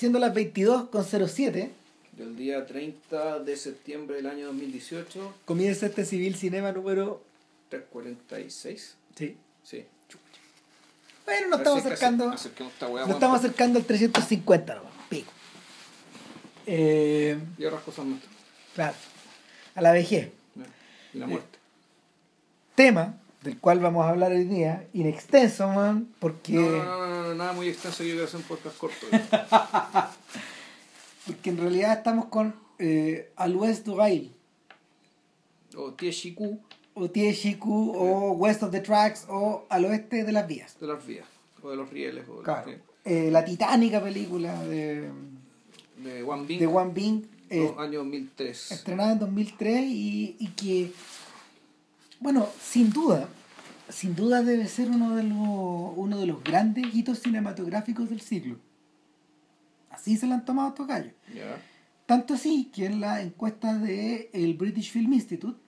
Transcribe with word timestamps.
siendo 0.00 0.18
las 0.18 0.32
22.07, 0.34 1.68
Del 2.16 2.34
día 2.34 2.64
30 2.64 3.40
de 3.40 3.54
septiembre 3.54 4.16
del 4.16 4.28
año 4.28 4.46
2018, 4.46 5.34
comienza 5.44 5.84
este 5.86 6.06
Civil 6.06 6.34
Cinema 6.36 6.72
número... 6.72 7.22
346. 7.68 8.96
Sí. 9.14 9.36
Sí. 9.62 9.84
Bueno, 11.26 11.48
nos 11.48 11.58
estamos 11.58 11.84
acercando... 11.84 12.26
Nos 12.30 12.46
estamos 13.10 13.38
acercando 13.38 13.78
al 13.78 13.84
350 13.84 14.74
nomás. 14.74 14.92
Pico. 15.10 15.30
Eh, 16.66 17.38
Y 17.58 17.64
otras 17.66 17.82
cosas 17.82 18.06
más. 18.06 18.20
claro. 18.74 18.96
A 19.74 19.82
la 19.82 19.92
vejez. 19.92 20.30
Y 21.12 21.18
la 21.18 21.26
muerte. 21.26 21.58
Tema 22.74 23.18
del 23.42 23.58
cual 23.58 23.80
vamos 23.80 24.04
a 24.04 24.10
hablar 24.10 24.32
hoy 24.32 24.44
día, 24.44 24.86
in 24.92 25.06
extenso, 25.06 25.68
man, 25.68 26.08
porque, 26.18 26.52
No, 26.52 26.70
no, 26.70 27.06
no, 27.06 27.22
no, 27.22 27.34
nada 27.34 27.52
muy 27.52 27.68
extenso, 27.68 28.02
yo 28.02 28.10
quiero 28.10 28.24
hacer 28.26 28.36
un 28.40 28.42
podcast 28.46 28.76
corto. 28.76 29.06
porque 31.26 31.50
en 31.50 31.58
realidad 31.58 31.98
estamos 31.98 32.26
con 32.26 32.54
eh, 32.78 33.30
Al 33.36 33.56
West 33.56 33.86
du 33.86 33.96
Rail, 33.96 34.32
o 35.76 35.92
Tieshiku 35.92 36.60
o 36.94 37.08
Tieshiku, 37.08 37.92
o 37.96 38.32
West 38.32 38.62
of 38.62 38.70
the 38.72 38.80
Tracks, 38.80 39.24
o 39.28 39.64
Al 39.68 39.84
Oeste 39.86 40.24
de 40.24 40.32
las 40.32 40.46
Vías. 40.46 40.76
de 40.80 40.86
las 40.86 41.06
vías, 41.06 41.26
o 41.62 41.70
de 41.70 41.76
los 41.76 41.88
rieles, 41.90 42.28
o 42.28 42.38
de, 42.38 42.42
Claro. 42.42 42.72
Eh, 43.04 43.30
la 43.30 43.44
titánica 43.44 44.02
película 44.02 44.62
de, 44.64 45.08
de 46.04 46.22
One 46.22 46.44
Bing, 46.46 46.58
de 46.60 46.66
One 46.66 46.92
Bing, 46.92 47.22
eh, 47.48 47.72
año 47.78 48.00
2003. 48.00 48.72
estrenada 48.72 49.12
en 49.12 49.18
2003 49.20 49.84
y, 49.86 50.36
y 50.38 50.46
que, 50.48 50.92
bueno, 52.20 52.48
sin 52.60 52.90
duda, 52.90 53.28
sin 53.88 54.14
duda 54.14 54.42
debe 54.42 54.68
ser 54.68 54.90
uno 54.90 55.16
de 55.16 55.22
los, 55.22 55.38
uno 55.96 56.18
de 56.18 56.26
los 56.26 56.44
grandes 56.44 56.94
hitos 56.94 57.20
cinematográficos 57.20 58.10
del 58.10 58.20
siglo. 58.20 58.58
Así 59.90 60.16
se 60.16 60.26
la 60.26 60.36
han 60.36 60.44
tomado 60.44 60.68
estos 60.68 60.86
gallos. 60.86 61.12
Tanto 62.06 62.34
así 62.34 62.70
que 62.72 62.86
en 62.86 63.00
la 63.00 63.22
encuesta 63.22 63.74
del 63.74 64.28
el 64.32 64.54
British 64.54 64.92
Film 64.92 65.12
Institute, 65.14 65.58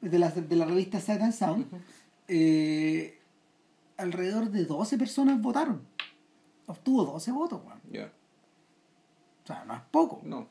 de 0.00 0.18
la, 0.18 0.30
de 0.30 0.56
la 0.56 0.66
revista 0.66 1.00
Sight 1.00 1.22
and 1.22 1.32
Sound, 1.32 1.66
eh, 2.28 3.18
alrededor 3.96 4.50
de 4.50 4.64
12 4.64 4.98
personas 4.98 5.40
votaron. 5.40 5.82
Obtuvo 6.66 7.04
12 7.04 7.32
votos, 7.32 7.60
weón. 7.64 7.80
Ya. 7.90 8.10
O 9.44 9.46
sea, 9.46 9.64
no 9.64 9.74
es 9.74 9.80
poco. 9.90 10.20
No. 10.24 10.48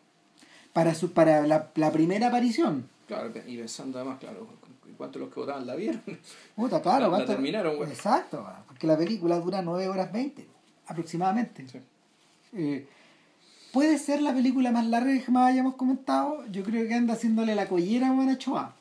Para, 0.71 0.95
su, 0.95 1.11
para 1.11 1.45
la, 1.45 1.71
la 1.75 1.91
primera 1.91 2.27
aparición. 2.27 2.87
Claro, 3.07 3.31
y 3.45 3.57
pensando 3.57 3.99
además, 3.99 4.19
claro, 4.19 4.47
¿cuántos 5.03 5.19
de 5.19 5.25
los 5.25 5.33
que 5.33 5.39
votaban 5.41 5.67
la 5.67 5.75
vieron? 5.75 6.01
Puta, 6.55 6.81
claro. 6.81 6.99
La- 6.99 7.05
la 7.07 7.09
¿cuánto? 7.09 7.31
terminaron, 7.33 7.77
weón. 7.77 7.91
Exacto, 7.91 8.47
porque 8.67 8.87
la 8.87 8.97
película 8.97 9.39
dura 9.39 9.61
9 9.61 9.87
horas 9.89 10.11
20, 10.11 10.47
aproximadamente. 10.87 11.67
Sí. 11.67 11.79
Eh, 12.53 12.87
¿Puede 13.71 13.97
ser 13.97 14.21
la 14.21 14.33
película 14.33 14.71
más 14.71 14.85
larga 14.85 15.11
que 15.11 15.21
jamás 15.21 15.51
hayamos 15.51 15.75
comentado? 15.75 16.45
Yo 16.51 16.63
creo 16.63 16.87
que 16.87 16.93
anda 16.93 17.15
haciéndole 17.15 17.55
la 17.55 17.67
collera 17.67 18.09
a 18.11 18.37
Choa. 18.37 18.75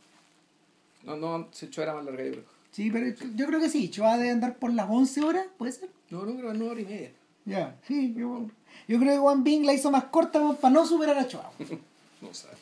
No, 1.05 1.17
no, 1.17 1.49
se 1.51 1.67
echó 1.67 1.83
era 1.83 1.95
más 1.95 2.05
larga, 2.05 2.23
yo 2.25 2.33
creo. 2.33 2.45
Sí, 2.71 2.91
pero 2.91 3.07
yo 3.35 3.47
creo 3.47 3.59
que 3.61 3.69
sí. 3.71 3.89
Choa 3.91 4.17
debe 4.19 4.31
andar 4.31 4.57
por 4.57 4.73
las 4.73 4.89
11 4.89 5.23
horas, 5.23 5.47
¿puede 5.59 5.73
ser? 5.73 5.89
No, 6.11 6.25
no, 6.25 6.37
creo 6.37 6.53
que 6.53 6.59
nueve 6.59 6.73
horas 6.73 6.85
y 6.85 6.87
media. 6.87 7.11
Ya, 7.45 7.77
sí. 7.89 8.15
Yo, 8.17 8.47
yo 8.87 8.99
creo 9.01 9.13
que 9.15 9.19
One 9.19 9.43
Bing 9.43 9.65
la 9.67 9.73
hizo 9.73 9.91
más 9.91 10.05
corta 10.05 10.41
para 10.61 10.73
no 10.75 10.87
superar 10.87 11.17
a 11.19 11.27
Choa. 11.27 11.51
No 12.21 12.33
sabes. 12.33 12.59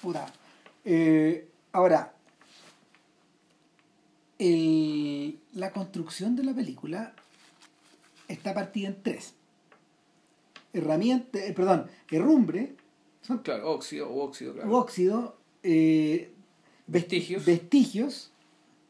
Puta. 0.00 0.24
Eh, 0.82 1.46
ahora, 1.72 2.12
el- 4.38 5.38
la 5.54 5.72
construcción 5.72 6.36
de 6.36 6.44
la 6.44 6.54
película 6.54 7.14
está 8.28 8.54
partida 8.54 8.88
en 8.88 9.02
tres. 9.02 9.34
Herramienta, 10.72 11.38
eh, 11.44 11.52
perdón, 11.54 11.86
herrumbre, 12.10 12.74
son 13.22 13.38
Claro, 13.38 13.70
óxido 13.70 14.12
óxido, 14.14 14.52
claro. 14.54 14.70
óxido, 14.76 15.36
eh, 15.62 16.30
Vestigios. 16.86 17.44
vestigios 17.44 18.30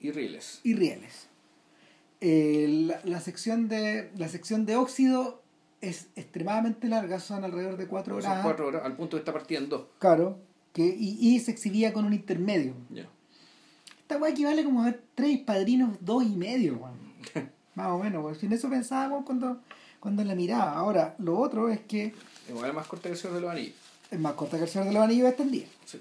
y 0.00 0.10
rieles. 0.10 0.60
y 0.64 0.74
rieles. 0.74 1.28
Eh, 2.20 2.66
la, 2.86 3.00
la 3.04 3.20
sección 3.20 3.68
de, 3.68 4.10
la 4.16 4.28
sección 4.28 4.66
de 4.66 4.76
óxido 4.76 5.42
es 5.80 6.08
extremadamente 6.16 6.88
larga, 6.88 7.20
son 7.20 7.44
alrededor 7.44 7.76
de 7.76 7.86
cuatro 7.86 8.16
horas. 8.16 8.32
Son 8.34 8.42
cuatro 8.42 8.66
horas, 8.68 8.82
al 8.84 8.96
punto 8.96 9.16
de 9.16 9.20
estar 9.20 9.34
partida 9.34 9.58
en 9.60 9.68
dos. 9.68 9.86
Claro, 9.98 10.38
que, 10.72 10.84
y, 10.86 11.18
y 11.20 11.38
se 11.40 11.50
exhibía 11.52 11.92
con 11.92 12.04
un 12.04 12.14
intermedio. 12.14 12.74
Ya. 12.90 13.08
Esta 14.06 14.18
weá 14.18 14.30
equivale 14.30 14.62
como 14.64 14.82
a 14.82 14.84
ver 14.86 15.02
tres 15.16 15.40
padrinos, 15.40 15.96
dos 16.00 16.22
y 16.22 16.36
medio, 16.36 16.76
weón. 16.76 16.96
Más 17.74 17.88
o 17.88 17.98
menos, 17.98 18.22
weón. 18.24 18.36
Sin 18.38 18.52
eso 18.52 18.70
pensaba 18.70 19.08
weón, 19.08 19.24
cuando, 19.24 19.60
cuando 19.98 20.22
la 20.22 20.34
miraba. 20.36 20.72
Ahora, 20.74 21.16
lo 21.18 21.36
otro 21.38 21.68
es 21.68 21.80
que 21.80 22.14
Igual 22.48 22.68
es 22.70 22.74
más 22.76 22.86
corta 22.86 23.08
que 23.08 23.14
el 23.14 23.18
Señor 23.18 23.34
de 23.34 23.40
los 23.40 23.50
Anillos. 23.50 23.74
es 24.12 24.20
más 24.20 24.34
corta 24.34 24.56
que 24.58 24.62
el 24.62 24.68
Señor 24.68 24.86
de 24.86 24.94
los 24.94 25.02
Anillos 25.02 25.28
extendida. 25.28 25.66
Sí. 25.84 26.00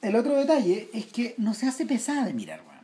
El 0.00 0.16
otro 0.16 0.34
detalle 0.36 0.88
es 0.94 1.04
que 1.06 1.34
no 1.36 1.52
se 1.52 1.66
hace 1.66 1.84
pesada 1.84 2.24
de 2.24 2.32
mirar, 2.32 2.62
weón. 2.66 2.78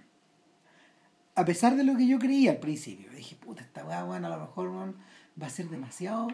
A 1.37 1.45
pesar 1.47 1.75
de 1.77 1.85
lo 1.85 1.97
que 1.97 2.07
yo 2.07 2.19
creía 2.19 2.51
al 2.51 2.59
principio. 2.59 3.11
Dije, 3.13 3.37
puta, 3.37 3.63
esta 3.63 3.83
weá, 3.87 4.05
weón, 4.05 4.25
a 4.27 4.29
lo 4.29 4.39
mejor, 4.41 4.69
weón, 4.69 4.97
va 5.41 5.47
a 5.47 5.51
ser 5.51 5.71
demasiado, 5.71 6.29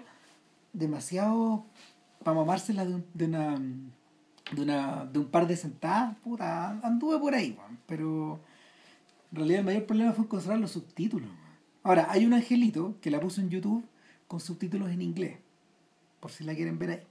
demasiado 0.73 1.65
para 2.25 2.37
mamársela 2.37 2.85
de, 2.85 2.95
un- 2.97 3.07
de 3.15 3.25
una, 3.27 3.61
de 4.53 4.63
una, 4.63 5.05
de 5.05 5.19
un 5.19 5.27
par 5.27 5.47
de 5.47 5.57
sentadas, 5.57 6.17
puta, 6.19 6.71
anduve 6.83 7.19
por 7.19 7.35
ahí, 7.35 7.57
weón. 7.59 7.79
Pero 7.87 8.41
en 9.31 9.37
realidad 9.37 9.61
el 9.61 9.67
mayor 9.67 9.87
problema 9.87 10.13
fue 10.13 10.25
encontrar 10.25 10.59
los 10.59 10.73
subtítulos, 10.73 11.29
weón. 11.29 11.51
Ahora, 11.83 12.09
hay 12.11 12.27
un 12.27 12.35
angelito 12.35 12.97
que 13.01 13.11
la 13.11 13.21
puso 13.21 13.41
en 13.41 13.49
YouTube 13.49 13.85
con 14.29 14.41
subtítulos 14.41 14.91
en 14.91 15.03
inglés, 15.03 15.39
por 16.21 16.31
si 16.31 16.45
la 16.45 16.55
quieren 16.55 16.79
ver 16.79 16.91
ahí. 16.91 17.03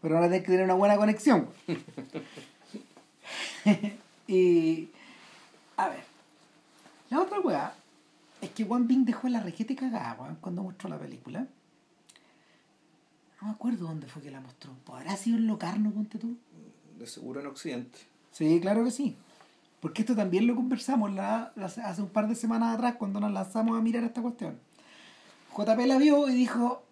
Pero 0.00 0.16
ahora 0.16 0.28
tiene 0.28 0.42
que 0.42 0.50
tener 0.50 0.64
una 0.64 0.74
buena 0.74 0.96
conexión. 0.96 1.48
y. 4.26 4.88
A 5.76 5.88
ver. 5.88 6.04
La 7.10 7.20
otra 7.20 7.40
weá 7.40 7.74
es 8.40 8.50
que 8.50 8.64
One 8.64 8.86
Bing 8.86 9.04
dejó 9.04 9.28
la 9.28 9.40
rejete 9.40 9.76
cagada, 9.76 10.16
weón, 10.18 10.36
cuando 10.40 10.62
mostró 10.62 10.88
la 10.88 10.98
película. 10.98 11.46
No 13.46 13.52
me 13.52 13.54
acuerdo 13.58 13.86
dónde 13.86 14.08
fue 14.08 14.22
que 14.22 14.30
la 14.32 14.40
mostró. 14.40 14.72
¿Podrá 14.84 15.16
sido 15.16 15.36
en 15.38 15.46
Locarno, 15.46 15.92
ponte 15.92 16.18
tú? 16.18 16.36
De 16.98 17.06
seguro 17.06 17.38
en 17.40 17.46
Occidente. 17.46 17.96
Sí, 18.32 18.58
claro 18.60 18.82
que 18.84 18.90
sí. 18.90 19.14
Porque 19.80 20.02
esto 20.02 20.16
también 20.16 20.48
lo 20.48 20.56
conversamos 20.56 21.12
la- 21.14 21.52
la- 21.54 21.66
hace 21.66 22.02
un 22.02 22.08
par 22.08 22.26
de 22.26 22.34
semanas 22.34 22.74
atrás 22.74 22.96
cuando 22.96 23.20
nos 23.20 23.30
lanzamos 23.32 23.78
a 23.78 23.82
mirar 23.82 24.02
esta 24.02 24.20
cuestión. 24.20 24.58
JP 25.56 25.86
la 25.86 25.96
vio 25.96 26.28
y 26.28 26.34
dijo, 26.34 26.82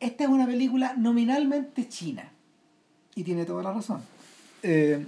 esta 0.00 0.24
es 0.24 0.30
una 0.30 0.46
película 0.46 0.94
nominalmente 0.96 1.88
china. 1.88 2.28
Y 3.14 3.22
tiene 3.22 3.44
toda 3.44 3.62
la 3.62 3.72
razón. 3.72 4.02
Eh, 4.64 5.06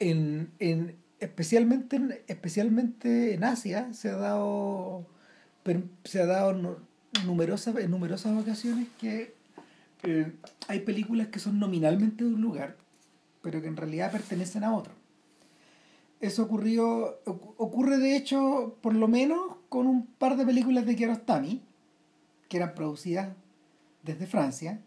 en, 0.00 0.50
en- 0.58 0.96
especialmente, 1.18 1.96
en, 1.96 2.14
especialmente 2.26 3.32
en 3.32 3.42
Asia 3.44 3.90
se 3.94 4.10
ha 4.10 4.16
dado, 4.16 5.06
se 6.04 6.20
ha 6.20 6.26
dado 6.26 6.78
numerosas, 7.24 7.76
en 7.76 7.90
numerosas 7.90 8.36
ocasiones 8.40 8.88
que 9.00 9.34
eh, 10.02 10.32
hay 10.68 10.80
películas 10.80 11.28
que 11.28 11.38
son 11.38 11.58
nominalmente 11.58 12.24
de 12.24 12.34
un 12.34 12.40
lugar, 12.40 12.76
pero 13.42 13.62
que 13.62 13.68
en 13.68 13.76
realidad 13.76 14.12
pertenecen 14.12 14.64
a 14.64 14.74
otro. 14.74 14.92
Eso 16.20 16.42
ocurrió, 16.44 17.22
ocu- 17.24 17.54
ocurre 17.56 17.98
de 17.98 18.16
hecho, 18.16 18.76
por 18.80 18.94
lo 18.94 19.08
menos, 19.08 19.56
con 19.68 19.86
un 19.86 20.06
par 20.06 20.36
de 20.36 20.46
películas 20.46 20.86
de 20.86 20.96
Kiarostami, 20.96 21.62
que 22.48 22.56
eran 22.56 22.74
producidas 22.74 23.30
desde 24.02 24.26
Francia, 24.26 24.80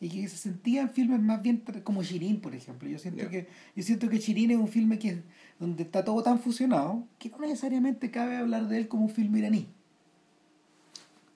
y 0.00 0.08
que 0.08 0.28
se 0.28 0.38
sentían 0.38 0.88
filmes 0.88 1.20
más 1.20 1.42
bien 1.42 1.62
como 1.84 2.02
Shirin, 2.02 2.40
por 2.40 2.54
ejemplo. 2.54 2.88
Yo 2.88 2.98
siento, 2.98 3.28
que, 3.28 3.48
yo 3.76 3.82
siento 3.82 4.08
que 4.08 4.18
Shirin 4.18 4.52
es 4.52 4.56
un 4.56 4.68
filme 4.68 4.98
que, 4.98 5.22
donde 5.58 5.82
está 5.82 6.04
todo 6.04 6.22
tan 6.22 6.38
fusionado 6.38 7.06
que 7.18 7.28
no 7.28 7.38
necesariamente 7.40 8.10
cabe 8.10 8.38
hablar 8.38 8.66
de 8.68 8.78
él 8.78 8.88
como 8.88 9.04
un 9.04 9.10
filme 9.10 9.40
iraní. 9.40 9.68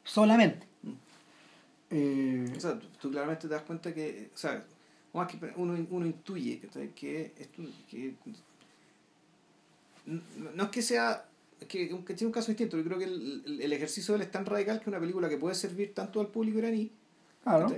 Solamente. 0.05 0.67
Eh, 1.91 2.53
O 2.57 2.61
sea, 2.61 2.79
tú, 2.79 2.87
tú 3.01 3.11
claramente 3.11 3.47
te 3.49 3.55
das 3.55 3.63
cuenta 3.63 3.95
que, 3.95 4.31
o 4.35 4.39
sea, 4.39 4.65
más 5.13 5.29
que 5.29 5.39
uno, 5.57 5.75
uno 5.91 6.07
intuye 6.07 6.59
que 6.61 6.67
esto, 6.67 7.61
que 7.87 8.15
no, 10.55 10.65
es 10.65 10.69
que 10.71 10.83
sea 10.83 11.25
que, 11.69 11.89
que 11.89 12.15
tiene 12.15 12.27
un 12.27 12.33
caso 12.33 12.49
distinto, 12.49 12.77
yo 12.77 12.85
creo 12.85 12.99
que 12.99 13.05
el, 13.05 13.61
el- 13.61 13.73
ejercicio 13.73 14.13
de 14.15 14.21
él 14.21 14.27
es 14.27 14.31
tan 14.31 14.45
radical 14.45 14.81
que 14.81 14.91
una 14.91 15.01
película 15.01 15.29
que 15.29 15.39
puede 15.39 15.55
servir 15.55 15.95
tanto 15.95 16.21
al 16.21 16.29
público 16.29 16.59
iraní 16.59 16.91
claro. 17.43 17.69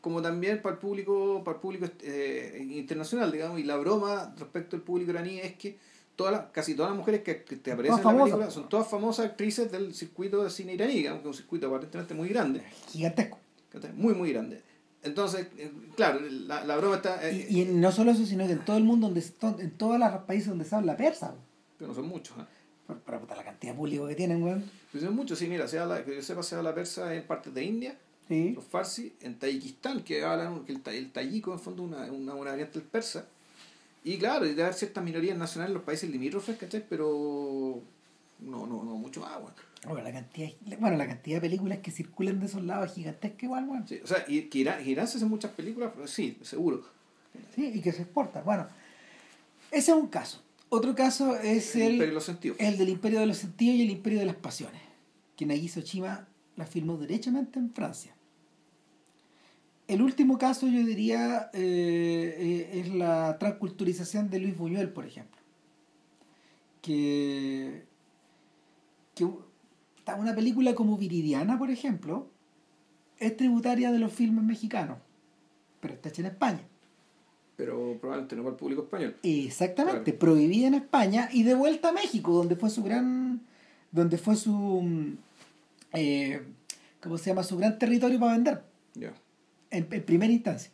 como 0.00 0.22
también 0.22 0.62
para 0.62 0.74
el 0.74 0.80
público 0.80 1.42
para 1.44 1.56
el 1.56 1.60
público 1.60 1.86
eh, 2.02 2.58
internacional 2.70 3.32
digamos 3.32 3.58
y 3.58 3.64
la 3.64 3.76
broma 3.76 4.34
respecto 4.38 4.76
al 4.76 4.82
público 4.82 5.10
iraní 5.10 5.40
es 5.40 5.54
que 5.54 5.78
todas 6.16 6.32
las- 6.32 6.44
casi 6.52 6.74
todas 6.74 6.90
las 6.90 6.98
mujeres 6.98 7.22
que, 7.22 7.42
que 7.44 7.56
te 7.56 7.72
aparecen 7.72 7.96
Todas 8.00 8.12
en 8.12 8.18
la 8.18 8.24
película 8.24 8.50
son 8.50 8.68
todas 8.68 8.86
famosas 8.88 9.26
actrices 9.26 9.70
del 9.72 9.94
circuito 9.94 10.42
de 10.44 10.50
cine 10.50 10.74
iraní 10.74 11.02
que 11.02 11.08
es 11.08 11.24
un 11.24 11.34
circuito 11.34 11.66
aparentemente 11.68 12.14
muy 12.14 12.28
grande 12.28 12.62
Gigantesco. 12.90 13.38
muy 13.94 14.14
muy 14.14 14.32
grande 14.32 14.62
entonces 15.02 15.48
eh, 15.56 15.72
claro 15.96 16.20
la, 16.20 16.64
la 16.64 16.76
broma 16.76 16.96
está 16.96 17.28
eh, 17.28 17.46
Y, 17.50 17.62
y 17.62 17.64
no 17.64 17.90
solo 17.92 18.10
eso, 18.12 18.24
sino 18.26 18.46
que 18.46 18.52
en 18.52 18.64
todo 18.64 18.76
el 18.76 18.84
mundo, 18.84 19.08
donde, 19.08 19.24
en 19.62 19.70
todos 19.72 19.98
los 19.98 20.10
países 20.24 20.48
donde 20.48 20.64
se 20.64 20.74
habla 20.76 20.96
persa. 20.96 21.34
que 21.78 21.86
no 21.86 21.94
son 21.94 22.06
muchos 22.08 22.36
¿eh? 22.38 22.94
Para, 23.06 23.18
puta, 23.18 23.34
la 23.34 23.42
cantidad 23.44 23.72
de 23.72 23.78
público 23.78 24.06
que 24.06 24.14
tienen, 24.14 24.42
weón. 24.42 24.64
Pues 24.90 25.02
es 25.02 25.10
mucho, 25.10 25.34
sí, 25.34 25.46
mira, 25.46 25.66
se 25.66 25.78
habla, 25.78 26.04
que 26.04 26.14
yo 26.16 26.22
sepa, 26.22 26.42
se 26.42 26.56
habla 26.56 26.74
persa 26.74 27.14
en 27.14 27.26
partes 27.26 27.54
de 27.54 27.64
India, 27.64 27.96
Sí. 28.28 28.50
los 28.54 28.64
farsi, 28.64 29.14
en 29.22 29.38
Tayikistán, 29.38 30.02
que 30.02 30.22
hablan, 30.24 30.64
que 30.64 30.72
el, 30.72 30.82
el 30.94 31.10
tayiko 31.10 31.52
en 31.52 31.58
fondo 31.60 31.84
es 31.84 31.88
una, 31.90 32.12
una, 32.12 32.34
una 32.34 32.50
variante 32.50 32.78
del 32.80 32.86
persa. 32.88 33.26
Y 34.04 34.18
claro, 34.18 34.44
debe 34.44 34.62
haber 34.62 34.74
ciertas 34.74 35.02
minorías 35.04 35.38
nacionales 35.38 35.70
en 35.70 35.74
los 35.74 35.84
países 35.84 36.10
limítrofes, 36.10 36.56
¿cachai? 36.56 36.84
Pero 36.88 37.80
no, 38.40 38.66
no, 38.66 38.82
no 38.82 38.96
mucho 38.96 39.20
más, 39.20 39.36
weón. 39.36 39.52
Bueno, 39.84 40.02
la 40.02 40.12
cantidad, 40.12 40.50
bueno, 40.78 40.96
la 40.96 41.06
cantidad 41.06 41.36
de 41.36 41.40
películas 41.40 41.78
que 41.78 41.90
circulan 41.90 42.38
de 42.38 42.46
esos 42.46 42.62
lados 42.62 42.90
es 42.90 42.94
gigantesca 42.94 43.46
igual, 43.46 43.68
weón. 43.68 43.86
Sí, 43.88 44.00
o 44.02 44.06
sea, 44.06 44.24
y 44.28 44.42
que 44.42 44.58
Irán, 44.58 45.08
se 45.08 45.16
hacen 45.16 45.28
muchas 45.28 45.52
películas, 45.52 45.92
pero 45.94 46.06
sí, 46.06 46.38
seguro. 46.42 46.84
Sí, 47.54 47.72
y 47.74 47.80
que 47.80 47.92
se 47.92 48.02
exportan. 48.02 48.44
Bueno, 48.44 48.66
ese 49.70 49.90
es 49.90 49.96
un 49.96 50.08
caso. 50.08 50.40
Otro 50.68 50.94
caso 50.94 51.36
es 51.36 51.74
El 51.76 51.82
el, 51.82 51.92
Imperio 51.92 52.10
de 52.10 52.14
los 52.14 52.24
Sentidos. 52.24 52.56
el 52.60 52.78
del 52.78 52.88
Imperio 52.88 53.20
de 53.20 53.26
los 53.26 53.36
Sentidos 53.38 53.76
y 53.76 53.82
el 53.82 53.90
Imperio 53.90 54.18
de 54.20 54.26
las 54.26 54.36
Pasiones, 54.36 54.80
que 55.36 55.46
Nagisa 55.46 55.80
Oshima 55.80 56.26
la 56.56 56.66
filmó 56.66 56.96
derechamente 56.96 57.58
en 57.58 57.72
Francia. 57.72 58.14
El 59.88 60.00
último 60.02 60.38
caso, 60.38 60.66
yo 60.66 60.84
diría, 60.86 61.50
eh, 61.52 62.70
eh, 62.72 62.80
es 62.80 62.94
la 62.94 63.36
transculturización 63.38 64.30
de 64.30 64.38
Luis 64.38 64.56
Buñuel, 64.56 64.90
por 64.90 65.04
ejemplo. 65.04 65.40
Que, 66.80 67.84
que 69.14 69.24
una 70.18 70.34
película 70.34 70.74
como 70.74 70.96
Viridiana, 70.96 71.58
por 71.58 71.70
ejemplo, 71.70 72.28
es 73.18 73.36
tributaria 73.36 73.92
de 73.92 73.98
los 73.98 74.12
filmes 74.12 74.44
mexicanos, 74.44 74.98
pero 75.80 75.94
está 75.94 76.08
hecha 76.08 76.22
en 76.22 76.26
España. 76.26 76.62
Pero 77.56 77.96
probablemente 78.00 78.34
no 78.34 78.42
para 78.42 78.52
el 78.54 78.58
público 78.58 78.82
español. 78.82 79.16
Exactamente, 79.22 80.12
Claro. 80.12 80.18
prohibida 80.18 80.66
en 80.68 80.74
España 80.74 81.28
y 81.32 81.42
de 81.44 81.54
vuelta 81.54 81.90
a 81.90 81.92
México, 81.92 82.32
donde 82.32 82.56
fue 82.56 82.70
su 82.70 82.82
gran, 82.82 83.42
donde 83.92 84.18
fue 84.18 84.34
su, 84.36 84.52
mm, 84.52 85.16
eh, 85.92 86.42
¿cómo 87.00 87.18
se 87.18 87.30
llama? 87.30 87.42
Su 87.44 87.56
gran 87.58 87.78
territorio 87.78 88.18
para 88.18 88.32
vender, 88.32 88.64
Ya. 88.94 89.12
En, 89.72 89.88
en 89.90 90.04
primera 90.04 90.32
instancia. 90.32 90.70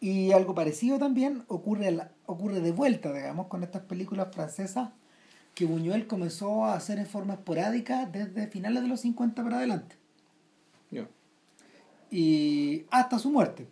Y 0.00 0.32
algo 0.32 0.54
parecido 0.54 0.98
también 0.98 1.44
ocurre, 1.48 1.90
la- 1.90 2.10
ocurre 2.26 2.60
de 2.60 2.72
vuelta, 2.72 3.12
digamos, 3.12 3.46
con 3.46 3.62
estas 3.62 3.82
películas 3.82 4.28
francesas 4.34 4.90
que 5.54 5.64
Buñuel 5.64 6.06
comenzó 6.06 6.66
a 6.66 6.74
hacer 6.74 6.98
en 6.98 7.06
forma 7.06 7.32
esporádica 7.34 8.04
desde 8.04 8.46
finales 8.48 8.82
de 8.82 8.88
los 8.88 9.00
50 9.00 9.42
para 9.42 9.56
adelante 9.56 9.96
y 12.10 12.84
hasta 12.90 13.18
su 13.18 13.30
muerte. 13.30 13.66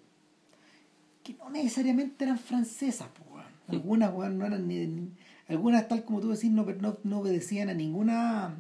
Que 1.23 1.35
no 1.35 1.51
necesariamente 1.51 2.25
eran 2.25 2.39
francesas, 2.39 3.09
pues, 3.15 3.29
weón. 3.31 3.45
Algunas, 3.69 4.13
no 4.33 4.47
eran 4.47 4.67
ni, 4.67 4.87
ni- 4.87 5.11
algunas, 5.49 5.87
tal 5.89 6.05
como 6.05 6.21
tú 6.21 6.31
decís, 6.31 6.51
no, 6.51 6.65
no, 6.65 6.97
no 7.03 7.19
obedecían 7.21 7.69
a 7.69 7.75
ninguna 7.75 8.57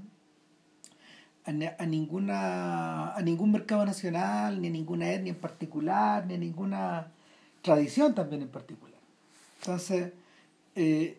a, 1.45 1.53
ni- 1.53 1.67
a 1.67 1.87
ninguna 1.87 3.13
a 3.15 3.21
ningún 3.23 3.53
mercado 3.53 3.85
nacional, 3.85 4.61
ni 4.61 4.69
a 4.69 4.71
ninguna 4.71 5.13
etnia 5.13 5.33
en 5.33 5.39
particular, 5.39 6.27
ni 6.27 6.35
a 6.35 6.39
ninguna 6.39 7.13
tradición 7.63 8.15
también 8.15 8.43
en 8.43 8.49
particular. 8.49 8.99
Entonces, 9.61 10.13
eh, 10.75 11.19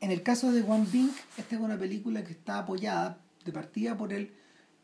en 0.00 0.10
el 0.10 0.22
caso 0.22 0.52
de 0.52 0.62
One 0.62 0.86
Bing, 0.92 1.10
esta 1.38 1.54
es 1.56 1.60
una 1.60 1.78
película 1.78 2.22
que 2.24 2.32
está 2.32 2.58
apoyada 2.60 3.18
de 3.44 3.52
partida 3.52 3.96
por 3.96 4.12
el 4.12 4.30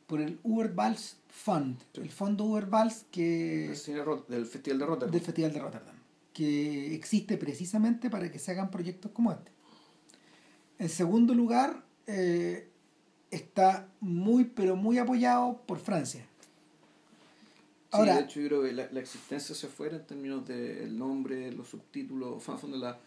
por 0.06 0.20
el 0.20 0.40
Uber 0.42 0.72
Vals 0.72 1.16
Fund, 1.28 1.76
el 1.94 2.10
fondo 2.10 2.44
Uber 2.44 2.66
Vals 2.66 3.04
que 3.12 3.68
Del, 3.68 3.76
cine 3.76 4.02
Rot- 4.02 4.26
del 4.26 4.44
Festival 4.44 4.78
de 4.80 4.86
Rotterdam. 4.86 5.12
del 5.12 5.20
Festival 5.20 5.52
de 5.52 5.60
Rotterdam, 5.60 5.94
que 6.32 6.92
existe 6.96 7.36
precisamente 7.36 8.10
para 8.10 8.28
que 8.32 8.40
se 8.40 8.50
hagan 8.50 8.70
proyectos 8.72 9.12
como 9.12 9.30
este. 9.30 9.52
En 10.80 10.88
segundo 10.88 11.32
lugar, 11.34 11.84
eh, 12.08 12.68
está 13.30 13.88
muy, 14.00 14.44
pero 14.44 14.76
muy 14.76 14.98
apoyado 14.98 15.60
por 15.66 15.78
Francia. 15.78 16.26
Ahora, 17.92 18.12
sí, 18.14 18.18
de 18.20 18.24
hecho, 18.24 18.40
yo 18.40 18.46
creo 18.48 18.62
que 18.62 18.72
la, 18.72 18.88
la 18.92 19.00
existencia 19.00 19.52
hacia 19.54 19.68
afuera 19.68 19.96
en 19.96 20.06
términos 20.06 20.46
del 20.46 20.96
nombre, 20.96 21.50
los 21.52 21.68
subtítulos, 21.68 22.42
fondo 22.42 22.76
la, 22.76 22.98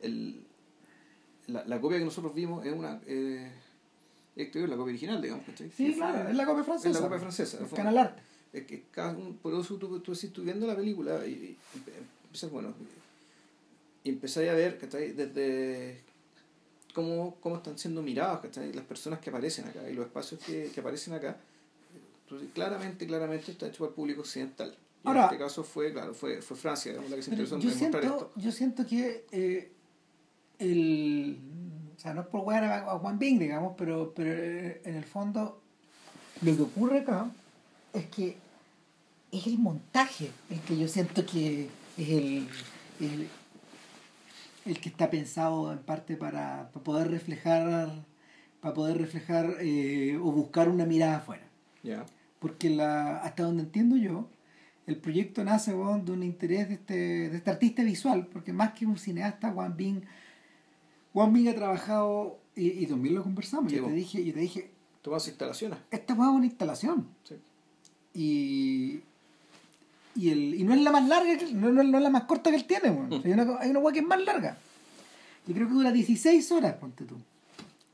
el, 0.00 0.40
la, 1.46 1.64
la 1.64 1.80
copia 1.80 1.98
que 1.98 2.04
nosotros 2.04 2.34
vimos 2.34 2.64
es 2.66 2.72
una. 2.72 3.00
Eh, 3.06 3.50
es 4.34 4.54
la 4.54 4.76
copia 4.76 4.90
original, 4.90 5.20
digamos. 5.22 5.44
¿cachai? 5.44 5.70
sí, 5.70 5.88
fue- 5.92 5.96
claro, 5.96 6.28
es 6.28 6.34
la 6.36 6.46
copia 6.46 6.64
francesa. 6.64 6.88
Es 6.88 6.94
la 6.96 7.02
copia 7.02 7.18
francesa. 7.20 7.58
El 7.60 7.68
Canal 7.70 7.98
Arte. 7.98 8.22
es 8.52 8.66
que 8.66 8.84
cada 8.90 9.12
un- 9.16 9.36
por 9.36 9.54
eso 9.54 9.76
tú, 9.76 10.00
tú 10.00 10.12
decís, 10.12 10.32
tú 10.32 10.42
viendo 10.42 10.66
la 10.66 10.74
película 10.74 11.24
y, 11.26 11.30
y 11.30 11.58
empiezas, 12.24 12.50
bueno, 12.50 12.74
y 14.02 14.08
empezáis 14.10 14.50
a 14.50 14.54
ver, 14.54 14.78
¿cachai? 14.78 15.12
Desde 15.12 16.00
cómo, 16.94 17.36
cómo 17.40 17.56
están 17.56 17.78
siendo 17.78 18.02
miradas, 18.02 18.40
¿cachai? 18.40 18.72
Las 18.72 18.84
personas 18.84 19.18
que 19.20 19.30
aparecen 19.30 19.66
acá 19.66 19.88
y 19.88 19.94
los 19.94 20.06
espacios 20.06 20.40
que, 20.44 20.70
que 20.74 20.80
aparecen 20.80 21.14
acá. 21.14 21.36
Entonces, 22.24 22.48
claramente, 22.54 23.06
claramente 23.06 23.52
está 23.52 23.66
hecho 23.66 23.78
para 23.78 23.88
el 23.90 23.94
público 23.94 24.20
occidental. 24.22 24.74
Y 25.04 25.08
Ahora- 25.08 25.20
en 25.20 25.24
este 25.32 25.38
caso 25.38 25.64
fue, 25.64 25.92
claro, 25.92 26.14
fue, 26.14 26.40
fue 26.42 26.56
Francia, 26.56 26.90
digamos, 26.92 27.10
la 27.10 27.16
que 27.16 27.22
se 27.22 27.30
interesó 27.30 27.56
en 27.56 27.60
yo, 27.62 27.68
mostrar 27.70 27.90
siento, 27.90 28.08
esto. 28.16 28.32
yo 28.36 28.52
siento 28.52 28.86
que 28.86 29.26
eh, 29.32 29.72
el. 30.58 31.38
O 31.96 32.00
sea, 32.00 32.14
no 32.14 32.22
es 32.22 32.26
por 32.28 32.40
jugar 32.40 32.64
a, 32.64 32.90
a 32.92 32.98
Juan 32.98 33.18
Bing, 33.18 33.38
digamos, 33.38 33.74
pero, 33.76 34.12
pero 34.14 34.30
eh, 34.32 34.80
en 34.84 34.96
el 34.96 35.04
fondo 35.04 35.60
lo 36.40 36.56
que 36.56 36.62
ocurre 36.62 37.00
acá 37.00 37.30
es 37.92 38.06
que 38.06 38.36
es 39.30 39.46
el 39.46 39.58
montaje 39.58 40.30
el 40.50 40.60
que 40.60 40.76
yo 40.76 40.88
siento 40.88 41.24
que 41.24 41.68
es 41.96 42.08
el, 42.08 42.48
el, 43.00 43.28
el 44.66 44.80
que 44.80 44.88
está 44.88 45.10
pensado 45.10 45.72
en 45.72 45.78
parte 45.80 46.16
para, 46.16 46.70
para 46.72 46.84
poder 46.84 47.10
reflejar 47.10 48.04
para 48.60 48.74
poder 48.74 48.96
reflejar 48.98 49.56
eh, 49.60 50.16
o 50.22 50.30
buscar 50.30 50.68
una 50.68 50.86
mirada 50.86 51.16
afuera 51.16 51.42
porque 52.42 52.70
la, 52.70 53.18
hasta 53.18 53.44
donde 53.44 53.62
entiendo 53.62 53.96
yo, 53.96 54.28
el 54.88 54.96
proyecto 54.96 55.44
nace 55.44 55.72
de 55.72 55.76
un 55.76 56.22
interés 56.24 56.68
de 56.68 56.74
este, 56.74 56.94
de 57.30 57.36
este 57.36 57.50
artista 57.50 57.84
visual, 57.84 58.26
porque 58.26 58.52
más 58.52 58.72
que 58.72 58.84
un 58.84 58.98
cineasta, 58.98 59.52
Juan 59.52 59.76
Bing, 59.76 60.02
Juan 61.12 61.32
Bing 61.32 61.48
ha 61.48 61.54
trabajado, 61.54 62.40
y, 62.56 62.68
y 62.70 62.86
también 62.86 63.14
lo 63.14 63.22
conversamos, 63.22 63.70
Sí, 63.70 63.78
yo, 63.78 63.86
te 63.86 63.92
dije, 63.92 64.24
yo 64.24 64.34
te 64.34 64.40
dije, 64.40 64.70
Tomas 65.02 65.26
instalaciones. 65.28 65.78
esta 65.90 66.12
es 66.14 66.18
una 66.18 66.44
instalación, 66.44 67.06
Sí. 67.22 67.36
y, 68.12 69.02
y, 70.14 70.30
el, 70.30 70.54
y 70.54 70.64
no 70.64 70.74
es 70.74 70.80
la 70.80 70.90
más 70.92 71.08
larga, 71.08 71.32
no, 71.52 71.72
no- 71.72 71.82
no 71.82 71.96
es 71.98 72.02
la 72.04 72.10
más 72.10 72.24
corta 72.24 72.50
que 72.50 72.56
él 72.56 72.64
tiene, 72.66 72.90
weón. 72.90 73.22
hay 73.24 73.32
una, 73.32 73.58
hay 73.60 73.70
una 73.70 73.92
que 73.92 73.98
es 74.00 74.04
más 74.06 74.20
larga, 74.22 74.56
yo 75.46 75.54
creo 75.54 75.66
que 75.68 75.74
dura 75.74 75.90
16 75.92 76.52
horas, 76.52 76.74
ponte 76.74 77.04
tú, 77.04 77.16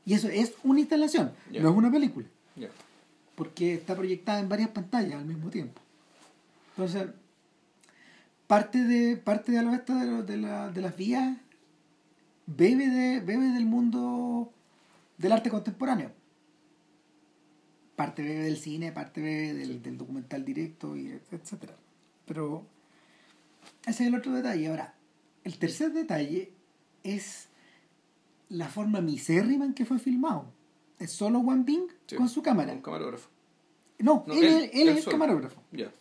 y 0.05 0.13
eso 0.13 0.27
es 0.29 0.53
una 0.63 0.79
instalación, 0.81 1.31
no 1.63 1.69
es 1.71 1.75
una 1.75 1.91
película 1.91 2.27
porque 3.35 3.73
está 3.75 3.95
proyectada 3.95 4.39
en 4.41 4.49
varias 4.49 4.69
pantallas 4.69 5.13
al 5.15 5.25
mismo 5.25 5.49
tiempo. 5.49 5.79
Entonces, 6.75 7.07
parte 8.47 8.83
de 8.83 9.15
parte 9.15 9.51
de, 9.53 9.59
de, 9.59 10.05
lo- 10.05 10.23
de, 10.23 10.37
la- 10.37 10.69
de 10.71 10.81
las 10.81 10.95
vías 10.97 11.37
bebe, 12.47 12.87
de, 12.89 13.19
bebe 13.21 13.45
del 13.49 13.65
mundo 13.65 14.51
del 15.17 15.31
arte 15.31 15.49
contemporáneo. 15.49 16.11
Parte 17.95 18.21
bebe 18.23 18.43
del 18.45 18.57
cine, 18.57 18.91
parte 18.91 19.21
bebe 19.21 19.53
del, 19.53 19.81
del 19.81 19.97
documental 19.97 20.43
directo, 20.45 20.95
y 20.97 21.17
etcétera. 21.31 21.75
Pero 22.29 22.63
ese 23.87 24.03
es 24.03 24.07
el 24.09 24.13
otro 24.15 24.31
detalle. 24.33 24.67
Ahora, 24.67 24.93
el 25.43 25.57
tercer 25.57 25.91
detalle 25.91 26.51
es 27.03 27.49
la 28.49 28.67
forma 28.69 29.01
misérrima 29.01 29.65
en 29.65 29.73
que 29.73 29.83
fue 29.83 29.97
filmado. 29.97 30.45
Es 30.99 31.11
solo 31.11 31.39
Bing 31.65 31.87
Sí. 32.05 32.15
con 32.15 32.29
su 32.29 32.43
cámara. 32.43 32.71
Un 32.71 32.81
camarógrafo. 32.81 33.29
No, 33.97 34.23
No, 34.27 34.33
él, 34.35 34.43
él- 34.43 34.45
es- 34.45 34.63
él 34.73 34.81
él 34.81 34.87
es 34.89 34.97
el 34.97 35.03
solo. 35.03 35.15
camarógrafo. 35.17 35.59
Ya. 35.71 35.91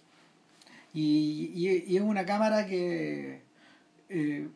Y, 0.92 1.50
y- 1.54 1.84
y 1.92 1.96
es 1.96 2.02
una 2.02 2.24
cámara 2.26 2.66
que. 2.66 3.40
eh, 4.10 4.48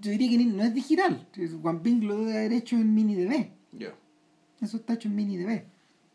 yo 0.00 0.10
diría 0.10 0.30
que 0.30 0.44
no 0.46 0.62
es 0.64 0.72
digital. 0.72 1.26
Juan 1.60 1.82
Bing 1.82 2.04
lo 2.04 2.16
debe 2.24 2.38
haber 2.38 2.52
hecho 2.54 2.76
en 2.76 2.94
mini 2.94 3.14
DB. 3.14 3.50
Ya. 3.72 3.94
Eso 4.62 4.78
está 4.78 4.94
hecho 4.94 5.08
en 5.08 5.16
mini 5.16 5.36
DB, 5.36 5.64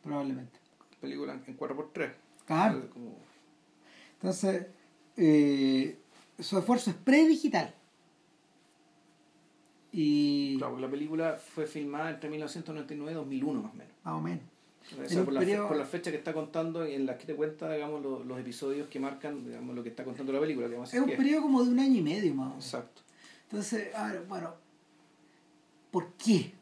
probablemente. 0.02 0.58
Película 1.00 1.40
en 1.46 1.56
4x3. 1.58 2.12
Claro. 2.48 2.90
Como, 2.90 3.16
Entonces, 4.22 4.68
eh, 5.18 5.98
su 6.40 6.58
esfuerzo 6.58 6.90
es 6.92 6.96
predigital. 6.98 7.74
Y. 9.92 10.58
claro, 10.58 10.74
porque 10.74 10.86
la 10.86 10.92
película 10.92 11.38
fue 11.38 11.66
filmada 11.66 12.12
entre 12.12 12.30
1999 12.30 13.12
y 13.12 13.16
2001 13.16 13.62
más 13.62 13.72
o 13.74 13.76
menos. 13.76 13.94
Más 14.04 14.14
o 14.16 14.22
menos. 14.22 14.44
O 15.06 15.10
sea, 15.10 15.24
por, 15.24 15.34
la, 15.34 15.40
periodo- 15.42 15.68
por 15.68 15.78
la 15.78 15.86
fecha 15.86 16.10
que 16.12 16.18
está 16.18 16.34
contando 16.34 16.88
y 16.88 16.94
en 16.94 17.06
la 17.06 17.18
que 17.18 17.26
te 17.26 17.36
cuenta 17.36 17.72
digamos, 17.74 18.02
los, 18.02 18.26
los 18.26 18.40
episodios 18.40 18.88
que 18.88 19.00
marcan 19.00 19.46
digamos, 19.46 19.76
lo 19.76 19.84
que 19.84 19.90
está 19.90 20.04
contando 20.04 20.32
la 20.34 20.40
película. 20.40 20.68
Es 20.84 20.94
un 20.96 21.06
que- 21.06 21.16
periodo 21.18 21.42
como 21.44 21.64
de 21.64 21.72
un 21.72 21.80
año 21.80 22.00
y 22.00 22.02
medio 22.02 22.34
más 22.36 22.46
o 22.48 22.50
menos. 22.52 22.66
Exacto. 22.66 23.02
Entonces, 23.44 23.94
a 23.96 24.12
ver, 24.12 24.26
bueno, 24.28 24.54
¿por 25.92 26.14
qué? 26.14 26.54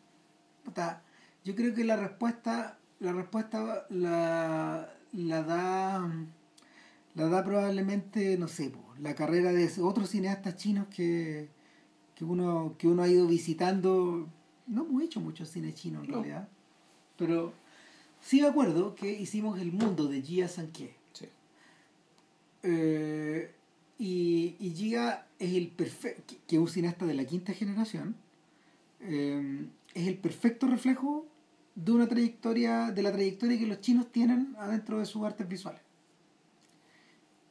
Puta, 0.64 1.04
yo 1.44 1.54
creo 1.56 1.74
que 1.74 1.84
la 1.84 1.96
respuesta, 1.98 2.78
la 3.00 3.12
respuesta 3.14 3.86
la, 3.90 4.94
la 5.14 5.44
da, 5.44 6.10
la 7.18 7.28
da 7.28 7.44
probablemente, 7.44 8.38
no 8.38 8.48
sé, 8.48 8.72
la 9.00 9.14
carrera 9.16 9.52
de 9.52 9.70
otros 9.82 10.10
cineastas 10.12 10.56
chinos 10.56 10.88
que, 10.88 11.50
que 12.16 12.24
uno, 12.24 12.76
que 12.78 12.88
uno 12.88 13.02
ha 13.04 13.08
ido 13.10 13.28
visitando 13.28 14.28
no 14.68 14.86
hemos 14.86 15.02
hecho 15.04 15.20
mucho 15.20 15.46
cine 15.46 15.74
chino 15.74 16.02
en 16.02 16.08
No. 16.08 16.14
realidad, 16.16 16.48
pero 17.18 17.54
sí 18.22 18.42
me 18.42 18.48
acuerdo 18.48 18.96
que 18.96 19.12
hicimos 19.20 19.60
El 19.60 19.72
Mundo 19.72 20.08
de 20.08 20.22
Jia 20.22 20.48
Sankie. 20.48 20.92
Sí. 21.14 21.26
Eh, 22.64 23.52
y, 23.98 24.56
y 24.60 24.72
Jia 24.76 25.26
es 25.40 25.54
el 25.54 25.70
perfecto, 25.70 26.36
que 26.48 26.56
es 26.58 26.62
un 26.62 26.68
cineasta 26.68 27.06
de 27.06 27.14
la 27.14 27.26
quinta 27.26 27.54
generación, 27.54 28.16
eh, 29.02 29.68
es 29.94 30.08
el 30.08 30.18
perfecto 30.18 30.68
reflejo 30.68 31.26
de 31.76 31.92
una 31.92 32.08
trayectoria, 32.08 32.92
de 32.92 33.02
la 33.04 33.12
trayectoria 33.12 33.58
que 33.58 33.68
los 33.68 33.82
chinos 33.82 34.12
tienen 34.12 34.56
adentro 34.60 35.00
de 35.00 35.06
sus 35.06 35.24
artes 35.24 35.48
visuales. 35.48 35.82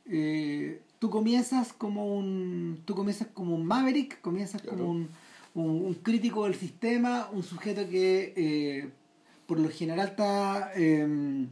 Eh, 0.08 0.82
tú 0.98 1.10
comienzas 1.10 1.72
como 1.72 2.16
un 2.16 2.80
tú 2.84 2.94
comienzas 2.94 3.28
como 3.34 3.54
un 3.54 3.64
maverick 3.66 4.20
comienzas 4.20 4.62
Claro. 4.62 4.76
como 4.78 4.90
un, 4.90 5.08
un- 5.54 5.84
un 5.86 5.94
crítico 5.94 6.44
del 6.44 6.54
sistema 6.54 7.28
un 7.32 7.42
sujeto 7.42 7.88
que 7.88 8.32
eh, 8.36 8.90
por 9.46 9.58
lo 9.58 9.68
general 9.68 10.08
está 10.08 10.70
eh, 10.76 11.46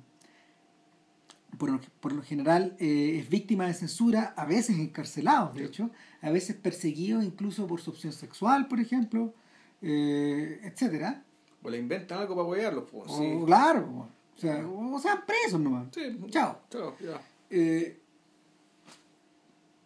por, 1.59 1.81
por 2.01 2.13
lo 2.13 2.23
general 2.23 2.77
eh, 2.79 3.19
es 3.21 3.29
víctima 3.29 3.67
de 3.67 3.75
censura 3.75 4.35
a 4.37 4.45
veces 4.45 4.79
encarcelado 4.79 5.53
de 5.53 5.61
Sí. 5.61 5.67
hecho 5.67 5.91
a 6.23 6.31
veces 6.31 6.57
perseguido 6.57 7.23
incluso 7.23 7.67
por 7.67 7.81
su 7.81 7.91
opción 7.91 8.13
sexual 8.13 8.67
por 8.69 8.81
ejemplo 8.81 9.35
eh, 9.83 10.61
etcétera 10.65 11.23
O 11.63 11.71
le 11.71 11.79
inventan 11.79 12.19
algo 12.21 12.35
para 12.35 12.45
apoyarlos, 12.47 12.85
pues. 12.91 13.11
o, 13.11 13.19
Sí. 13.19 13.33
claro 13.47 14.09
o 14.37 14.41
sea 14.41 14.67
o 14.67 14.99
sean 14.99 15.21
presos 15.27 15.61
nomás 15.61 15.87
Sí. 15.93 16.03
Chao. 16.31 16.61
Chao, 16.71 16.97
ya. 17.01 17.21
eh, 17.51 18.01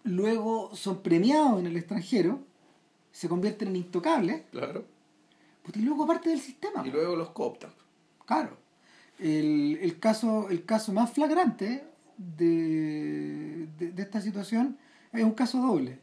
luego 0.09 0.75
son 0.75 1.03
premiados 1.03 1.61
en 1.61 1.67
el 1.67 1.77
extranjero, 1.77 2.41
se 3.13 3.29
convierten 3.29 3.69
en 3.69 3.77
intocables, 3.77 4.43
Claro. 4.51 4.85
y 5.75 5.81
luego 5.81 6.07
parte 6.07 6.31
del 6.31 6.41
sistema. 6.41 6.87
Y 6.87 6.91
luego 6.91 7.15
los 7.17 7.31
cooptan. 7.31 7.71
Claro. 8.27 8.57
El, 9.19 9.79
el 9.83 9.99
caso, 9.99 10.49
el 10.51 10.65
caso 10.65 10.93
más 10.93 11.11
flagrante 11.13 11.85
de, 12.17 13.67
de, 13.79 13.93
de 13.93 14.03
esta 14.03 14.21
situación 14.21 14.77
es 15.13 15.25
un 15.25 15.33
caso 15.33 15.59
doble. 15.61 15.99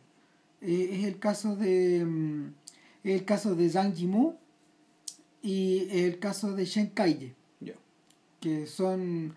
Eh, 0.61 0.89
es 0.99 1.05
el 1.05 1.19
caso 1.19 1.55
de 1.55 2.03
mm, 2.05 2.47
es 3.03 3.13
el 3.19 3.25
caso 3.25 3.55
de 3.55 3.69
Zhang 3.69 3.93
Yimou 3.93 4.35
y 5.41 5.87
el 5.91 6.17
caso 6.19 6.53
de 6.53 6.65
Shen 6.65 6.87
Kaije, 6.87 7.35
Ya. 7.59 7.73
que 8.39 8.65
son 8.67 9.33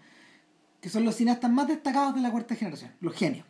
que 0.81 0.89
son 0.89 1.05
los 1.05 1.17
cineastas 1.17 1.51
más 1.51 1.67
destacados 1.69 2.15
de 2.15 2.21
la 2.21 2.31
cuarta 2.31 2.55
generación, 2.55 2.93
los 3.01 3.15
genios. 3.15 3.45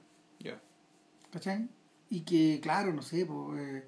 ¿Cachai? 1.31 1.69
Y 2.11 2.21
que, 2.21 2.59
claro, 2.63 2.93
no 2.93 3.03
sé, 3.03 3.27
pues, 3.27 3.61
eh, 3.61 3.85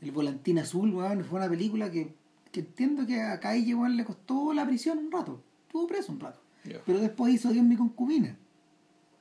El 0.00 0.10
Volantín 0.10 0.58
Azul, 0.58 0.92
weón, 0.94 1.24
fue 1.24 1.38
una 1.38 1.48
película 1.48 1.90
que, 1.90 2.14
que 2.50 2.60
entiendo 2.60 3.06
que 3.06 3.20
a 3.20 3.38
Kaije, 3.38 3.74
weón, 3.74 3.96
le 3.96 4.04
costó 4.04 4.52
la 4.52 4.66
prisión 4.66 4.98
un 4.98 5.12
rato. 5.12 5.42
Estuvo 5.66 5.86
preso 5.86 6.12
un 6.12 6.20
rato. 6.20 6.40
Pero 6.86 7.00
después 7.00 7.32
hizo 7.34 7.50
Dios 7.52 7.64
mi 7.64 7.76
concubina. 7.76 8.36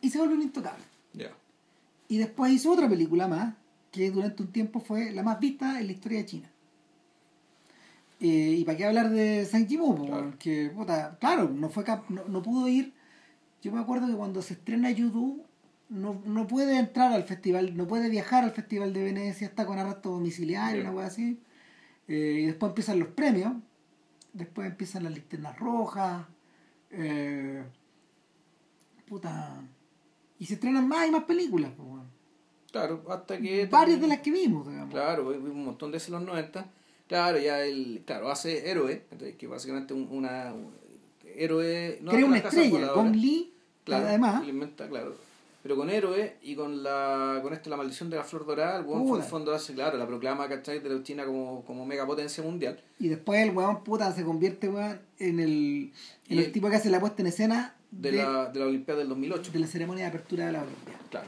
Y 0.01 0.10
se 0.10 0.18
volvió 0.20 0.36
un 0.36 0.41
intocable. 0.44 0.84
Y 2.08 2.18
después 2.18 2.51
hizo 2.51 2.72
otra 2.72 2.89
película 2.89 3.27
más, 3.27 3.53
que 3.91 4.12
durante 4.12 4.44
un 4.44 4.51
tiempo 4.51 4.80
fue 4.82 5.12
la 5.12 5.24
más 5.24 5.39
vista 5.39 5.80
en 5.80 5.86
la 5.88 5.94
historia 5.94 6.18
de 6.20 6.25
China. 6.25 6.51
Eh, 8.20 8.56
y 8.60 8.63
para 8.65 8.77
qué 8.77 8.86
hablar 8.86 9.10
de 9.10 9.46
San 9.46 9.65
po, 9.65 9.96
Claro. 9.96 10.12
weón, 10.13 10.34
que, 10.34 10.70
puta, 10.75 11.18
claro, 11.20 11.50
no, 11.50 11.70
fue 11.70 11.84
cap- 11.84 12.10
no, 12.10 12.25
no 12.27 12.41
pudo 12.41 12.68
ir. 12.68 12.94
Yo 13.63 13.72
me 13.72 13.80
acuerdo 13.80 14.08
que 14.08 14.13
cuando 14.13 14.41
se 14.41 14.53
estrena 14.56 14.91
Yudu, 14.91 15.44
no, 15.92 16.22
no 16.26 16.48
puede 16.48 16.78
entrar 16.80 17.12
al 17.14 17.24
festival, 17.26 17.76
no 17.78 17.86
puede 17.88 18.10
viajar 18.10 18.44
al 18.44 18.52
festival 18.52 18.94
de 18.94 19.04
Venecia, 19.04 19.46
está 19.46 19.66
con 19.66 19.78
arresto 19.78 20.10
domiciliario, 20.10 20.82
una 20.82 20.94
cosa 20.94 21.08
así. 21.08 21.40
Eh, 22.08 22.40
y 22.44 22.46
después 22.48 22.70
empiezan 22.72 22.98
los 23.00 23.10
premios, 23.10 23.54
después 24.34 24.68
empiezan 24.68 25.04
las 25.04 25.14
linternas 25.14 25.58
rojas. 25.60 26.26
eh, 26.90 27.64
puta. 29.08 29.62
Y 30.40 30.46
se 30.46 30.56
estrenan 30.56 30.88
más 30.88 31.08
y 31.08 31.12
más 31.12 31.24
películas, 31.26 31.72
po, 31.72 31.84
weón. 31.84 32.10
Claro, 32.72 33.04
hasta 33.10 33.38
que. 33.38 33.66
Varias 33.68 34.00
de 34.02 34.08
las 34.08 34.20
que 34.20 34.32
vimos, 34.32 34.68
digamos. 34.68 34.90
Claro, 34.92 35.30
vi 35.30 35.36
un 35.50 35.66
montón 35.66 35.92
de 35.92 35.96
veces 35.98 36.08
en 36.10 36.14
los 36.16 36.24
90. 36.24 36.66
Claro, 37.08 37.38
ya 37.38 37.62
el. 37.64 38.04
Claro, 38.06 38.32
hace 38.32 38.70
héroe, 38.70 39.06
que 39.38 39.48
básicamente 39.48 39.94
un- 39.94 40.08
una. 40.10 40.54
un- 40.54 40.72
héroe. 41.36 42.00
No 42.02 42.12
Crea 42.12 42.26
una 42.26 42.38
estrella, 42.38 42.88
Gong 42.94 43.16
Li, 43.16 43.54
Claro, 43.86 44.08
además. 44.08 44.48
inventa, 44.48 44.88
claro. 44.90 45.16
Pero 45.63 45.75
con 45.75 45.89
héroe 45.89 46.38
y 46.41 46.56
con 46.56 46.82
la 46.82 47.39
con 47.44 47.53
esto 47.53 47.70
la 47.70 47.77
maldición 47.77 48.10
de 48.10 48.18
la 48.18 48.24
flor 48.24 48.46
dorada, 48.48 48.80
el 48.80 48.84
buen 48.86 49.03
Puta. 49.03 49.24
fondo 49.24 49.53
hace, 49.53 49.74
claro, 49.74 49.98
la 49.98 50.08
proclama, 50.08 50.50
¿cachai? 50.50 50.80
De 50.80 50.89
la 50.89 51.03
China 51.03 51.25
como, 51.25 51.63
como 51.65 51.86
megapotencia 51.86 52.44
mundial. 52.44 52.80
Y 53.00 53.10
después 53.10 53.41
el 53.48 53.56
weón 53.56 53.84
puta 53.84 54.12
se 54.12 54.24
convierte 54.24 54.70
weón, 54.70 55.00
en 55.20 55.39
el, 55.39 55.91
en 56.30 56.39
el 56.39 56.46
el- 56.46 56.51
tipo 56.51 56.70
que 56.70 56.77
hace 56.77 56.89
la 56.89 57.00
puesta 57.00 57.22
en 57.22 57.27
escena 57.27 57.75
De, 57.91 58.12
de, 58.12 58.18
la, 58.24 58.46
de 58.48 58.60
la 58.60 58.65
Olimpiada 58.65 59.00
del 59.00 59.10
2008. 59.10 59.51
de 59.51 59.60
la 59.60 59.68
ceremonia 59.68 60.06
de 60.06 60.10
apertura 60.10 60.48
de 60.48 60.51
la 60.53 60.63
Olimpiada. 60.63 61.00
Claro. 61.12 61.27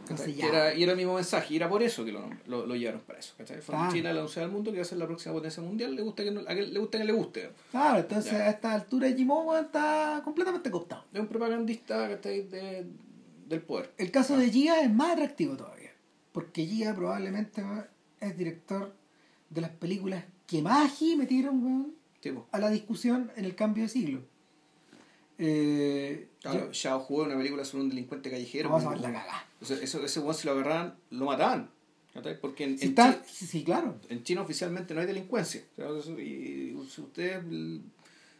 Entonces 0.00 0.34
ya. 0.34 0.46
Era, 0.46 0.74
y 0.74 0.82
era 0.82 0.92
el 0.92 0.96
mismo 0.98 1.14
mensaje, 1.14 1.52
y 1.52 1.56
era 1.58 1.68
por 1.68 1.82
eso 1.82 2.06
que 2.06 2.12
lo, 2.12 2.22
lo, 2.46 2.64
lo 2.64 2.74
llevaron 2.74 3.02
para 3.02 3.18
eso. 3.18 3.34
¿cachai? 3.36 3.60
Fue 3.60 3.74
Claro. 3.74 3.92
China 3.92 4.12
la 4.14 4.20
anunciada 4.20 4.46
al 4.46 4.52
mundo 4.52 4.70
que 4.70 4.78
va 4.78 4.82
a 4.82 4.86
ser 4.86 4.96
la 4.96 5.06
próxima 5.06 5.34
potencia 5.34 5.62
mundial, 5.62 5.94
le 5.94 6.00
gusta 6.00 6.24
que 6.24 6.30
no, 6.30 6.40
a 6.40 6.54
que 6.54 6.62
le 6.62 6.78
gusta 6.78 6.96
que 6.96 7.04
le 7.04 7.12
guste. 7.12 7.50
Claro, 7.70 7.98
entonces 7.98 8.32
Ya. 8.32 8.38
a 8.46 8.50
esta 8.50 8.72
altura 8.72 9.08
Jimou 9.12 9.46
weón, 9.50 9.66
está 9.66 10.22
completamente 10.24 10.70
cooptado. 10.70 11.04
Es 11.12 11.20
un 11.20 11.26
propagandista 11.26 12.08
¿cachai? 12.08 12.42
De, 12.48 12.86
del 13.48 13.62
poder. 13.62 13.92
El 13.98 14.10
caso 14.10 14.36
de 14.36 14.50
Gia 14.50 14.80
es 14.82 14.92
más 14.92 15.12
atractivo 15.12 15.56
todavía. 15.56 15.90
Porque 16.32 16.66
Gia 16.66 16.94
probablemente 16.94 17.62
es 18.20 18.36
director 18.36 18.94
de 19.50 19.60
las 19.60 19.70
películas 19.70 20.24
que 20.46 20.62
más 20.62 20.90
ají 20.92 21.16
metieron 21.16 21.62
weón, 21.64 21.94
Tipo, 22.20 22.48
a 22.52 22.58
la 22.58 22.70
discusión 22.70 23.30
en 23.36 23.44
el 23.44 23.54
cambio 23.54 23.82
de 23.84 23.88
siglo. 23.88 24.22
Eh, 25.38 26.28
claro, 26.40 26.70
Shao 26.72 27.00
jugó 27.00 27.24
una 27.24 27.36
película 27.36 27.64
sobre 27.64 27.84
un 27.84 27.90
delincuente 27.90 28.30
callejero. 28.30 28.70
Vamos 28.70 28.84
a 28.86 28.90
ver 28.90 29.00
la. 29.00 29.44
O 29.60 29.64
sea, 29.64 29.76
eso, 29.78 30.02
ese 30.04 30.20
weón 30.20 30.34
si 30.34 30.46
lo 30.46 30.52
agarraban, 30.52 30.96
lo 31.10 31.26
mataban. 31.26 31.70
Porque 32.40 32.62
en, 32.64 32.78
Si 32.78 32.84
en 32.84 32.90
está- 32.90 33.20
Chi- 33.24 33.46
sí, 33.46 33.64
claro. 33.64 33.96
en 34.08 34.22
China 34.22 34.42
oficialmente 34.42 34.94
no 34.94 35.00
hay 35.00 35.06
delincuencia. 35.06 35.62
O 35.72 35.74
sea, 35.76 35.98
eso- 35.98 36.20
y 36.20 36.72
ustedes, 36.76 37.42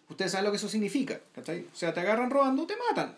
ustedes 0.08 0.30
saben 0.30 0.44
lo 0.44 0.50
que 0.52 0.56
eso 0.58 0.68
significa. 0.68 1.20
¿cachai? 1.34 1.66
O 1.73 1.75
sea, 1.76 1.92
te 1.92 1.99
agarran 2.00 2.30
robando, 2.30 2.66
te 2.66 2.75
matan. 2.88 3.16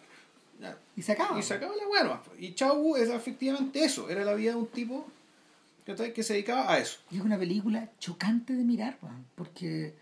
Ya. 0.60 0.78
Y 0.96 1.02
se 1.02 1.12
acaba. 1.12 1.38
Y 1.38 1.42
se 1.42 1.54
acaba 1.54 1.74
la 1.76 1.86
bueno. 1.86 2.20
Y 2.38 2.54
Chao 2.54 2.76
Wu 2.76 2.96
es 2.96 3.08
efectivamente 3.08 3.84
eso. 3.84 4.08
Era 4.08 4.24
la 4.24 4.34
vida 4.34 4.52
de 4.52 4.56
un 4.56 4.66
tipo 4.66 5.06
que 5.94 6.22
se 6.22 6.32
dedicaba 6.32 6.72
a 6.72 6.78
eso. 6.78 6.98
Y 7.10 7.16
es 7.18 7.22
una 7.22 7.38
película 7.38 7.88
chocante 8.00 8.52
de 8.54 8.64
mirar, 8.64 8.98
porque, 9.36 9.94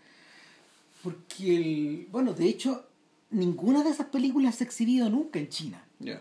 porque 1.03 1.55
el, 1.55 2.07
bueno, 2.11 2.33
de 2.33 2.47
hecho, 2.47 2.87
ninguna 3.29 3.83
de 3.83 3.91
esas 3.91 4.07
películas 4.07 4.55
se 4.55 4.63
ha 4.63 4.67
exhibido 4.67 5.09
nunca 5.09 5.37
en 5.37 5.49
China. 5.49 5.83
Ya. 5.99 6.19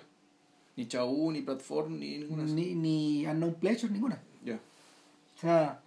Ni 0.76 0.86
Chao 0.86 1.08
Wu, 1.10 1.32
ni 1.32 1.40
Platform, 1.40 1.98
ni 1.98 2.18
ninguna. 2.18 2.42
Ni, 2.44 2.74
ni 2.74 3.26
Unknown 3.26 3.54
Pleasure, 3.54 3.90
ninguna. 3.90 4.20
Ya. 4.44 4.56
O 4.56 5.40
sea, 5.40 5.80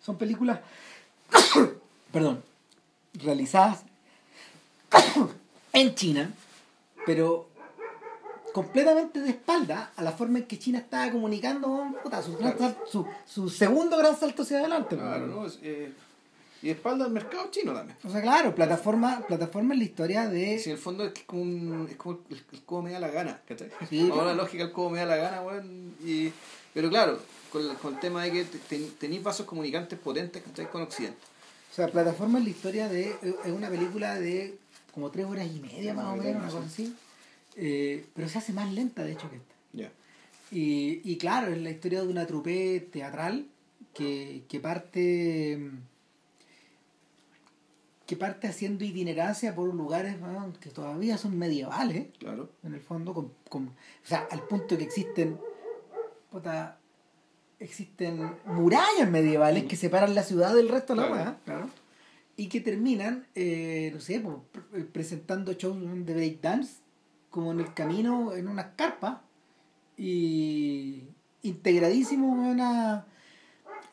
son 0.00 0.16
películas, 0.16 0.60
perdón, 2.12 2.42
realizadas 3.22 3.82
en 5.74 5.94
China, 5.94 6.32
pero 7.04 7.49
completamente 8.52 9.20
de 9.20 9.30
espalda 9.30 9.92
a 9.96 10.02
la 10.02 10.12
forma 10.12 10.38
en 10.38 10.44
que 10.46 10.58
China 10.58 10.78
estaba 10.78 11.10
comunicando 11.10 11.86
puta, 12.02 12.22
su, 12.22 12.36
gran 12.36 12.52
Claro. 12.52 12.76
su, 12.90 13.06
su 13.26 13.48
segundo 13.50 13.96
gran 13.96 14.18
salto 14.18 14.42
hacia 14.42 14.58
adelante. 14.58 14.96
Claro. 14.96 15.46
Es, 15.46 15.58
eh, 15.62 15.92
y 16.62 16.66
de 16.66 16.72
espalda 16.72 17.06
al 17.06 17.10
mercado 17.10 17.48
chino 17.50 17.72
también. 17.72 17.96
O 18.04 18.10
sea, 18.10 18.20
claro, 18.20 18.54
plataforma, 18.54 19.24
plataforma 19.26 19.72
en 19.72 19.78
la 19.80 19.84
historia 19.86 20.28
de... 20.28 20.58
Si 20.58 20.68
en 20.70 20.76
el 20.76 20.82
fondo 20.82 21.04
es 21.04 21.12
es 21.14 21.22
como, 21.24 21.40
un, 21.42 21.88
es 21.90 21.96
como 21.96 22.18
el, 22.28 22.36
el 22.52 22.62
cómo 22.64 22.82
me 22.82 22.92
da 22.92 23.00
la 23.00 23.08
gana, 23.08 23.40
¿cachai? 23.48 23.70
Sí, 23.88 24.00
Ahora 24.02 24.12
claro. 24.14 24.28
la 24.28 24.34
lógica 24.34 24.64
el 24.64 24.72
cómo 24.72 24.90
me 24.90 24.98
da 24.98 25.06
la 25.06 25.16
gana, 25.16 25.40
weón. 25.42 25.94
Y, 26.04 26.30
pero 26.74 26.90
claro, 26.90 27.18
con, 27.50 27.62
el- 27.68 27.76
con 27.76 27.94
el 27.94 28.00
tema 28.00 28.24
de 28.24 28.32
que 28.32 28.44
te- 28.44 28.58
ten- 28.58 28.90
tenéis 28.98 29.22
vasos 29.22 29.46
comunicantes 29.46 29.98
potentes, 29.98 30.42
¿cachai? 30.42 30.70
Con 30.70 30.82
Occidente. 30.82 31.16
O 31.72 31.74
sea, 31.74 31.88
plataforma 31.88 32.38
en 32.38 32.44
la 32.44 32.50
historia 32.50 32.88
de... 32.88 33.16
Es 33.44 33.52
una 33.52 33.70
película 33.70 34.16
de 34.20 34.58
como 34.92 35.10
tres 35.10 35.24
horas 35.24 35.46
y 35.46 35.60
media 35.60 35.94
más 35.94 36.06
o 36.06 36.16
menos, 36.16 36.42
una 36.42 36.52
cosa 36.52 36.66
así. 36.66 36.94
Eh, 37.62 38.06
pero 38.14 38.26
se 38.28 38.38
hace 38.38 38.52
más 38.54 38.72
lenta, 38.72 39.02
de 39.04 39.12
hecho, 39.12 39.28
que 39.30 39.36
esta. 39.36 39.54
Y, 40.52 41.00
y 41.04 41.16
claro, 41.18 41.52
es 41.52 41.58
la 41.60 41.70
historia 41.70 42.02
de 42.02 42.08
una 42.08 42.26
trupe 42.26 42.80
teatral 42.90 43.46
que, 43.94 44.42
que 44.48 44.58
parte 44.58 45.60
que 48.06 48.16
parte 48.16 48.48
haciendo 48.48 48.84
itinerancia 48.84 49.54
por 49.54 49.72
lugares 49.72 50.16
que 50.60 50.70
todavía 50.70 51.16
son 51.16 51.38
medievales, 51.38 52.08
Claro. 52.18 52.50
en 52.64 52.74
el 52.74 52.80
fondo, 52.80 53.14
con, 53.14 53.32
con- 53.48 53.68
o 53.68 53.72
sea, 54.08 54.26
al 54.32 54.42
punto 54.48 54.76
que 54.76 54.82
existen 54.82 55.38
puta, 56.32 56.78
existen 57.60 58.32
murallas 58.46 59.08
medievales 59.08 59.64
que 59.64 59.76
separan 59.76 60.14
la 60.16 60.24
ciudad 60.24 60.54
del 60.56 60.68
resto 60.68 60.94
de 60.96 61.02
la 61.02 61.38
Claro. 61.44 61.70
y 62.36 62.48
que 62.48 62.60
terminan, 62.60 63.26
eh, 63.36 63.92
no 63.94 64.00
sé, 64.00 64.20
pre- 64.50 64.84
presentando 64.86 65.52
shows 65.52 65.78
de 66.04 66.14
breakdance 66.14 66.78
como 67.30 67.52
en 67.52 67.60
el 67.60 67.72
camino, 67.74 68.32
en 68.34 68.48
unas 68.48 68.66
carpas, 68.76 69.18
y 69.96 71.02
integradísimo 71.42 72.54
a, 72.60 73.04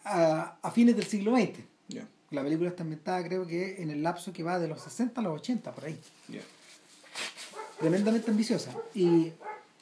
a, 0.05 0.57
a 0.61 0.71
fines 0.71 0.95
del 0.95 1.05
siglo 1.05 1.35
XX. 1.35 1.59
La 2.31 2.43
película 2.43 2.69
está 2.69 2.83
ambientada, 2.83 3.23
creo 3.23 3.45
que 3.47 3.81
en 3.81 3.89
el 3.89 4.03
lapso 4.03 4.33
que 4.33 4.43
va 4.43 4.59
de 4.59 4.67
los 4.67 4.81
60 4.81 5.21
a 5.21 5.23
los 5.23 5.39
80, 5.39 5.71
por 5.71 5.85
ahí. 5.85 5.99
Tremendamente 7.79 8.31
ambiciosa. 8.31 8.71
Y, 8.95 9.31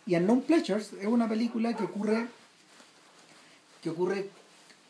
y 0.05 0.15
Unknown 0.15 0.41
Pleasures 0.41 0.93
es 0.93 1.07
una 1.07 1.27
película 1.27 1.73
que 1.75 1.83
ocurre 1.83 2.27
que 3.81 3.89
ocurre 3.91 4.29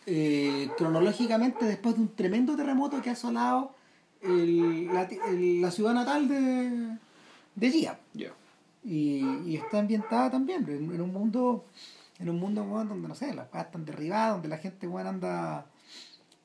eh, 0.05 0.69
cronológicamente 0.77 1.65
después 1.65 1.95
de 1.95 2.01
un 2.01 2.15
tremendo 2.15 2.55
terremoto 2.55 3.01
que 3.01 3.09
ha 3.09 3.13
asolado 3.13 3.73
el- 4.21 4.87
la, 4.87 5.03
el- 5.03 5.61
la 5.61 5.69
ciudad 5.71 5.93
natal 5.93 6.27
de, 6.29 6.97
de 7.55 7.71
Gia. 7.71 7.99
Y, 8.85 9.25
y 9.45 9.55
está 9.57 9.79
ambientada 9.79 10.29
también 10.29 10.63
en, 10.69 10.93
en 10.93 11.01
un 11.01 11.11
mundo 11.11 11.65
en 12.19 12.29
un 12.29 12.39
mundo 12.39 12.63
weón, 12.63 12.87
donde 12.87 13.07
no 13.07 13.15
sé 13.15 13.33
las 13.33 13.47
cosas 13.47 13.65
están 13.65 13.83
derribadas 13.83 14.33
donde 14.33 14.47
la 14.47 14.57
gente 14.57 14.87
weón, 14.87 15.07
anda 15.07 15.65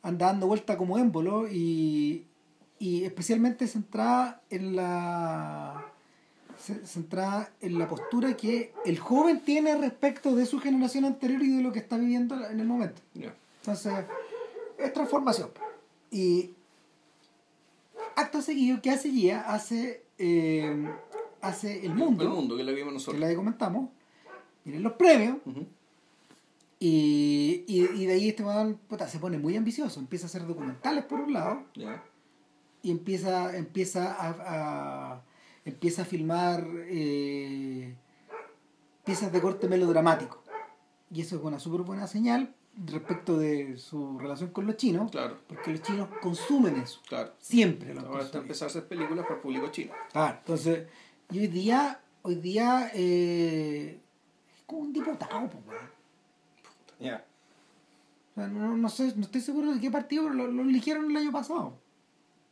anda 0.03 0.27
dando 0.27 0.47
vuelta 0.47 0.77
como 0.79 0.97
émbolo 0.99 1.47
y, 1.49 2.25
y 2.79 3.05
especialmente 3.05 3.67
centrada 3.67 4.41
en 4.49 4.75
la 4.75 5.85
ce- 6.59 6.87
centrada 6.87 7.51
en 7.61 7.79
la 7.79 7.87
postura 7.87 8.35
que 8.37 8.73
el 8.87 8.99
joven 8.99 9.41
tiene 9.45 9.77
respecto 9.77 10.35
de 10.35 10.47
su 10.47 10.59
generación 10.61 11.05
anterior 11.05 11.43
y 11.43 11.55
de 11.57 11.63
lo 11.63 11.73
que 11.73 11.81
está 11.81 11.99
viviendo 11.99 12.35
en 12.49 12.59
el 12.59 12.67
momento. 12.67 13.03
Entonces 13.61 13.93
es 14.79 14.93
transformación. 14.95 15.51
Y 16.11 16.51
acto 18.17 18.41
seguido 18.41 18.81
que 18.81 18.91
hace 18.91 19.11
Gia 19.11 19.43
hace 19.43 20.03
eh, 20.19 20.89
hace 21.43 21.85
el 21.87 21.95
mundo 21.95 22.25
El 22.25 22.31
mundo, 22.31 22.57
que 22.57 22.65
que 22.65 22.73
vimos 22.73 22.89
que 22.89 22.95
nosotros. 22.95 23.21
la 23.21 23.29
que 23.29 23.37
comentamos, 23.37 23.91
vienen 24.65 24.83
los 24.83 24.93
premios 24.95 25.39
Ujú. 25.47 25.67
y, 26.79 27.65
y, 27.67 27.81
y 28.03 28.07
de 28.07 28.13
ahí 28.15 28.29
este 28.31 28.43
weón 28.43 28.79
puta, 28.89 29.09
se 29.09 29.19
pone 29.19 29.39
muy 29.39 29.57
ambicioso, 29.57 30.01
empieza 30.01 30.27
a 30.27 30.29
hacer 30.29 30.47
documentales 30.47 31.05
por 31.05 31.21
un 31.21 31.33
lado 31.33 31.65
Ya. 31.75 32.03
y 32.83 32.91
empieza, 32.91 33.57
empieza 33.57 34.13
a, 34.15 35.15
a- 35.15 35.23
empieza 35.65 36.03
a 36.03 36.05
filmar 36.07 36.67
eh, 36.89 37.95
piezas 39.05 39.31
de 39.33 39.41
corte 39.41 39.69
melodramático. 39.69 40.43
Y 41.13 41.21
eso 41.21 41.37
es 41.37 41.43
una 41.43 41.59
súper 41.59 41.83
buena 41.83 42.07
señal 42.07 42.55
respecto 42.87 43.37
de 43.37 43.77
su 43.77 44.19
relación 44.19 44.51
con 44.51 44.67
los 44.67 44.77
chinos, 44.77 45.11
Claro, 45.11 45.37
porque 45.49 45.73
los 45.73 45.83
chinos 45.83 46.09
consumen 46.23 46.77
eso, 46.77 47.01
claro. 47.09 47.33
siempre 47.41 47.93
lo 47.93 48.01
Ahora 48.03 48.23
está 48.23 48.39
empezando 48.39 48.67
a 48.69 48.71
hacer 48.71 48.89
películas 48.89 49.25
para 49.25 49.35
el 49.37 49.41
público 49.43 49.69
chino. 49.71 49.93
Claro, 50.13 50.39
entonces, 50.39 50.87
y 51.31 51.39
hoy 51.41 51.47
día, 51.49 52.01
hoy 52.23 52.35
día 52.37 52.91
eh, 52.95 53.99
es 54.57 54.63
como 54.67 54.83
un 54.83 54.93
diputado, 54.93 55.49
pues. 55.49 55.79
Ya. 56.99 57.25
O 58.33 58.35
sea, 58.35 58.47
no, 58.49 58.77
no 58.77 58.89
sé, 58.89 59.13
no 59.17 59.23
estoy 59.23 59.41
seguro 59.41 59.73
de 59.73 59.81
qué 59.81 59.91
partido, 59.91 60.25
pero 60.25 60.35
lo, 60.35 60.47
lo 60.49 60.63
eligieron 60.63 61.11
el 61.11 61.17
año 61.17 61.33
pasado. 61.33 61.75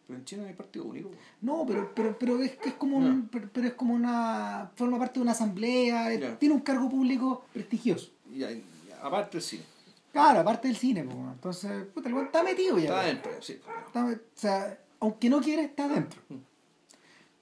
Pero 0.06 0.18
en 0.18 0.24
China 0.24 0.42
no 0.42 0.48
hay 0.48 0.54
partido 0.54 0.86
único. 0.86 1.10
No, 1.42 1.64
pero, 1.66 1.92
pero, 1.94 2.18
pero 2.18 2.40
es 2.42 2.56
que 2.56 2.70
es 2.70 2.74
como 2.76 2.96
un, 2.96 3.28
pero, 3.30 3.48
pero 3.52 3.66
es 3.68 3.74
como 3.74 3.94
una 3.94 4.70
forma 4.74 4.98
parte 4.98 5.14
de 5.18 5.22
una 5.22 5.32
asamblea, 5.32 6.10
es- 6.12 6.20
Ya. 6.20 6.38
tiene 6.38 6.54
un 6.54 6.62
cargo 6.62 6.88
público 6.88 7.44
prestigioso. 7.52 8.10
Y 8.34 8.42
hay- 8.42 8.64
aparte 9.02 9.36
el 9.36 9.42
cine. 9.42 9.64
Claro, 10.12 10.40
aparte 10.40 10.66
del 10.68 10.76
cine, 10.78 11.04
pues, 11.04 11.16
entonces, 11.16 11.84
puta, 11.94 12.08
el 12.08 12.16
está 12.16 12.42
metido 12.42 12.78
ya. 12.78 12.84
Está 12.84 13.00
adentro, 13.02 13.32
sí. 13.42 13.60
Está- 13.86 14.04
o 14.06 14.16
sea, 14.34 14.78
aunque 15.00 15.28
no 15.28 15.40
quiera, 15.42 15.62
está 15.62 15.84
adentro. 15.84 16.20
Mm. 16.30 16.34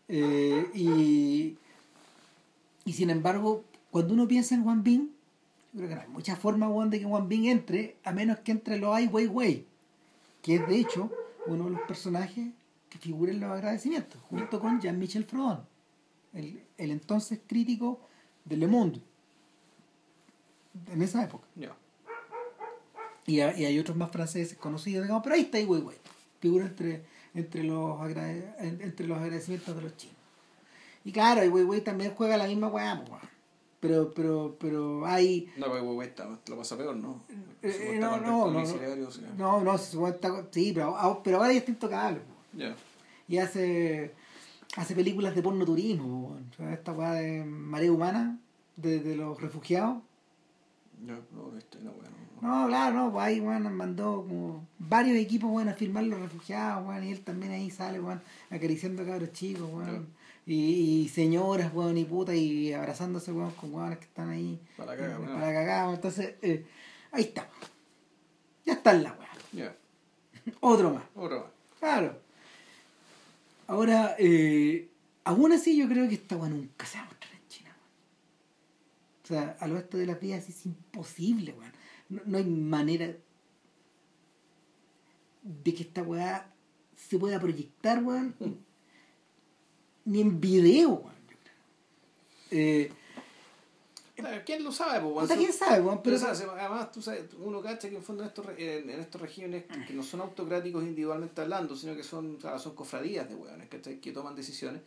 Eh, 0.09 0.71
y, 0.75 1.57
y 2.85 2.93
sin 2.93 3.11
embargo, 3.11 3.65
cuando 3.91 4.15
uno 4.15 4.29
piensa 4.29 4.55
en 4.55 4.63
Juan 4.65 4.83
Bin, 4.83 5.13
yo 5.73 5.79
creo 5.81 5.89
que 5.89 5.95
no 5.97 6.01
hay 6.03 6.09
mucha 6.09 6.37
forma 6.37 6.69
weón, 6.69 6.91
de 6.91 7.01
que 7.01 7.05
Juan 7.07 7.29
Bin 7.29 7.47
entre, 7.47 7.97
a 8.05 8.13
menos 8.13 8.39
que 8.41 8.53
entre 8.53 8.79
los 8.79 8.95
Ai 8.95 9.07
Weiwei, 9.09 9.67
que 10.43 10.57
es 10.57 10.67
de 10.69 10.79
hecho 10.79 11.11
uno 11.47 11.65
de 11.65 11.71
los 11.73 11.81
personajes 11.83 12.49
que 12.89 12.99
figura 12.99 13.33
en 13.33 13.41
los 13.41 13.51
agradecimientos, 13.51 14.21
junto 14.23 14.61
con 14.61 14.81
Jean-Michel 14.81 15.25
Frodon, 15.25 15.61
el, 16.35 16.63
el 16.79 16.91
entonces 16.93 17.41
crítico 17.47 18.01
de 18.45 18.57
Le 18.57 18.67
Monde, 18.69 19.01
en 20.93 21.03
esa 21.03 21.25
época. 21.25 21.47
Ya. 21.57 21.75
Y, 23.27 23.41
hay- 23.41 23.63
y 23.63 23.65
hay 23.65 23.79
otros 23.79 23.97
más 23.97 24.11
franceses 24.13 24.57
conocidos, 24.57 25.03
digamos, 25.05 25.23
pero 25.25 25.35
ahí 25.35 25.43
está 25.43 25.59
Ai 25.59 25.65
Weiwei, 25.67 25.97
figura 26.41 26.67
entre, 26.67 27.05
entre, 27.37 27.63
los 27.65 28.01
entre 28.61 29.07
los 29.07 29.19
agradecimientos 29.19 29.77
de 29.77 29.83
los 29.83 29.97
chinos. 29.97 30.17
Y 31.05 31.13
claro, 31.13 31.41
Ai 31.43 31.49
Weiwei 31.49 31.83
también 31.83 32.13
juega 32.17 32.37
la 32.37 32.47
misma 32.49 32.67
weá, 32.69 33.01
pero, 33.79 34.13
pero, 34.13 34.57
pero 34.59 35.07
hay... 35.07 35.49
No, 35.57 35.67
pero 35.71 36.03
está, 36.09 36.27
lo 36.49 36.57
pasa 36.57 36.77
peor, 36.77 36.97
¿no? 36.97 37.23
eh, 37.63 37.93
eh, 37.95 37.99
no, 38.01 38.17
no, 38.19 38.47
no, 38.49 38.53
domiciliario, 38.53 39.07
o 39.07 39.11
sea. 39.11 39.29
no, 39.37 39.61
no, 39.63 39.75
está- 40.09 40.47
sí, 40.51 40.73
pero, 40.75 41.21
pero 41.23 41.37
ahora 41.37 41.53
ya 41.53 41.59
está 41.59 41.71
intocable. 41.71 42.21
Ya. 42.53 42.75
Y 43.29 43.39
hace, 43.39 44.15
hace 44.77 44.95
películas 44.97 45.35
de 45.37 45.43
porno 45.43 45.65
turismo, 45.65 46.39
esta 46.73 46.93
weá 46.93 47.13
de 47.13 47.45
marea 47.45 47.93
humana, 47.93 48.39
de, 48.77 48.99
de 49.01 49.15
los 49.15 49.41
refugiados. 49.41 49.99
Ya, 51.07 51.19
no, 51.33 51.57
este, 51.57 51.79
no, 51.81 51.93
bueno. 51.93 52.17
No. 52.47 52.67
Claro, 52.69 52.97
no, 52.97 53.13
pues 53.13 53.25
ahí 53.27 53.41
weón, 53.41 53.75
mandó 53.75 54.25
como 54.27 54.67
varios 54.79 55.17
equipos 55.19 55.51
weón, 55.51 55.69
a 55.69 55.75
filmar 55.75 56.05
los 56.05 56.21
refugiados, 56.21 56.87
weón, 56.87 57.05
y 57.05 57.13
él 57.13 57.21
también 57.21 57.53
ahí 57.53 57.71
sale, 57.71 58.01
weón, 58.01 58.23
acariciando 58.51 59.03
a 59.03 59.07
cabros 59.07 59.33
chicos, 59.33 59.69
weón. 59.73 60.09
Y, 60.47 61.03
y 61.03 61.09
señoras, 61.09 61.73
weón, 61.75 61.99
y 61.99 62.05
puta, 62.05 62.35
y 62.35 62.73
abrazándose, 62.73 63.33
weón, 63.33 63.51
con 63.53 63.75
weones 63.75 63.99
que 63.99 64.05
están 64.05 64.31
ahí. 64.31 64.61
Para 64.77 64.93
la 64.93 64.99
caga, 64.99 65.15
eh, 65.15 65.19
weón. 65.19 65.41
Para 65.41 65.53
cagar, 65.53 65.95
entonces, 65.95 66.35
eh, 66.43 66.67
ahí 67.13 67.25
está. 67.25 67.49
Ya 68.65 68.75
está 68.75 68.93
en 68.93 69.03
la 69.03 69.13
weá. 69.13 69.29
Ya. 69.53 69.77
Otro 70.61 70.95
más. 70.95 71.05
Otra 71.15 71.39
más. 71.39 71.47
Claro. 71.79 72.21
Ahora, 73.67 74.15
eh, 74.19 74.89
aún 75.25 75.53
así 75.53 75.77
yo 75.77 75.89
creo 75.89 76.09
que 76.09 76.15
esta 76.15 76.37
weá 76.37 76.49
nunca 76.49 76.87
se 76.87 76.99
va 76.99 77.05
a 77.05 77.07
mostrar 77.09 77.33
en 77.33 77.49
China, 77.49 77.71
weón. 77.77 79.25
O 79.25 79.27
sea, 79.27 79.57
al 79.61 79.73
oeste 79.73 79.97
de 79.97 80.07
las 80.07 80.21
vías 80.21 80.49
es 80.49 80.65
imposible, 80.67 81.53
weón. 81.59 81.76
No, 82.09 82.23
no 82.25 82.39
hay 82.39 82.45
manera 82.45 83.15
de 85.43 85.75
que 85.75 85.83
esta 85.83 86.03
weá 86.03 86.53
se 86.97 87.19
pueda 87.19 87.39
proyectar, 87.41 88.03
weón. 88.03 88.35
Ni 90.05 90.21
en 90.21 90.41
video, 90.41 90.91
weón. 90.91 91.17
Eh, 92.51 92.93
¿Quién 94.47 94.65
lo 94.65 94.73
sabe, 94.73 95.01
po, 95.01 95.13
puta, 95.13 95.27
weón? 95.35 95.39
quién 95.39 95.53
sabe, 95.53 95.81
weón, 95.83 96.03
Pero, 96.03 96.17
además, 96.17 96.91
tú 96.91 97.03
sabes, 97.03 97.25
uno 97.39 97.61
cacha 97.61 97.91
que 97.91 97.97
en 97.97 98.03
fondo 98.03 98.23
en 98.23 98.29
estos, 98.29 98.47
re- 98.47 98.79
en, 98.79 98.89
en 98.89 99.01
estos 99.01 99.21
regímenes 99.21 99.65
que 99.87 99.93
no 99.93 100.03
son 100.03 100.21
autocráticos 100.23 100.83
individualmente 100.85 101.41
hablando, 101.43 101.77
sino 101.77 101.95
que 101.95 102.03
son, 102.03 102.37
o 102.37 102.41
sea, 102.41 102.59
son 102.59 102.75
cofradías 102.75 103.29
de 103.29 103.35
¿cachai? 103.69 104.01
Que 104.01 104.13
toman 104.13 104.35
decisiones. 104.35 104.81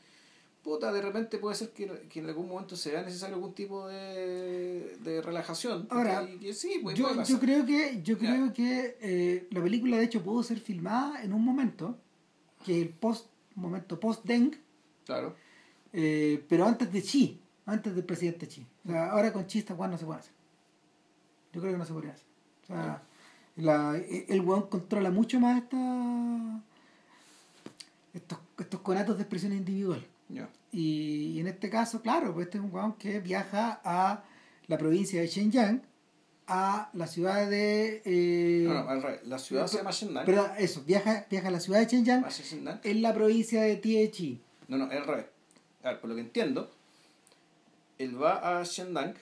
Puta, 0.63 0.91
de 0.91 1.02
repente 1.02 1.38
puede 1.38 1.56
ser 1.56 1.69
que, 1.72 1.88
que 2.10 2.19
en 2.19 2.26
algún 2.28 2.48
momento 2.50 2.76
se 2.76 2.91
vea 2.91 3.02
necesario 3.02 3.36
algún 3.36 3.54
tipo 3.54 3.88
de, 3.88 4.98
de 5.02 5.22
relajación. 5.22 5.88
Ahora, 5.89 6.28
pues, 6.41 6.98
yo, 6.98 7.24
yo 7.24 7.39
creo 7.39 7.65
que 7.65 8.02
yo 8.04 8.17
creo 8.17 8.52
que 8.54 8.98
eh, 9.00 9.48
la 9.52 9.63
película 9.63 9.98
de 9.98 10.04
hecho 10.04 10.22
pudo 10.22 10.43
ser 10.43 10.60
filmada 10.60 11.24
en 11.24 11.34
un 11.34 11.43
momento 11.45 11.98
que 12.65 12.82
el 12.82 12.89
post 12.89 13.28
momento 13.56 14.00
post 14.00 14.26
Deng 14.26 14.52
Claro. 15.06 15.36
eh, 15.93 16.43
pero 16.48 16.65
antes 16.65 16.91
de 16.91 17.02
Xi 17.02 17.39
antes 17.65 17.95
del 17.95 18.04
presidente 18.04 18.48
Xi. 18.48 18.65
O 18.86 18.89
sea, 18.89 19.12
ahora 19.12 19.32
con 19.32 19.45
Xi 19.45 19.60
esta 19.60 19.74
weá 19.74 19.88
no 19.88 19.98
se 19.98 20.06
puede 20.06 20.19
hacer. 20.19 20.34
Yo 21.54 21.62
creo 21.62 21.74
que 21.74 21.80
no 21.80 21.86
se 21.86 21.93
podría 21.93 22.13
hacer. 22.13 22.28
O 22.63 22.67
sea 22.67 23.04
la, 23.56 23.98
el 23.98 24.41
weón 24.41 24.67
controla 24.69 25.12
mucho 25.12 25.39
más 25.39 25.62
esta 25.62 26.62
estos, 28.13 28.39
estos 28.58 28.80
conatos 28.82 29.17
de 29.17 29.24
expresión 29.24 29.54
individual 29.54 30.06
Y, 30.72 31.39
en 31.39 31.48
este 31.48 31.70
caso, 31.70 32.02
claro, 32.02 32.34
pues 32.34 32.46
este 32.48 32.60
es 32.60 32.63
un 32.63 32.72
weón 32.74 32.94
que 32.94 33.20
viaja 33.20 33.82
a 33.84 34.24
la 34.68 34.78
provincia 34.78 35.20
de 35.20 35.28
Shenyang, 35.28 35.82
a 36.48 36.89
la 36.94 37.08
ciudad 37.08 37.50
de... 37.50 38.02
eh, 38.06 38.65
No, 38.68 38.84
no, 38.84 38.89
al 38.89 39.02
revés. 39.02 39.22
La 39.28 39.39
ciudad 39.39 39.65
se 39.68 39.78
llama 39.78 39.92
Shenzhen. 39.92 40.26
perdón, 40.26 40.52
eso, 40.60 40.84
viaja, 40.86 41.26
viaja 41.30 41.48
a 41.48 41.52
la 41.52 41.60
ciudad 41.60 41.80
de 41.80 41.86
Shenyang, 41.88 42.24
en 42.84 43.02
la 43.02 43.13
provincia 43.13 43.62
de 43.63 43.76
Tiechi. 43.78 44.39
No, 44.68 44.78
no, 44.78 44.92
es 44.92 44.98
al 45.00 45.08
revés. 45.08 45.26
A 45.84 45.89
ver, 45.89 46.00
por 46.02 46.10
lo 46.10 46.15
que 46.15 46.22
entiendo, 46.22 46.70
él 47.98 48.22
va 48.22 48.60
a 48.60 48.63
Shenzhen, 48.63 49.15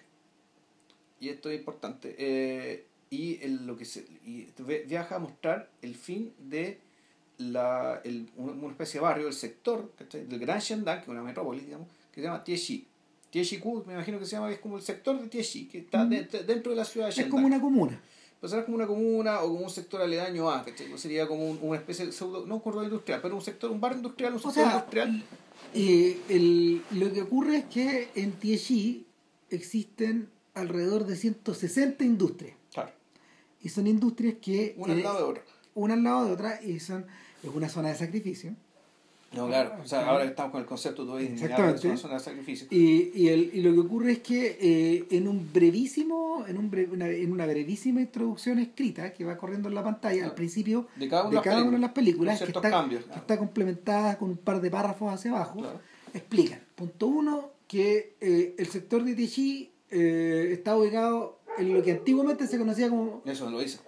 y 1.20 1.30
esto 1.30 1.50
es 1.50 1.60
importante, 1.60 2.16
eh, 2.18 2.86
y 3.10 3.42
el- 3.42 3.66
lo 3.66 3.78
que 3.78 3.86
se, 3.86 4.02
y 4.26 4.48
viaja 4.86 5.16
a 5.16 5.20
mostrar 5.20 5.70
el 5.82 5.96
fin 5.96 6.34
de 6.40 6.80
la, 7.38 8.02
el, 8.04 8.30
una, 8.38 8.70
especie 8.72 9.00
de 9.00 9.04
barrio, 9.06 9.28
el 9.28 9.34
sector 9.34 9.92
¿cachai? 9.98 10.26
del 10.26 10.40
Gran 10.40 10.60
Shenzhen, 10.60 10.96
que 10.98 11.02
es 11.04 11.08
una 11.08 11.22
metrópolis, 11.24 11.66
digamos, 11.66 11.88
que 12.12 12.22
se 12.22 12.28
llama 12.28 12.44
Tiechi. 12.44 12.88
Tiechi-ku, 13.30 13.84
me 13.86 13.94
imagino 13.94 14.18
que 14.20 14.26
se 14.26 14.32
llama, 14.32 14.52
es 14.52 14.60
como 14.60 14.78
el 14.78 14.84
sector 14.84 15.20
de 15.22 15.28
Tiechi, 15.28 15.68
que 15.68 15.80
está 15.80 16.04
Mm. 16.06 16.10
de- 16.10 16.24
dentro 16.48 16.72
de 16.72 16.76
la 16.78 16.86
ciudad 16.86 17.08
de 17.08 17.10
Es 17.12 17.16
Shenzhen. 17.18 17.32
como 17.32 17.46
una 17.46 17.62
comuna. 17.62 18.00
Pues 18.40 18.52
será 18.52 18.64
como 18.66 18.78
una 18.78 18.86
comuna 18.88 19.42
o 19.42 19.48
como 19.50 19.62
un 19.66 19.70
sector 19.70 20.02
aledaño 20.02 20.50
a, 20.50 20.64
¿cachai? 20.64 20.88
Pues 20.90 21.02
sería 21.02 21.28
como 21.28 21.50
un- 21.50 21.60
una 21.62 21.78
especie 21.78 22.06
de 22.06 22.12
pseudo, 22.12 22.46
no 22.46 22.56
un 22.56 22.62
corredor 22.62 22.86
industrial, 22.86 23.20
pero 23.22 23.36
un 23.36 23.42
sector, 23.42 23.70
un 23.72 23.82
barrio 23.82 23.98
industrial, 23.98 24.34
un 24.34 24.38
O 24.38 24.42
sector 24.42 24.54
sea, 24.64 24.72
industrial. 24.74 25.24
eh, 25.74 26.20
el- 26.30 26.82
lo 26.92 27.12
que 27.12 27.22
ocurre 27.24 27.58
es 27.58 27.66
que 27.66 28.10
en 28.16 28.32
Tiechi 28.34 29.06
existen 29.50 30.30
alrededor 30.54 31.06
de 31.06 31.16
160 31.16 32.04
industrias. 32.04 32.56
Claro. 32.74 32.92
Y 33.62 33.70
son 33.70 33.88
industrias 33.88 34.36
que... 34.42 34.76
Una 34.78 34.94
al 34.94 35.00
eh, 35.00 35.04
lado 35.04 35.18
de 35.18 35.24
otra. 35.24 35.44
una 35.76 35.94
al 35.96 36.04
lado 36.04 36.26
de 36.26 36.32
otra 36.32 36.62
y 36.64 36.80
son 36.80 37.06
es 37.50 37.56
una 37.56 37.70
zona 37.70 37.90
de 37.90 37.96
sacrificio. 37.96 38.54
No, 39.34 39.48
claro. 39.48 39.74
O 39.84 39.86
sea, 39.86 40.08
ahora 40.08 40.24
estamos 40.24 40.54
con 40.54 40.62
el 40.62 40.68
concepto 40.68 41.06
de 41.18 41.26
Exactamente. 41.26 41.88
una 41.88 41.98
zona 41.98 42.14
de 42.14 42.20
sacrificio. 42.22 42.68
Y, 42.72 43.12
y, 43.14 43.28
el, 43.28 43.52
y 43.54 43.62
lo 43.62 43.74
que 43.74 43.80
ocurre 43.80 44.12
es 44.14 44.20
que 44.20 44.58
eh, 44.60 45.06
en 45.12 45.28
un 45.28 45.52
brevísimo, 45.52 46.46
en, 46.48 46.58
un 46.58 46.74
una, 46.94 47.10
en 47.10 47.32
una 47.34 47.46
brevísima 47.46 48.00
introducción 48.00 48.58
escrita 48.60 49.12
que 49.14 49.26
va 49.26 49.36
corriendo 49.36 49.68
en 49.68 49.76
la 49.76 49.84
pantalla 49.84 50.24
al 50.24 50.34
principio 50.34 50.88
De 50.96 51.10
cada 51.10 51.24
una, 51.24 51.30
de 51.32 51.36
las 51.36 51.44
cada 51.44 51.64
una 51.64 51.78
de 51.78 51.90
películas, 51.94 52.40
las 52.40 52.40
películas, 52.40 52.40
con 52.40 52.62
que 52.62 52.68
está, 52.68 52.70
cambios, 52.70 53.04
que 53.04 53.20
está 53.20 53.38
complementada 53.38 54.18
con 54.18 54.30
un 54.30 54.38
par 54.38 54.62
de 54.62 54.72
párrafos 54.72 55.14
hacia 55.14 55.32
abajo, 55.32 55.60
Claro. 55.60 55.80
explican. 56.14 56.62
Punto 56.76 57.08
uno, 57.08 57.50
que 57.68 58.16
eh, 58.22 58.56
el 58.58 58.68
sector 58.68 59.04
de 59.04 59.14
Tichy 59.14 59.70
eh, 59.92 60.52
está 60.54 60.78
ubicado 60.78 61.40
en 61.58 61.74
lo 61.74 61.84
que 61.84 61.92
antiguamente 61.92 62.48
se 62.48 62.58
conocía 62.58 62.88
como... 62.90 63.22
Eso 63.26 63.50
lo 63.50 63.60
dice. 63.60 63.80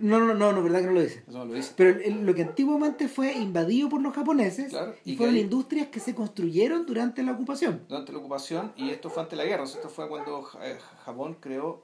No, 0.00 0.18
no, 0.20 0.34
no, 0.34 0.52
no, 0.52 0.62
verdad 0.62 0.80
que 0.80 0.86
no 0.86 0.92
lo 0.92 1.00
dice. 1.02 1.22
Eso 1.28 1.38
no 1.38 1.44
lo 1.44 1.54
dice. 1.54 1.72
Pero 1.76 1.90
el- 1.90 2.02
el- 2.02 2.26
lo 2.26 2.34
que 2.34 2.42
antiguamente 2.42 3.08
fue 3.08 3.32
invadido 3.34 3.88
por 3.88 4.00
los 4.00 4.14
japoneses 4.14 4.70
Claro, 4.70 4.94
y, 5.04 5.12
y 5.12 5.16
fueron 5.16 5.34
ahí- 5.34 5.42
industrias 5.42 5.88
que 5.88 6.00
se 6.00 6.14
construyeron 6.14 6.86
durante 6.86 7.22
la 7.22 7.32
ocupación. 7.32 7.82
durante 7.88 8.12
la 8.12 8.18
ocupación 8.18 8.72
y 8.76 8.90
esto 8.90 9.10
fue 9.10 9.22
ante 9.22 9.36
la 9.36 9.44
guerra. 9.44 9.64
o 9.64 9.66
sea, 9.66 9.76
Esto 9.80 9.90
fue 9.90 10.08
cuando 10.08 10.46
eh, 10.62 10.78
Japón 11.04 11.36
creó. 11.40 11.82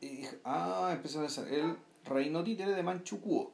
y- 0.00 0.24
ah, 0.44 0.90
empezó 0.92 1.20
a 1.20 1.26
hacer 1.26 1.52
el 1.52 1.76
reino 2.04 2.42
títere 2.44 2.72
de 2.72 2.82
Manchukuo. 2.82 3.52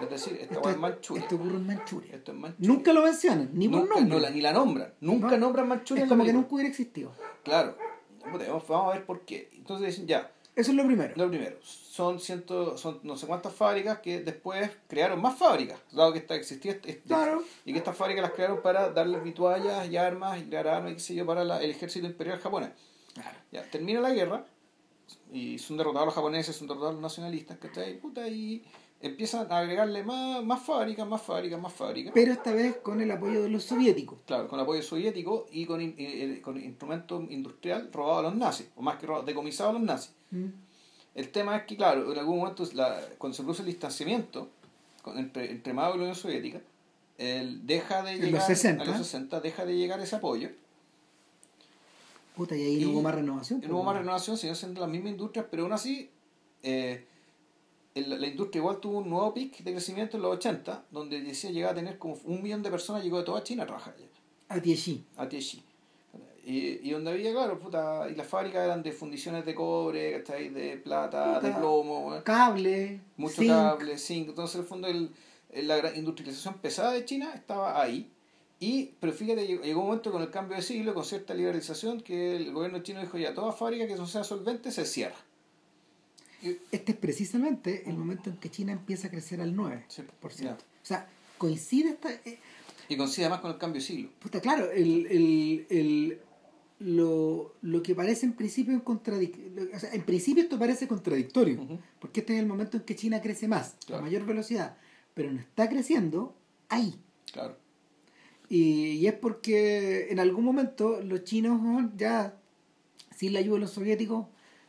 Es 0.00 0.08
decir, 0.10 0.34
esta 0.40 0.54
Esto, 0.54 0.70
es- 0.70 0.78
Manchuria. 0.78 1.22
esto 1.24 1.34
ocurre 1.36 1.56
en 1.56 1.66
Manchuria. 1.66 2.14
Esto 2.14 2.32
es 2.32 2.38
Manchuria. 2.38 2.68
Nunca 2.72 2.92
lo 2.92 3.02
mencionan, 3.02 3.50
ni 3.52 3.68
por 3.68 3.80
Nunca- 3.80 3.94
nombre. 3.96 4.14
no 4.14 4.20
la- 4.20 4.30
ni 4.30 4.40
la 4.40 4.52
nombran. 4.52 4.94
Nunca 5.00 5.30
No. 5.32 5.36
nombran 5.38 5.68
Manchuria. 5.68 6.04
es 6.04 6.08
como 6.08 6.24
que 6.24 6.32
nunca 6.32 6.54
hubiera 6.54 6.68
existido. 6.68 7.12
Claro. 7.42 7.76
Vamos 8.24 8.70
a 8.70 8.94
ver 8.94 9.04
por 9.06 9.22
qué. 9.22 9.50
Entonces 9.54 9.86
dicen, 9.88 10.06
ya, 10.06 10.30
Eso 10.58 10.70
es 10.72 10.76
lo 10.76 10.84
primero. 10.84 11.12
lo 11.16 11.28
primero, 11.28 11.56
son 11.62 12.18
ciento, 12.20 12.76
son 12.76 12.98
no 13.04 13.16
sé 13.16 13.26
cuántas 13.26 13.54
fábricas 13.54 14.00
que 14.00 14.20
después 14.20 14.70
crearon 14.88 15.22
más 15.22 15.38
fábricas, 15.38 15.78
dado 15.92 16.12
que 16.12 16.18
esta, 16.18 16.34
existía 16.34 16.72
este- 16.72 16.90
este- 16.90 17.06
Claro. 17.08 17.42
y 17.64 17.72
que 17.72 17.78
estas 17.78 17.96
fábricas 17.96 18.22
las 18.22 18.32
crearon 18.32 18.60
para 18.60 18.90
darles 18.90 19.22
vituallas 19.22 19.88
y 19.88 19.96
armas 19.96 20.40
y 20.40 20.44
crear 20.48 20.66
armas 20.68 20.92
y 20.92 20.94
qué 20.94 21.00
sé 21.00 21.14
yo 21.14 21.24
para 21.24 21.44
la- 21.44 21.62
el 21.62 21.70
ejército 21.70 22.06
imperial 22.06 22.40
japonés. 22.40 22.70
Ya, 23.52 23.62
termina 23.70 24.00
la 24.00 24.10
guerra 24.10 24.44
y 25.32 25.58
son 25.58 25.76
derrotados 25.76 26.06
los 26.06 26.14
japoneses, 26.14 26.56
son 26.56 26.66
derrotados 26.66 26.94
los 26.94 27.02
nacionalistas, 27.02 27.58
¿cachai? 27.58 27.98
Puta, 27.98 28.26
y 28.28 28.64
empiezan 29.00 29.50
a 29.52 29.58
agregarle 29.58 30.02
más, 30.02 30.44
más 30.44 30.60
fábricas, 30.62 31.06
más 31.06 31.22
fábricas, 31.22 31.60
más 31.60 31.72
fábricas. 31.72 32.12
Pero 32.14 32.32
esta 32.32 32.52
vez 32.52 32.76
con 32.78 33.00
el 33.00 33.10
apoyo 33.10 33.42
de 33.42 33.48
los 33.48 33.62
soviéticos. 33.64 34.18
Claro, 34.26 34.48
con 34.48 34.58
apoyo 34.58 34.82
soviético 34.82 35.46
y 35.52 35.66
con, 35.66 35.80
eh, 35.80 36.40
con 36.42 36.56
instrumento 36.62 37.20
industrial 37.30 37.90
robado 37.92 38.18
a 38.18 38.22
los 38.22 38.34
nazis, 38.36 38.66
o 38.76 38.82
más 38.82 38.98
que 38.98 39.06
robado, 39.06 39.24
decomisado 39.24 39.70
a 39.70 39.72
los 39.74 39.82
nazis. 39.82 40.12
Mm. 40.30 40.46
El 41.14 41.30
tema 41.30 41.56
es 41.56 41.62
que, 41.64 41.76
claro, 41.76 42.12
en 42.12 42.18
algún 42.18 42.38
momento, 42.38 42.64
la- 42.74 43.00
cuando 43.18 43.36
se 43.36 43.42
produce 43.42 43.62
el 43.62 43.66
distanciamiento 43.68 44.48
con- 45.02 45.18
entre, 45.18 45.50
entre 45.50 45.72
Mao 45.72 45.90
y 45.94 45.96
la 45.98 46.02
Unión 46.02 46.14
Soviética, 46.16 46.60
él 47.18 47.66
deja 47.66 48.02
de 48.02 48.12
En 48.12 48.16
llegar 48.20 48.32
los 48.40 48.44
60. 48.46 48.82
a 48.82 48.86
los 48.86 48.96
60, 48.98 49.40
deja 49.40 49.64
de 49.64 49.76
llegar 49.76 49.98
ese 50.00 50.16
apoyo. 50.16 50.50
Puta, 52.36 52.56
y 52.56 52.62
ahí 52.62 52.82
Y 52.82 52.84
no 52.84 52.90
hubo 52.92 53.02
más 53.02 53.14
renovación. 53.14 53.60
No 53.60 53.66
hubo 53.68 53.74
pues, 53.78 53.84
más 53.86 53.94
weón. 53.94 54.04
renovación, 54.04 54.36
sino 54.38 54.54
siendo 54.54 54.80
las 54.80 54.90
mismas 54.90 55.10
industrias, 55.10 55.46
pero 55.50 55.64
aún 55.64 55.72
así, 55.72 56.08
eh, 56.62 57.04
el- 57.04 57.07
la 57.94 58.26
industria 58.26 58.60
igual 58.60 58.78
tuvo 58.78 58.98
un 58.98 59.10
nuevo 59.10 59.34
pic 59.34 59.58
de 59.58 59.72
crecimiento 59.72 60.16
en 60.16 60.22
los 60.22 60.36
80, 60.36 60.84
donde 60.90 61.20
decía 61.20 61.50
llegar 61.50 61.72
a 61.72 61.74
tener 61.74 61.98
como 61.98 62.16
un 62.24 62.42
millón 62.42 62.62
de 62.62 62.70
personas, 62.70 63.02
llegó 63.02 63.18
de 63.18 63.24
toda 63.24 63.42
China 63.42 63.64
a 63.64 63.66
trabajar 63.66 63.94
allá. 63.96 64.06
A 64.48 64.60
Tiexi. 64.60 65.04
a. 65.16 65.28
Y, 66.44 66.80
y 66.88 66.90
donde 66.92 67.10
había, 67.10 67.30
claro, 67.32 67.58
puta, 67.58 68.08
y 68.10 68.14
las 68.14 68.26
fábricas 68.26 68.64
eran 68.64 68.82
de 68.82 68.92
fundiciones 68.92 69.44
de 69.44 69.54
cobre, 69.54 70.18
¿cachai? 70.18 70.48
De 70.48 70.78
plata, 70.78 71.40
de 71.40 71.52
plomo. 71.52 72.22
Cable. 72.24 73.00
mucho 73.18 73.42
zinc. 73.42 73.50
cable, 73.50 73.98
zinc. 73.98 74.28
Entonces, 74.30 74.54
en 74.54 74.60
el 74.62 74.66
fondo, 74.66 74.88
el, 74.88 75.10
la 75.66 75.94
industrialización 75.94 76.54
pesada 76.54 76.92
de 76.92 77.04
China 77.04 77.32
estaba 77.34 77.78
ahí. 77.80 78.10
Y, 78.60 78.94
pero 78.98 79.12
fíjate, 79.12 79.46
llegó 79.46 79.80
un 79.80 79.86
momento 79.88 80.10
con 80.10 80.22
el 80.22 80.30
cambio 80.30 80.56
de 80.56 80.62
siglo, 80.62 80.94
con 80.94 81.04
cierta 81.04 81.34
liberalización, 81.34 82.00
que 82.00 82.36
el 82.36 82.52
gobierno 82.52 82.82
chino 82.82 83.00
dijo 83.00 83.18
ya, 83.18 83.34
toda 83.34 83.52
fábrica 83.52 83.86
que 83.86 83.94
no 83.96 84.06
sea 84.06 84.24
solvente 84.24 84.72
se 84.72 84.84
cierra. 84.84 85.16
Y- 86.42 86.56
Este 86.70 86.92
es 86.92 86.98
precisamente 86.98 87.88
el 87.88 87.96
momento 87.96 88.30
en 88.30 88.36
que 88.36 88.50
China 88.50 88.72
empieza 88.72 89.08
a 89.08 89.10
crecer 89.10 89.40
al 89.40 89.54
9%. 89.56 89.82
Sí, 89.88 90.46
O 90.46 90.56
sea, 90.82 91.08
coincide 91.36 91.90
esta... 91.90 92.12
eh, 92.12 92.38
Y 92.88 92.96
coincide 92.96 93.24
además 93.26 93.40
con 93.40 93.50
el 93.52 93.58
cambio 93.58 93.80
de 93.80 93.86
siglo. 93.86 94.10
Puta, 94.18 94.40
claro, 94.40 94.70
el, 94.70 95.06
el, 95.06 95.66
el, 95.70 96.18
lo, 96.80 97.54
lo 97.62 97.82
que 97.82 97.94
parece 97.94 98.24
en 98.26 98.32
principio 98.34 98.82
contradictorio, 98.84 99.68
o 99.74 99.78
sea, 99.78 99.92
en 99.92 100.02
principio 100.02 100.42
esto 100.44 100.58
parece 100.58 100.86
contradictorio, 100.86 101.80
porque 101.98 102.20
este 102.20 102.34
es 102.34 102.40
el 102.40 102.46
momento 102.46 102.76
en 102.76 102.84
que 102.84 102.94
China 102.94 103.20
crece 103.20 103.48
más, 103.48 103.76
Claro. 103.86 104.02
a 104.02 104.04
mayor 104.06 104.24
velocidad, 104.24 104.76
pero 105.14 105.32
no 105.32 105.40
está 105.40 105.68
creciendo 105.68 106.36
ahí. 106.68 106.94
Claro. 107.32 107.56
Y, 108.48 108.92
y 108.92 109.06
es 109.08 109.14
porque 109.14 110.06
en 110.10 110.20
algún 110.20 110.44
momento 110.44 111.00
los 111.02 111.24
chinos 111.24 111.60
ya, 111.96 112.36
sin 113.14 113.32
la 113.34 113.40
ayuda 113.40 113.54
de 113.56 113.60
los 113.62 113.72
soviéticos, 113.72 114.26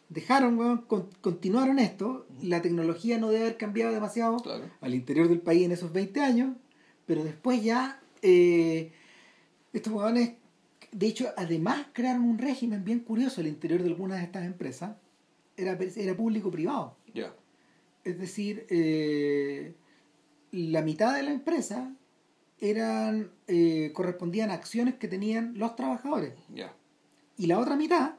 dejaron, 0.10 0.78
con- 0.88 1.10
continuaron 1.22 1.80
esto, 1.80 2.26
la 2.42 2.62
tecnología 2.62 3.18
no 3.20 3.30
debe 3.30 3.44
haber 3.46 3.58
cambiado 3.58 3.94
demasiado 3.94 4.38
Claro. 4.38 4.66
al 4.82 4.96
interior 4.96 5.28
del 5.28 5.40
país 5.40 5.64
en 5.66 5.72
esos 5.72 5.94
20 5.94 6.20
años, 6.22 6.56
pero 7.06 7.24
después 7.24 7.64
ya 7.64 8.02
eh, 8.22 8.92
estos 9.72 9.94
huevones, 9.94 10.34
de 10.92 11.08
hecho, 11.08 11.28
además 11.38 11.88
crearon 11.94 12.24
un 12.24 12.38
régimen 12.40 12.84
bien 12.84 13.00
curioso 13.00 13.42
al 13.42 13.48
interior 13.48 13.82
de 13.84 13.90
algunas 13.90 14.18
de 14.18 14.24
estas 14.26 14.46
empresas, 14.46 14.96
era, 15.56 15.78
era 15.96 16.18
público-privado. 16.18 16.96
Ya. 17.14 17.34
Es 18.04 18.18
decir, 18.18 18.66
eh, 18.70 19.74
la 20.52 20.82
mitad 20.82 21.16
de 21.16 21.24
la 21.24 21.32
empresa 21.32 21.94
eran 22.60 23.32
eh, 23.48 23.92
correspondían 23.94 24.50
a 24.52 24.56
acciones 24.56 24.96
que 24.96 25.08
tenían 25.08 25.54
los 25.58 25.76
trabajadores 25.76 26.34
Ya. 26.54 26.74
y 27.38 27.46
la 27.48 27.60
otra 27.60 27.76
mitad 27.76 28.16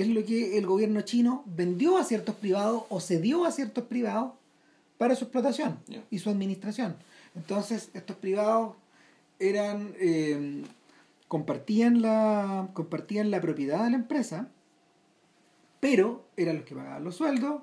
es 0.00 0.08
lo 0.08 0.24
que 0.24 0.56
el 0.56 0.66
gobierno 0.66 1.00
chino 1.00 1.42
vendió 1.46 1.98
a 1.98 2.04
ciertos 2.04 2.36
privados 2.36 2.84
o 2.88 3.00
cedió 3.00 3.44
a 3.44 3.50
ciertos 3.50 3.84
privados 3.84 4.32
para 4.96 5.16
su 5.16 5.24
explotación 5.24 5.78
y 6.10 6.18
su 6.20 6.30
administración. 6.30 6.96
Entonces, 7.34 7.90
estos 7.94 8.16
privados 8.16 8.76
eran 9.40 9.94
eh, 9.98 10.62
compartían 11.26 12.00
la 12.00 12.68
compartían 12.74 13.30
la 13.32 13.40
propiedad 13.40 13.84
de 13.84 13.90
la 13.90 13.96
empresa, 13.96 14.48
pero 15.80 16.24
eran 16.36 16.56
los 16.56 16.64
que 16.64 16.76
pagaban 16.76 17.02
los 17.02 17.16
sueldos, 17.16 17.62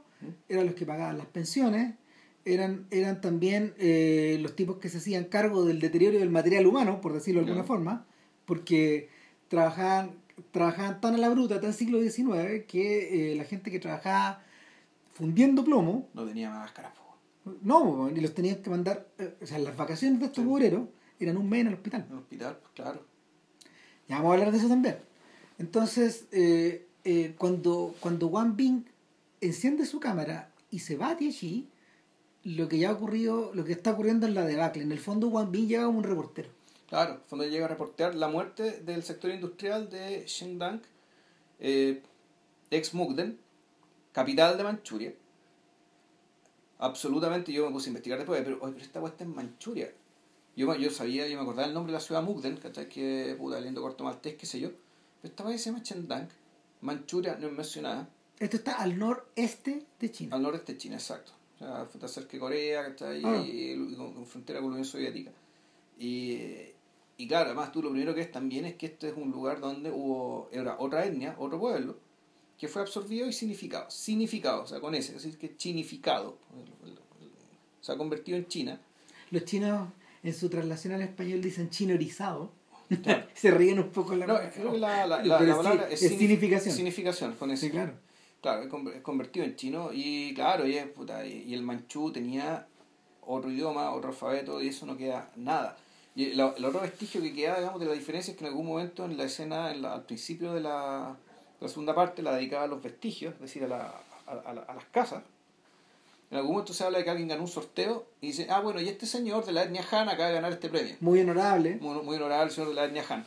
eran 0.49 0.65
los 0.65 0.75
que 0.75 0.85
pagaban 0.85 1.17
las 1.17 1.27
pensiones, 1.27 1.95
eran, 2.43 2.85
eran 2.91 3.21
también 3.21 3.73
eh, 3.77 4.37
los 4.41 4.57
tipos 4.57 4.77
que 4.77 4.89
se 4.89 4.97
hacían 4.97 5.23
cargo 5.25 5.63
del 5.63 5.79
deterioro 5.79 6.19
del 6.19 6.29
material 6.29 6.67
humano, 6.67 6.99
por 6.99 7.13
decirlo 7.13 7.41
de 7.41 7.47
alguna 7.47 7.65
forma, 7.65 8.05
porque 8.45 9.09
trabajaban, 9.47 10.11
trabajaban 10.51 10.99
tan 11.01 11.15
a 11.15 11.17
la 11.17 11.29
bruta, 11.29 11.59
tan 11.61 11.73
siglo 11.73 12.01
XIX, 12.01 12.65
que 12.67 13.31
eh, 13.31 13.35
la 13.35 13.43
gente 13.45 13.71
que 13.71 13.79
trabajaba 13.79 14.41
fundiendo 15.13 15.63
plomo, 15.63 16.09
No 16.13 16.25
tenía 16.25 16.49
máscara. 16.49 16.93
po. 16.93 17.53
no, 17.61 18.09
y 18.09 18.19
los 18.21 18.33
tenían 18.33 18.57
que 18.61 18.69
mandar, 18.69 19.07
eh, 19.19 19.35
o 19.41 19.45
sea, 19.45 19.59
las 19.59 19.77
vacaciones 19.77 20.19
de 20.19 20.25
estos 20.27 20.43
Sí. 20.43 20.49
obreros 20.49 20.87
eran 21.19 21.37
un 21.37 21.47
mes 21.49 21.61
en 21.61 21.67
el 21.67 21.73
hospital. 21.75 22.05
En 22.07 22.13
el 22.13 22.19
hospital, 22.19 22.57
pues 22.61 22.71
claro. 22.73 23.05
Ya 24.07 24.17
vamos 24.17 24.31
a 24.31 24.33
hablar 24.33 24.51
de 24.51 24.57
eso 24.57 24.67
también. 24.67 24.97
Entonces, 25.57 26.25
eh, 26.31 26.85
cuando, 27.37 27.95
cuando 27.99 28.27
Wang 28.27 28.55
Bing 28.55 28.83
enciende 29.41 29.85
su 29.85 29.99
cámara 29.99 30.51
y 30.71 30.79
se 30.79 30.97
va 30.97 31.09
a 31.11 31.17
Tianjin, 31.17 31.69
lo 32.43 32.67
que 32.67 32.77
ya 32.79 32.89
ha 32.89 32.93
ocurrido, 32.93 33.51
lo 33.53 33.63
que 33.63 33.71
está 33.71 33.91
ocurriendo 33.91 34.27
es 34.27 34.33
la 34.33 34.45
debacle. 34.45 34.83
En 34.83 34.91
el 34.91 34.99
fondo, 34.99 35.27
Wang 35.29 35.51
Bing 35.51 35.67
llega 35.67 35.85
como 35.85 35.99
un 35.99 36.03
reportero. 36.03 36.49
Claro, 36.87 37.15
en 37.15 37.21
fondo 37.21 37.45
llega 37.45 37.65
a 37.65 37.69
reportear 37.69 38.13
la 38.15 38.27
muerte 38.27 38.81
del 38.81 39.03
sector 39.03 39.31
industrial 39.31 39.89
de 39.89 40.25
Shindang, 40.27 40.81
eh, 41.59 42.03
ex 42.69 42.93
Mukden, 42.93 43.39
capital 44.11 44.57
de 44.57 44.63
Manchuria. 44.63 45.13
Absolutamente, 46.77 47.51
yo 47.51 47.65
me 47.65 47.71
puse 47.71 47.87
a 47.87 47.89
investigar 47.89 48.19
después, 48.19 48.41
pero, 48.43 48.59
oye, 48.61 48.75
pero 48.93 49.07
esta 49.07 49.23
es 49.23 49.29
Manchuria. 49.29 49.91
Yo, 50.55 50.73
yo 50.75 50.89
sabía, 50.91 51.27
yo 51.27 51.35
me 51.35 51.41
acordaba 51.41 51.67
el 51.67 51.73
nombre 51.73 51.91
de 51.91 51.97
la 51.97 52.03
ciudad 52.03 52.21
Mukden, 52.21 52.57
¿cachai? 52.57 52.87
Que 52.87 53.35
puta, 53.37 53.59
lindo 53.59 53.81
corto 53.81 54.03
maltés, 54.03 54.35
qué 54.35 54.45
sé 54.45 54.59
yo. 54.59 54.69
Pero 55.21 55.31
esta 55.31 55.43
vez 55.43 55.61
se 55.61 55.71
llama 55.71 55.83
Shindang. 55.83 56.29
Manchuria 56.81 57.35
no 57.35 57.47
es 57.47 57.53
mencionada. 57.53 58.07
Esto 58.39 58.57
está 58.57 58.75
al 58.75 58.97
noreste 58.97 59.85
de 59.99 60.11
China. 60.11 60.35
Al 60.35 60.43
noreste 60.43 60.73
de 60.73 60.77
China, 60.77 60.95
exacto. 60.95 61.31
O 61.55 61.57
sea, 61.57 61.87
está 61.91 62.07
cerca 62.07 62.33
de 62.33 62.39
Corea, 62.39 62.83
¿cachai? 62.85 63.21
Ah. 63.23 63.37
Y, 63.37 63.71
y 63.71 63.95
con, 63.95 64.13
con 64.13 64.25
frontera 64.25 64.59
con 64.59 64.69
la 64.69 64.75
Unión 64.75 64.85
Soviética. 64.85 65.31
Y, 65.97 66.74
y 67.17 67.27
claro, 67.27 67.45
además 67.47 67.71
tú 67.71 67.81
lo 67.81 67.91
primero 67.91 68.13
que 68.13 68.21
es 68.21 68.31
también 68.31 68.65
es 68.65 68.75
que 68.75 68.87
este 68.87 69.09
es 69.09 69.15
un 69.17 69.31
lugar 69.31 69.59
donde 69.59 69.89
hubo 69.91 70.49
era 70.51 70.75
otra 70.79 71.05
etnia, 71.05 71.35
otro 71.39 71.59
pueblo, 71.59 71.97
que 72.57 72.67
fue 72.67 72.81
absorbido 72.81 73.27
y 73.27 73.33
significado. 73.33 73.89
Significado, 73.89 74.63
o 74.63 74.67
sea, 74.67 74.79
con 74.79 74.95
ese, 74.95 75.15
es 75.15 75.23
decir, 75.23 75.37
que 75.39 75.55
chinificado. 75.57 76.37
Se 77.81 77.91
ha 77.91 77.97
convertido 77.97 78.37
en 78.37 78.47
China. 78.47 78.79
Los 79.31 79.45
chinos, 79.45 79.89
en 80.23 80.33
su 80.33 80.49
traslación 80.49 80.93
al 80.93 81.01
español, 81.01 81.41
dicen 81.41 81.69
chinorizado. 81.69 82.51
Claro. 83.03 83.25
se 83.33 83.51
ríen 83.51 83.79
un 83.79 83.89
poco 83.89 84.15
la 84.15 84.25
No, 84.27 84.37
creo 84.53 84.71
que 84.73 84.77
la, 84.77 85.05
la, 85.07 85.23
la, 85.23 85.39
la 85.41 85.45
sí, 85.47 85.51
palabra 85.57 85.87
es 85.89 86.01
signif- 86.01 86.17
significación. 86.17 86.75
Significación, 86.75 87.33
con 87.35 87.51
ese. 87.51 87.67
Sí, 87.67 87.71
claro. 87.71 87.93
Claro, 88.41 88.61
es 88.63 88.69
con- 88.69 88.87
es 88.87 89.01
convertido 89.01 89.45
en 89.45 89.55
chino 89.55 89.89
y 89.91 90.33
claro, 90.35 90.67
y, 90.67 90.75
es, 90.77 90.85
puta, 90.87 91.25
y 91.25 91.53
el 91.53 91.63
manchú 91.63 92.11
tenía 92.11 92.67
otro 93.21 93.51
idioma, 93.51 93.91
otro 93.91 94.09
alfabeto, 94.09 94.61
y 94.61 94.67
eso 94.67 94.85
no 94.85 94.95
queda 94.97 95.31
nada. 95.35 95.77
Y 96.15 96.31
el, 96.31 96.39
el 96.39 96.65
otro 96.65 96.81
vestigio 96.81 97.21
que 97.21 97.33
queda, 97.33 97.57
digamos, 97.57 97.79
de 97.79 97.87
la 97.87 97.93
diferencia 97.93 98.31
es 98.31 98.37
que 98.37 98.45
en 98.45 98.49
algún 98.51 98.67
momento 98.67 99.03
en 99.05 99.17
la 99.17 99.25
escena, 99.25 99.71
en 99.71 99.81
la, 99.81 99.93
al 99.93 100.03
principio 100.05 100.53
de 100.53 100.61
la, 100.61 101.17
la 101.59 101.67
segunda 101.67 101.93
parte, 101.93 102.21
la 102.21 102.35
dedicada 102.35 102.63
a 102.63 102.67
los 102.67 102.81
vestigios, 102.81 103.33
es 103.35 103.41
decir, 103.41 103.63
a, 103.65 103.67
la, 103.67 104.01
a, 104.27 104.31
a, 104.31 104.49
a 104.49 104.73
las 104.75 104.85
casas, 104.85 105.23
en 106.31 106.37
algún 106.37 106.53
momento 106.53 106.73
se 106.73 106.83
habla 106.83 106.97
de 106.97 107.03
que 107.03 107.09
alguien 107.09 107.27
ganó 107.27 107.41
un 107.41 107.47
sorteo 107.47 108.07
y 108.21 108.27
dice, 108.27 108.47
ah, 108.49 108.61
bueno, 108.61 108.81
y 108.81 108.87
este 108.87 109.05
señor 109.05 109.45
de 109.45 109.51
la 109.51 109.63
etnia 109.63 109.85
Han 109.91 110.09
acaba 110.09 110.29
de 110.29 110.35
ganar 110.35 110.51
este 110.53 110.69
premio. 110.69 110.95
Muy 111.01 111.19
honorable. 111.19 111.77
Muy, 111.81 112.01
muy 112.01 112.15
honorable 112.15 112.45
el 112.45 112.51
señor 112.51 112.69
de 112.69 112.75
la 112.75 112.85
etnia 112.85 113.03
Han. 113.09 113.25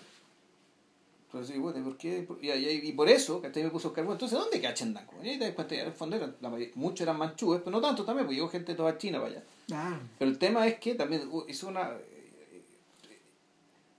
Entonces, 1.26 1.56
y 1.56 1.58
bueno, 1.58 1.78
¿y 1.78 1.82
por 1.82 1.96
qué? 1.98 2.26
Y, 2.40 2.50
y, 2.50 2.88
y 2.88 2.92
por 2.92 3.08
eso, 3.10 3.42
que 3.42 3.48
me 3.62 3.68
puso 3.68 3.88
a 3.88 3.90
buscar, 3.90 4.04
bueno, 4.04 4.14
entonces, 4.14 4.38
¿dónde 4.38 4.60
queda 4.60 4.72
Chendango? 4.72 5.12
Y 5.22 5.28
ahí 5.28 5.38
te 5.38 5.44
das 5.44 5.54
cuenta, 5.54 5.74
en 5.74 5.86
el 5.86 5.92
fondo, 5.92 6.16
eran, 6.16 6.34
la 6.40 6.48
mayoría, 6.48 6.72
muchos 6.74 7.02
eran 7.02 7.18
manchúes, 7.18 7.60
pero 7.60 7.70
no 7.70 7.82
tanto 7.82 8.02
también, 8.04 8.24
porque 8.24 8.36
llegó 8.36 8.48
gente 8.48 8.72
de 8.72 8.76
toda 8.76 8.96
China 8.96 9.20
para 9.20 9.32
allá. 9.32 9.42
Ah, 9.72 9.98
Pero 10.18 10.30
el 10.30 10.38
tema 10.38 10.66
es 10.66 10.78
que 10.78 10.94
también 10.94 11.30
hizo 11.46 11.68
una... 11.68 11.92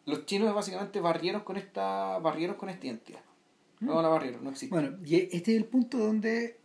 Los 0.09 0.25
chinos 0.25 0.53
básicamente 0.53 0.99
barrieron 0.99 1.41
con 1.41 1.57
esta, 1.57 2.17
barrieron 2.19 2.55
con 2.57 2.69
esta 2.69 2.85
identidad. 2.87 3.21
No 3.79 4.01
la 4.01 4.09
barrieron, 4.09 4.43
no 4.43 4.49
existe. 4.49 4.73
bueno, 4.75 4.97
y 5.05 5.15
este 5.15 5.37
es 5.37 5.57
el 5.57 5.65
punto 5.65 5.97
donde 5.97 6.57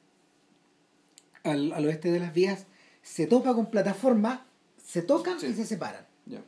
al, 1.45 1.73
al 1.73 1.85
oeste 1.87 2.11
de 2.11 2.19
las 2.21 2.33
vías 2.35 2.67
se 3.03 3.27
topa 3.27 3.55
con 3.55 3.71
plataformas, 3.71 4.41
se 4.85 5.03
tocan 5.03 5.39
Sí. 5.39 5.47
y 5.49 5.55
se 5.55 5.65
separan. 5.67 6.05
Ya. 6.27 6.43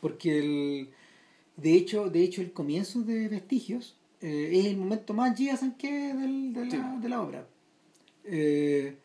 Porque 0.00 0.38
el, 0.38 0.90
de 1.56 1.74
hecho, 1.74 2.10
de 2.10 2.22
hecho 2.22 2.42
el 2.42 2.52
comienzo 2.52 3.00
de 3.02 3.28
Vestigios 3.28 3.96
eh, 4.20 4.50
es 4.52 4.66
el 4.66 4.76
momento 4.76 5.14
más 5.14 5.36
que 5.78 6.14
del, 6.14 6.52
de, 6.52 6.66
la, 6.66 6.96
de 7.00 7.08
la 7.08 7.22
obra. 7.22 7.46
Eh, 8.24 8.96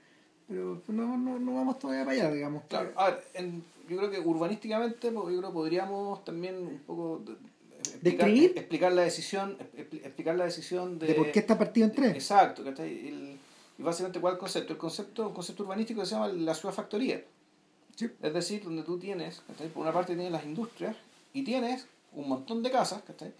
pero 0.47 0.81
no, 0.89 1.17
no, 1.17 1.39
no 1.39 1.55
vamos 1.55 1.79
todavía 1.79 2.05
para 2.05 2.17
allá, 2.17 2.31
digamos. 2.31 2.63
Claro, 2.69 2.91
a 2.95 3.09
ver, 3.11 3.23
en- 3.33 3.63
yo 3.89 3.97
creo 3.97 4.09
que 4.11 4.19
urbanísticamente 4.19 5.11
pues, 5.11 5.33
yo 5.33 5.39
creo 5.39 5.49
que 5.51 5.53
podríamos 5.53 6.23
también 6.25 6.55
un 6.57 6.79
poco 6.85 7.23
explicar, 7.79 8.01
¿Describir? 8.27 8.53
explicar 8.55 8.91
la 8.93 9.01
decisión 9.03 9.57
expli- 9.75 10.03
explicar 10.03 10.35
la 10.35 10.45
decisión 10.45 10.99
de, 10.99 11.07
de 11.07 11.13
por 11.13 11.31
qué 11.31 11.39
está 11.39 11.57
partido 11.57 11.87
en 11.87 11.93
tres. 11.93 12.13
exacto 12.13 12.63
¿cachai? 12.63 13.07
El- 13.07 13.37
y 13.79 13.83
básicamente 13.83 14.19
cuál 14.19 14.33
es 14.33 14.37
el 14.37 14.39
concepto 14.39 14.73
el 14.73 14.79
concepto 14.79 15.27
un 15.27 15.33
concepto 15.33 15.63
urbanístico 15.63 15.99
que 16.01 16.05
se 16.07 16.15
llama 16.15 16.27
la 16.29 16.53
ciudad 16.55 16.73
factoría 16.73 17.21
Sí. 17.95 18.09
es 18.21 18.33
decir 18.33 18.63
donde 18.63 18.83
tú 18.83 18.97
tienes 18.99 19.41
¿cachai? 19.47 19.69
por 19.69 19.81
una 19.83 19.93
parte 19.93 20.13
tienes 20.15 20.31
las 20.31 20.45
industrias 20.45 20.95
y 21.33 21.43
tienes 21.43 21.87
un 22.13 22.27
montón 22.29 22.61
de 22.63 22.71
casas 22.71 23.01
¿cachai? 23.03 23.31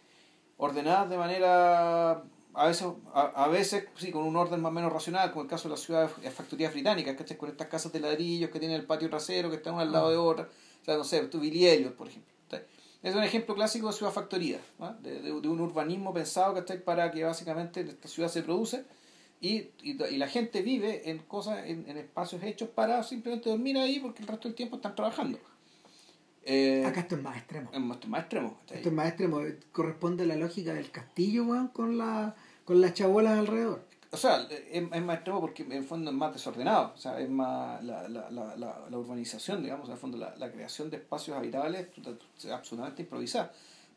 ordenadas 0.58 1.10
de 1.10 1.18
manera 1.18 2.24
a 2.58 2.68
veces, 2.68 2.88
a, 3.14 3.22
a 3.44 3.48
veces 3.48 3.86
sí, 3.96 4.12
con 4.12 4.24
un 4.24 4.36
orden 4.36 4.62
más 4.62 4.72
o 4.72 4.74
menos 4.74 4.92
racional, 4.92 5.32
como 5.32 5.44
el 5.44 5.48
caso 5.50 5.68
de 5.70 5.76
las 5.76 5.82
ciudades 5.82 6.12
eh, 6.24 6.30
factorías 6.32 6.74
británicas, 6.74 7.16
¿cachai? 7.16 7.38
Con 7.38 7.50
estas 7.50 7.68
casas 7.68 7.92
de 7.94 8.00
ladrillos 8.00 8.50
que 8.50 8.60
tienen 8.60 8.80
el 8.80 8.86
patio 8.86 9.10
trasero, 9.10 9.50
que 9.50 9.58
están 9.58 9.76
una 9.76 9.84
al 9.84 9.92
lado 9.92 10.10
de 10.10 10.18
otra. 10.18 10.50
O 10.82 10.86
sea, 10.86 10.98
no 10.98 11.04
sé, 11.04 11.22
tu 11.28 11.40
Billy 11.40 11.86
por 11.98 12.08
ejemplo. 12.08 12.34
¿cachai? 12.50 12.66
Es 13.04 13.16
un 13.16 13.24
ejemplo 13.24 13.56
clásico 13.56 13.88
de 13.88 13.94
ciudad 13.94 14.12
factoría, 14.12 14.60
¿ah? 14.80 14.96
de, 15.02 15.22
de, 15.22 15.42
de 15.42 15.48
un 15.48 15.62
urbanismo 15.62 16.14
pensado 16.14 16.54
¿cachai? 16.56 16.84
para 16.84 17.12
que 17.12 17.24
básicamente 17.24 17.82
esta 17.82 18.08
ciudad 18.08 18.30
se 18.30 18.42
produce 18.42 18.86
y, 19.40 19.70
y, 19.84 20.04
y 20.04 20.18
la 20.18 20.28
gente 20.28 20.62
vive 20.62 21.10
en 21.10 21.20
cosas, 21.20 21.66
en, 21.68 21.88
en 21.88 21.98
espacios 21.98 22.42
hechos 22.44 22.70
para 22.70 23.04
simplemente 23.04 23.50
dormir 23.50 23.78
ahí 23.78 24.00
porque 24.00 24.24
el 24.24 24.28
resto 24.28 24.48
del 24.48 24.56
tiempo 24.56 24.78
están 24.78 24.96
trabajando. 24.96 25.40
Eh, 26.50 26.84
Acá 26.86 27.02
esto 27.02 27.16
es 27.16 27.22
más 27.22 27.38
extremo. 27.38 27.70
es 27.74 27.80
más, 28.08 28.22
extremo. 28.22 28.58
Esto 28.72 28.90
es 28.90 28.96
más 28.96 29.10
extremo. 29.10 29.42
Corresponde 29.74 30.24
a 30.24 30.28
la 30.28 30.38
lógica 30.38 30.74
del 30.74 30.90
castillo, 30.92 31.44
weón, 31.44 31.68
con, 31.68 31.98
la, 31.98 32.36
con 32.68 32.82
las 32.82 32.94
chabolas 32.94 33.40
alrededor. 33.40 33.80
O 34.12 34.18
sea, 34.18 34.46
es, 34.50 34.84
es 34.92 35.02
más 35.02 35.16
extremo 35.16 35.40
porque 35.40 35.64
en 35.64 35.72
el 35.72 35.86
fondo 35.86 36.12
es 36.12 36.18
más 36.18 36.34
desordenado. 36.34 36.92
O 36.94 36.98
sea, 36.98 37.18
es 37.18 37.30
más 37.30 37.82
la, 37.82 38.10
la, 38.10 38.30
la, 38.30 38.56
la, 38.58 38.86
la 38.90 38.98
urbanización, 38.98 39.64
digamos, 39.64 39.88
en 39.88 39.94
el 39.94 39.98
fondo 39.98 40.18
la, 40.18 40.36
la 40.36 40.52
creación 40.52 40.90
de 40.90 40.98
espacios 40.98 41.38
habitables 41.38 41.88
es 42.38 42.52
absolutamente 42.52 43.04
improvisada. 43.04 43.54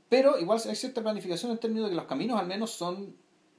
Pero 0.08 0.38
igual 0.38 0.60
hay 0.64 0.76
cierta 0.76 1.02
planificación 1.02 1.50
en 1.50 1.58
términos 1.58 1.86
de 1.86 1.90
que 1.90 1.96
los 1.96 2.04
caminos 2.04 2.38
al 2.38 2.46
menos 2.46 2.70
son, 2.70 3.12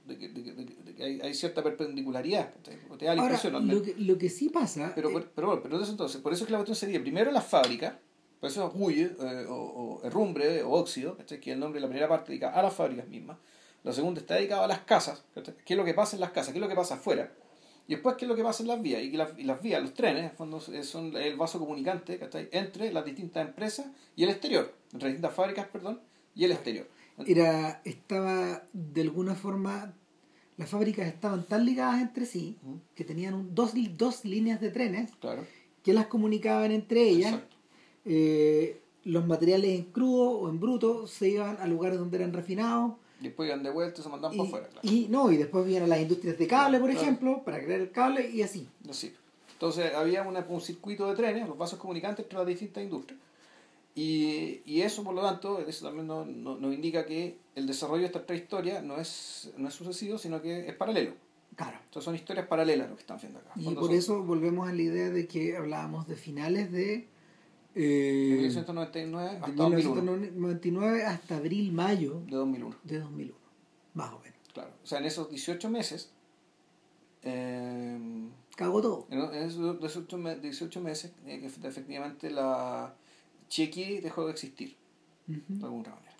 de 0.05 0.17
que, 0.17 0.29
de, 0.29 0.41
de 0.43 0.65
de 0.65 0.95
que 0.95 1.03
hay, 1.03 1.19
hay 1.19 1.33
cierta 1.33 1.61
perpendicularidad. 1.61 2.53
O 2.89 2.97
Te 2.97 3.05
da 3.05 3.13
la 3.13 3.21
Ahora, 3.23 3.35
impresión 3.35 3.67
lo 3.67 3.81
que, 3.81 3.95
lo 3.97 4.17
que 4.17 4.29
sí 4.29 4.47
pasa... 4.47 4.93
Pero, 4.95 5.09
eh, 5.09 5.13
pero, 5.13 5.29
pero, 5.35 5.47
bueno, 5.47 5.61
pero 5.61 5.75
entonces, 5.75 5.91
entonces, 5.91 6.21
por 6.21 6.31
eso 6.31 6.43
es 6.43 6.47
que 6.47 6.53
la 6.53 6.59
cuestión 6.59 6.77
sería 6.77 7.01
primero 7.01 7.31
las 7.31 7.45
fábricas, 7.45 7.95
por 8.39 8.49
eso 8.49 8.65
es 8.65 8.73
huye 8.75 9.11
eh, 9.19 9.45
o, 9.49 9.55
o 9.55 10.05
herrumbre 10.05 10.63
o 10.63 10.71
óxido, 10.71 11.17
¿cachai? 11.17 11.41
que 11.41 11.51
es 11.51 11.55
el 11.55 11.59
nombre 11.59 11.79
de 11.81 11.81
la 11.81 11.89
primera 11.89 12.07
parte 12.07 12.29
dedicada 12.29 12.53
a 12.57 12.63
las 12.63 12.73
fábricas 12.73 13.09
mismas. 13.09 13.37
La 13.83 13.93
segunda 13.93 14.21
está 14.21 14.35
dedicada 14.35 14.65
a 14.65 14.67
las 14.67 14.79
casas, 14.81 15.23
qué 15.65 15.73
es 15.73 15.77
lo 15.77 15.83
que 15.85 15.93
pasa 15.93 16.15
en 16.15 16.19
las 16.21 16.31
casas, 16.31 16.53
qué 16.53 16.59
es 16.59 16.61
lo 16.61 16.69
que 16.69 16.75
pasa 16.75 16.95
afuera. 16.95 17.31
Y 17.87 17.95
después 17.95 18.15
qué 18.15 18.25
es 18.25 18.29
lo 18.29 18.35
que 18.35 18.43
pasa 18.43 18.61
en 18.63 18.67
las 18.69 18.81
vías. 18.81 19.01
Y, 19.01 19.11
las, 19.11 19.37
y 19.37 19.43
las 19.43 19.61
vías, 19.61 19.81
los 19.81 19.93
trenes, 19.93 20.19
en 20.19 20.25
el 20.29 20.31
fondo 20.35 20.61
eh, 20.71 20.83
son 20.83 21.15
el 21.17 21.35
vaso 21.35 21.57
comunicante 21.59 22.17
¿cachai? 22.19 22.47
entre 22.51 22.93
las 22.93 23.03
distintas 23.03 23.45
empresas 23.47 23.87
y 24.15 24.23
el 24.23 24.29
exterior, 24.29 24.71
entre 24.93 25.09
las 25.09 25.13
distintas 25.13 25.33
fábricas, 25.35 25.67
perdón, 25.67 25.99
y 26.35 26.45
el 26.45 26.51
exterior. 26.51 26.87
era 27.25 27.81
estaba 27.83 28.63
de 28.71 29.01
alguna 29.01 29.35
forma 29.35 29.93
las 30.57 30.69
fábricas 30.69 31.07
estaban 31.07 31.43
tan 31.45 31.65
ligadas 31.65 32.01
entre 32.01 32.25
sí 32.27 32.57
que 32.95 33.03
tenían 33.03 33.33
un- 33.33 33.55
dos, 33.55 33.71
dos 33.97 34.25
líneas 34.25 34.61
de 34.61 34.69
trenes 34.69 35.11
Claro. 35.19 35.43
que 35.83 35.93
las 35.93 36.05
comunicaban 36.05 36.71
entre 36.71 37.01
ellas. 37.09 37.39
Eh, 38.05 38.79
los 39.03 39.25
materiales 39.25 39.71
en 39.79 39.85
crudo 39.85 40.29
o 40.31 40.49
en 40.49 40.59
bruto 40.59 41.07
se 41.07 41.29
iban 41.29 41.57
a 41.59 41.65
lugares 41.67 41.97
donde 41.97 42.17
eran 42.17 42.33
refinados 42.33 42.93
Después 43.21 43.47
iban 43.47 43.63
de 43.63 43.69
vuelta 43.69 44.01
y 44.01 44.03
se 44.03 44.09
mandan 44.09 44.33
y, 44.33 44.37
para 44.37 44.47
afuera. 44.47 44.67
Claro. 44.67 44.87
y 44.87 45.07
no 45.09 45.31
y 45.31 45.37
después 45.37 45.65
vienen 45.65 45.87
las 45.89 45.99
industrias 46.01 46.37
de 46.37 46.47
cable 46.47 46.79
por 46.79 46.89
Claro. 46.89 47.03
ejemplo 47.05 47.43
para 47.43 47.63
crear 47.63 47.79
el 47.81 47.91
cable 47.91 48.29
y 48.29 48.41
así 48.41 48.67
Así. 48.89 49.13
Entonces 49.53 49.93
había 49.93 50.23
una- 50.23 50.45
un 50.49 50.59
circuito 50.61 51.07
de 51.07 51.15
trenes, 51.15 51.47
los 51.47 51.57
vasos 51.57 51.77
comunicantes 51.79 52.25
entre 52.25 52.37
las 52.39 52.47
distintas 52.47 52.83
industrias. 52.83 53.19
Y, 53.93 54.61
y 54.65 54.81
eso, 54.81 55.03
por 55.03 55.13
lo 55.13 55.21
tanto, 55.21 55.59
eso 55.59 55.85
también 55.85 56.07
nos, 56.07 56.25
nos- 56.25 56.59
nos 56.59 56.73
indica 56.73 57.05
que 57.05 57.37
el 57.55 57.67
desarrollo 57.67 58.01
de 58.01 58.07
esta 58.07 58.25
tres 58.25 58.41
historias 58.41 58.83
no 58.83 58.95
es, 58.97 59.51
no 59.57 59.67
es 59.67 59.73
sucesivo, 59.73 60.17
sino 60.17 60.41
que 60.41 60.67
es 60.67 60.73
paralelo. 60.75 61.11
claro 61.55 61.77
Entonces 61.83 62.05
son 62.05 62.15
historias 62.15 62.47
paralelas 62.47 62.89
lo 62.89 62.95
que 62.95 63.01
están 63.01 63.19
viendo 63.19 63.39
acá. 63.39 63.51
Y 63.57 63.65
por 63.75 63.85
son 63.87 63.93
eso 63.95 64.23
volvemos 64.23 64.67
a 64.69 64.73
la 64.73 64.81
idea 64.81 65.09
de 65.09 65.27
que 65.27 65.57
hablábamos 65.57 66.07
de 66.07 66.15
finales 66.15 66.71
de 66.71 67.07
eh, 67.75 68.29
1999 68.37 69.29
de 69.29 69.35
hasta 69.37 69.51
2001. 69.51 69.95
1999 70.01 71.03
hasta 71.05 71.37
abril 71.37 71.71
mayo 71.71 72.21
De 72.27 72.35
2001, 72.35 72.75
de 72.83 72.99
2001 72.99 73.37
más 73.93 74.11
o 74.13 74.19
menos 74.19 74.37
claro. 74.53 74.71
O 74.83 74.87
sea, 74.87 74.99
en 74.99 75.05
esos 75.05 75.29
18 75.29 75.69
meses, 75.69 76.11
eh, 77.23 77.97
cagó 78.55 78.81
todo 78.81 79.07
en 79.09 79.19
esos 79.43 79.79
18, 79.79 80.17
me- 80.17 80.35
18 80.39 80.81
meses, 80.81 81.11
eh, 81.25 81.49
efectivamente 81.63 82.29
la 82.31 82.93
Chequi 83.49 83.99
dejó 83.99 84.25
de 84.25 84.31
existir, 84.31 84.75
Ujú. 85.27 85.41
de 85.49 85.65
alguna 85.65 85.89
manera. 85.89 86.11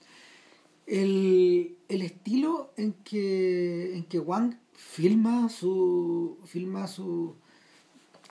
el, 0.87 1.77
el 1.89 2.01
estilo 2.01 2.71
en 2.77 2.93
que 3.03 3.95
en 3.95 4.03
que 4.05 4.19
Wang 4.19 4.55
filma 4.73 5.47
su 5.49 6.37
filma 6.45 6.87
su 6.87 7.35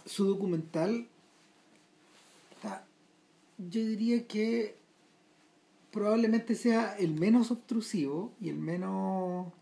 su 0.04 0.24
documental 0.24 1.06
yo 3.68 3.80
diría 3.84 4.26
que 4.26 4.76
probablemente 5.92 6.54
sea 6.54 6.96
el 6.98 7.14
menos 7.14 7.50
obtrusivo 7.50 8.32
y 8.40 8.48
el 8.48 8.56
menos 8.58 9.52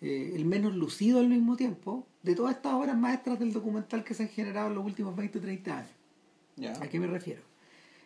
eh, 0.00 0.32
el 0.34 0.46
menos 0.46 0.74
lucido 0.74 1.20
al 1.20 1.28
mismo 1.28 1.56
tiempo 1.56 2.06
de 2.22 2.34
todas 2.34 2.56
estas 2.56 2.72
obras 2.74 2.96
maestras 2.96 3.38
del 3.38 3.52
documental 3.52 4.02
que 4.04 4.14
se 4.14 4.22
han 4.24 4.28
generado 4.30 4.68
en 4.68 4.74
los 4.74 4.84
últimos 4.84 5.14
20 5.14 5.38
o 5.38 5.40
30 5.42 5.78
años. 5.78 5.90
¿A 6.80 6.88
qué 6.88 6.98
me 6.98 7.06
refiero? 7.06 7.42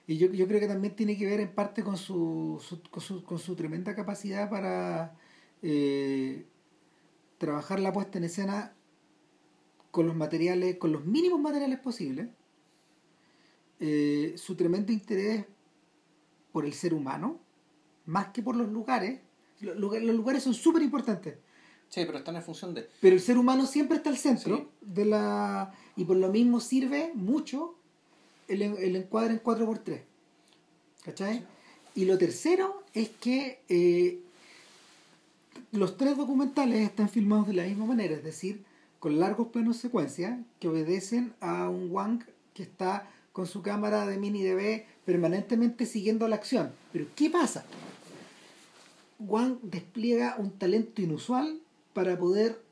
Y 0.07 0.19
yo, 0.19 0.31
yo 0.33 0.47
creo 0.47 0.61
que 0.61 0.67
también 0.69 0.95
tiene 0.97 1.17
que 1.17 1.27
ver 1.27 1.41
en 1.41 1.53
parte 1.53 1.83
con 1.83 1.97
su, 1.97 2.61
su- 2.67 2.83
con, 2.91 3.01
su, 3.01 3.23
con 3.25 3.39
su 3.39 3.55
tremenda 3.57 3.95
capacidad 3.95 4.51
para 4.51 5.17
eh, 5.63 6.45
trabajar 7.39 7.81
la 7.81 7.93
puesta 7.93 8.19
en 8.19 8.25
escena 8.25 8.73
con 9.91 10.07
los 10.07 10.17
materiales, 10.17 10.77
con 10.77 10.93
los 10.93 11.05
mínimos 11.07 11.41
materiales 11.41 11.79
posibles, 11.79 12.29
eh, 13.81 14.35
su 14.37 14.55
tremendo 14.55 14.93
interés 14.93 15.45
por 16.53 16.65
el 16.65 16.73
ser 16.73 16.95
humano, 16.95 17.39
más 18.07 18.29
que 18.29 18.43
por 18.43 18.55
los 18.57 18.69
lugares. 18.71 19.21
Los, 19.61 19.77
lugar- 19.79 20.03
los 20.03 20.15
lugares 20.17 20.43
son 20.43 20.55
súper 20.55 20.83
importantes, 20.83 21.37
Sí, 21.89 22.03
pero 22.07 22.19
están 22.19 22.35
en 22.37 22.43
función 22.43 22.75
de... 22.75 22.89
pero 23.01 23.15
el 23.15 23.21
ser 23.23 23.39
humano 23.39 23.67
siempre 23.67 23.97
está 23.99 24.11
al 24.11 24.17
centro 24.19 24.57
Sí. 24.57 24.67
de 24.81 25.05
la 25.05 25.73
y 25.97 26.05
por 26.05 26.17
lo 26.17 26.29
mismo 26.31 26.59
sirve 26.61 27.13
mucho 27.15 27.77
el, 28.49 28.63
el 28.63 28.97
encuadre 28.97 29.35
en 29.35 29.43
4x3 29.43 30.01
¿cachai? 31.05 31.47
y 31.95 32.05
lo 32.07 32.19
tercero 32.19 32.83
es 32.95 33.11
que 33.11 33.61
eh, 33.69 34.19
los 35.73 35.97
tres 35.97 36.17
documentales 36.17 36.81
están 36.81 37.09
filmados 37.09 37.47
de 37.47 37.55
la 37.55 37.65
misma 37.65 37.87
manera 37.87 38.15
es 38.17 38.25
decir 38.25 38.65
con 38.99 39.21
largos 39.21 39.49
planos 39.49 39.77
secuencia 39.77 40.43
que 40.61 40.69
obedecen 40.69 41.33
a 41.41 41.69
un 41.69 41.91
Wang 41.93 42.25
que 42.55 42.63
está 42.65 43.09
con 43.35 43.47
su 43.47 43.61
cámara 43.61 44.07
de 44.07 44.17
mini 44.17 44.43
DV 44.43 44.87
permanentemente 45.05 45.85
siguiendo 45.85 46.27
la 46.29 46.37
acción 46.37 46.73
pero 46.95 47.07
¿qué 47.17 47.29
pasa? 47.29 47.67
Wang 49.19 49.59
despliega 49.63 50.37
un 50.39 50.53
talento 50.53 51.03
inusual 51.03 51.59
para 51.93 52.17
poder 52.17 52.63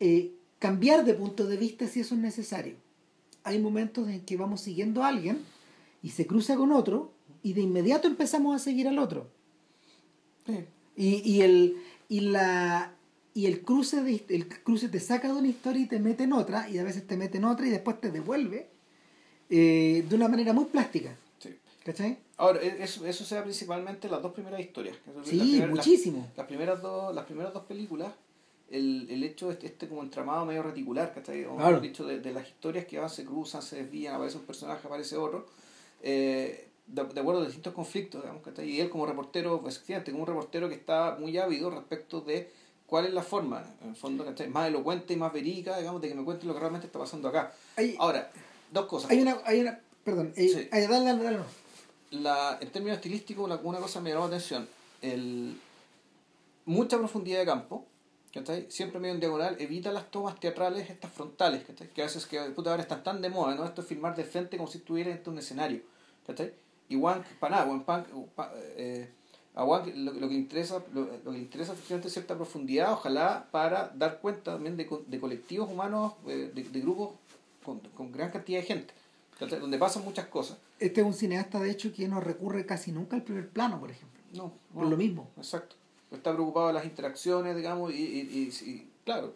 eh, 0.00 0.32
cambiar 0.58 1.04
de 1.04 1.12
punto 1.12 1.46
de 1.46 1.58
vista 1.58 1.86
si 1.86 2.00
eso 2.00 2.14
es 2.14 2.22
necesario. 2.22 2.76
Hay 3.42 3.58
momentos 3.60 4.08
en 4.08 4.22
que 4.22 4.38
vamos 4.38 4.62
siguiendo 4.62 5.02
a 5.02 5.08
alguien 5.08 5.38
y 6.02 6.10
se 6.10 6.26
cruza 6.26 6.56
con 6.56 6.72
otro 6.72 7.12
y 7.42 7.52
de 7.52 7.60
inmediato 7.60 8.08
empezamos 8.08 8.56
a 8.56 8.64
seguir 8.64 8.88
al 8.88 8.98
otro. 8.98 9.28
Sí. 10.46 10.64
Y, 10.96 11.30
y 11.30 11.42
el 11.42 11.76
y 12.08 12.20
la 12.20 12.94
y 13.34 13.44
el 13.44 13.60
cruce 13.60 14.02
de, 14.02 14.24
el 14.30 14.48
cruce 14.48 14.88
te 14.88 15.00
saca 15.00 15.28
de 15.28 15.34
una 15.34 15.48
historia 15.48 15.82
y 15.82 15.86
te 15.86 15.98
mete 15.98 16.24
en 16.24 16.32
otra 16.32 16.70
y 16.70 16.78
a 16.78 16.84
veces 16.84 17.06
te 17.06 17.18
mete 17.18 17.36
en 17.36 17.44
otra 17.44 17.66
y 17.66 17.70
después 17.70 18.00
te 18.00 18.10
devuelve 18.10 18.70
eh, 19.50 20.04
de 20.08 20.16
una 20.16 20.28
manera 20.28 20.52
muy 20.52 20.64
plástica 20.66 21.16
Sí. 21.38 21.56
¿cachai? 21.84 22.18
Ahora, 22.36 22.60
e- 22.62 22.82
eso, 22.82 23.06
eso 23.06 23.24
se 23.24 23.34
da 23.34 23.42
principalmente 23.42 24.06
en 24.06 24.12
las 24.12 24.22
dos 24.22 24.32
primeras 24.32 24.60
historias. 24.60 24.96
Sí, 25.24 25.36
las 25.36 25.46
primeras- 25.48 25.70
muchísimo. 25.70 26.18
Las, 26.28 26.36
las 26.38 26.46
primeras 26.46 26.82
dos, 26.82 27.14
las 27.14 27.24
primeras 27.26 27.52
dos 27.52 27.64
películas, 27.64 28.12
el, 28.70 29.06
el 29.10 29.22
hecho 29.22 29.50
este, 29.50 29.66
este 29.66 29.86
como 29.88 30.02
entramado 30.02 30.44
medio 30.46 30.62
reticular, 30.62 31.12
¿cachai? 31.14 31.44
O 31.44 31.54
Claro. 31.56 31.70
mejor 31.76 31.80
dicho, 31.82 32.04
de, 32.06 32.20
de 32.20 32.32
las 32.32 32.48
historias 32.48 32.86
que 32.86 32.98
van, 32.98 33.10
se 33.10 33.24
cruzan, 33.24 33.62
se 33.62 33.76
desvían, 33.76 34.14
aparece 34.14 34.38
un 34.38 34.44
personaje, 34.44 34.86
aparece 34.86 35.16
otro, 35.16 35.46
eh, 36.02 36.68
de, 36.86 37.04
de 37.04 37.20
acuerdo 37.20 37.42
a 37.42 37.44
distintos 37.46 37.72
conflictos, 37.74 38.22
digamos, 38.22 38.42
¿cachai? 38.42 38.68
Y 38.68 38.80
él 38.80 38.90
como 38.90 39.06
reportero, 39.06 39.60
pues, 39.60 39.76
efectivamente, 39.76 40.10
como 40.12 40.24
un 40.24 40.28
reportero 40.28 40.68
que 40.68 40.74
está 40.74 41.16
muy 41.20 41.36
ávido 41.38 41.70
respecto 41.70 42.20
de 42.22 42.50
cuál 42.86 43.06
es 43.06 43.12
la 43.14 43.22
forma, 43.22 43.64
en 43.82 43.90
el 43.90 43.96
fondo, 43.96 44.24
¿cachai? 44.24 44.48
Más 44.48 44.68
elocuente 44.68 45.12
y 45.14 45.16
más 45.16 45.32
verídica, 45.32 45.78
digamos, 45.78 46.00
de 46.02 46.08
que 46.08 46.14
me 46.14 46.24
cuente 46.24 46.46
lo 46.46 46.54
que 46.54 46.60
realmente 46.60 46.86
está 46.86 46.98
pasando 46.98 47.28
acá. 47.28 47.52
Hay, 47.76 47.94
Ahora, 47.98 48.30
dos 48.74 48.86
cosas. 48.86 49.10
hay 49.10 49.20
una 49.22 49.38
hay 49.46 49.60
una 49.60 49.80
perdón 50.04 50.32
eh, 50.36 50.48
Sí. 50.48 50.68
ay, 50.70 50.86
dale, 50.86 51.06
dale, 51.06 51.22
dale, 51.22 51.38
la, 52.10 52.58
en 52.60 52.70
términos 52.70 52.96
estilísticos, 52.98 53.44
una, 53.44 53.56
una 53.56 53.78
cosa 53.78 54.00
me 54.00 54.10
llamó 54.10 54.22
la 54.22 54.28
atención. 54.36 54.68
El, 55.02 55.58
mucha 56.66 56.96
profundidad 56.98 57.40
de 57.40 57.46
campo, 57.46 57.86
¿cachai? 58.32 58.66
Siempre 58.70 59.00
medio 59.00 59.14
en 59.14 59.20
diagonal, 59.20 59.56
evita 59.58 59.90
las 59.92 60.10
tomas 60.10 60.38
teatrales, 60.38 60.88
estas 60.90 61.12
frontales, 61.12 61.64
¿cachai? 61.64 61.88
Que 61.88 62.02
a 62.02 62.04
veces 62.04 62.26
que 62.26 62.40
puta, 62.50 62.70
ahora 62.70 62.82
están 62.82 63.02
tan 63.02 63.20
de 63.22 63.30
moda, 63.30 63.54
¿no? 63.54 63.64
Esto 63.64 63.80
es 63.82 63.86
filmar 63.88 64.14
de 64.16 64.24
frente 64.24 64.56
como 64.56 64.68
si 64.70 64.78
estuviera 64.78 65.10
en 65.10 65.20
un 65.26 65.38
escenario, 65.38 65.80
¿cachai? 66.26 66.52
Y 66.88 66.96
Wang, 66.96 67.22
para 67.40 67.56
nada, 67.56 67.68
Wang 67.68 67.84
Pan- 67.84 68.06
pa- 68.34 68.52
eh, 68.76 69.08
a 69.54 69.64
Wang 69.64 69.90
lo, 69.96 70.12
lo 70.12 70.28
que 70.28 70.34
interesa, 70.34 70.82
lo, 70.92 71.02
lo 71.06 71.24
que 71.24 71.30
le 71.32 71.38
interesa 71.38 71.72
efectivamente 71.72 72.08
es 72.08 72.14
cierta 72.14 72.36
profundidad, 72.36 72.92
ojalá 72.92 73.48
para 73.50 73.88
dar 73.94 74.20
cuenta 74.20 74.52
también 74.52 74.76
de, 74.76 74.88
de 75.06 75.20
colectivos 75.20 75.70
humanos, 75.70 76.12
eh, 76.26 76.50
de, 76.54 76.62
de 76.62 76.80
grupos 76.80 77.10
con, 77.64 77.80
con 77.80 78.12
gran 78.12 78.30
cantidad 78.30 78.60
de 78.60 78.66
gente. 78.66 78.94
Donde 79.40 79.78
pasan 79.78 80.04
muchas 80.04 80.26
cosas. 80.26 80.58
este 80.78 81.00
es 81.00 81.06
un 81.06 81.12
cineasta 81.12 81.58
de 81.58 81.68
hecho 81.70 81.92
que 81.92 82.06
no 82.06 82.20
recurre 82.20 82.64
casi 82.66 82.92
nunca 82.92 83.16
al 83.16 83.22
primer 83.24 83.48
plano 83.48 83.80
por 83.80 83.90
ejemplo 83.90 84.20
No, 84.32 84.52
por 84.72 84.86
lo 84.86 84.96
mismo 84.96 85.28
Exacto. 85.36 85.74
Está 86.12 86.32
preocupado 86.32 86.68
de 86.68 86.74
las 86.74 86.84
interacciones, 86.84 87.56
digamos, 87.56 87.92
y, 87.92 87.96
y, 87.96 88.20
y- 88.20 88.70
y, 88.70 88.88
claro, 89.04 89.34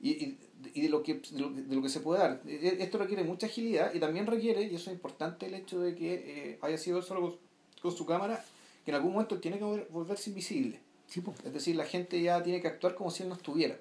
y, 0.00 0.10
y, 0.12 0.38
y 0.72 0.80
de, 0.80 0.88
lo 0.88 1.02
que, 1.02 1.14
de, 1.30 1.38
lo, 1.38 1.52
que- 1.52 1.60
de 1.62 1.76
lo 1.76 1.82
que 1.82 1.90
se 1.90 2.00
puede 2.00 2.20
dar. 2.20 2.40
E- 2.46 2.78
Esto 2.80 2.96
requiere 2.96 3.22
mucha 3.24 3.46
agilidad 3.46 3.92
y 3.92 4.00
también 4.00 4.26
requiere, 4.26 4.62
y 4.62 4.74
eso 4.74 4.88
es 4.90 4.94
importante, 4.94 5.44
el 5.44 5.52
hecho 5.54 5.80
de 5.80 5.94
que 5.94 6.14
eh, 6.14 6.58
haya 6.62 6.78
sido 6.78 7.02
solo 7.02 7.20
con, 7.20 7.36
con 7.82 7.92
su 7.92 8.06
cámara, 8.06 8.42
que 8.86 8.90
en 8.90 8.94
algún 8.94 9.12
momento 9.12 9.38
tiene 9.38 9.58
que 9.58 9.64
volver- 9.64 9.88
volverse 9.90 10.30
invisible. 10.30 10.80
sí, 11.06 11.20
po. 11.20 11.34
Es 11.44 11.52
decir, 11.52 11.76
la 11.76 11.84
gente 11.84 12.20
ya 12.22 12.42
tiene 12.42 12.62
que 12.62 12.68
actuar 12.68 12.94
como 12.94 13.10
si 13.10 13.22
él 13.22 13.28
no 13.28 13.34
estuviera. 13.34 13.76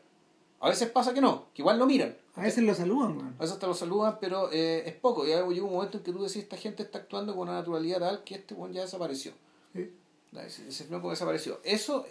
A 0.64 0.70
veces 0.70 0.90
pasa 0.90 1.14
que 1.14 1.20
no, 1.20 1.48
que 1.54 1.62
igual 1.62 1.78
lo 1.78 1.86
miran. 1.86 2.16
a 2.36 2.42
veces 2.42 2.64
lo 2.64 2.74
saludan 2.74 3.18
weón. 3.18 3.36
A 3.38 3.42
veces 3.42 3.60
te 3.60 3.68
lo 3.68 3.74
saludan, 3.74 4.18
pero 4.22 4.50
eh, 4.50 4.84
es 4.86 4.96
poco. 4.96 5.28
Ya 5.28 5.46
llega 5.46 5.66
un 5.66 5.74
momento 5.74 5.98
en 5.98 6.04
que 6.06 6.14
tú 6.14 6.24
decís, 6.24 6.38
esta 6.38 6.56
gente 6.56 6.84
está 6.84 7.00
actuando 7.00 7.36
con 7.36 7.50
una 7.50 7.58
naturalidad 7.60 8.00
tal 8.00 8.24
que 8.24 8.36
este 8.36 8.56
buen 8.56 8.72
ya 8.72 8.80
desapareció. 8.80 9.34
Sí. 9.74 9.92
Ese, 10.32 10.70
ese 10.70 10.86
desapareció. 10.86 11.60
Eso, 11.66 12.06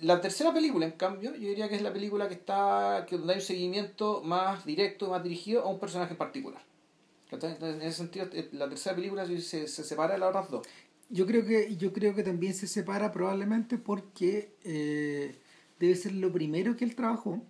la 0.00 0.20
tercera 0.20 0.52
película, 0.52 0.86
en 0.86 0.92
cambio, 0.92 1.32
yo 1.36 1.48
diría 1.48 1.68
que 1.68 1.76
es 1.76 1.82
la 1.82 1.92
película 1.92 2.26
que 2.26 2.34
está, 2.34 3.06
que 3.08 3.16
donde 3.16 3.34
hay 3.34 3.38
un 3.38 3.46
seguimiento 3.46 4.22
más 4.24 4.66
directo, 4.66 5.08
más 5.08 5.22
dirigido 5.22 5.62
a 5.62 5.68
un 5.68 5.78
personaje 5.78 6.14
en 6.14 6.18
particular. 6.18 6.60
En 7.30 7.82
ese 7.82 7.98
sentido, 7.98 8.26
eh, 8.32 8.48
la 8.54 8.68
tercera 8.68 8.96
película 8.96 9.24
se, 9.24 9.68
se 9.68 9.84
separa 9.84 10.14
de 10.14 10.18
las 10.18 10.30
otras 10.30 10.50
dos. 10.50 10.66
Yo 11.10 11.26
creo 11.26 11.46
que 11.46 11.76
yo 11.76 11.92
creo 11.92 12.12
que 12.16 12.24
también 12.24 12.54
se 12.54 12.66
separa 12.66 13.12
probablemente 13.12 13.78
porque 13.78 14.52
eh, 14.64 15.38
debe 15.78 15.94
ser 15.94 16.14
lo 16.14 16.32
primero 16.32 16.76
que 16.76 16.84
él 16.84 16.96
trabajó, 16.96 17.40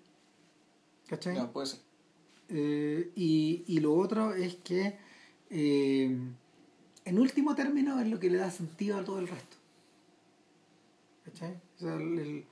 ¿cachai? 1.09 1.35
Ya, 1.37 1.51
puede 1.53 1.66
ser. 1.66 1.81
Eh, 2.51 3.11
y, 3.16 3.64
y 3.66 3.81
lo 3.81 3.94
otro 3.94 4.35
es 4.35 4.55
que 4.57 4.97
eh, 5.51 6.16
en 7.05 7.18
último 7.18 7.55
término 7.55 8.01
es 8.01 8.07
lo 8.09 8.18
que 8.18 8.31
le 8.31 8.38
da 8.38 8.51
sentido 8.51 8.97
a 8.99 9.05
todo 9.05 9.18
el 9.18 9.29
resto. 9.29 9.57
¿Cachai? 11.25 11.61
O 11.77 11.81
sea, 11.81 11.94
el, 11.94 12.18
el- 12.18 12.44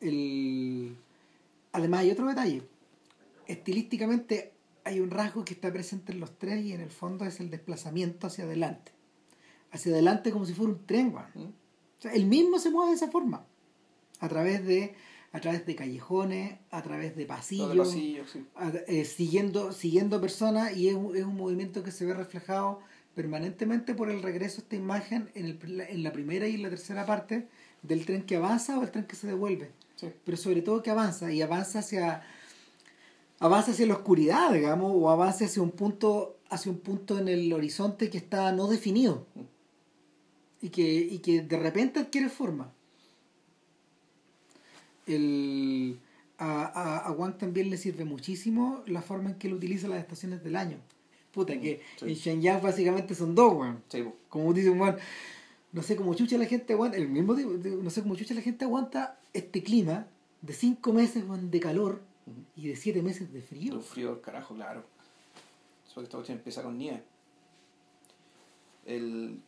el- 0.00 0.96
Además 1.72 2.00
hay 2.00 2.10
otro 2.10 2.26
detalle. 2.26 2.62
Estilísticamente 3.46 4.52
hay 4.84 5.00
un 5.00 5.10
rasgo 5.10 5.44
que 5.44 5.54
está 5.54 5.72
presente 5.72 6.12
en 6.12 6.20
los 6.20 6.36
tres 6.38 6.64
y 6.64 6.72
en 6.72 6.80
el 6.80 6.90
fondo 6.90 7.24
es 7.24 7.40
el 7.40 7.50
desplazamiento 7.50 8.26
hacia 8.26 8.44
adelante. 8.44 8.92
Hacia 9.70 9.92
adelante 9.92 10.32
como 10.32 10.46
si 10.46 10.54
fuera 10.54 10.72
un 10.72 10.84
tren. 10.86 11.08
¿Mm? 11.34 11.42
O 11.44 11.52
sea, 12.02 12.12
él 12.12 12.26
mismo 12.26 12.58
se 12.58 12.70
mueve 12.70 12.90
de 12.90 12.96
esa 12.96 13.10
forma. 13.10 13.44
A 14.18 14.28
través 14.28 14.66
de, 14.66 14.94
a 15.32 15.40
través 15.40 15.64
de 15.66 15.76
callejones, 15.76 16.58
a 16.70 16.82
través 16.82 17.14
de 17.16 17.24
pasillos, 17.26 17.70
de 17.70 17.76
pasillo, 17.78 18.24
sí. 18.26 18.44
a- 18.56 18.72
eh, 18.88 19.04
siguiendo, 19.04 19.72
siguiendo 19.72 20.20
personas 20.20 20.76
y 20.76 20.88
es 20.88 20.94
un, 20.94 21.16
es 21.16 21.24
un 21.24 21.36
movimiento 21.36 21.82
que 21.84 21.92
se 21.92 22.04
ve 22.04 22.14
reflejado 22.14 22.80
permanentemente 23.14 23.94
por 23.94 24.10
el 24.10 24.22
regreso 24.22 24.60
a 24.60 24.62
esta 24.62 24.76
imagen 24.76 25.30
en, 25.34 25.46
el, 25.46 25.80
en 25.80 26.02
la 26.02 26.12
primera 26.12 26.48
y 26.48 26.54
en 26.54 26.62
la 26.62 26.70
tercera 26.70 27.06
parte 27.06 27.48
del 27.82 28.04
tren 28.06 28.22
que 28.22 28.36
avanza 28.36 28.78
o 28.78 28.82
el 28.82 28.90
tren 28.90 29.04
que 29.04 29.16
se 29.16 29.26
devuelve. 29.26 29.70
sí. 29.96 30.08
Pero 30.24 30.36
sobre 30.36 30.62
todo 30.62 30.82
que 30.82 30.90
avanza 30.90 31.32
y 31.32 31.42
avanza 31.42 31.78
hacia 31.80 32.22
avanza 33.38 33.70
hacia 33.70 33.86
la 33.86 33.94
oscuridad, 33.94 34.52
digamos, 34.52 34.92
o 34.94 35.08
avanza 35.10 35.44
hacia 35.46 35.62
un 35.62 35.70
punto 35.70 36.36
hacia 36.50 36.72
un 36.72 36.78
punto 36.78 37.18
en 37.18 37.28
el 37.28 37.52
horizonte 37.52 38.10
que 38.10 38.18
está 38.18 38.50
no 38.52 38.66
definido 38.66 39.24
y 40.60 40.70
que, 40.70 40.82
y 40.82 41.20
que 41.20 41.42
de 41.42 41.56
repente 41.58 42.00
adquiere 42.00 42.28
forma. 42.28 42.72
El, 45.06 45.98
a, 46.38 46.62
a, 46.64 46.98
a 47.06 47.12
Wang 47.12 47.36
también 47.38 47.70
le 47.70 47.76
sirve 47.76 48.04
muchísimo 48.04 48.82
la 48.86 49.02
forma 49.02 49.30
en 49.30 49.36
que 49.38 49.48
él 49.48 49.54
utiliza 49.54 49.88
las 49.88 50.00
estaciones 50.00 50.42
del 50.44 50.56
año. 50.56 50.78
Puta, 51.32 51.58
que 51.60 51.80
Sí. 51.96 52.06
en 52.06 52.14
Shenyang 52.14 52.62
básicamente 52.62 53.14
son 53.14 53.34
dos, 53.34 53.52
weón. 53.54 53.82
Sí. 53.88 54.04
Como 54.28 54.52
dice 54.52 54.70
un 54.70 54.78
no 55.72 55.82
sé 55.82 55.94
cómo 55.94 56.14
chucha 56.14 56.36
la 56.36 56.46
gente 56.46 56.72
aguanta, 56.72 56.96
el 56.96 57.08
mismo 57.08 57.34
tipo, 57.36 57.50
no 57.50 57.90
sé 57.90 58.02
cómo 58.02 58.16
chucha 58.16 58.34
la 58.34 58.40
gente 58.40 58.64
aguanta 58.64 59.20
este 59.32 59.62
clima 59.62 60.08
de 60.42 60.52
cinco 60.52 60.92
meses 60.92 61.22
weón, 61.28 61.50
de 61.50 61.60
calor 61.60 62.02
y 62.56 62.66
de 62.68 62.74
siete 62.76 63.02
meses 63.02 63.32
de 63.32 63.38
Un 63.38 63.44
frío. 63.44 63.80
frío 63.80 64.10
del 64.14 64.20
carajo, 64.20 64.54
claro. 64.54 64.82
Eso 65.86 66.00
que 66.00 66.04
esta 66.04 66.16
cuestión 66.16 66.38
empieza 66.38 66.62
con 66.62 66.76
nieve. 66.78 67.02
El, 68.86 69.40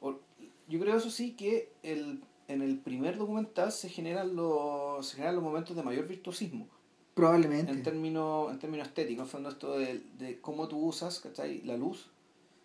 o- 0.00 0.20
yo 0.68 0.80
creo 0.80 0.96
eso 0.96 1.10
sí 1.10 1.32
que 1.32 1.70
el, 1.82 2.20
en 2.48 2.62
el 2.62 2.78
primer 2.78 3.16
documental 3.18 3.72
se 3.72 3.88
generan 3.88 4.36
los, 4.36 5.06
se 5.06 5.16
generan 5.16 5.34
los 5.36 5.44
momentos 5.44 5.76
de 5.76 5.82
mayor 5.82 6.06
virtuosismo. 6.06 6.68
Probablemente. 7.14 7.72
En 7.72 7.82
términos, 7.82 8.50
en 8.52 8.58
términos 8.58 8.88
estéticos, 8.88 9.24
en 9.24 9.30
fondo 9.30 9.48
esto 9.48 9.78
de, 9.78 10.02
de 10.18 10.40
cómo 10.40 10.68
tú 10.68 10.78
usas 10.78 11.18
¿cachai? 11.20 11.62
la 11.62 11.76
luz, 11.76 12.10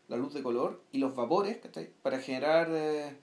la 0.10 0.18
luz 0.18 0.34
de 0.34 0.44
color 0.44 0.82
y 0.92 0.98
los 0.98 1.16
vapores 1.16 1.58
¿cachai? 1.58 1.90
para 2.02 2.20
generar 2.20 2.68
eh, 2.72 3.16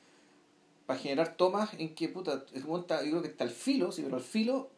para 0.87 0.99
generar 0.99 1.37
tomas 1.37 1.75
en 1.79 1.95
que 1.95 2.09
puta, 2.09 2.45
es 2.55 2.63
como 2.63 2.79
está- 2.79 3.03
yo 3.05 3.11
creo 3.11 3.23
que 3.23 3.29
está 3.29 3.45
al 3.45 3.51
filo, 3.51 3.93
sí, 3.93 4.01
pero 4.03 4.17
al 4.17 4.23
filo 4.23 4.71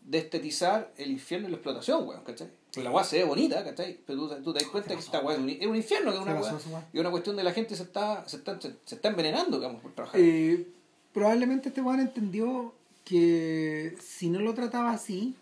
de 0.00 0.16
estetizar 0.18 0.92
el 0.96 1.10
infierno 1.10 1.46
y 1.46 1.50
la 1.50 1.58
explotación, 1.58 2.08
weón, 2.08 2.24
¿cachai? 2.24 2.48
La 2.76 2.90
weá 2.90 3.04
se 3.04 3.18
ve 3.18 3.24
bonita, 3.24 3.62
¿cachai? 3.62 4.00
Pero 4.06 4.20
tú, 4.28 4.42
tú 4.42 4.52
te 4.54 4.60
das 4.60 4.68
cuenta 4.70 4.94
que 4.94 5.00
esta 5.00 5.20
weá 5.20 5.36
es 5.36 5.42
un, 5.42 5.76
infierno, 5.76 6.10
que 6.10 6.16
es 6.16 6.22
una 6.22 6.40
weá. 6.40 6.88
y 6.90 6.98
una 6.98 7.10
cuestión 7.10 7.36
de 7.36 7.44
la 7.44 7.52
gente 7.52 7.76
se 7.76 7.82
está, 7.82 8.26
se 8.26 8.38
está, 8.38 8.58
se, 8.58 8.76
se 8.86 8.94
está 8.94 9.08
envenenando, 9.08 9.58
digamos, 9.58 9.82
por 9.82 9.92
trabajar. 9.92 10.18
Eh, 10.18 10.66
probablemente 11.12 11.68
este 11.68 11.80
weón 11.82 12.00
entendió 12.00 12.74
que 13.04 13.96
si 14.00 14.30
no 14.30 14.40
lo 14.40 14.54
trataba 14.54 14.92
así, 14.92 15.34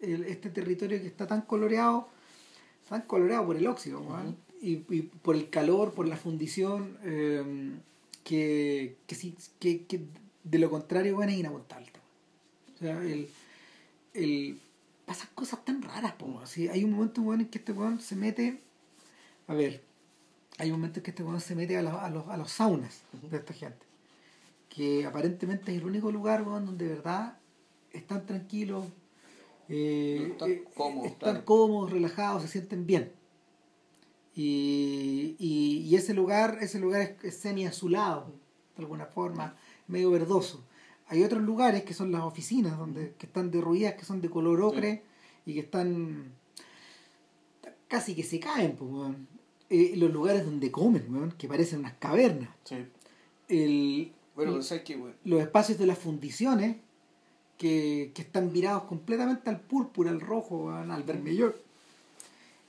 el- 0.00 0.24
este 0.24 0.50
territorio 0.50 1.00
que 1.00 1.06
está 1.06 1.26
tan 1.26 1.42
coloreado, 1.42 2.08
tan 2.88 3.02
coloreado 3.02 3.46
por 3.46 3.56
el 3.56 3.66
óxido, 3.66 4.00
weón, 4.00 4.36
y, 4.60 4.82
y 4.94 5.02
por 5.22 5.36
el 5.36 5.50
calor, 5.50 5.92
por 5.94 6.06
la 6.08 6.16
fundición, 6.16 6.96
eh, 7.04 7.72
que, 8.24 8.96
que, 9.06 9.14
sí- 9.14 9.36
que, 9.60 9.84
que 9.84 10.00
de 10.44 10.58
lo 10.58 10.70
contrario, 10.70 11.16
weón, 11.16 11.30
es 11.30 11.38
inaguantable. 11.38 11.86
O 12.74 12.78
sea, 12.78 13.02
el, 13.02 13.28
el, 14.14 14.58
pasan 15.06 15.28
cosas 15.34 15.64
tan 15.64 15.80
raras, 15.82 16.12
po. 16.14 16.40
Así, 16.42 16.68
hay 16.68 16.84
un 16.84 16.92
momento, 16.92 17.22
weón, 17.22 17.40
en 17.42 17.48
que 17.48 17.58
este 17.58 17.72
weón 17.72 18.00
se 18.00 18.16
mete, 18.16 18.60
a 19.46 19.54
ver, 19.54 19.82
hay 20.58 20.70
un 20.70 20.78
momento 20.78 20.98
en 21.00 21.04
que 21.04 21.10
este 21.10 21.22
weón 21.22 21.40
se 21.40 21.54
mete 21.54 21.76
a, 21.78 21.82
la- 21.82 22.04
a 22.04 22.10
los, 22.10 22.26
a 22.28 22.36
los 22.36 22.50
saunas 22.50 23.02
de 23.30 23.36
esta 23.36 23.54
gente 23.54 23.85
que 24.76 25.06
aparentemente 25.06 25.72
es 25.72 25.78
el 25.78 25.86
único 25.86 26.12
lugar 26.12 26.44
donde 26.44 26.84
de 26.84 26.94
verdad 26.96 27.38
están 27.92 28.26
tranquilos, 28.26 28.84
eh, 29.70 30.28
Están 30.32 30.50
eh, 30.50 30.64
cómodos, 30.74 31.06
están 31.06 31.30
claro. 31.30 31.44
cómodos, 31.46 31.90
relajados, 31.90 32.42
se 32.42 32.48
sienten 32.48 32.86
bien. 32.86 33.10
Y, 34.34 35.34
y, 35.38 35.78
y 35.88 35.96
ese 35.96 36.12
lugar, 36.12 36.58
ese 36.60 36.78
lugar 36.78 37.00
es, 37.00 37.24
es 37.24 37.36
semi 37.38 37.64
azulado, 37.64 38.34
de 38.76 38.82
alguna 38.82 39.06
forma, 39.06 39.56
medio 39.88 40.10
verdoso. 40.10 40.62
Hay 41.08 41.22
otros 41.22 41.40
lugares 41.42 41.82
que 41.84 41.94
son 41.94 42.12
las 42.12 42.20
oficinas, 42.20 42.76
donde 42.76 43.14
que 43.16 43.24
están 43.24 43.50
derruidas, 43.50 43.94
que 43.94 44.04
son 44.04 44.20
de 44.20 44.28
color 44.28 44.60
ocre 44.60 45.04
y 45.46 45.54
que 45.54 45.60
están 45.60 46.34
casi 47.88 48.14
que 48.14 48.24
se 48.24 48.38
caen, 48.40 48.76
pues, 48.76 49.16
eh, 49.70 49.94
los 49.96 50.12
lugares 50.12 50.44
donde 50.44 50.70
comen, 50.70 51.32
que 51.38 51.48
parecen 51.48 51.78
unas 51.78 51.94
cavernas. 51.94 52.50
Sí. 52.64 52.84
El, 53.48 54.12
Bueno, 54.36 54.52
pero 54.52 54.62
¿sabes 54.62 54.84
güey? 54.98 55.14
los 55.24 55.40
espacios 55.40 55.78
de 55.78 55.86
las 55.86 55.98
fundiciones 55.98 56.76
que, 57.56 58.12
que 58.14 58.22
están 58.22 58.52
virados 58.52 58.84
completamente 58.84 59.48
al 59.48 59.60
púrpura, 59.60 60.10
al 60.10 60.20
rojo, 60.20 60.70
al 60.70 61.02
vermellón. 61.02 61.54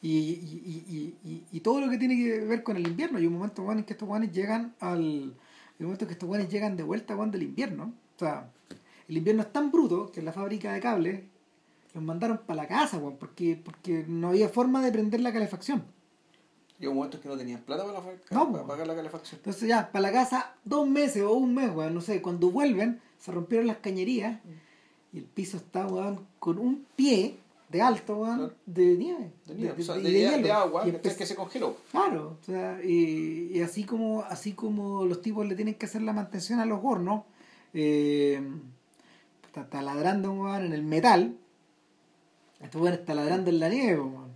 Y, 0.01 0.09
y, 0.09 1.15
y, 1.25 1.43
y, 1.51 1.59
todo 1.59 1.81
lo 1.81 1.89
que 1.89 1.97
tiene 1.97 2.15
que 2.15 2.39
ver 2.45 2.63
con 2.63 2.77
el 2.77 2.87
invierno. 2.87 3.17
Hay 3.17 3.25
un 3.25 3.33
momento 3.33 3.63
weón, 3.63 3.79
en 3.79 3.83
que 3.83 3.93
estos 3.93 4.07
guanes 4.07 4.31
llegan 4.31 4.75
al. 4.79 5.33
Hay 5.73 5.79
un 5.79 5.85
momento 5.87 6.05
en 6.05 6.07
que 6.07 6.13
estos 6.13 6.27
guanes 6.27 6.49
llegan 6.49 6.77
de 6.77 6.83
vuelta 6.83 7.15
weón, 7.15 7.31
del 7.31 7.43
invierno. 7.43 7.93
O 8.15 8.19
sea, 8.19 8.49
el 9.09 9.17
invierno 9.17 9.41
es 9.41 9.51
tan 9.51 9.71
bruto 9.71 10.11
que 10.11 10.19
en 10.21 10.25
la 10.27 10.33
fábrica 10.33 10.71
de 10.71 10.79
cables 10.79 11.23
los 11.93 12.03
mandaron 12.03 12.39
para 12.45 12.63
la 12.63 12.67
casa, 12.67 12.97
weón, 12.97 13.17
porque, 13.17 13.59
porque 13.61 14.05
no 14.07 14.29
había 14.29 14.47
forma 14.47 14.81
de 14.81 14.91
prender 14.91 15.19
la 15.19 15.33
calefacción. 15.33 15.83
Llegó 16.79 16.91
un 16.91 16.97
momento 16.97 17.17
en 17.17 17.23
que 17.23 17.29
no 17.29 17.37
tenían 17.37 17.61
plata 17.61 17.83
para, 17.85 17.99
la, 17.99 18.05
No, 18.31 18.51
para 18.51 18.65
pagar 18.67 18.87
la 18.87 18.95
calefacción. 18.95 19.39
Entonces 19.39 19.67
ya, 19.67 19.91
para 19.91 20.01
la 20.03 20.11
casa, 20.11 20.53
dos 20.63 20.87
meses 20.87 21.23
o 21.23 21.33
un 21.33 21.53
mes, 21.55 21.71
weón, 21.75 21.93
no 21.95 22.01
sé, 22.01 22.21
cuando 22.21 22.51
vuelven, 22.51 23.01
se 23.17 23.31
rompieron 23.31 23.65
las 23.67 23.77
cañerías 23.77 24.39
y 25.11 25.17
el 25.19 25.23
piso 25.25 25.57
está, 25.57 25.87
weón, 25.87 26.27
con 26.39 26.59
un 26.59 26.85
pie 26.95 27.37
de 27.69 27.81
alto, 27.81 28.17
weón, 28.17 28.37
Claro. 28.37 28.53
de 28.67 28.85
nieve. 28.95 29.31
De, 29.47 29.55
nieve, 29.55 29.75
de- 29.75 29.81
o 29.81 29.85
sea, 29.85 29.95
de- 29.95 30.01
de, 30.11 30.37
de 30.43 30.51
agua, 30.51 30.87
Y 30.87 30.91
empe- 30.91 31.15
que 31.15 31.25
se 31.25 31.35
congeló. 31.35 31.75
Claro, 31.91 32.37
o 32.39 32.45
sea, 32.45 32.79
y, 32.83 33.49
y 33.53 33.61
así 33.61 33.83
como 33.83 34.21
así 34.21 34.53
como 34.53 35.03
los 35.05 35.21
tipos 35.21 35.47
le 35.47 35.55
tienen 35.55 35.73
que 35.75 35.87
hacer 35.87 36.03
la 36.03 36.13
mantención 36.13 36.59
a 36.59 36.65
los 36.67 36.79
hornos, 36.83 37.23
eh, 37.73 38.39
está 39.47 39.67
taladrando 39.67 40.31
weón, 40.31 40.63
en 40.65 40.73
el 40.73 40.83
metal, 40.83 41.35
estos 42.61 42.81
weones 42.81 43.03
taladrando 43.03 43.49
en 43.49 43.59
la 43.59 43.69
nieve, 43.69 43.99
weón, 43.99 44.26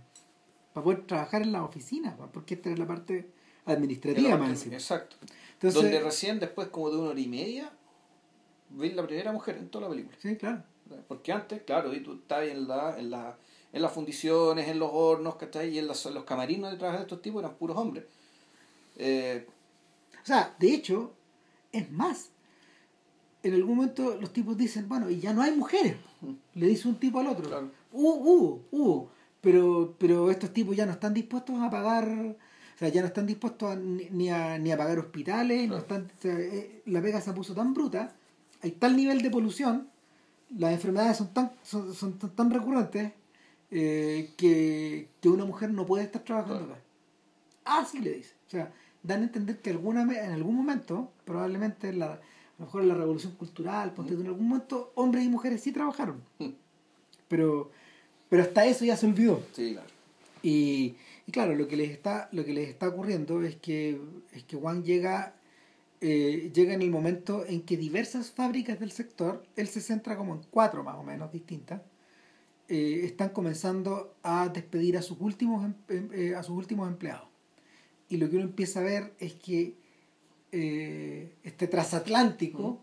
para 0.72 0.84
poder 0.84 1.06
trabajar 1.06 1.42
en 1.42 1.52
la 1.52 1.64
oficina, 1.64 2.16
porque 2.32 2.54
esta 2.54 2.70
es 2.70 2.78
la 2.78 2.86
parte 2.86 3.18
En 3.18 3.26
la 3.66 3.72
administrativa 3.74 4.30
parte- 4.30 4.42
más 4.42 4.50
encima. 4.50 4.74
Exacto. 4.74 5.16
Entonces, 5.54 5.80
Donde 5.82 6.00
recién, 6.00 6.40
después 6.40 6.68
como 6.68 6.90
de 6.90 6.96
una 6.98 7.10
hora 7.10 7.20
y 7.20 7.28
media, 7.28 7.70
ves 8.70 8.94
la 8.94 9.06
primera 9.06 9.32
mujer 9.32 9.56
en 9.58 9.68
toda 9.68 9.84
la 9.84 9.90
película. 9.90 10.16
sí, 10.20 10.36
claro. 10.36 10.62
Porque 11.08 11.32
antes, 11.32 11.62
claro, 11.62 11.94
y 11.94 12.00
tú 12.00 12.14
estabas 12.14 12.48
en, 12.48 12.68
la, 12.68 12.98
en, 12.98 13.10
la, 13.10 13.36
en 13.72 13.80
las 13.82 13.92
fundiciones, 13.92 14.68
en 14.68 14.78
los 14.78 14.90
hornos, 14.92 15.36
¿cachai? 15.36 15.70
Y 15.70 15.78
en 15.78 15.86
las- 15.88 16.04
los 16.06 16.24
camarinos 16.24 16.70
de 16.70 16.76
trabajo 16.76 16.98
de 16.98 17.04
estos 17.04 17.22
tipos 17.22 17.42
eran 17.42 17.54
puros 17.56 17.76
hombres. 17.78 18.04
Eh, 18.96 19.46
O 20.22 20.26
sea, 20.26 20.54
de 20.58 20.74
hecho, 20.74 21.12
es 21.72 21.90
más. 21.90 22.28
En 23.42 23.54
algún 23.54 23.76
momento 23.76 24.16
los 24.20 24.32
tipos 24.32 24.56
dicen, 24.56 24.88
bueno, 24.88 25.08
y 25.10 25.18
ya 25.18 25.32
no 25.32 25.42
hay 25.42 25.52
mujeres. 25.52 25.96
Le 26.54 26.66
dice 26.66 26.86
un 26.88 26.96
tipo 26.96 27.18
al 27.20 27.26
otro. 27.28 27.48
Claro. 27.48 27.70
Hubo, 27.90 28.14
hubo, 28.14 28.64
hubo. 28.70 29.10
Pero, 29.42 29.96
pero 29.98 30.30
estos 30.30 30.52
tipos 30.52 30.76
ya 30.76 30.86
no 30.86 30.92
están 30.92 31.14
dispuestos 31.14 31.60
a 31.60 31.70
pagar, 31.70 32.08
o 32.08 32.78
sea, 32.78 32.88
ya 32.88 33.00
no 33.02 33.08
están 33.08 33.26
dispuestos 33.26 33.70
a- 33.72 33.76
ni, 33.76 34.08
ni 34.10 34.30
a, 34.30 34.58
ni 34.58 34.72
a 34.72 34.76
pagar 34.78 34.98
hospitales, 35.00 35.68
no 35.68 35.76
están, 35.78 36.04
o 36.18 36.22
sea, 36.22 36.38
eh, 36.38 36.82
la 36.86 37.02
pega 37.02 37.20
se 37.20 37.32
puso 37.32 37.54
tan 37.54 37.74
bruta, 37.74 38.14
hay 38.62 38.72
tal 38.72 38.96
nivel 38.96 39.20
de 39.22 39.30
polución, 39.30 39.88
las 40.58 40.72
enfermedades 40.72 41.16
son 41.18 41.34
tan, 41.34 41.52
son, 41.62 41.94
son 41.94 42.18
tan, 42.18 42.30
tan 42.30 42.50
recurrentes 42.50 43.12
eh, 43.70 44.32
que, 44.36 45.08
que 45.20 45.28
una 45.28 45.44
mujer 45.44 45.70
no 45.72 45.86
puede 45.86 46.04
estar 46.04 46.22
trabajando 46.24 46.64
acá. 46.72 46.80
Así 47.64 48.00
le 48.00 48.12
dice. 48.14 48.34
O 48.46 48.50
sea, 48.50 48.72
dan 49.02 49.20
a 49.22 49.24
entender 49.24 49.60
que 49.60 49.70
alguna 49.70 50.02
en 50.02 50.32
algún 50.32 50.56
momento, 50.56 51.12
probablemente 51.24 51.88
en 51.88 52.00
la, 52.00 52.12
a 52.14 52.20
lo 52.58 52.66
mejor 52.66 52.82
en 52.82 52.88
la 52.88 52.94
revolución 52.94 53.32
cultural, 53.34 53.92
en 53.98 54.26
algún 54.26 54.48
momento 54.48 54.92
hombres 54.94 55.24
y 55.24 55.28
mujeres 55.28 55.62
sí 55.62 55.72
trabajaron. 55.72 56.22
Mm. 56.38 56.48
Pero, 57.28 57.70
pero 58.32 58.44
hasta 58.44 58.64
eso 58.64 58.82
ya 58.86 58.96
se 58.96 59.04
olvidó. 59.04 59.44
sí, 59.52 59.72
claro. 59.74 59.88
Y, 60.42 60.94
y 61.26 61.32
claro, 61.32 61.54
lo 61.54 61.68
que 61.68 61.76
les 61.76 61.90
está, 61.90 62.30
lo 62.32 62.46
que 62.46 62.54
les 62.54 62.66
está 62.70 62.88
ocurriendo 62.88 63.42
es 63.42 63.56
que, 63.56 64.00
es 64.32 64.42
que 64.44 64.56
Juan 64.56 64.82
llega, 64.84 65.34
eh, 66.00 66.50
llega 66.54 66.72
en 66.72 66.80
el 66.80 66.90
momento 66.90 67.44
en 67.46 67.60
que 67.60 67.76
diversas 67.76 68.30
fábricas 68.30 68.80
del 68.80 68.90
sector, 68.90 69.44
él 69.54 69.68
se 69.68 69.82
centra 69.82 70.16
como 70.16 70.34
en 70.34 70.40
cuatro 70.50 70.82
más 70.82 70.96
o 70.96 71.02
menos 71.02 71.30
distintas, 71.30 71.82
eh, 72.68 73.02
están 73.04 73.28
comenzando 73.28 74.14
a 74.22 74.48
despedir 74.48 74.96
a 74.96 75.02
sus 75.02 75.20
últimos 75.20 75.64
em- 75.66 75.74
em- 75.90 76.10
eh, 76.14 76.34
a 76.34 76.42
sus 76.42 76.56
últimos 76.56 76.88
empleados. 76.88 77.28
Y 78.08 78.16
lo 78.16 78.30
que 78.30 78.36
uno 78.36 78.46
empieza 78.46 78.80
a 78.80 78.82
ver 78.82 79.12
es 79.18 79.34
que 79.34 79.74
eh, 80.52 81.32
este 81.44 81.66
transatlántico 81.68 82.80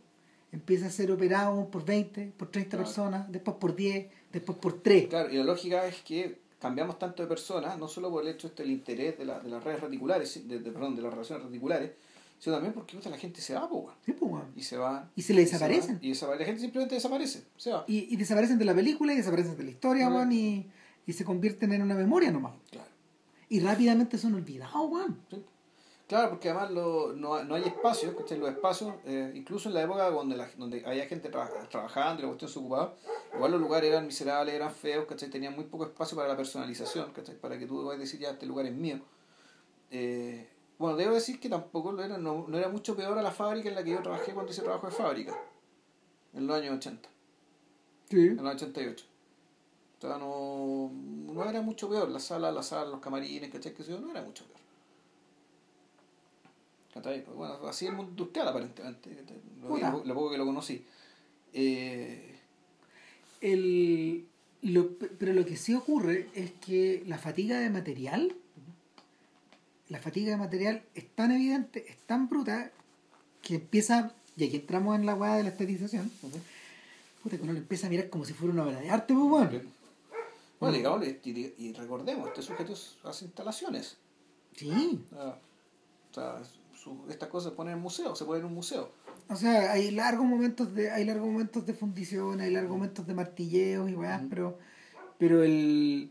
empieza 0.52 0.88
a 0.88 0.92
ser 0.92 1.12
operado 1.12 1.70
por 1.70 1.86
20, 1.86 2.32
por 2.38 2.50
30 2.50 2.70
Claro. 2.78 2.86
personas, 2.86 3.32
después 3.32 3.58
por 3.58 3.76
10, 3.76 4.08
después 4.32 4.58
por 4.58 4.82
3. 4.82 5.08
Claro, 5.08 5.32
y 5.32 5.38
la 5.38 5.44
lógica 5.44 5.86
es 5.88 6.02
que 6.02 6.40
cambiamos 6.60 7.00
tanto 7.00 7.24
de 7.24 7.30
personas, 7.30 7.78
no 7.78 7.88
solo 7.88 8.10
por 8.12 8.24
el 8.24 8.30
hecho 8.30 8.48
este, 8.48 8.64
del 8.64 8.72
interés 8.74 9.18
de, 9.18 9.26
la, 9.26 9.40
de 9.40 9.50
las 9.50 9.64
redes 9.64 9.80
reticulares, 9.82 10.48
de, 10.48 10.60
de- 10.60 10.72
perdón, 10.72 10.96
de 10.96 11.02
las 11.02 11.12
relaciones 11.14 11.46
reticulares, 11.46 11.92
sino 12.38 12.56
también 12.56 12.74
porque 12.74 12.98
la 13.10 13.18
gente 13.18 13.42
se 13.42 13.54
va, 13.54 13.68
po. 13.70 13.92
Sí, 14.06 14.16
weón. 14.20 14.52
y 14.56 14.64
se 14.64 14.78
va. 14.78 15.10
Y 15.16 15.22
se 15.22 15.34
le 15.34 15.42
y 15.42 15.46
va, 15.46 15.52
desaparecen. 15.52 16.00
Y, 16.02 16.10
desaparece. 16.10 16.40
la 16.42 16.46
gente 16.46 16.62
simplemente 16.62 16.96
desaparece, 16.96 17.44
se 17.58 17.72
va. 17.72 17.86
Y, 17.88 18.14
y 18.14 18.18
desaparecen 18.18 18.58
de 18.58 18.66
la 18.66 18.74
película 18.76 19.14
y 19.14 19.18
desaparecen 19.18 19.58
de 19.58 19.64
la 19.64 19.70
historia, 19.72 20.10
weón, 20.10 20.32
y, 20.32 20.66
y 21.06 21.14
se 21.14 21.24
convierten 21.26 21.72
en 21.74 21.82
una 21.82 21.96
memoria 21.96 22.32
nomás. 22.32 22.54
Claro. 22.72 22.88
Y 23.50 23.60
rápidamente 23.62 24.18
son 24.18 24.36
olvidados, 24.36 24.90
weón. 24.90 25.20
Sí. 25.30 25.44
Claro, 26.10 26.30
porque 26.32 26.50
además 26.50 26.72
lo, 26.72 27.14
no, 27.14 27.44
no 27.44 27.54
hay 27.54 27.62
espacio, 27.64 28.16
¿cachai? 28.18 28.40
Los 28.40 28.50
espacios, 28.50 28.96
eh, 29.06 29.32
incluso 29.36 29.70
en 29.70 29.76
la 29.76 29.84
época 29.84 30.10
donde, 30.10 30.36
la, 30.36 30.50
donde 30.58 30.84
había 30.84 31.06
gente 31.06 31.32
tra- 31.32 31.70
trabajando 31.70 32.20
y 32.20 32.24
la 32.24 32.30
cuestión 32.30 32.50
se 32.50 32.58
ocupaba, 32.58 32.96
igual 33.36 33.52
los 33.52 33.62
lugares 33.62 33.92
eran 33.92 34.08
miserables, 34.08 34.56
eran 34.56 34.72
feos, 34.74 35.06
¿cachai? 35.06 35.30
Tenían 35.30 35.54
muy 35.56 35.66
poco 35.66 35.86
espacio 35.86 36.18
para 36.18 36.28
la 36.28 36.36
personalización, 36.36 37.12
¿cachai? 37.14 37.36
Para 37.36 37.60
que 37.60 37.68
tú 37.68 37.84
puedas 37.84 38.00
decir, 38.00 38.20
ya, 38.20 38.32
este 38.32 38.48
lugar 38.48 38.66
es 38.66 38.74
mío. 38.74 39.00
Eh, 39.92 40.50
bueno, 40.80 40.98
debo 40.98 41.14
decir 41.14 41.40
que 41.40 41.48
tampoco 41.48 41.92
lo 41.92 42.04
era, 42.04 42.18
no, 42.18 42.46
no 42.48 42.58
era 42.58 42.70
mucho 42.70 42.96
peor 42.96 43.16
a 43.16 43.22
la 43.22 43.32
fábrica 43.32 43.70
en 43.70 43.76
la 43.76 43.84
que 43.84 43.92
yo 43.92 44.02
trabajé 44.02 44.34
cuando 44.34 44.52
hice 44.52 44.64
trabajo 44.64 44.88
de 44.88 44.94
fábrica, 44.94 45.38
en 46.34 46.48
los 46.48 46.58
años 46.58 46.76
80, 46.78 47.08
Sí. 48.10 48.18
en 48.30 48.38
los 48.44 48.56
88. 48.56 49.06
O 49.98 50.02
sea, 50.02 50.18
no, 50.18 50.90
no 51.34 51.44
era 51.48 51.62
mucho 51.62 51.88
peor, 51.88 52.10
la 52.10 52.20
sala, 52.20 52.52
la 52.52 52.64
sala, 52.64 52.90
los 52.90 53.00
camarines, 53.00 53.52
¿cachai? 53.52 53.76
Que 53.76 53.84
no 53.84 54.10
era 54.10 54.24
mucho 54.24 54.44
peor. 54.46 54.60
Pues 56.94 57.26
bueno, 57.36 57.54
así 57.68 57.86
es 57.86 57.92
el 57.92 57.98
mundo 57.98 58.12
industrial 58.12 58.48
aparentemente, 58.48 59.10
lo, 59.62 59.68
Puta. 59.70 59.92
lo- 59.92 60.04
lo 60.04 60.14
poco 60.14 60.32
que 60.32 60.38
lo 60.38 60.46
conocí. 60.46 60.84
Eh, 61.54 62.36
El, 63.42 64.26
lo- 64.62 64.98
pero 64.98 65.34
lo 65.34 65.46
que 65.46 65.56
sí 65.56 65.74
ocurre 65.74 66.28
es 66.34 66.52
que 66.66 67.04
la 67.08 67.18
fatiga 67.18 67.60
de 67.60 67.70
material, 67.70 68.36
la 69.88 70.00
fatiga 70.00 70.32
de 70.32 70.38
material 70.38 70.84
es 70.96 71.08
tan 71.16 71.32
evidente, 71.32 71.86
es 71.90 71.98
tan 72.00 72.28
bruta, 72.28 72.72
que 73.42 73.56
empieza, 73.56 74.14
y 74.36 74.44
aquí 74.46 74.58
entramos 74.58 74.96
en 74.98 75.06
la 75.06 75.16
weá 75.16 75.36
de 75.36 75.44
la 75.44 75.50
estetización, 75.50 76.10
puta, 77.22 77.38
que 77.38 77.44
uno 77.44 77.54
lo 77.54 77.60
empieza 77.60 77.88
a 77.88 77.90
mirar 77.90 78.10
como 78.10 78.26
si 78.26 78.34
fuera 78.34 78.54
una 78.54 78.64
obra 78.66 78.80
de 78.82 78.90
arte, 78.90 79.14
pues 79.14 79.26
bueno. 79.30 79.52
bueno, 80.60 80.76
digamos, 80.76 81.06
y 81.24 81.74
recordemos, 81.74 82.28
este 82.28 82.42
sujeto 82.42 82.74
hace 83.06 83.26
instalaciones. 83.26 83.96
Sí. 84.56 85.00
Ah, 85.14 85.38
o 86.12 86.14
sea, 86.14 86.42
su- 86.82 87.06
estas 87.10 87.30
cosas 87.30 87.52
se 87.52 87.56
ponen 87.56 87.74
en 87.74 87.80
museo, 87.82 88.16
se 88.16 88.26
ponen 88.26 88.42
en 88.42 88.48
un 88.48 88.54
museo. 88.56 88.92
O 89.28 89.36
sea, 89.36 89.72
hay 89.72 89.92
largos 89.92 90.26
momentos 90.26 90.74
de, 90.74 90.90
hay 90.92 91.06
largos 91.06 91.28
momentos 91.28 91.66
de 91.66 91.74
fundición, 91.74 92.40
hay 92.42 92.52
largos 92.52 92.72
momentos 92.78 93.06
de 93.06 93.14
martilleos 93.14 93.90
y 93.90 93.96
Ujú. 93.96 94.28
pero, 94.30 94.58
pero 95.18 95.44
el 95.44 96.10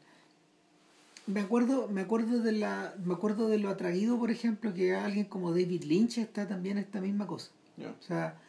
me 1.27 1.41
acuerdo, 1.41 1.89
me 1.89 2.01
acuerdo 2.01 2.41
de 2.41 2.53
la, 2.53 2.95
me 3.05 3.12
acuerdo 3.14 3.49
de 3.49 3.59
lo 3.59 3.69
atraído, 3.71 4.19
por 4.19 4.31
ejemplo, 4.31 4.73
que 4.73 4.95
alguien 4.95 5.27
como 5.27 5.51
David 5.51 5.85
Lynch 5.85 6.19
está 6.19 6.47
también 6.49 6.79
esta 6.79 7.01
misma 7.01 7.27
cosa. 7.27 7.51
¿ya? 7.77 7.91
O 7.91 8.03
sea, 8.03 8.41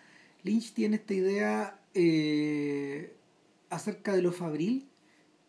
Lynch 0.44 0.74
tiene 0.74 0.96
esta 0.98 1.14
idea 1.14 1.80
eh, 1.94 3.14
acerca 3.70 4.14
de 4.16 4.22
lo 4.22 4.32
fabril 4.32 4.88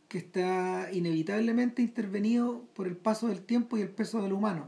que 0.08 0.18
está 0.18 0.88
inevitablemente 0.92 1.82
intervenido 1.82 2.64
por 2.74 2.88
el 2.88 2.96
paso 2.96 3.28
del 3.28 3.42
tiempo 3.42 3.76
y 3.78 3.82
el 3.82 3.90
peso 3.90 4.20
del 4.22 4.32
humano. 4.32 4.66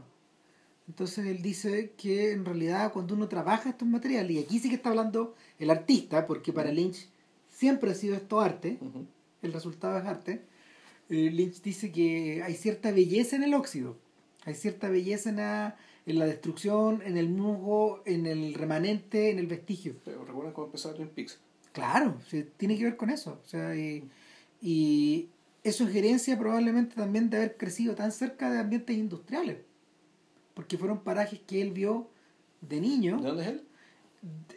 Entonces 0.87 1.25
él 1.25 1.41
dice 1.41 1.93
que 1.97 2.31
en 2.31 2.45
realidad 2.45 2.91
cuando 2.91 3.15
uno 3.15 3.27
trabaja 3.27 3.69
estos 3.69 3.87
materiales, 3.87 4.31
y 4.31 4.39
aquí 4.39 4.59
sí 4.59 4.69
que 4.69 4.75
está 4.75 4.89
hablando 4.89 5.35
el 5.59 5.69
artista, 5.69 6.27
porque 6.27 6.51
para 6.51 6.71
Lynch 6.71 7.07
siempre 7.49 7.91
ha 7.91 7.95
sido 7.95 8.15
esto 8.15 8.41
arte, 8.41 8.79
el 9.41 9.53
resultado 9.53 9.97
es 9.97 10.05
arte, 10.05 10.41
eh, 11.09 11.29
Lynch 11.31 11.61
dice 11.61 11.91
que 11.91 12.43
hay 12.43 12.55
cierta 12.55 12.91
belleza 12.91 13.35
en 13.35 13.43
el 13.43 13.53
óxido, 13.53 13.97
hay 14.45 14.55
cierta 14.55 14.89
belleza 14.89 15.29
en 15.29 15.37
la, 15.37 15.77
en 16.05 16.19
la 16.19 16.25
destrucción, 16.25 17.01
en 17.05 17.17
el 17.17 17.29
musgo, 17.29 18.01
en 18.05 18.25
el 18.25 18.53
remanente, 18.53 19.29
en 19.29 19.39
el 19.39 19.47
vestigio. 19.47 19.95
Pero 20.03 20.25
recuerden 20.25 20.53
cómo 20.53 20.67
empezó 20.67 20.93
Twin 20.93 21.09
Peaks. 21.09 21.39
Claro, 21.71 22.19
sí, 22.27 22.45
tiene 22.57 22.77
que 22.77 22.83
ver 22.83 22.97
con 22.97 23.09
eso. 23.09 23.39
O 23.43 23.47
sea, 23.47 23.75
y, 23.75 24.03
y 24.61 25.29
eso 25.63 25.87
es 25.87 25.95
herencia 25.95 26.37
probablemente 26.37 26.95
también 26.95 27.29
de 27.29 27.37
haber 27.37 27.57
crecido 27.57 27.95
tan 27.95 28.11
cerca 28.11 28.51
de 28.51 28.59
ambientes 28.59 28.97
industriales, 28.97 29.57
porque 30.53 30.77
fueron 30.77 30.99
parajes 31.01 31.39
que 31.47 31.61
él 31.61 31.71
vio 31.71 32.09
de 32.61 32.79
niño. 32.81 33.17
¿De 33.19 33.27
dónde 33.27 33.43
es 33.43 33.49
él? 33.49 33.63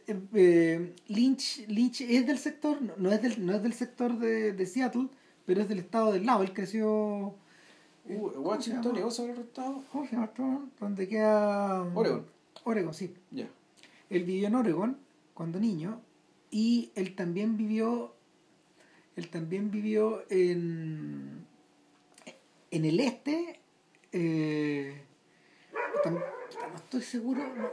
Eh, 0.06 0.20
eh, 0.34 0.94
Lynch, 1.08 1.66
Lynch 1.68 2.00
es 2.02 2.26
del 2.26 2.38
sector, 2.38 2.80
no- 2.82 2.94
no 2.96 3.10
es 3.10 3.20
del, 3.22 3.44
no 3.44 3.52
es 3.54 3.62
del 3.62 3.72
sector 3.72 4.18
de, 4.18 4.52
de 4.52 4.66
Seattle, 4.66 5.08
pero 5.44 5.60
es 5.62 5.68
del 5.68 5.78
estado 5.80 6.12
del 6.12 6.24
lado. 6.26 6.42
Él 6.42 6.52
creció, 6.52 7.34
Uh, 8.08 8.28
Washington 8.38 8.96
y 8.96 9.00
vos 9.00 9.18
el 9.18 9.30
estado. 9.40 9.82
¿Cómo 9.90 10.04
se 10.06 10.12
llama 10.12 10.26
esto? 10.26 10.62
Donde 10.78 11.08
queda. 11.08 11.82
Oregon. 11.92 12.24
Oregon, 12.62 12.94
sí. 12.94 13.12
Ya. 13.32 13.48
Él 14.10 14.22
vivió 14.22 14.46
en 14.46 14.54
Oregon 14.54 14.96
cuando 15.34 15.58
niño 15.58 16.00
y 16.52 16.92
él 16.94 17.16
también 17.16 17.56
vivió. 17.56 18.14
Él 19.16 19.28
también 19.28 19.72
vivió 19.72 20.22
en. 20.30 21.44
En 22.70 22.84
el 22.84 23.00
este. 23.00 23.58
eh, 24.12 25.02
no 26.10 26.76
estoy 26.76 27.02
seguro. 27.02 27.42
no, 27.54 27.70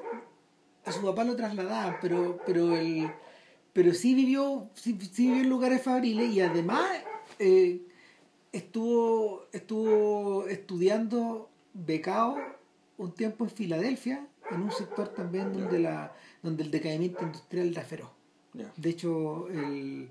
a 0.85 0.91
su 0.91 1.01
papá 1.01 1.23
lo 1.23 1.35
trasladaban, 1.35 1.97
pero, 2.01 2.39
pero 2.45 2.75
el. 2.75 3.09
Pero 3.71 3.93
sí 3.93 4.13
vivió, 4.13 4.69
sí, 4.75 4.97
sí 5.11 5.27
vivió 5.27 5.41
en 5.41 5.49
lugares 5.49 5.81
fabriles 5.81 6.31
y 6.31 6.41
además 6.41 6.85
eh, 7.39 7.81
estuvo, 8.51 9.45
estuvo 9.51 10.45
estudiando 10.47 11.49
becado 11.73 12.37
un 12.97 13.11
tiempo 13.13 13.45
en 13.45 13.49
Filadelfia, 13.49 14.27
en 14.51 14.61
un 14.61 14.71
sector 14.71 15.07
también 15.09 15.53
donde 15.53 15.79
la 15.79 16.13
donde 16.43 16.63
el 16.63 16.69
decaimiento 16.69 17.23
industrial 17.23 17.69
era 17.69 17.81
feroz. 17.83 18.11
De 18.77 18.89
hecho, 18.89 19.47
el 19.47 20.09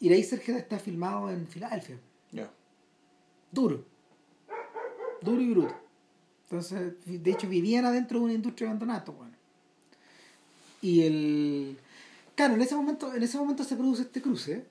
Eraserhead 0.00 0.56
está 0.56 0.78
filmado 0.78 1.28
en 1.30 1.46
Filadelfia. 1.46 1.98
Duro. 3.50 3.84
Duro 5.20 5.40
y 5.40 5.50
bruto. 5.50 5.85
Entonces, 6.50 6.92
de 7.04 7.30
hecho, 7.30 7.48
vivían 7.48 7.84
adentro 7.86 8.18
de 8.18 8.24
una 8.26 8.34
industria 8.34 8.68
abandonada, 8.68 9.04
bueno. 9.06 9.32
Y 10.80 11.02
el. 11.02 11.78
Claro, 12.34 12.54
en 12.54 12.62
ese 12.62 12.76
momento, 12.76 13.12
en 13.14 13.22
ese 13.22 13.38
momento 13.38 13.64
se 13.64 13.76
produce 13.76 14.02
este 14.02 14.22
cruce. 14.22 14.64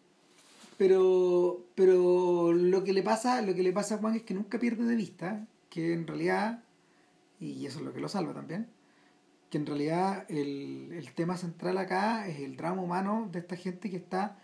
Pero, 0.77 1.63
pero 1.75 2.51
lo 2.51 2.83
que 2.83 2.91
le 2.91 3.01
pasa, 3.01 3.41
lo 3.41 3.55
que 3.55 3.63
le 3.63 3.71
pasa 3.71 3.95
a 3.95 3.97
Juan 3.97 4.15
es 4.15 4.23
que 4.23 4.33
nunca 4.33 4.59
pierde 4.59 4.83
de 4.83 4.95
vista 4.95 5.45
que 5.69 5.93
en 5.93 6.05
realidad, 6.05 6.63
y 7.39 7.65
eso 7.65 7.79
es 7.79 7.85
lo 7.85 7.93
que 7.93 8.01
lo 8.01 8.09
salva 8.09 8.33
también, 8.33 8.67
que 9.49 9.57
en 9.57 9.65
realidad 9.65 10.25
el, 10.29 10.89
el 10.91 11.13
tema 11.13 11.37
central 11.37 11.77
acá 11.77 12.27
es 12.27 12.39
el 12.41 12.57
drama 12.57 12.81
humano 12.81 13.29
de 13.31 13.39
esta 13.39 13.55
gente 13.55 13.89
que 13.89 13.95
está 13.95 14.37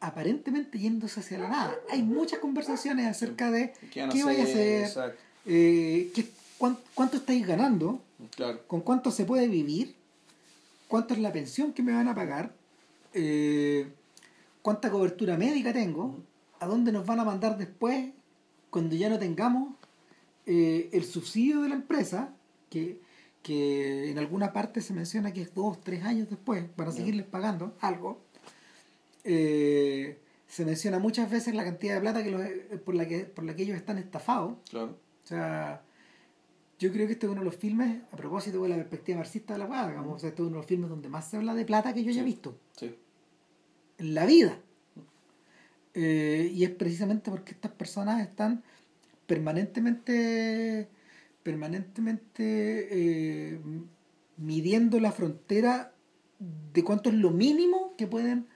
aparentemente 0.00 0.78
yéndose 0.78 1.18
hacia 1.18 1.38
la 1.38 1.48
nada. 1.48 1.74
Hay 1.90 2.02
muchas 2.04 2.38
conversaciones 2.38 3.06
acerca 3.06 3.50
de 3.50 3.72
¿Qué 3.90 4.22
vaya 4.24 4.42
a 4.42 4.44
hacer, 4.44 5.14
eh, 5.46 6.12
qué- 6.14 6.28
cuán- 6.58 6.78
cuánto 6.94 7.16
estáis 7.18 7.46
ganando, 7.46 8.00
Claro. 8.34 8.66
con 8.66 8.80
cuánto 8.80 9.10
se 9.10 9.24
puede 9.24 9.48
vivir, 9.48 9.94
cuánto 10.88 11.14
es 11.14 11.20
la 11.20 11.32
pensión 11.32 11.72
que 11.72 11.82
me 11.82 11.92
van 11.92 12.08
a 12.08 12.14
pagar, 12.14 12.52
eh, 13.14 13.88
cuánta 14.62 14.90
cobertura 14.90 15.36
médica 15.36 15.72
tengo, 15.72 16.16
a 16.60 16.66
dónde 16.66 16.92
nos 16.92 17.04
van 17.06 17.20
a 17.20 17.24
mandar 17.24 17.58
después 17.58 18.10
cuando 18.70 18.94
ya 18.96 19.08
no 19.08 19.18
tengamos 19.18 19.74
eh, 20.48 20.88
el 20.92 21.04
subsidio 21.04 21.62
de 21.62 21.68
la 21.70 21.74
empresa, 21.74 22.30
que, 22.70 23.00
que 23.42 24.10
en 24.10 24.18
alguna 24.18 24.52
parte 24.52 24.80
se 24.80 24.92
menciona 24.92 25.32
que 25.32 25.42
es 25.42 25.52
dos, 25.54 25.80
tres 25.80 26.04
años 26.04 26.28
después, 26.30 26.64
para 26.76 26.90
Ya. 26.90 26.96
seguirles 26.98 27.26
pagando 27.26 27.74
algo. 27.80 28.20
Eh, 29.24 30.18
se 30.48 30.64
menciona 30.64 30.98
muchas 31.00 31.28
veces 31.30 31.54
la 31.54 31.64
cantidad 31.64 31.94
de 31.96 32.00
plata 32.00 32.22
que 32.22 32.30
los- 32.30 32.42
eh, 32.42 32.80
por, 32.84 32.94
la 32.94 33.08
que, 33.08 33.20
por 33.24 33.44
la 33.44 33.56
que 33.56 33.64
ellos 33.64 33.76
están 33.76 33.98
estafados. 33.98 34.54
Claro. 34.70 34.96
O 35.24 35.26
sea, 35.26 35.82
yo 36.78 36.92
creo 36.92 37.06
que 37.06 37.14
este 37.14 37.26
es 37.26 37.32
uno 37.32 37.40
de 37.40 37.46
los 37.46 37.56
filmes, 37.56 38.02
a 38.12 38.16
propósito 38.16 38.62
de 38.62 38.68
la 38.68 38.76
perspectiva 38.76 39.18
marxista 39.18 39.54
de 39.54 39.58
la 39.60 39.66
weá, 39.66 39.88
digamos, 39.88 40.16
o 40.16 40.18
sea, 40.18 40.28
este 40.28 40.42
es 40.42 40.46
uno 40.46 40.56
de 40.56 40.60
los 40.60 40.66
filmes 40.66 40.90
donde 40.90 41.08
más 41.08 41.28
se 41.28 41.36
habla 41.38 41.54
de 41.54 41.64
plata 41.64 41.94
que 41.94 42.02
yo 42.04 42.10
haya 42.10 42.20
Sí. 42.22 42.26
visto 42.26 42.58
Sí. 42.76 42.94
en 43.98 44.14
la 44.14 44.26
vida. 44.26 44.58
Eh, 45.94 46.50
y 46.54 46.64
es 46.64 46.70
precisamente 46.70 47.30
porque 47.30 47.52
estas 47.52 47.72
personas 47.72 48.20
están 48.20 48.62
permanentemente 49.26 50.88
permanentemente 51.42 52.88
eh, 52.90 53.60
midiendo 54.36 54.98
la 55.00 55.12
frontera 55.12 55.92
de 56.72 56.84
cuánto 56.84 57.08
es 57.08 57.14
lo 57.14 57.30
mínimo 57.30 57.94
que 57.96 58.06
pueden 58.06 58.46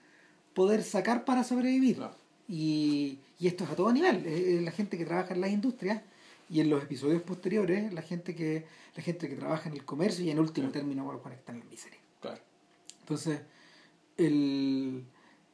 poder 0.54 0.82
sacar 0.82 1.24
para 1.24 1.44
sobrevivir. 1.44 1.96
Claro. 1.96 2.16
Y, 2.48 3.20
y 3.38 3.46
esto 3.46 3.62
es 3.64 3.70
a 3.70 3.76
todo 3.76 3.92
nivel. 3.92 4.26
Eh, 4.26 4.56
eh, 4.56 4.60
la 4.60 4.72
gente 4.72 4.98
que 4.98 5.04
trabaja 5.04 5.34
en 5.34 5.40
las 5.40 5.50
industrias 5.52 6.02
y 6.50 6.60
en 6.60 6.68
los 6.68 6.82
episodios 6.82 7.22
posteriores, 7.22 7.92
la 7.92 8.02
gente 8.02 8.34
que 8.34 8.66
la 8.96 9.02
gente 9.02 9.28
que 9.28 9.36
trabaja 9.36 9.68
en 9.68 9.76
el 9.76 9.84
comercio 9.84 10.24
y 10.24 10.30
en 10.30 10.38
último 10.40 10.70
término, 10.70 11.04
bueno, 11.04 11.20
cuando 11.20 11.38
están 11.38 11.54
en 11.56 11.60
la 11.62 11.70
miseria. 11.70 11.98
Claro. 12.20 12.40
Entonces, 13.00 13.40
el, 14.16 15.04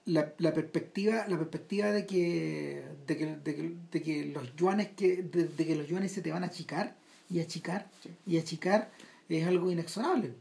la, 0.06 0.32
la 0.38 0.52
perspectiva, 0.54 1.26
la 1.28 1.36
perspectiva 1.38 1.90
de 1.90 2.06
que, 2.06 2.82
de 3.06 3.16
que, 3.16 3.26
de 3.36 3.54
que, 3.54 3.76
de 3.92 4.02
que 4.02 4.24
los 4.26 4.56
yuanes 4.56 4.88
que, 4.96 5.22
de, 5.22 5.44
de 5.44 5.66
que 5.66 5.76
los 5.76 5.86
yuanes 5.86 6.12
se 6.12 6.22
te 6.22 6.32
van 6.32 6.42
a 6.44 6.46
achicar 6.46 6.96
y 7.28 7.40
achicar 7.40 7.90
Sí. 8.02 8.10
y 8.26 8.38
achicar 8.38 8.90
es 9.28 9.46
algo 9.46 9.70
inexorable. 9.70 10.34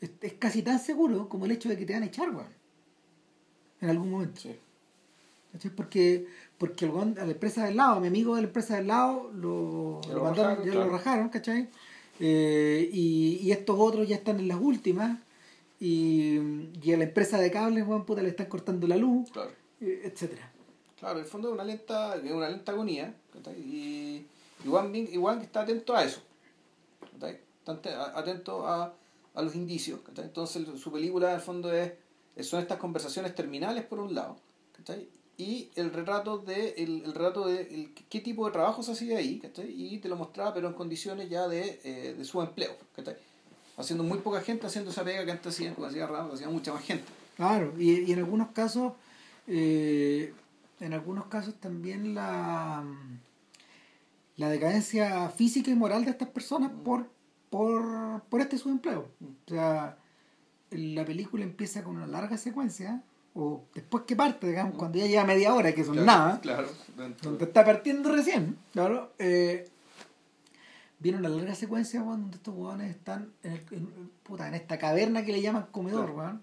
Es, 0.00 0.10
es 0.20 0.32
casi 0.34 0.62
tan 0.62 0.78
seguro 0.80 1.28
como 1.28 1.44
el 1.46 1.52
hecho 1.52 1.68
de 1.68 1.76
que 1.78 1.86
te 1.86 1.94
van 1.94 2.02
a 2.02 2.06
echar, 2.06 2.30
weón. 2.30 2.52
En 3.80 3.88
algún 3.88 4.10
momento. 4.10 4.40
Sí. 4.40 4.54
¿Cachai? 5.52 5.70
Porque, 5.70 6.26
porque 6.58 6.86
el 6.86 6.90
a 7.18 7.24
la 7.24 7.32
empresa 7.32 7.64
del 7.66 7.76
lado, 7.76 7.96
a 7.96 8.00
mi 8.00 8.06
amigo 8.08 8.34
de 8.36 8.42
la 8.42 8.48
empresa 8.48 8.76
del 8.76 8.86
lado, 8.88 9.30
lo, 9.34 10.00
Ya 10.02 10.08
lo 10.10 10.14
lo 10.18 10.24
mandaron, 10.24 10.64
ya 10.64 10.70
claro. 10.72 10.86
lo 10.86 10.92
rajaron, 10.92 11.28
¿cachai? 11.28 11.68
Eh, 12.20 12.88
y, 12.92 13.38
y 13.42 13.52
estos 13.52 13.76
otros 13.78 14.08
ya 14.08 14.16
están 14.16 14.38
en 14.40 14.48
las 14.48 14.58
últimas. 14.60 15.18
Y, 15.80 16.38
y 16.82 16.92
a 16.92 16.96
la 16.96 17.04
empresa 17.04 17.38
de 17.38 17.50
cables, 17.50 17.86
weón, 17.86 18.04
puta, 18.06 18.22
le 18.22 18.28
están 18.28 18.46
cortando 18.46 18.86
la 18.86 18.96
luz, 18.96 19.30
Claro. 19.32 19.50
eh, 19.80 20.02
etcétera. 20.04 20.50
Claro, 20.98 21.18
en 21.18 21.24
el 21.24 21.30
fondo 21.30 21.48
es 21.48 21.54
una 21.54 21.64
lenta, 21.64 22.14
es 22.16 22.30
una 22.30 22.48
lenta 22.48 22.70
agonía, 22.72 23.12
¿cachai? 23.32 23.58
y 23.60 24.26
igual, 24.64 24.94
igual 24.94 25.38
que 25.38 25.44
está 25.46 25.62
atento 25.62 25.96
a 25.96 26.04
eso, 26.04 26.20
¿cachai? 27.14 27.40
Está 27.66 28.16
atento 28.16 28.64
a, 28.68 28.94
a 29.34 29.42
los 29.42 29.56
indicios, 29.56 29.98
¿cachai? 30.02 30.26
entonces 30.26 30.64
su 30.80 30.92
película 30.92 31.30
en 31.30 31.34
el 31.34 31.40
fondo 31.40 31.72
es, 31.72 31.92
son 32.46 32.60
estas 32.60 32.78
conversaciones 32.78 33.34
terminales 33.34 33.84
por 33.84 33.98
un 33.98 34.14
lado, 34.14 34.36
¿cachai? 34.76 35.08
Y 35.38 35.70
el 35.76 35.92
retrato 35.92 36.38
de 36.38 36.70
el, 36.78 37.02
el 37.04 37.14
retrato 37.14 37.46
de 37.46 37.62
el- 37.62 37.94
qué 38.08 38.20
tipo 38.20 38.46
de 38.46 38.52
trabajo 38.52 38.82
se 38.82 38.92
hacía 38.92 39.18
ahí, 39.18 39.38
¿cachai? 39.38 39.70
y 39.70 39.98
te 39.98 40.08
lo 40.08 40.16
mostraba 40.16 40.52
pero 40.54 40.68
en 40.68 40.74
condiciones 40.74 41.28
ya 41.30 41.48
de, 41.48 41.80
eh, 41.84 42.14
de 42.16 42.24
su 42.24 42.40
empleo, 42.42 42.76
¿cachai? 42.94 43.16
haciendo 43.76 44.04
muy 44.04 44.18
poca 44.18 44.40
gente 44.42 44.66
haciendo 44.66 44.90
esa 44.90 45.02
pega 45.04 45.24
que 45.24 45.32
antes 45.32 45.46
hacían, 45.54 45.74
como 45.74 45.86
hacía 45.86 46.06
Ramos, 46.06 46.34
hacía 46.34 46.48
mucha 46.48 46.72
más 46.74 46.84
gente. 46.84 47.04
Claro, 47.36 47.72
y, 47.78 48.00
y 48.02 48.12
en 48.12 48.18
algunos 48.18 48.50
casos, 48.50 48.92
eh, 49.48 50.34
en 50.80 50.92
algunos 50.92 51.26
casos 51.26 51.54
también 51.58 52.14
la, 52.14 52.84
la 54.36 54.48
decadencia 54.50 55.28
física 55.30 55.70
y 55.70 55.74
moral 55.74 56.04
de 56.04 56.10
estas 56.10 56.28
personas 56.28 56.70
por, 56.84 57.08
por, 57.50 58.22
por 58.28 58.40
este 58.42 58.58
subempleo. 58.58 59.08
O 59.22 59.50
sea, 59.50 59.96
la 60.70 61.04
película 61.04 61.42
empieza 61.44 61.82
con 61.82 61.96
una 61.96 62.06
larga 62.06 62.36
secuencia, 62.36 63.02
o 63.34 63.64
después 63.74 64.04
que 64.04 64.14
parte, 64.16 64.46
digamos, 64.48 64.76
cuando 64.76 64.98
ya 64.98 65.06
lleva 65.06 65.24
media 65.24 65.54
hora, 65.54 65.72
que 65.74 65.84
son 65.84 65.94
Claro, 65.94 66.06
nada, 66.06 66.40
Claro, 66.40 66.68
donde 67.22 67.44
está 67.44 67.64
partiendo 67.64 68.12
recién, 68.12 68.58
claro, 68.72 69.12
eh, 69.18 69.68
viene 70.98 71.18
una 71.18 71.28
larga 71.28 71.54
secuencia 71.54 72.02
weón, 72.02 72.22
donde 72.22 72.36
estos 72.36 72.54
hueones 72.54 72.90
están 72.90 73.32
en, 73.42 73.52
el- 73.52 73.66
en- 73.72 74.10
puta, 74.22 74.46
en 74.48 74.54
esta 74.54 74.78
caverna 74.78 75.24
que 75.24 75.32
le 75.32 75.40
llaman 75.42 75.66
comedor, 75.70 76.12
Claro. 76.14 76.40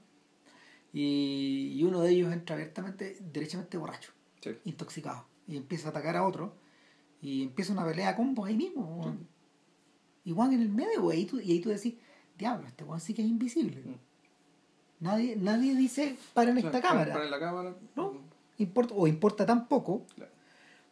Y, 0.92 1.74
y 1.78 1.84
uno 1.84 2.02
de 2.02 2.10
ellos 2.12 2.34
entra 2.34 2.56
abiertamente, 2.56 3.18
derechamente 3.22 3.78
borracho, 3.78 4.12
Sí. 4.42 4.52
intoxicado, 4.66 5.28
y 5.48 5.56
empieza 5.58 5.88
a 5.88 5.92
atacar 5.92 6.18
a 6.18 6.26
otro, 6.26 6.56
y 7.22 7.44
empieza 7.44 7.74
una 7.74 7.86
pelea 7.86 8.10
a 8.10 8.16
combos 8.16 8.48
ahí 8.48 8.56
mismo, 8.58 8.82
weón. 8.98 9.28
Y 10.26 10.32
Juan 10.32 10.54
en 10.54 10.62
el 10.62 10.70
medio, 10.70 11.14
y, 11.14 11.26
tú, 11.26 11.40
y 11.40 11.52
ahí 11.52 11.60
tú 11.60 11.70
decís, 11.70 11.94
diablo, 12.38 12.68
este 12.68 12.84
weón 12.84 13.00
sí 13.00 13.14
que 13.14 13.22
es 13.22 13.28
invisible. 13.28 13.82
Mm. 13.86 13.96
Nadie, 15.00 15.36
nadie 15.38 15.76
dice, 15.76 16.18
para 16.34 16.52
en 16.52 16.58
esta 16.58 16.82
cámara. 16.82 17.24
La. 17.26 17.74
¿No? 17.96 18.14
Importa, 18.58 18.94
o 18.98 19.08
importa 19.08 19.46
tan 19.46 19.68
poco, 19.68 20.02
Claro. 20.16 20.32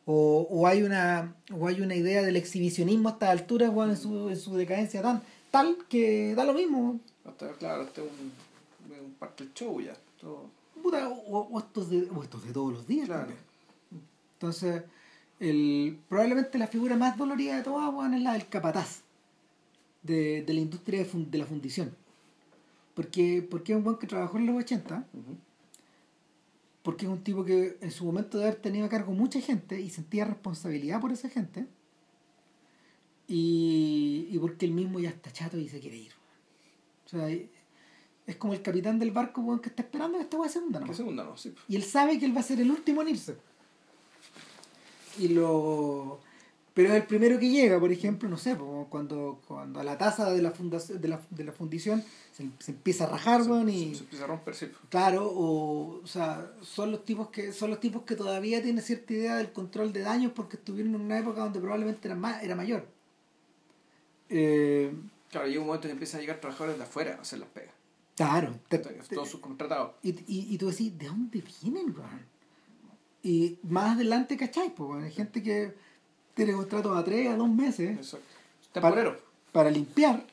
o, 0.05 0.47
o 0.49 0.65
hay 0.67 0.83
una 0.83 1.35
o 1.51 1.67
hay 1.67 1.81
una 1.81 1.95
idea 1.95 2.21
del 2.23 2.37
exhibicionismo 2.37 3.09
a 3.09 3.11
estas 3.13 3.29
alturas 3.29 3.69
weón, 3.73 3.89
en, 3.89 3.97
su, 3.97 4.29
en 4.29 4.37
su 4.37 4.55
decadencia 4.55 5.01
tan 5.01 5.21
tal 5.51 5.77
que 5.89 6.33
da 6.35 6.45
lo 6.45 6.53
mismo 6.53 6.99
Hasta, 7.25 7.51
claro, 7.53 7.83
este 7.83 8.01
es 8.05 8.07
un, 8.09 9.05
un 9.05 9.11
parte 9.15 9.43
del 9.43 9.53
show 9.53 9.81
ya. 9.81 9.95
Todo. 10.21 10.49
Puta, 10.81 11.09
o, 11.09 11.39
o 11.51 11.59
estos 11.59 11.89
de, 11.89 12.07
o 12.15 12.23
estos 12.23 12.45
de 12.45 12.53
todos 12.53 12.71
los 12.73 12.87
días 12.87 13.07
Claro. 13.07 13.31
entonces 14.35 14.83
el, 15.41 15.99
probablemente 16.07 16.57
la 16.57 16.67
figura 16.67 16.95
más 16.95 17.17
dolorida 17.17 17.57
de 17.57 17.63
todas 17.63 17.93
weón, 17.93 18.13
es 18.13 18.21
la 18.21 18.31
del 18.33 18.47
capataz 18.47 19.01
de, 20.03 20.43
de 20.43 20.53
la 20.53 20.59
industria 20.61 21.03
de, 21.03 21.09
de 21.25 21.37
la 21.37 21.45
fundición 21.45 21.93
porque, 22.97 23.45
porque 23.47 23.73
es 23.73 23.77
un 23.77 23.83
buen 23.83 23.97
que 23.97 24.07
trabajó 24.07 24.37
en 24.39 24.47
los 24.47 24.55
80 24.57 25.07
Ujú. 25.13 25.37
porque 26.81 27.05
es 27.05 27.11
un 27.11 27.23
tipo 27.23 27.45
que 27.45 27.77
en 27.79 27.91
su 27.91 28.05
momento 28.05 28.39
de 28.39 28.45
haber 28.45 28.55
tenido 28.59 28.87
a 28.87 28.89
cargo 28.89 29.13
mucha 29.13 29.39
gente 29.39 29.79
y 29.79 29.91
sentía 29.91 30.25
responsabilidad 30.25 30.99
por 30.99 31.11
esa 31.11 31.29
gente 31.29 31.67
y, 33.27 34.27
y 34.31 34.39
porque 34.39 34.65
él 34.65 34.71
mismo 34.71 34.99
ya 34.99 35.09
está 35.09 35.31
chato 35.31 35.57
y 35.59 35.69
se 35.69 35.79
quiere 35.79 35.97
ir 35.97 36.11
o 37.05 37.09
sea 37.09 37.29
es 37.29 38.35
como 38.35 38.53
el 38.53 38.61
capitán 38.63 38.97
del 38.99 39.11
barco 39.11 39.41
weón, 39.41 39.59
que 39.59 39.69
está 39.69 39.83
esperando 39.83 40.17
que 40.17 40.23
esta 40.23 40.37
weá 40.37 40.49
se 40.49 40.57
hunda 40.59 40.79
¿Qué 40.79 40.85
nomás. 40.85 40.97
segunda 40.97 41.23
no? 41.23 41.37
Sí. 41.37 41.53
y 41.67 41.75
él 41.75 41.83
sabe 41.83 42.17
que 42.17 42.25
él 42.25 42.35
va 42.35 42.39
a 42.39 42.43
ser 42.43 42.59
el 42.59 42.71
último 42.71 43.03
en 43.03 43.09
irse 43.09 43.37
y 45.19 45.27
lo 45.29 46.19
pero 46.77 46.89
es 46.89 46.95
el 46.95 47.07
primero 47.07 47.39
que 47.39 47.49
llega, 47.49 47.79
por 47.79 47.91
ejemplo, 47.91 48.29
no 48.29 48.37
sé, 48.37 48.55
cuando, 48.89 49.41
cuando 49.47 49.79
a 49.79 49.83
la 49.83 49.97
taza 49.97 50.29
de 50.31 50.43
la, 50.43 50.51
fundación, 50.51 51.01
de 51.01 51.07
la, 51.07 51.19
de 51.31 51.43
la 51.43 51.51
fundición 51.51 52.03
se, 52.31 52.47
se 52.59 52.69
empieza 52.71 53.05
a 53.05 53.07
rajar, 53.09 53.43
Se, 53.43 53.49
y 53.71 53.95
se 53.95 54.03
empieza 54.03 54.25
a 54.25 54.27
romper, 54.27 54.53
sí. 54.53 54.67
claro, 54.89 55.25
o, 55.27 56.01
o 56.03 56.05
sea, 56.05 56.51
son 56.61 56.91
los 56.91 57.03
tipos 57.03 57.29
que 57.29 57.51
son 57.51 57.71
los 57.71 57.79
tipos 57.79 58.03
que 58.03 58.15
todavía 58.15 58.61
tienen 58.61 58.83
cierta 58.83 59.11
idea 59.13 59.35
del 59.37 59.51
control 59.51 59.91
de 59.91 60.01
daños 60.01 60.33
porque 60.35 60.57
estuvieron 60.57 60.93
en 60.93 61.01
una 61.01 61.17
época 61.17 61.41
donde 61.41 61.59
probablemente 61.59 62.07
era 62.07 62.15
más, 62.15 62.43
era 62.43 62.55
mayor. 62.55 62.87
Eh, 64.29 64.93
Claro, 65.31 65.47
llega 65.47 65.59
un 65.59 65.67
momento 65.67 65.87
que 65.87 65.91
empiezan 65.93 66.19
a 66.19 66.21
llegar 66.21 66.39
trabajadores 66.39 66.77
de 66.77 66.83
afuera 66.83 67.15
a 67.17 67.21
hacer 67.21 67.39
las 67.39 67.49
pegas. 67.49 67.73
claro, 68.15 68.55
te- 68.69 68.77
te- 68.79 68.93
Todos 69.15 69.29
subcontratados. 69.29 69.91
y, 70.01 70.11
y, 70.11 70.53
y 70.53 70.57
tú 70.57 70.69
decís, 70.69 70.97
¿de 70.97 71.07
dónde 71.07 71.43
vienen, 71.61 71.93
weón? 71.97 72.25
Y 73.23 73.57
más 73.63 73.95
adelante, 73.95 74.37
¿cachai? 74.37 74.73
Pues, 74.73 75.03
hay 75.03 75.11
gente 75.11 75.43
que 75.43 75.73
tiene 76.37 76.53
contratos 76.53 76.95
a 76.97 77.03
tres, 77.03 77.27
a 77.29 77.35
dos 77.35 77.49
meses 77.49 77.97
Exacto. 77.97 78.25
Para 79.51 79.69
limpiar, 79.71 80.23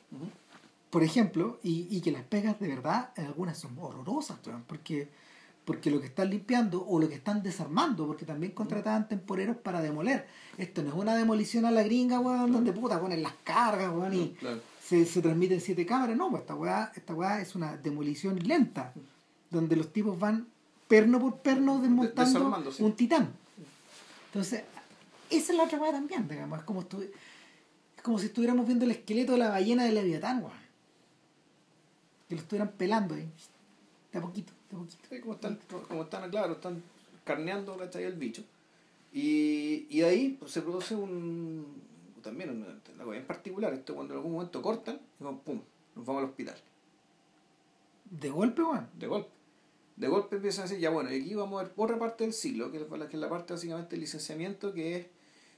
por 0.89 1.03
ejemplo, 1.03 1.59
y, 1.63 1.87
y 1.89 1.99
que 2.01 2.11
las 2.11 2.23
pegas 2.23 2.59
de 2.59 2.67
verdad, 2.67 3.09
algunas 3.17 3.57
son 3.57 3.75
horrorosas, 3.79 4.37
porque, 4.67 5.09
porque 5.65 5.89
lo 5.89 5.99
que 5.99 6.05
están 6.07 6.29
limpiando 6.29 6.85
o 6.87 6.99
lo 6.99 7.09
que 7.09 7.15
están 7.15 7.41
desarmando, 7.43 8.05
porque 8.07 8.23
también 8.25 8.51
contrataban 8.53 9.07
temporeros 9.07 9.57
para 9.57 9.81
demoler. 9.81 10.27
Esto 10.57 10.83
no 10.83 10.89
es 10.89 10.95
una 10.95 11.15
demolición 11.15 11.65
a 11.65 11.71
la 11.71 11.81
gringa, 11.83 12.19
weón, 12.19 12.51
donde 12.51 12.71
puta 12.71 13.01
ponen 13.01 13.23
las 13.23 13.33
cargas, 13.43 13.91
weón, 13.91 14.13
y 14.13 14.29
Claro. 14.39 14.59
se, 14.83 15.05
se 15.05 15.21
transmiten 15.21 15.59
siete 15.59 15.85
cámaras. 15.85 16.15
No, 16.15 16.29
pues 16.29 16.41
esta 16.41 16.55
weá, 16.55 16.91
esta 16.95 17.13
weá 17.15 17.41
es 17.41 17.55
una 17.55 17.75
demolición 17.77 18.37
lenta, 18.47 18.93
donde 19.49 19.75
los 19.75 19.91
tipos 19.91 20.19
van 20.19 20.47
perno 20.87 21.19
por 21.19 21.37
perno 21.37 21.79
desmontando 21.79 22.71
sí. 22.71 22.83
un 22.83 22.93
titán. 22.93 23.29
Entonces, 24.27 24.63
esa 25.29 25.51
es 25.51 25.57
la 25.57 25.63
otra 25.63 25.79
weá 25.79 25.91
también, 25.91 26.27
digamos, 26.27 26.59
es 26.59 26.65
como, 26.65 26.81
estu- 26.83 27.09
es 27.97 28.03
como 28.03 28.19
si 28.19 28.27
estuviéramos 28.27 28.65
viendo 28.65 28.85
el 28.85 28.91
esqueleto 28.91 29.33
de 29.33 29.37
la 29.39 29.49
ballena 29.49 29.83
de 29.85 29.91
Leviatán, 29.91 30.43
weón. 30.43 30.65
Que 32.27 32.35
lo 32.35 32.41
estuvieran 32.41 32.71
pelando 32.71 33.13
ahí, 33.15 33.29
de 34.11 34.19
a 34.19 34.21
poquito, 34.21 34.51
de 34.69 34.75
a 34.75 34.79
poquito. 34.79 35.03
Sí, 35.09 35.19
como 35.19 35.33
están, 35.35 35.59
como 35.87 36.03
están, 36.03 36.29
claro, 36.31 36.53
están 36.53 36.81
carneando 37.23 37.77
¿cachai? 37.77 38.03
el 38.03 38.13
bicho. 38.13 38.43
Y, 39.13 39.85
y 39.89 39.99
de 39.99 40.05
ahí 40.05 40.37
pues, 40.39 40.51
se 40.51 40.61
produce 40.61 40.95
un. 40.95 41.65
También 42.23 42.49
una, 42.49 43.15
en 43.15 43.25
particular. 43.25 43.73
Esto 43.73 43.93
cuando 43.93 44.13
en 44.13 44.17
algún 44.17 44.33
momento 44.33 44.61
cortan, 44.61 44.99
y 45.19 45.23
pum, 45.23 45.61
nos 45.95 46.05
vamos 46.05 46.23
al 46.23 46.29
hospital. 46.29 46.55
De 48.09 48.29
golpe, 48.29 48.63
weón. 48.63 48.89
De 48.97 49.07
golpe. 49.07 49.29
De 49.95 50.07
golpe 50.07 50.35
empiezan 50.37 50.61
a 50.61 50.67
decir, 50.67 50.79
ya 50.79 50.89
bueno, 50.89 51.13
y 51.13 51.21
aquí 51.21 51.35
vamos 51.35 51.61
a 51.61 51.63
ver 51.63 51.73
otra 51.77 51.97
parte 51.97 52.23
del 52.25 52.33
ciclo, 52.33 52.71
que 52.71 52.77
es 52.81 52.89
la, 52.89 53.07
que 53.07 53.15
es 53.15 53.21
la 53.21 53.29
parte 53.29 53.53
básicamente 53.53 53.91
del 53.91 54.01
licenciamiento, 54.01 54.73
que 54.73 54.97
es 54.97 55.05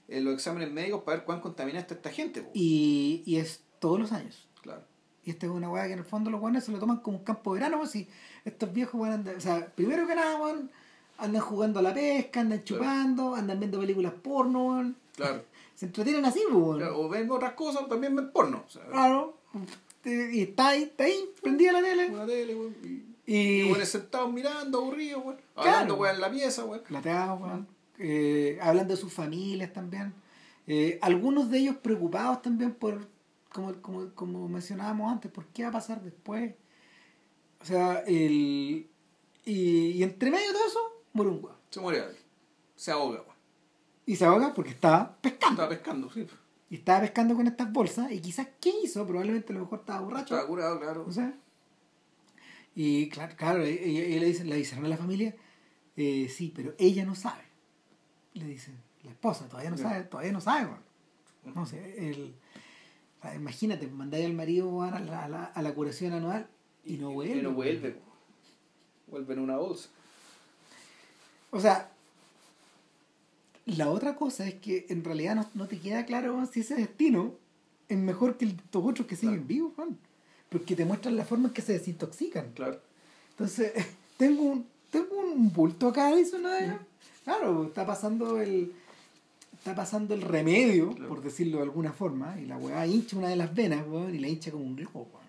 eh, 0.08 0.22
los 0.22 0.34
exámenes 0.34 0.72
médicos 0.72 1.04
para 1.04 1.18
ver 1.18 1.26
cuán 1.26 1.40
contaminada 1.42 1.82
está 1.82 1.94
esta 1.96 2.10
gente. 2.12 2.42
po. 2.42 2.52
Y, 2.54 3.24
y 3.26 3.38
es 3.38 3.62
todos 3.80 4.00
los 4.00 4.12
años. 4.12 4.48
Claro. 4.62 4.82
Y 5.24 5.32
esta 5.32 5.46
es 5.46 5.52
una 5.52 5.70
weá 5.70 5.86
que 5.88 5.94
en 5.94 6.00
el 6.00 6.06
fondo 6.06 6.30
los 6.32 6.42
weones 6.42 6.64
se 6.64 6.72
lo 6.72 6.80
toman 6.80 6.98
como 6.98 7.18
un 7.18 7.24
campo 7.24 7.54
de 7.54 7.60
verano, 7.60 7.78
pues 7.80 7.92
si 7.92 8.08
estos 8.46 8.72
viejos 8.72 9.08
andan, 9.08 9.36
o 9.36 9.42
sea, 9.42 9.66
primero 9.76 10.08
que 10.08 10.16
nada, 10.16 10.38
weón, 10.42 10.72
andan 11.18 11.42
jugando 11.42 11.80
a 11.80 11.82
la 11.84 11.94
pesca, 11.94 12.40
andan 12.42 12.60
Claro. 12.60 12.82
chupando, 12.84 13.36
andan 13.36 13.60
viendo 13.60 13.80
películas 13.80 14.14
porno, 14.24 14.66
weón. 14.68 14.96
Claro. 15.16 15.44
Se 15.76 15.86
entretienen 15.88 16.24
así, 16.26 16.40
pues, 16.50 16.56
weón. 16.64 16.78
Claro, 16.78 17.00
O 17.02 17.10
ven 17.10 17.30
otras 17.30 17.54
cosas, 17.54 17.88
también 17.90 18.16
ven 18.16 18.32
porno. 18.32 18.64
O 18.66 18.70
sea, 18.70 18.86
Claro. 18.86 19.38
Y 20.06 20.42
está 20.44 20.70
ahí, 20.70 20.84
está 20.84 21.04
ahí, 21.04 21.30
prendida 21.42 21.74
la 21.74 21.82
tele. 21.82 22.08
una 22.10 22.26
tele, 22.26 22.56
weón, 22.56 22.76
y, 22.84 22.88
Y. 23.34 23.62
y 23.62 23.64
weones 23.70 23.90
sentados 23.90 24.32
mirando, 24.32 24.78
aburridos, 24.80 25.26
weón. 25.26 25.38
Claro. 25.56 25.70
Hablando, 25.70 25.96
weón, 25.96 26.16
en 26.16 26.22
la 26.22 26.32
pieza, 26.32 26.64
weón. 26.64 26.82
plateados, 26.88 27.42
weón. 27.42 27.68
Eh, 28.00 28.58
hablando 28.62 28.94
de 28.96 29.00
sus 29.02 29.12
familias 29.14 29.74
también. 29.74 30.14
Eh, 30.68 31.00
algunos 31.02 31.50
de 31.50 31.60
ellos 31.60 31.78
preocupados 31.78 32.42
también 32.42 32.74
por, 32.74 33.08
como, 33.52 33.74
como, 33.82 34.10
como 34.14 34.48
mencionábamos 34.50 35.12
antes, 35.12 35.32
por 35.32 35.46
qué 35.48 35.64
va 35.64 35.70
a 35.70 35.74
pasar 35.74 36.02
después. 36.02 36.54
O 37.62 37.66
sea, 37.66 38.00
el. 38.06 38.88
Y, 39.46 39.92
y 39.92 40.04
entre 40.04 40.30
medio 40.30 40.48
de 40.48 40.54
todo 40.54 40.68
eso, 40.68 40.80
muere 41.14 41.32
un. 41.32 41.48
Se 41.70 41.80
muere 41.80 42.02
alguien. 42.02 42.22
Se 42.76 42.92
ahoga. 42.92 43.24
Y 44.06 44.16
se 44.16 44.26
ahoga 44.26 44.54
porque 44.54 44.72
estaba 44.72 45.18
pescando. 45.22 45.64
Estaba 45.64 45.70
pescando, 45.70 46.12
sí. 46.12 46.28
Y 46.70 46.76
estaba 46.76 47.02
pescando 47.02 47.34
con 47.36 47.48
estas 47.48 47.72
bolsas. 47.72 48.12
Y 48.12 48.20
quizás, 48.20 48.48
¿qué 48.60 48.72
hizo? 48.84 49.06
Probablemente 49.08 49.52
a 49.54 49.56
lo 49.56 49.62
mejor 49.62 49.80
estaba 49.80 50.02
borracho. 50.02 50.36
Estaba 50.36 50.48
curado, 50.48 50.80
claro. 50.80 51.04
No 51.08 51.12
sé. 51.14 51.34
Y 52.76 53.10
claro, 53.10 53.36
claro 53.36 53.68
y, 53.68 53.72
y- 53.72 54.00
y 54.00 54.20
le, 54.20 54.26
dicen, 54.28 54.50
le 54.50 54.56
dicen 54.58 54.86
a 54.86 54.88
la 54.88 54.98
familia, 54.98 55.36
eh, 55.96 56.30
sí, 56.30 56.54
pero 56.56 56.76
ella 56.78 57.06
no 57.06 57.16
sabe. 57.16 57.42
Le 58.38 58.46
dicen, 58.46 58.76
la 59.04 59.12
esposa 59.12 59.48
todavía 59.48 59.70
no 59.72 59.78
sabe, 59.78 60.04
todavía 60.04 60.32
no 60.32 60.42
sabe, 60.42 60.66
weón. 60.66 61.56
No 61.56 61.66
sé, 61.66 62.10
el, 62.10 62.34
imagínate, 63.36 63.88
mandáis 63.88 64.26
al 64.26 64.34
marido 64.34 64.82
a, 64.84 65.00
la, 65.00 65.24
a, 65.24 65.30
la, 65.30 65.44
a 65.46 65.62
la 65.62 65.74
curación 65.74 66.14
anual 66.14 66.48
y, 66.86 66.98
no 66.98 67.12
vuelve. 67.12 67.38
Y 67.38 67.42
no 67.42 67.52
vuelve. 67.52 67.96
Vuelve 69.08 69.34
en 69.34 69.40
una 69.40 69.58
bolsa. 69.58 69.90
O 71.52 71.60
sea, 71.60 71.90
la 73.66 73.90
otra 73.90 74.16
cosa 74.16 74.46
es 74.48 74.56
que 74.56 74.86
en 74.90 75.04
realidad 75.04 75.36
no, 75.36 75.50
no 75.54 75.68
te 75.68 75.80
queda 75.80 76.06
claro 76.06 76.46
si 76.52 76.62
ese 76.62 76.76
destino 76.76 77.34
es 77.90 77.98
mejor 77.98 78.38
que 78.38 78.46
estos 78.46 78.84
otros 78.86 79.08
que 79.08 79.16
siguen 79.16 79.36
Claro. 79.36 79.48
vivos, 79.48 79.74
weón. 79.78 79.98
porque 80.50 80.76
te 80.76 80.86
muestran 80.86 81.16
la 81.16 81.26
forma 81.26 81.48
en 81.48 81.54
que 81.54 81.62
se 81.62 81.74
desintoxican. 81.74 82.52
Claro. 82.54 82.82
Entonces, 83.32 83.72
tengo 84.18 84.44
un, 84.44 84.68
tengo 84.92 85.18
un 85.20 85.52
bulto 85.54 85.88
acá, 85.90 86.14
dice 86.16 86.36
una 86.36 86.56
de 86.56 86.66
ellas. 86.66 86.82
Claro, 87.28 87.66
está 87.66 87.86
pasando 87.86 88.40
el. 88.40 88.72
Está 89.58 89.76
pasando 89.76 90.14
el 90.14 90.22
remedio, 90.22 90.92
Claro. 90.94 91.10
por 91.10 91.22
decirlo 91.22 91.58
de 91.58 91.64
alguna 91.64 91.92
forma, 91.92 92.40
y 92.40 92.46
la 92.46 92.56
weá 92.58 92.88
hincha 92.88 93.18
una 93.18 93.28
de 93.28 93.36
las 93.36 93.54
venas, 93.54 93.86
weón, 93.86 94.16
y 94.16 94.20
la 94.20 94.30
hincha 94.30 94.50
como 94.50 94.64
un 94.64 94.78
globo, 94.78 95.10
weón. 95.12 95.28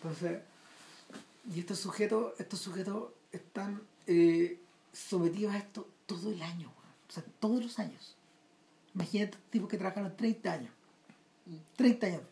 Entonces, 0.00 0.40
y 1.54 1.60
estos 1.60 1.78
sujetos, 1.78 2.32
estos 2.40 2.58
sujetos 2.58 3.10
están 3.32 3.82
eh, 4.06 4.58
sometidos 4.94 5.52
a 5.54 5.58
esto 5.58 5.86
todo 6.06 6.30
el 6.32 6.40
año, 6.40 6.68
weón. 6.68 6.92
O 7.06 7.12
sea, 7.12 7.22
todos 7.38 7.62
los 7.62 7.78
años. 7.78 8.16
Imagínate 8.94 9.36
tipos 9.50 9.68
que 9.68 9.76
trabajaron 9.76 10.16
30 10.16 10.52
años. 10.54 10.70
30 11.76 12.06
años. 12.06 12.22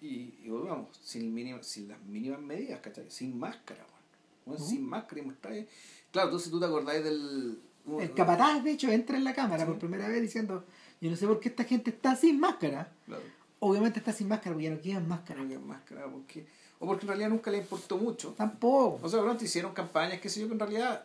Y, 0.00 0.34
y 0.44 0.48
volvamos, 0.48 0.88
sin, 1.02 1.32
mínima, 1.34 1.60
sin 1.64 1.88
las 1.88 2.00
mínimas 2.02 2.40
medidas, 2.40 2.78
¿cachai? 2.80 3.10
Sin 3.10 3.36
máscara, 3.36 3.80
weón. 3.84 3.94
Weón, 4.46 4.60
Ujú. 4.62 4.70
Sin 4.70 4.86
máscara 4.86 5.22
y 5.22 5.24
mostráis. 5.24 5.66
Claro, 6.14 6.28
entonces 6.28 6.48
tú 6.50 6.60
te 6.60 6.66
acordáis 6.66 7.02
del. 7.02 7.58
El 7.98 8.14
capataz, 8.14 8.62
de 8.62 8.70
hecho, 8.70 8.88
entra 8.88 9.16
en 9.16 9.24
la 9.24 9.34
cámara 9.34 9.64
Sí. 9.64 9.70
por 9.70 9.78
primera 9.80 10.06
vez 10.08 10.22
diciendo, 10.22 10.64
yo 11.00 11.10
no 11.10 11.16
sé 11.16 11.26
por 11.26 11.40
qué 11.40 11.48
esta 11.48 11.64
gente 11.64 11.90
está 11.90 12.14
sin 12.14 12.38
máscara. 12.38 12.92
Claro, 13.04 13.22
Obviamente 13.58 13.98
está 13.98 14.12
sin 14.12 14.28
máscara 14.28 14.52
porque 14.54 14.64
ya 14.68 14.70
no 14.74 14.80
quedan 14.80 15.08
máscara. 15.08 15.40
no 15.40 15.46
había 15.46 15.58
máscara, 15.58 16.06
porque. 16.06 16.46
O 16.78 16.86
porque 16.86 17.02
en 17.02 17.08
realidad 17.08 17.30
nunca 17.30 17.50
le 17.50 17.58
importó 17.58 17.96
mucho. 17.98 18.30
Tampoco. 18.38 19.00
O 19.04 19.08
sea, 19.08 19.20
pronto 19.22 19.44
hicieron 19.44 19.72
campañas, 19.74 20.20
qué 20.20 20.28
sé 20.28 20.40
yo, 20.40 20.46
que 20.46 20.52
en 20.54 20.60
realidad. 20.60 21.04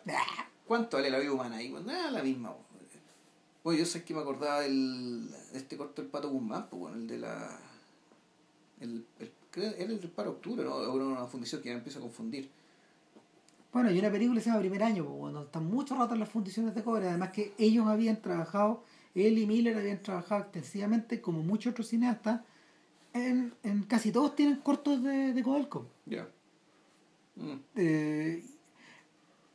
¿Cuánto 0.66 0.96
vale 0.96 1.10
la 1.10 1.18
vida 1.18 1.32
humana 1.32 1.56
ahí? 1.56 1.70
Bueno, 1.72 1.86
nada, 1.90 2.10
la 2.12 2.22
misma. 2.22 2.54
Oye, 3.64 3.78
yo 3.80 3.84
sé 3.86 4.04
que 4.04 4.14
me 4.14 4.20
acordaba 4.20 4.60
del, 4.60 5.28
de 5.52 5.58
este 5.58 5.76
corto 5.76 6.00
del 6.02 6.10
Pato 6.10 6.30
Guzmán, 6.30 6.68
pues 6.70 6.80
bueno, 6.80 6.96
el 6.96 7.06
de 7.08 7.18
la. 7.18 7.58
El, 8.80 9.04
el, 9.18 9.32
era 9.56 9.74
el 9.92 10.00
del 10.00 10.10
Paro 10.10 10.30
Octubre, 10.30 10.64
¿no? 10.64 10.80
Era 10.80 10.90
una 11.04 11.26
fundición 11.26 11.60
que 11.60 11.68
ya 11.68 11.74
me 11.74 11.78
empieza 11.78 11.98
a 11.98 12.02
confundir. 12.02 12.48
Bueno, 13.72 13.88
hay 13.88 13.98
una 13.98 14.10
película 14.10 14.38
que 14.38 14.44
se 14.44 14.50
llama 14.50 14.60
Primer 14.60 14.82
Año, 14.82 15.04
pues, 15.04 15.18
cuando 15.18 15.42
están 15.44 15.64
mucho 15.66 15.94
rato 15.94 16.14
en 16.14 16.20
las 16.20 16.28
fundiciones 16.28 16.74
de 16.74 16.82
cobre. 16.82 17.08
Además 17.08 17.30
que 17.30 17.54
ellos 17.58 17.86
habían 17.86 18.20
trabajado, 18.20 18.82
él 19.14 19.38
y 19.38 19.46
Miller 19.46 19.76
habían 19.78 20.02
trabajado 20.02 20.42
extensivamente, 20.42 21.20
como 21.20 21.42
muchos 21.42 21.70
otros 21.72 21.86
cineastas, 21.88 22.40
en, 23.12 23.54
en 23.62 23.82
casi 23.84 24.10
todos 24.12 24.34
tienen 24.34 24.56
cortos 24.56 25.02
de, 25.02 25.32
de 25.32 25.42
Codelco. 25.42 25.86
Ya. 26.06 26.28
Mm, 27.36 27.56
Eh, 27.76 28.44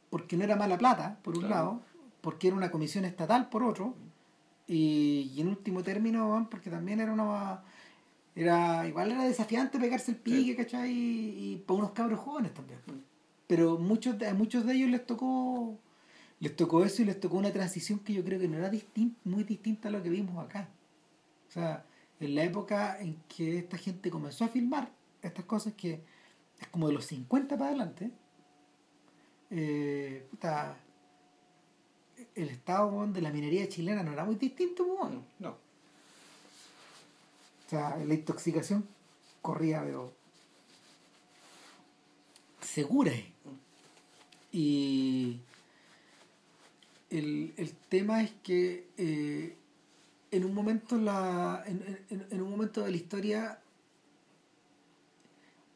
porque 0.10 0.38
no 0.38 0.46
era 0.46 0.56
mala 0.56 0.78
plata, 0.78 1.20
por 1.22 1.34
un 1.36 1.42
Claro. 1.42 1.56
lado, 1.56 1.82
porque 2.22 2.48
era 2.48 2.56
una 2.56 2.72
comisión 2.72 3.04
estatal, 3.04 3.50
por 3.50 3.64
otro, 3.64 3.96
y, 4.66 5.32
y 5.36 5.42
en 5.42 5.50
último 5.50 5.84
término, 5.84 6.48
porque 6.50 6.70
también 6.70 7.02
era 7.02 7.12
una... 7.12 7.62
Era, 8.34 8.86
igual 8.88 9.12
era 9.12 9.24
desafiante 9.24 9.80
pegarse 9.80 10.12
el 10.12 10.18
pique, 10.18 10.56
¿cachai? 10.58 10.92
Y, 10.92 11.54
y 11.54 11.64
para 11.66 11.80
unos 11.80 11.92
cabros 11.92 12.20
jóvenes 12.20 12.54
también. 12.54 12.80
Pero 13.48 13.78
muchos 13.78 14.18
de, 14.18 14.28
a 14.28 14.34
muchos 14.34 14.66
de 14.66 14.74
ellos 14.74 14.90
les 14.90 15.06
tocó 15.06 15.78
les 16.40 16.56
tocó 16.56 16.84
eso 16.84 17.02
y 17.02 17.06
les 17.06 17.20
tocó 17.20 17.38
una 17.38 17.52
transición 17.54 18.00
que 18.00 18.12
yo 18.14 18.24
creo 18.24 18.40
que 18.40 18.48
no 18.48 18.58
era 18.58 18.70
distin- 18.72 19.16
muy 19.24 19.44
distinta 19.46 19.88
a 19.88 19.92
lo 19.92 20.04
que 20.04 20.10
vimos 20.10 20.44
acá. 20.44 20.68
O 21.48 21.52
sea, 21.52 21.86
en 22.20 22.36
la 22.36 22.44
época 22.44 23.00
en 23.00 23.16
que 23.30 23.58
esta 23.60 23.78
gente 23.78 24.10
comenzó 24.12 24.44
a 24.46 24.50
filmar 24.50 24.92
estas 25.22 25.46
cosas 25.46 25.74
que 25.74 26.02
es 26.60 26.68
como 26.68 26.88
de 26.88 26.94
los 26.94 27.06
50 27.06 27.58
para 27.58 27.70
adelante, 27.70 28.12
eh, 29.50 30.28
puta, 30.30 30.78
el 32.36 32.50
estado 32.50 33.08
de 33.08 33.22
la 33.22 33.32
minería 33.32 33.70
chilena 33.70 34.04
no 34.04 34.12
era 34.12 34.26
muy 34.26 34.36
distinto. 34.36 34.84
weón. 34.84 35.26
No. 35.40 35.52
O 37.66 37.70
sea, 37.70 37.96
la 37.98 38.14
intoxicación 38.14 38.86
corría, 39.42 39.82
pero 39.84 40.14
segura. 42.62 43.12
eh. 43.14 43.32
Y 44.58 45.42
el, 47.10 47.54
el 47.58 47.74
tema 47.90 48.24
es 48.24 48.32
que 48.42 48.88
eh, 48.98 49.58
en 50.32 50.46
un 50.46 50.54
momento 50.54 50.98
la 50.98 51.62
en, 51.68 51.84
en- 52.10 52.26
en 52.32 52.42
un 52.42 52.50
momento 52.52 52.82
de 52.82 52.92
la 52.92 52.96
historia 52.96 53.60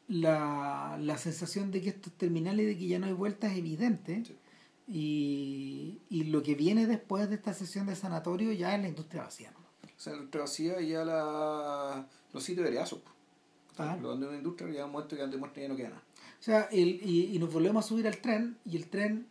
la, 0.07 0.97
la 0.99 1.17
sensación 1.17 1.71
de 1.71 1.81
que 1.81 1.89
esto 1.89 2.09
es 2.09 2.15
terminal 2.17 2.59
y 2.59 2.65
de 2.65 2.77
que 2.77 2.87
ya 2.87 2.99
no 2.99 3.05
hay 3.07 3.13
vuelta 3.13 3.51
es 3.51 3.57
evidente 3.57 4.23
Sí. 4.25 4.37
y, 4.87 5.99
y 6.09 6.23
lo 6.25 6.41
que 6.41 6.55
viene 6.55 6.87
después 6.87 7.29
de 7.29 7.35
esta 7.35 7.53
sesión 7.53 7.85
de 7.87 7.95
sanatorio 7.95 8.51
ya 8.53 8.73
es 8.75 8.81
la 8.81 8.87
industria 8.87 9.23
vacía 9.23 9.51
¿no? 9.51 9.59
O 9.59 9.99
sea, 10.01 10.13
la 10.13 10.19
industria 10.19 10.41
vacía 10.43 10.81
y 10.81 10.89
ya 10.89 11.03
la, 11.05 12.07
los 12.33 12.43
sitios 12.43 12.63
de 12.63 12.69
areazos. 12.71 13.01
Claro. 13.75 14.01
Donde 14.01 14.27
una 14.27 14.37
industria 14.37 14.71
ya 14.73 14.85
un 14.85 14.93
momento 14.93 15.15
que 15.15 15.21
donde 15.21 15.37
muestra 15.37 15.61
ya 15.63 15.67
no 15.69 15.75
queda 15.75 15.89
nada. 15.89 16.03
O 16.39 16.43
sea, 16.43 16.63
el, 16.71 17.01
y, 17.03 17.35
y 17.35 17.39
nos 17.39 17.51
volvemos 17.51 17.85
a 17.85 17.87
subir 17.87 18.07
al 18.07 18.17
tren 18.17 18.57
y 18.65 18.77
el 18.77 18.87
tren 18.87 19.27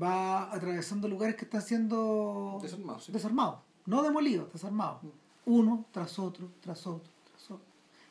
va 0.00 0.52
atravesando 0.52 1.08
lugares 1.08 1.36
que 1.36 1.44
están 1.44 1.62
siendo 1.62 2.58
Desarmados, 2.62 3.04
sí. 3.04 3.12
desarmados, 3.12 3.60
no 3.86 4.02
demolidos, 4.02 4.52
desarmados. 4.52 5.02
Mm. 5.02 5.08
Uno 5.46 5.84
tras 5.92 6.18
otro, 6.18 6.50
tras 6.60 6.86
otro, 6.86 7.08
tras 7.30 7.50
otro. 7.50 7.64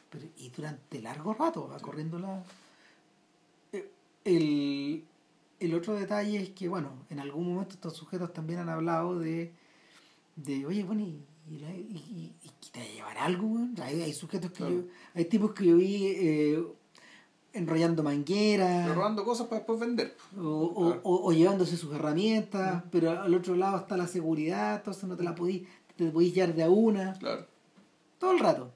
Pero, 0.10 0.26
y 0.38 0.50
durante 0.50 1.02
largo 1.02 1.34
rato 1.34 1.68
va 1.68 1.78
corriendo 1.80 2.18
la... 2.20 2.44
Eh, 3.74 3.90
El, 4.26 5.04
el 5.60 5.74
otro 5.74 5.94
detalle 5.94 6.42
es 6.42 6.50
que, 6.52 6.68
bueno, 6.70 6.90
en 7.10 7.20
algún 7.20 7.48
momento 7.54 7.76
estos 7.76 7.96
sujetos 7.96 8.34
también 8.34 8.60
han 8.60 8.70
hablado 8.70 9.20
de, 9.20 9.52
de 10.38 10.66
oye, 10.66 10.84
bueno, 10.84 11.02
y, 11.02 11.22
y, 11.50 12.34
y, 12.44 12.50
te 12.72 12.94
llevar 12.94 13.18
algo, 13.18 13.58
hay, 13.82 14.02
hay 14.02 14.14
sujetos 14.14 14.52
que 14.52 14.58
Claro. 14.58 14.76
yo, 14.76 14.84
hay 15.14 15.26
tipos 15.26 15.54
que 15.54 15.66
yo 15.66 15.78
vi 15.78 16.06
eh, 16.08 16.64
enrollando 17.54 18.04
mangueras 18.04 18.94
robando 18.96 19.24
cosas 19.26 19.48
para 19.48 19.60
después 19.60 19.80
vender. 19.80 20.16
o, 20.38 20.42
o, 20.42 20.86
Claro. 20.88 21.02
o- 21.04 21.28
o 21.30 21.34
llevándose 21.34 21.78
sus 21.78 21.94
herramientas, 21.96 22.84
pero 22.92 23.12
al 23.22 23.34
otro 23.34 23.56
lado 23.56 23.78
está 23.78 23.98
la 23.98 24.08
seguridad, 24.08 24.76
entonces 24.78 25.04
no 25.06 25.16
te 25.18 25.24
la 25.24 25.34
podís, 25.36 25.68
te 25.96 26.10
podís 26.12 26.34
llevar 26.34 26.54
de 26.56 26.64
a 26.64 26.70
una, 26.70 27.14
Claro. 27.14 27.46
todo 28.20 28.32
el 28.32 28.40
rato. 28.40 28.72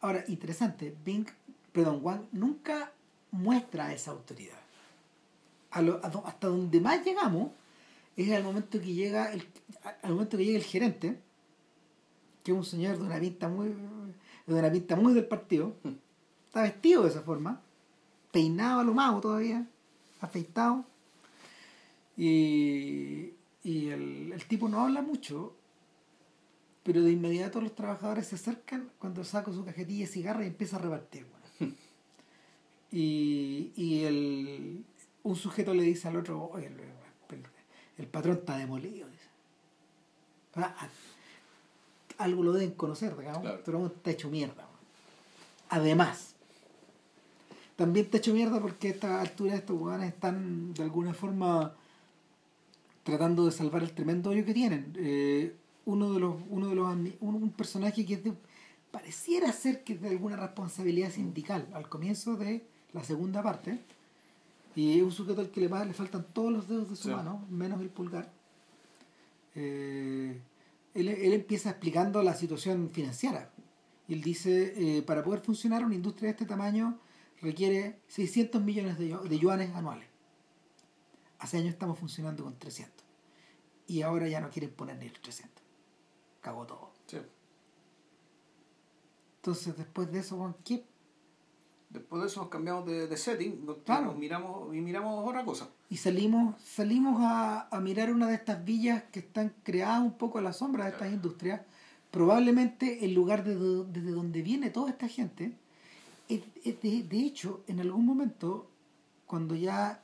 Ahora, 0.00 0.24
interesante, 0.28 0.94
Bing, 1.04 1.26
perdón, 1.72 2.00
Wang 2.02 2.22
nunca 2.32 2.92
muestra 3.30 3.92
esa 3.94 4.10
autoridad. 4.10 4.58
A 5.70 5.80
lo- 5.82 6.00
a 6.04 6.08
do- 6.10 6.22
hasta 6.26 6.48
donde 6.48 6.80
más 6.80 7.04
llegamos 7.04 7.50
es 8.16 8.30
al 8.32 8.44
momento 8.44 8.78
que 8.80 8.92
llega 8.92 9.32
el, 9.32 9.42
al 10.02 10.12
momento 10.12 10.36
que 10.36 10.44
llega 10.44 10.58
el 10.58 10.64
gerente, 10.64 11.18
que 12.44 12.52
es 12.52 12.56
un 12.58 12.64
señor 12.64 12.98
de 12.98 13.04
una 13.04 13.18
pinta 13.18 13.48
muy 13.48 13.74
de 14.46 14.54
una 14.54 14.70
pinta 14.70 14.94
muy 14.94 15.14
del 15.14 15.24
partido, 15.26 15.72
Hmm. 15.82 15.92
Está 16.54 16.62
vestido 16.62 17.02
de 17.02 17.08
esa 17.10 17.22
forma, 17.22 17.60
peinado 18.30 18.78
a 18.78 18.84
lo 18.84 18.94
mago 18.94 19.20
todavía, 19.20 19.66
afeitado, 20.20 20.84
y, 22.16 23.32
y 23.64 23.88
el, 23.88 24.30
el 24.32 24.44
tipo 24.46 24.68
no 24.68 24.82
habla 24.82 25.02
mucho, 25.02 25.52
pero 26.84 27.02
de 27.02 27.10
inmediato 27.10 27.60
los 27.60 27.74
trabajadores 27.74 28.28
se 28.28 28.36
acercan 28.36 28.88
cuando 29.00 29.24
saca 29.24 29.52
su 29.52 29.64
cajetilla 29.64 30.06
de 30.06 30.12
cigarro 30.12 30.44
y 30.44 30.46
empieza 30.46 30.76
a 30.76 30.78
repartir. 30.80 31.26
y 32.92 33.72
y 33.74 34.04
el, 34.04 34.84
un 35.24 35.34
sujeto 35.34 35.74
le 35.74 35.82
dice 35.82 36.06
al 36.06 36.16
otro, 36.16 36.50
oye, 36.52 36.68
el, 36.68 36.76
el- 37.98 38.06
patrón 38.06 38.36
está 38.38 38.56
demolido. 38.58 39.08
Ah, 40.54 40.72
ah, 40.78 40.88
algo 42.18 42.44
lo 42.44 42.52
deben 42.52 42.76
conocer, 42.76 43.16
digamos, 43.16 43.40
Claro. 43.42 43.62
pero 43.64 43.86
está 43.86 44.12
hecho 44.12 44.30
mierda. 44.30 44.68
Además, 45.68 46.33
también 47.76 48.06
está 48.06 48.18
hecho 48.18 48.32
mierda 48.34 48.60
porque 48.60 48.88
a 48.88 48.90
esta 48.92 49.20
altura 49.20 49.54
estos 49.56 49.80
hueones 49.80 50.08
están 50.12 50.72
de 50.74 50.82
alguna 50.82 51.12
forma 51.14 51.74
tratando 53.02 53.44
de 53.46 53.52
salvar 53.52 53.82
el 53.82 53.92
tremendo 53.92 54.30
hoyo 54.30 54.44
que 54.44 54.54
tienen. 54.54 54.92
Eh, 54.96 55.54
uno 55.86 56.12
de 56.12 56.20
los, 56.20 56.36
uno 56.48 56.68
de 56.68 56.74
los 56.74 56.86
un, 56.92 57.12
un 57.20 57.50
personaje 57.50 58.06
que 58.06 58.16
de- 58.16 58.32
pareciera 58.90 59.52
ser 59.52 59.82
que 59.84 59.94
es 59.94 60.00
de 60.00 60.08
alguna 60.10 60.36
responsabilidad 60.36 61.10
sindical 61.10 61.66
al 61.74 61.88
comienzo 61.88 62.36
de 62.36 62.64
la 62.92 63.02
segunda 63.02 63.42
parte. 63.42 63.78
Y 64.76 64.96
es 64.98 65.02
un 65.02 65.12
sujeto 65.12 65.40
al 65.40 65.50
que 65.50 65.60
le, 65.60 65.68
le 65.68 65.92
faltan 65.92 66.24
todos 66.32 66.52
los 66.52 66.68
dedos 66.68 66.88
de 66.90 66.96
su 66.96 67.08
Sí. 67.08 67.14
mano, 67.14 67.44
menos 67.50 67.80
el 67.80 67.90
pulgar. 67.90 68.30
Eh, 69.54 70.40
él, 70.94 71.08
él 71.08 71.32
empieza 71.32 71.70
explicando 71.70 72.22
la 72.22 72.34
situación 72.34 72.90
financiera. 72.92 73.50
Y 74.08 74.14
él 74.14 74.22
dice, 74.22 74.74
eh, 74.98 75.02
para 75.02 75.22
poder 75.24 75.40
funcionar 75.40 75.84
una 75.84 75.94
industria 75.94 76.28
de 76.28 76.32
este 76.32 76.46
tamaño 76.46 76.98
requiere 77.40 78.00
600 78.08 78.62
millones 78.62 78.98
de, 78.98 79.16
de 79.16 79.38
yuanes 79.38 79.74
anuales. 79.74 80.08
Hace 81.38 81.58
años 81.58 81.70
estamos 81.74 81.98
funcionando 81.98 82.44
con 82.44 82.58
300. 82.58 83.04
Y 83.86 84.02
ahora 84.02 84.28
ya 84.28 84.40
no 84.40 84.48
quieren 84.50 84.70
poner 84.70 84.96
ni 84.96 85.08
los 85.08 85.20
300. 85.20 85.62
Cagó 86.40 86.66
todo. 86.66 86.90
Sí. 87.06 87.18
Entonces, 89.36 89.76
después 89.76 90.10
de 90.10 90.20
eso, 90.20 90.54
¿qué? 90.64 90.84
Después 91.90 92.22
de 92.22 92.28
eso 92.28 92.40
nos 92.40 92.48
cambiamos 92.48 92.86
de, 92.86 93.06
de 93.06 93.16
setting, 93.16 93.66
Claro. 93.84 94.06
nos 94.06 94.16
miramos 94.16 94.74
y 94.74 94.80
miramos 94.80 95.28
otra 95.28 95.44
cosa. 95.44 95.68
Y 95.90 95.98
salimos, 95.98 96.60
salimos 96.62 97.18
a, 97.20 97.68
a 97.70 97.80
mirar 97.80 98.12
una 98.12 98.26
de 98.26 98.34
estas 98.34 98.64
villas 98.64 99.04
que 99.12 99.20
están 99.20 99.54
creadas 99.62 100.00
un 100.00 100.14
poco 100.16 100.38
a 100.38 100.42
la 100.42 100.52
sombra 100.52 100.84
de 100.84 100.90
estas 100.90 101.02
Claro. 101.08 101.14
industrias. 101.16 101.60
Probablemente 102.10 103.04
el 103.04 103.12
lugar 103.14 103.44
de 103.44 103.54
do- 103.54 103.84
desde 103.84 104.10
donde 104.12 104.42
viene 104.42 104.70
toda 104.70 104.90
esta 104.90 105.08
gente. 105.08 105.56
De, 106.28 107.02
de 107.02 107.18
hecho, 107.18 107.62
en 107.66 107.80
algún 107.80 108.06
momento, 108.06 108.66
cuando 109.26 109.54
ya 109.54 110.02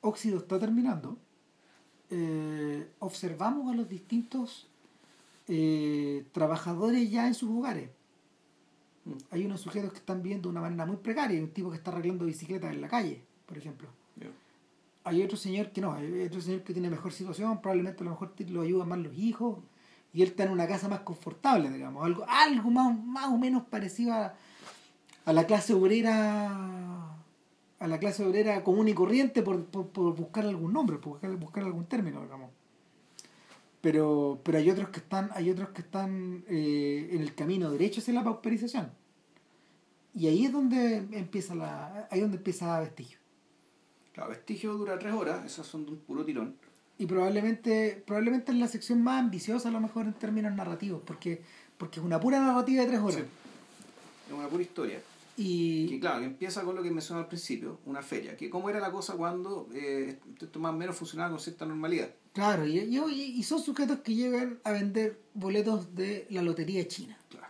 Óxido 0.00 0.38
está 0.38 0.58
terminando, 0.58 1.18
eh, 2.10 2.86
observamos 2.98 3.72
a 3.72 3.76
los 3.76 3.88
distintos 3.88 4.68
eh, 5.48 6.24
trabajadores 6.32 7.10
ya 7.10 7.26
en 7.26 7.34
sus 7.34 7.50
hogares. 7.50 7.90
Hay 9.30 9.44
unos 9.44 9.60
sujetos 9.60 9.92
que 9.92 9.98
están 9.98 10.22
viviendo 10.22 10.48
de 10.48 10.52
una 10.52 10.60
manera 10.62 10.86
muy 10.86 10.96
precaria, 10.96 11.40
un 11.40 11.50
tipo 11.50 11.70
que 11.70 11.76
está 11.76 11.90
arreglando 11.90 12.24
bicicletas 12.24 12.72
en 12.72 12.80
la 12.80 12.88
calle, 12.88 13.22
por 13.46 13.58
ejemplo. 13.58 13.88
Hay 15.06 15.22
otro 15.22 15.36
señor 15.36 15.70
que 15.70 15.82
no, 15.82 15.92
hay 15.92 16.22
otro 16.22 16.40
señor 16.40 16.62
que 16.62 16.72
tiene 16.72 16.88
mejor 16.88 17.12
situación, 17.12 17.60
probablemente 17.60 18.02
a 18.02 18.04
lo 18.04 18.12
mejor 18.12 18.32
lo 18.48 18.62
ayudan 18.62 18.88
más 18.88 18.98
los 18.98 19.14
hijos, 19.18 19.58
y 20.14 20.22
él 20.22 20.28
está 20.28 20.44
en 20.44 20.52
una 20.52 20.66
casa 20.66 20.88
más 20.88 21.00
confortable, 21.00 21.70
digamos, 21.70 22.02
algo, 22.02 22.24
algo 22.26 22.70
más, 22.70 22.98
más 23.04 23.26
o 23.26 23.36
menos 23.36 23.64
parecido 23.64 24.14
a, 24.14 24.34
a 25.24 25.32
la 25.32 25.46
clase 25.46 25.74
obrera 25.74 27.14
a 27.78 27.88
la 27.88 27.98
clase 27.98 28.24
obrera 28.24 28.64
común 28.64 28.88
y 28.88 28.94
corriente 28.94 29.42
por, 29.42 29.64
por, 29.66 29.88
por 29.88 30.14
buscar 30.16 30.44
algún 30.46 30.72
nombre, 30.72 30.96
por 30.96 31.14
buscar, 31.14 31.36
buscar 31.36 31.64
algún 31.64 31.84
término, 31.84 32.22
digamos. 32.22 32.50
Pero, 33.82 34.40
pero 34.42 34.56
hay 34.56 34.70
otros 34.70 34.88
que 34.88 35.00
están, 35.00 35.30
hay 35.34 35.50
otros 35.50 35.68
que 35.70 35.82
están 35.82 36.44
eh, 36.48 37.10
en 37.12 37.20
el 37.20 37.34
camino 37.34 37.70
derecho 37.70 38.00
hacia 38.00 38.14
la 38.14 38.24
pauperización. 38.24 38.90
Y 40.14 40.28
ahí 40.28 40.46
es 40.46 40.52
donde 40.52 40.96
empieza 41.12 41.54
la, 41.54 42.08
ahí 42.10 42.20
es 42.20 42.22
donde 42.22 42.38
empieza 42.38 42.80
vestigio. 42.80 43.18
Claro, 44.14 44.30
Vestigio 44.30 44.74
dura 44.74 44.96
tres 44.98 45.12
horas, 45.12 45.44
esas 45.44 45.66
son 45.66 45.84
de 45.84 45.90
un 45.90 45.98
puro 45.98 46.24
tirón. 46.24 46.54
Y 46.98 47.06
probablemente, 47.06 48.02
probablemente 48.06 48.52
es 48.52 48.58
la 48.58 48.68
sección 48.68 49.02
más 49.02 49.20
ambiciosa 49.20 49.68
a 49.68 49.72
lo 49.72 49.80
mejor 49.80 50.06
en 50.06 50.12
términos 50.14 50.54
narrativos, 50.54 51.02
porque, 51.04 51.42
porque 51.76 51.98
es 51.98 52.06
una 52.06 52.20
pura 52.20 52.38
narrativa 52.38 52.82
de 52.82 52.88
tres 52.88 53.00
horas. 53.00 53.16
Sí. 53.16 53.24
Es 54.28 54.32
una 54.32 54.48
pura 54.48 54.62
historia. 54.62 55.02
Que 55.36 55.42
Y 55.42 56.00
claro, 56.00 56.20
que 56.20 56.26
empieza 56.26 56.62
con 56.62 56.76
lo 56.76 56.82
que 56.82 56.90
mencioné 56.90 57.22
al 57.22 57.28
principio, 57.28 57.80
una 57.86 58.02
feria. 58.02 58.36
Que 58.36 58.48
cómo 58.48 58.70
era 58.70 58.78
la 58.80 58.92
cosa 58.92 59.14
cuando 59.14 59.68
eh, 59.74 60.18
esto 60.40 60.60
más 60.60 60.72
o 60.72 60.76
menos 60.76 60.96
funcionaba 60.96 61.30
con 61.30 61.40
cierta 61.40 61.66
normalidad. 61.66 62.10
claro, 62.32 62.66
y, 62.66 62.78
y, 62.78 62.98
y 63.38 63.42
son 63.42 63.60
sujetos 63.60 63.98
que 64.00 64.14
llegan 64.14 64.58
a 64.64 64.72
vender 64.72 65.20
boletos 65.34 65.94
de 65.94 66.26
la 66.30 66.42
lotería 66.42 66.86
china. 66.86 67.18
Claro. 67.28 67.46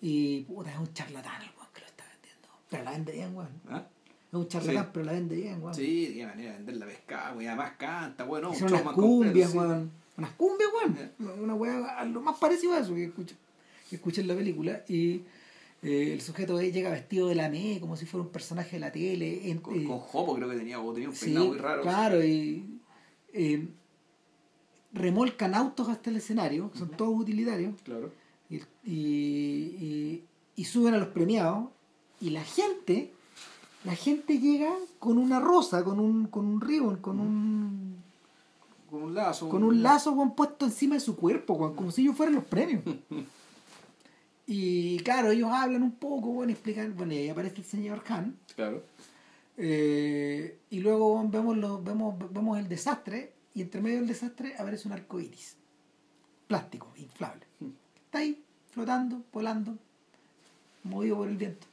Y 0.00 0.40
puta, 0.42 0.72
es 0.72 0.78
un 0.78 0.92
charlatán 0.94 1.42
el 1.42 1.48
weón 1.56 1.68
que 1.74 1.80
lo 1.80 1.86
está 1.86 2.04
vendiendo. 2.12 2.48
Pero 2.70 2.84
la 2.84 2.90
vende 2.92 3.12
bien, 3.12 3.36
weón. 3.36 3.50
¿Ah? 3.68 3.86
Es 4.28 4.34
un 4.38 4.48
charlatán, 4.48 4.84
Sí. 4.84 4.90
pero 4.94 5.04
la 5.04 5.12
vende 5.12 5.36
bien, 5.36 5.62
weón. 5.62 5.74
Sí, 5.74 6.10
tiene 6.14 6.26
manera 6.30 6.50
de 6.52 6.56
vender 6.56 6.76
la 6.76 6.86
pescada, 6.86 7.42
y 7.42 7.46
además 7.46 7.72
canta, 7.78 8.24
Hicieron 8.24 8.54
show 8.54 8.68
unas 8.68 8.82
cumbias, 8.94 9.54
weón. 9.54 9.90
Unas 10.16 10.30
cumbias, 10.32 10.70
weón. 10.72 11.40
Una 11.42 11.54
weá, 11.54 12.04
lo 12.06 12.20
más 12.22 12.38
parecido 12.38 12.72
a 12.72 12.78
eso 12.78 12.94
que 12.94 13.04
escuché, 13.04 13.34
que 13.90 13.96
escuché 13.96 14.22
en 14.22 14.28
la 14.28 14.34
película. 14.34 14.82
Y 14.88 15.22
eh, 15.82 16.12
el 16.12 16.20
sujeto 16.20 16.56
ahí 16.56 16.70
llega 16.72 16.90
vestido 16.90 17.28
de 17.28 17.34
la 17.34 17.48
ME, 17.48 17.78
como 17.80 17.96
si 17.96 18.06
fuera 18.06 18.24
un 18.24 18.32
personaje 18.32 18.76
de 18.76 18.80
la 18.80 18.92
tele. 18.92 19.50
en- 19.50 19.58
Con, 19.58 19.78
eh, 19.80 19.84
con 19.84 19.98
Jopo 19.98 20.34
creo 20.36 20.48
que 20.48 20.56
tenía, 20.56 20.80
o 20.80 20.92
tenía 20.92 21.08
un 21.08 21.14
sí, 21.16 21.26
peinado 21.26 21.46
muy 21.48 21.58
raro. 21.58 21.82
Claro, 21.82 22.24
y 22.24 22.78
eh, 23.32 23.68
remolcan 24.92 25.54
autos 25.54 25.88
hasta 25.88 26.10
el 26.10 26.16
escenario, 26.16 26.70
son 26.74 26.90
todos 26.90 27.18
utilitarios. 27.18 27.74
Claro. 27.82 28.10
y, 28.50 28.56
y, 28.84 29.76
y- 29.80 30.24
y 30.54 30.64
suben 30.64 30.92
a 30.94 30.98
los 30.98 31.08
premiados 31.08 31.70
y 32.20 32.28
la 32.30 32.44
gente 32.44 33.10
la 33.84 33.94
gente 33.96 34.38
llega 34.38 34.70
con 34.98 35.16
una 35.16 35.40
rosa 35.40 35.82
con 35.82 35.98
un 35.98 36.26
con 36.26 36.44
un 36.44 36.60
ribbon 36.60 36.96
con 36.98 37.18
un 37.18 37.96
Con 38.90 39.02
un 39.04 39.14
lazo. 39.14 39.48
con 39.48 39.64
un 39.64 39.82
lazo 39.82 40.12
weón, 40.12 40.34
puesto 40.34 40.66
encima 40.66 40.94
de 40.96 41.00
su 41.00 41.16
cuerpo 41.16 41.54
weón, 41.54 41.74
como 41.74 41.90
si 41.90 42.02
ellos 42.02 42.14
fueran 42.16 42.34
los 42.34 42.44
premios 42.44 42.82
y 44.46 44.98
claro 45.00 45.30
ellos 45.30 45.50
hablan 45.52 45.82
un 45.82 45.92
poco 45.92 46.28
bueno, 46.32 46.52
explican 46.52 46.94
bueno 46.96 47.12
y 47.14 47.18
ahí 47.18 47.28
aparece 47.28 47.58
el 47.58 47.64
señor 47.64 48.02
Han 48.08 48.36
Claro. 48.56 48.82
eh, 49.56 50.58
y 50.70 50.80
luego 50.80 51.26
vemos 51.28 51.56
los 51.56 51.82
vemos 51.84 52.14
vemos 52.32 52.58
el 52.58 52.68
desastre 52.68 53.32
y 53.54 53.62
entre 53.62 53.80
medio 53.80 53.98
del 53.98 54.08
desastre 54.08 54.54
aparece 54.58 54.88
un 54.88 54.94
arco 54.94 55.20
iris. 55.20 55.56
Plástico, 56.48 56.92
inflable. 56.96 57.44
Está 58.06 58.18
ahí, 58.18 58.42
flotando, 58.70 59.22
volando, 59.32 59.76
movido 60.84 61.16
por 61.16 61.28
el 61.28 61.36
viento. 61.36 61.66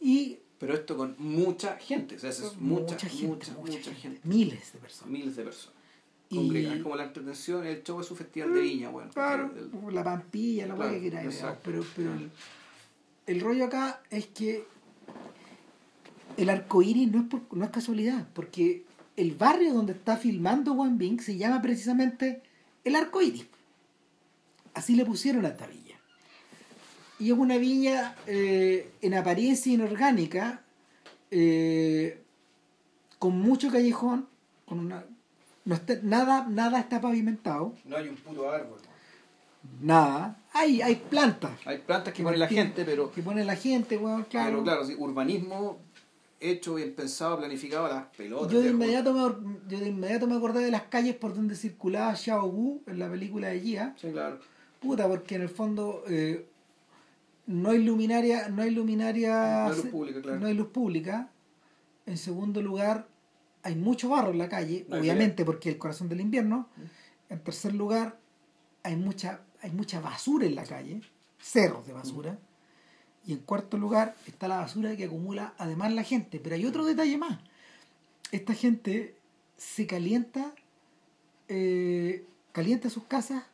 Y 0.00 0.38
Pero 0.58 0.74
esto 0.74 0.96
con 0.96 1.14
mucha 1.18 1.76
gente, 1.78 2.16
o 2.16 2.18
sea, 2.18 2.30
es 2.30 2.56
mucha, 2.56 2.94
mucha, 2.94 3.08
gente, 3.08 3.26
mucha, 3.26 3.54
mucha 3.54 3.94
gente. 3.94 4.20
Miles 4.24 4.72
de 4.72 4.78
personas. 4.78 5.10
Miles 5.10 5.36
de 5.36 5.44
personas. 5.44 5.77
Y-. 6.30 6.66
Es 6.66 6.82
como 6.82 6.96
la 6.96 7.04
entretención, 7.04 7.66
el 7.66 7.82
show 7.82 7.98
de 7.98 8.04
su 8.04 8.14
festival 8.14 8.52
de 8.54 8.60
viña, 8.60 8.90
bueno. 8.90 9.10
Claro, 9.12 9.50
El- 9.56 9.94
la 9.94 10.04
pampilla, 10.04 10.66
la 10.66 10.74
Claro, 10.74 10.90
hueá 10.90 11.00
que 11.00 11.08
exacto. 11.26 11.60
pero, 11.64 11.84
pero 11.96 12.12
el, 12.14 12.30
el 13.26 13.40
rollo 13.40 13.64
acá 13.64 14.02
es 14.10 14.26
que 14.26 14.64
el 16.36 16.50
arco 16.50 16.82
iris 16.82 17.10
no 17.10 17.20
es, 17.22 17.26
por- 17.28 17.56
no 17.56 17.64
es 17.64 17.70
casualidad, 17.70 18.26
porque 18.34 18.84
el 19.16 19.32
barrio 19.34 19.72
donde 19.74 19.92
está 19.92 20.16
filmando 20.16 20.72
One 20.72 20.96
Bing 20.96 21.20
se 21.20 21.36
llama 21.36 21.60
precisamente 21.62 22.42
el 22.84 22.94
arco 22.94 23.20
iris. 23.22 23.46
Así 24.74 24.94
le 24.94 25.04
pusieron 25.04 25.44
a 25.44 25.48
esta 25.48 25.66
villa. 25.66 25.96
Y 27.18 27.32
es 27.32 27.36
una 27.38 27.56
villa 27.58 28.14
eh, 28.28 28.92
en 29.02 29.14
apariencia 29.14 29.72
inorgánica, 29.72 30.62
eh, 31.32 32.22
con 33.18 33.36
mucho 33.40 33.72
callejón, 33.72 34.28
con 34.66 34.78
una, 34.78 35.04
no 35.68 35.74
está- 35.74 35.98
nada, 36.02 36.46
nada 36.48 36.80
está 36.80 36.98
pavimentado. 36.98 37.74
No 37.84 37.96
hay 37.98 38.08
un 38.08 38.16
puto 38.16 38.50
árbol. 38.50 38.78
Nada. 39.82 40.38
Hay, 40.54 40.80
hay 40.80 40.96
plantas 40.96 41.52
Hay 41.66 41.78
plantas 41.78 42.14
que 42.14 42.18
Que 42.18 42.22
pone 42.24 42.38
la 42.38 42.48
gente, 42.48 42.84
pero, 42.86 43.12
que 43.12 43.22
pone 43.22 43.44
la 43.44 43.54
gente, 43.54 43.98
weón, 43.98 44.24
claro. 44.24 44.50
pero 44.50 44.62
claro, 44.64 44.84
sí, 44.86 44.94
urbanismo 44.98 45.78
hecho, 46.40 46.76
bien 46.76 46.94
pensado, 46.94 47.36
planificado 47.36 47.84
a 47.86 47.88
las 47.90 48.04
pelotas. 48.16 48.50
yo, 48.50 48.62
de 48.62 48.70
inmediato 48.70 49.12
me, 49.12 49.20
yo 49.68 49.78
de 49.80 49.88
inmediato 49.88 50.26
me 50.26 50.36
acordé 50.36 50.60
de 50.64 50.70
las 50.70 50.84
calles 50.84 51.16
por 51.16 51.34
donde 51.34 51.54
circulaba 51.54 52.14
Xiao 52.16 52.46
Wu 52.46 52.80
en 52.86 52.98
la 52.98 53.10
película 53.10 53.48
de 53.48 53.60
Gia. 53.60 53.94
Sí, 54.00 54.08
claro. 54.10 54.38
Puta, 54.80 55.06
porque 55.06 55.34
en 55.34 55.42
el 55.42 55.48
fondo 55.50 56.02
eh, 56.08 56.46
no 57.46 57.70
hay 57.70 57.82
luminaria, 57.84 58.48
no 58.48 58.62
hay 58.62 58.70
luminaria, 58.70 59.64
No 59.66 59.70
hay 59.72 59.76
luz 59.76 59.86
pública, 59.88 60.22
claro. 60.22 60.40
no 60.40 60.46
hay 60.46 60.54
luz 60.54 60.68
pública. 60.68 61.28
En 62.06 62.16
segundo 62.16 62.62
lugar, 62.62 63.06
hay 63.68 63.76
mucho 63.76 64.08
barro 64.08 64.30
en 64.30 64.38
la 64.38 64.48
calle, 64.48 64.86
No 64.88 64.96
obviamente 64.96 65.44
porque 65.44 65.68
es 65.68 65.74
el 65.74 65.78
corazón 65.78 66.08
del 66.08 66.22
invierno. 66.22 66.70
En 67.28 67.44
tercer 67.44 67.74
lugar, 67.74 68.18
hay 68.82 68.96
mucha, 68.96 69.42
hay 69.60 69.72
mucha 69.72 70.00
basura 70.00 70.46
en 70.46 70.54
la 70.54 70.64
calle, 70.64 71.02
cerros 71.38 71.86
de 71.86 71.92
basura. 71.92 72.38
Y 73.26 73.34
en 73.34 73.40
cuarto 73.40 73.76
lugar 73.76 74.16
está 74.26 74.48
la 74.48 74.56
basura 74.56 74.96
que 74.96 75.04
acumula 75.04 75.52
además 75.58 75.92
la 75.92 76.02
gente. 76.02 76.40
Pero 76.40 76.54
hay 76.54 76.64
otro 76.64 76.86
detalle 76.86 77.18
más. 77.18 77.40
Esta 78.32 78.54
gente 78.54 79.16
se 79.58 79.86
calienta, 79.86 80.54
eh, 81.48 82.24
calienta 82.52 82.88
sus 82.88 83.04
casas 83.04 83.44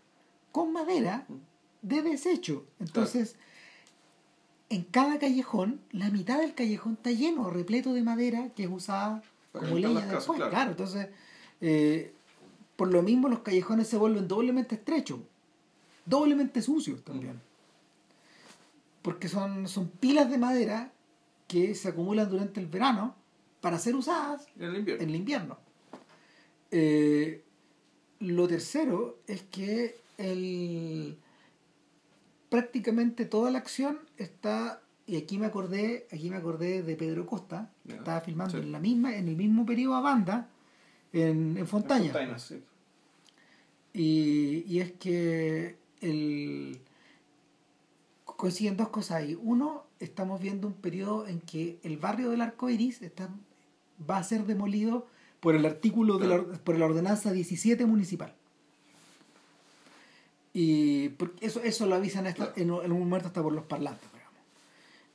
con 0.52 0.72
madera 0.72 1.26
de 1.82 2.02
desecho. 2.02 2.66
Entonces, 2.78 3.34
en 4.68 4.84
cada 4.84 5.18
callejón, 5.18 5.80
la 5.90 6.08
mitad 6.10 6.38
del 6.38 6.54
callejón 6.54 6.92
está 6.92 7.10
lleno, 7.10 7.50
repleto 7.50 7.92
de 7.92 8.04
madera 8.04 8.50
que 8.54 8.62
es 8.62 8.70
usada 8.70 9.24
como 9.60 9.76
leña 9.76 9.90
las 9.90 10.04
casas, 10.04 10.18
después. 10.18 10.36
claro. 10.36 10.50
Claro, 10.50 10.70
entonces, 10.72 11.08
eh, 11.60 12.12
por 12.76 12.92
lo 12.92 13.02
mismo 13.02 13.28
los 13.28 13.40
callejones 13.40 13.88
se 13.88 13.96
vuelven 13.96 14.28
doblemente 14.28 14.74
estrechos, 14.74 15.20
doblemente 16.04 16.60
sucios 16.62 17.02
también. 17.04 17.40
Porque 19.02 19.28
son, 19.28 19.68
son 19.68 19.88
pilas 19.88 20.30
de 20.30 20.38
madera 20.38 20.92
que 21.46 21.74
se 21.74 21.88
acumulan 21.88 22.28
durante 22.28 22.60
el 22.60 22.66
verano 22.66 23.14
para 23.60 23.78
ser 23.78 23.94
usadas 23.94 24.46
En 24.58 24.64
el 24.70 24.76
invierno. 24.76 25.02
en 25.02 25.08
el 25.10 25.16
invierno. 25.16 25.58
Eh, 26.70 27.42
lo 28.20 28.48
tercero 28.48 29.18
es 29.26 29.42
que 29.42 30.00
el, 30.18 31.18
prácticamente 32.48 33.24
toda 33.24 33.50
la 33.50 33.58
acción 33.58 33.98
está 34.16 34.80
y 35.06 35.16
aquí 35.16 35.38
me 35.38 35.46
acordé 35.46 36.06
aquí 36.12 36.30
me 36.30 36.36
acordé 36.36 36.82
de 36.82 36.96
Pedro 36.96 37.26
Costa 37.26 37.70
que 37.86 37.94
estaba 37.94 38.20
filmando 38.22 38.56
sí. 38.58 38.62
en 38.64 38.72
la 38.72 38.78
misma 38.80 39.16
en 39.16 39.28
el 39.28 39.36
mismo 39.36 39.66
periodo 39.66 39.94
a 39.96 40.00
banda 40.00 40.48
en, 41.12 41.56
en 41.58 41.66
Fontaña 41.66 42.12
Fontaine, 42.12 42.38
sí. 42.38 42.62
y, 43.92 44.64
y 44.66 44.80
es 44.80 44.92
que 44.92 45.76
el 46.00 46.80
coinciden 48.24 48.76
dos 48.76 48.88
cosas 48.88 49.18
ahí. 49.18 49.38
Uno, 49.40 49.84
estamos 50.00 50.40
viendo 50.40 50.66
un 50.66 50.74
periodo 50.74 51.26
en 51.28 51.40
que 51.40 51.78
el 51.84 51.96
barrio 51.98 52.30
del 52.30 52.40
arco 52.40 52.68
iris 52.68 53.00
está, 53.00 53.28
va 54.10 54.18
a 54.18 54.24
ser 54.24 54.44
demolido 54.44 55.06
por 55.40 55.54
el 55.54 55.64
artículo 55.64 56.18
de 56.18 56.26
la, 56.26 56.34
or- 56.34 56.58
por 56.60 56.76
la 56.76 56.86
ordenanza 56.86 57.30
17 57.32 57.86
municipal. 57.86 58.34
Y 60.52 61.10
eso, 61.40 61.60
eso 61.62 61.86
lo 61.86 61.94
avisan 61.94 62.26
hasta- 62.26 62.52
en, 62.56 62.70
en 62.70 62.92
un 62.92 62.98
momento 63.08 63.28
hasta 63.28 63.42
por 63.42 63.52
los 63.52 63.64
parlantes. 63.64 64.08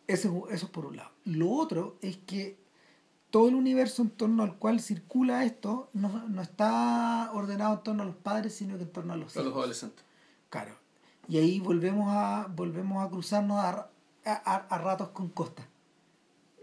Eso, 0.09 0.47
eso 0.49 0.65
es 0.65 0.71
por 0.71 0.85
un 0.85 0.97
lado. 0.97 1.11
Lo 1.25 1.49
otro 1.51 1.97
es 2.01 2.17
que 2.17 2.57
todo 3.29 3.47
el 3.47 3.55
universo 3.55 4.01
en 4.01 4.09
torno 4.09 4.41
al 4.43 4.57
cual 4.57 4.79
circula 4.79 5.45
esto 5.45 5.89
no, 5.93 6.27
no 6.27 6.41
está 6.41 7.29
ordenado 7.33 7.75
en 7.75 7.83
torno 7.83 8.03
a 8.03 8.05
los 8.07 8.15
padres, 8.15 8.55
sino 8.55 8.75
que 8.77 8.83
en 8.83 8.91
torno 8.91 9.13
a 9.13 9.17
los 9.17 9.37
adolescentes. 9.37 10.03
Claro. 10.49 10.73
Y 11.27 11.37
ahí 11.37 11.59
volvemos 11.59 12.07
a, 12.09 12.47
volvemos 12.55 13.05
a 13.05 13.09
cruzarnos 13.09 13.59
a, 13.59 13.89
a, 14.25 14.33
a- 14.55 14.77
ratos 14.79 15.09
con 15.09 15.29
Costa. 15.29 15.67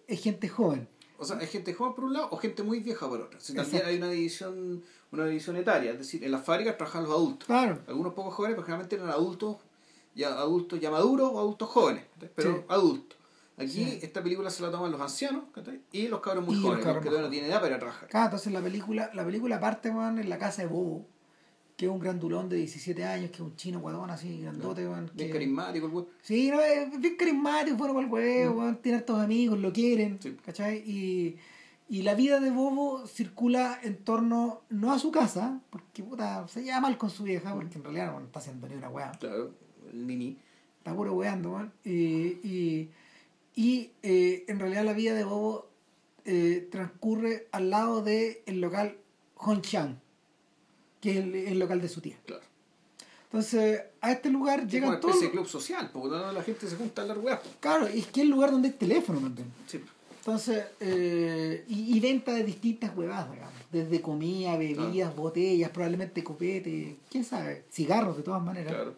Es 0.09 0.21
gente 0.23 0.49
joven. 0.49 0.89
O 1.19 1.25
sea, 1.25 1.39
hay 1.39 1.47
gente 1.47 1.73
joven 1.73 1.95
por 1.95 2.05
un 2.05 2.13
lado 2.15 2.29
o 2.33 2.37
gente 2.37 2.63
muy 2.65 2.81
vieja 2.81 3.09
por 3.09 3.21
otro. 3.21 3.41
Si 3.41 3.55
también 3.55 3.77
Exacto. 3.77 3.89
hay 3.91 3.97
una 3.99 4.09
división, 4.09 4.83
una 5.13 5.25
división 5.27 5.57
etaria. 5.57 5.93
Es 5.93 5.99
decir, 5.99 6.25
en 6.25 6.33
las 6.33 6.45
fábricas 6.45 6.77
trabajan 6.77 7.05
los 7.05 7.13
adultos. 7.13 7.47
Claro. 7.47 7.79
Algunos 7.87 8.13
pocos 8.15 8.35
jóvenes, 8.35 8.57
pero 8.57 8.67
generalmente 8.67 8.97
eran 8.97 9.11
adultos 9.11 9.59
ya, 10.17 10.31
adultos 10.31 10.81
ya 10.81 10.91
maduros 10.91 11.31
o 11.33 11.39
adultos 11.39 11.69
jóvenes. 11.69 12.05
Pero 12.35 12.57
Sí. 12.57 12.63
adultos. 12.69 13.19
Aquí 13.59 13.69
Sí. 13.69 13.99
esta 14.03 14.23
película 14.23 14.51
se 14.51 14.63
la 14.63 14.71
toman 14.71 14.93
los 14.93 15.01
ancianos 15.01 15.45
¿cachai? 15.53 15.81
y 15.93 16.09
los 16.09 16.21
cabros 16.21 16.45
muy 16.45 16.57
Y 16.57 16.61
jóvenes, 16.61 16.79
los, 16.79 16.85
cabros 16.85 17.03
que 17.03 17.09
todavía 17.09 17.27
no 17.27 17.31
tienen 17.33 17.51
edad 17.51 17.61
para 17.63 17.79
trabajar. 17.79 18.09
Claro, 18.09 18.27
entonces 18.27 18.53
la 18.53 18.61
película, 18.61 19.11
la 19.15 19.25
película 19.25 19.59
parte 19.59 19.89
weón, 19.91 20.19
en 20.19 20.29
la 20.29 20.37
casa 20.39 20.63
de 20.63 20.69
Bobo, 20.69 21.07
que 21.77 21.87
es 21.87 21.91
un 21.93 21.99
grandulón 21.99 22.49
de 22.51 22.57
17 22.57 23.05
años, 23.05 23.31
que 23.31 23.37
es 23.37 23.41
un 23.41 23.57
chino 23.57 23.81
guadón 23.81 24.11
así, 24.11 24.41
grandote, 24.43 24.87
Bien 24.87 25.11
que- 25.17 25.31
carismático 25.31 25.87
el 25.87 25.93
weón. 25.93 26.09
Sí, 26.23 26.51
no, 26.51 26.61
es 26.61 27.01
bien 27.01 27.17
carismático, 27.17 27.77
bueno 27.79 27.95
para 27.95 28.07
el 28.07 28.13
huevo, 28.13 28.55
Mm. 28.55 28.59
weón, 28.59 28.77
tiene 28.83 28.99
hartos 28.99 29.21
amigos, 29.21 29.59
lo 29.59 29.73
quieren, 29.73 30.19
Sí. 30.21 30.37
¿cachai? 30.45 30.79
Y, 30.87 31.37
y 31.89 32.03
la 32.03 32.15
vida 32.15 32.41
de 32.41 32.51
Bobo 32.51 33.07
circula 33.07 33.79
en 33.83 33.97
torno, 33.97 34.63
no 34.69 34.93
a 34.93 34.99
su 34.99 35.11
casa, 35.11 35.61
porque 35.71 36.03
puta, 36.03 36.47
se 36.49 36.63
lleva 36.63 36.81
mal 36.81 36.99
con 36.99 37.09
su 37.09 37.23
vieja, 37.23 37.55
porque 37.55 37.77
en 37.79 37.85
realidad 37.85 38.13
no 38.13 38.21
está 38.27 38.39
haciendo 38.41 38.69
ni 38.69 38.75
una 38.75 38.91
weá, 38.91 39.13
Claro, 39.13 39.53
el 39.93 40.07
nini. 40.07 40.37
está 40.79 40.95
puro 40.95 41.15
weando, 41.15 41.53
weón. 41.53 41.73
Y, 41.85 41.93
y, 42.47 42.91
y, 43.57 43.91
eh, 44.05 44.45
en 44.47 44.61
realidad 44.61 44.85
la 44.85 44.93
vida 44.93 45.15
de 45.15 45.25
Bobo 45.25 45.69
eh, 46.25 46.69
transcurre 46.71 47.49
al 47.51 47.71
lado 47.71 48.03
del 48.03 48.39
el 48.47 48.61
local 48.61 48.97
Hongchang, 49.37 49.99
que 51.01 51.11
es 51.11 51.17
el, 51.17 51.35
el 51.35 51.59
local 51.59 51.81
de 51.81 51.89
su 51.89 52.01
tía. 52.01 52.17
Claro. 52.27 52.43
Entonces, 53.25 53.83
a 54.01 54.13
este 54.13 54.31
lugar 54.31 54.61
Es 54.61 54.69
llegan 54.73 54.91
una 54.91 55.01
todos. 55.01 55.21
de 55.21 55.31
club 55.31 55.47
social, 55.47 55.91
porque 55.93 56.11
no, 56.17 56.31
la 56.33 56.43
gente 56.43 56.69
se 56.69 56.77
junta 56.77 57.01
a 57.01 57.05
hablar 57.05 57.19
weas. 57.19 57.41
po. 57.41 57.49
Claro, 57.61 57.89
y 57.93 57.99
es 57.99 58.07
que 58.07 58.21
es 58.21 58.25
el 58.25 58.31
lugar 58.31 58.51
donde 58.53 58.69
hay 58.69 58.75
teléfono 58.75 59.19
también. 59.21 59.53
Sí. 59.67 59.81
Entonces, 60.19 60.65
eh, 60.81 61.65
y, 61.69 61.97
y 61.97 62.01
venta 62.01 62.33
de 62.35 62.45
distintas 62.45 62.97
huevadas, 62.97 63.31
digamos. 63.33 63.55
Desde 63.73 64.01
comida, 64.01 64.57
bebidas, 64.57 65.15
botellas, 65.15 65.71
probablemente 65.71 66.23
copete, 66.25 66.97
quién 67.11 67.25
sabe, 67.25 67.65
cigarros 67.71 68.17
de 68.17 68.23
todas 68.23 68.43
maneras. 68.43 68.73
Claro. 68.73 68.95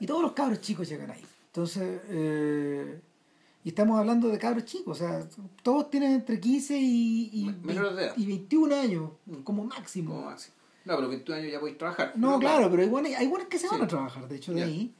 Y 0.00 0.06
todos 0.06 0.22
los 0.22 0.32
cabros 0.32 0.60
chicos 0.60 0.88
llegan 0.88 1.10
ahí. 1.10 1.22
Entonces, 1.46 2.00
eh, 2.08 3.00
y 3.64 3.68
estamos 3.70 3.98
hablando 3.98 4.28
de 4.28 4.38
cabros 4.38 4.64
chicos, 4.64 5.00
o 5.00 5.04
sea, 5.04 5.28
todos 5.62 5.88
tienen 5.90 6.12
entre 6.12 6.40
15 6.40 6.76
y, 6.78 7.30
y, 7.32 7.44
Me- 7.46 7.52
menores 7.74 7.96
de 7.96 8.04
edad. 8.06 8.14
y 8.16 8.26
21 8.26 8.74
años, 8.74 9.10
Mm. 9.26 9.34
como 9.42 9.64
máximo. 9.64 10.14
Como 10.14 10.26
máximo. 10.26 10.54
No, 10.84 10.96
pero 10.96 11.08
21 11.08 11.38
años 11.38 11.52
ya 11.52 11.60
podéis 11.60 11.78
trabajar. 11.78 12.12
No, 12.16 12.38
claro, 12.40 12.68
pero 12.70 12.82
hay 12.82 12.88
buenos, 12.88 13.12
hay 13.16 13.26
buenos 13.28 13.48
que 13.48 13.58
se 13.58 13.68
van 13.68 13.82
a 13.82 13.86
trabajar, 13.86 14.26
de 14.28 14.36
hecho, 14.36 14.52
de 14.52 14.62
ahí. 14.64 14.94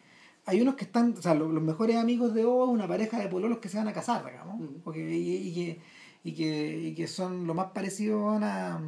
Hay 0.46 0.60
unos 0.60 0.74
que 0.76 0.84
están, 0.84 1.14
o 1.18 1.22
sea, 1.22 1.34
lo- 1.34 1.50
los, 1.52 1.62
mejores 1.62 1.96
amigos 1.96 2.34
de 2.34 2.44
Bobo, 2.44 2.66
una 2.66 2.86
pareja 2.88 3.18
de 3.18 3.28
pololos 3.28 3.58
que 3.58 3.68
se 3.68 3.78
van 3.78 3.88
a 3.88 3.92
casar, 3.92 4.24
digamos. 4.24 4.60
Ujú. 4.60 4.80
Porque, 4.84 5.12
y, 5.16 5.36
y 5.48 5.54
que, 5.54 5.80
y, 6.24 6.32
que, 6.34 6.78
y 6.88 6.94
que 6.94 7.06
son 7.08 7.46
lo 7.46 7.54
más 7.54 7.66
parecido 7.72 8.30
a, 8.30 8.80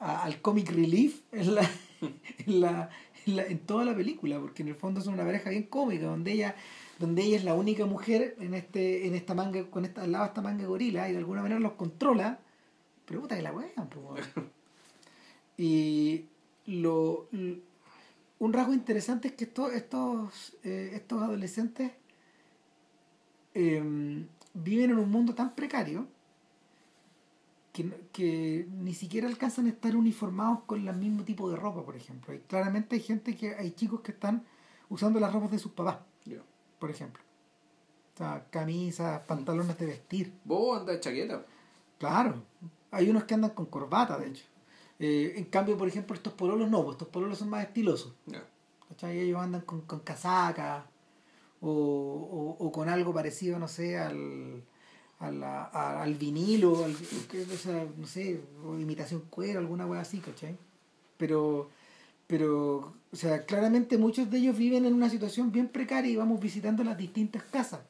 a- 0.00 0.22
al 0.24 0.40
comic 0.42 0.70
relief 0.70 1.20
en, 1.32 1.54
la, 1.54 1.70
en, 2.46 2.60
la, 2.60 2.90
en, 3.26 3.36
la- 3.36 3.44
en 3.46 3.58
toda 3.60 3.84
la 3.84 3.94
película, 3.94 4.38
porque 4.40 4.62
en 4.62 4.68
el 4.68 4.74
fondo 4.74 5.00
son 5.00 5.14
una 5.14 5.24
pareja 5.24 5.50
bien 5.50 5.64
cómica, 5.64 6.06
donde 6.06 6.32
ella 6.32 6.54
donde 7.02 7.22
ella 7.22 7.36
es 7.36 7.44
la 7.44 7.54
única 7.54 7.84
mujer 7.84 8.36
en 8.38 8.54
este 8.54 9.08
en 9.08 9.14
esta 9.16 9.34
manga 9.34 9.68
con 9.68 9.84
esta 9.84 10.02
al 10.02 10.12
lado 10.12 10.24
de 10.24 10.28
esta 10.28 10.40
manga 10.40 10.64
gorila 10.66 11.08
y 11.08 11.12
de 11.12 11.18
alguna 11.18 11.42
manera 11.42 11.60
los 11.60 11.72
controla 11.72 12.38
pero 13.04 13.20
puta 13.20 13.34
que 13.34 13.42
la 13.42 13.52
wean 13.52 13.72
y 15.58 16.24
lo, 16.66 17.28
un 18.38 18.52
rasgo 18.52 18.72
interesante 18.72 19.28
es 19.28 19.34
que 19.34 19.44
estos 19.44 19.72
estos 19.72 20.56
eh, 20.62 20.92
estos 20.94 21.20
adolescentes 21.20 21.90
eh, 23.54 24.24
viven 24.54 24.90
en 24.92 24.98
un 24.98 25.10
mundo 25.10 25.34
tan 25.34 25.56
precario 25.56 26.06
que, 27.72 27.90
que 28.12 28.68
ni 28.70 28.94
siquiera 28.94 29.26
alcanzan 29.26 29.66
a 29.66 29.70
estar 29.70 29.96
uniformados 29.96 30.60
con 30.66 30.86
el 30.86 30.94
mismo 30.94 31.24
tipo 31.24 31.50
de 31.50 31.56
ropa, 31.56 31.82
por 31.82 31.96
ejemplo. 31.96 32.34
Claramente 32.46 32.96
hay 32.96 33.02
gente 33.02 33.34
que, 33.34 33.54
hay 33.54 33.70
chicos 33.72 34.02
que 34.02 34.12
están 34.12 34.44
usando 34.90 35.18
las 35.18 35.32
ropas 35.32 35.52
de 35.52 35.58
sus 35.58 35.72
papás. 35.72 35.96
Por 36.82 36.90
ejemplo. 36.90 37.22
O 38.14 38.18
sea, 38.18 38.44
camisas, 38.50 39.20
pantalones 39.24 39.78
de 39.78 39.86
vestir. 39.86 40.32
Vos 40.44 40.80
andas 40.80 40.96
de 40.96 41.00
chaqueta. 41.00 41.46
Claro. 41.98 42.42
Hay 42.90 43.08
unos 43.08 43.22
que 43.24 43.34
andan 43.34 43.50
con 43.52 43.66
corbata, 43.66 44.18
de 44.18 44.26
hecho. 44.30 44.44
Eh, 44.98 45.34
en 45.36 45.44
cambio, 45.44 45.78
por 45.78 45.86
ejemplo, 45.86 46.14
estos 46.16 46.32
pololos 46.32 46.68
no, 46.68 46.82
pues 46.82 46.94
estos 46.96 47.08
pololos 47.08 47.38
son 47.38 47.50
más 47.50 47.64
estilosos. 47.64 48.12
¿cachai? 48.88 49.18
Ellos 49.20 49.40
andan 49.40 49.60
con, 49.62 49.82
con 49.82 50.00
casacas 50.00 50.84
o, 51.60 51.70
o, 51.70 52.66
o 52.66 52.72
con 52.72 52.88
algo 52.88 53.14
parecido, 53.14 53.58
no 53.60 53.68
sé, 53.68 53.96
al, 53.96 54.64
a 55.20 55.30
la- 55.30 55.64
a- 55.72 56.02
al 56.02 56.14
vinilo, 56.16 56.84
al, 56.84 56.90
o 56.94 57.56
sea, 57.56 57.86
no 57.96 58.06
sé, 58.06 58.42
o 58.64 58.74
imitación 58.78 59.22
cuero, 59.30 59.60
alguna 59.60 59.86
wea 59.86 60.00
así, 60.00 60.18
¿cachai? 60.18 60.58
Pero, 61.16 61.70
pero, 62.26 62.94
o 63.12 63.16
sea, 63.16 63.44
claramente 63.44 63.98
muchos 63.98 64.30
de 64.30 64.38
ellos 64.38 64.56
viven 64.56 64.84
en 64.86 64.94
una 64.94 65.10
situación 65.10 65.52
bien 65.52 65.68
precaria 65.68 66.10
y 66.10 66.16
vamos 66.16 66.40
visitando 66.40 66.82
las 66.84 66.96
distintas 66.96 67.42
casas. 67.44 67.80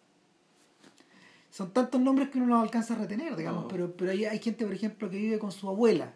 Son 1.50 1.70
tantos 1.72 2.00
nombres 2.00 2.30
que 2.30 2.38
uno 2.38 2.46
no 2.46 2.60
alcanza 2.60 2.94
a 2.94 2.98
retener, 2.98 3.36
digamos, 3.36 3.62
No. 3.64 3.68
pero, 3.68 3.92
pero 3.96 4.10
hay, 4.10 4.24
hay 4.24 4.38
gente, 4.38 4.64
por 4.64 4.74
ejemplo, 4.74 5.10
que 5.10 5.16
vive 5.18 5.38
con 5.38 5.52
su 5.52 5.68
abuela, 5.68 6.14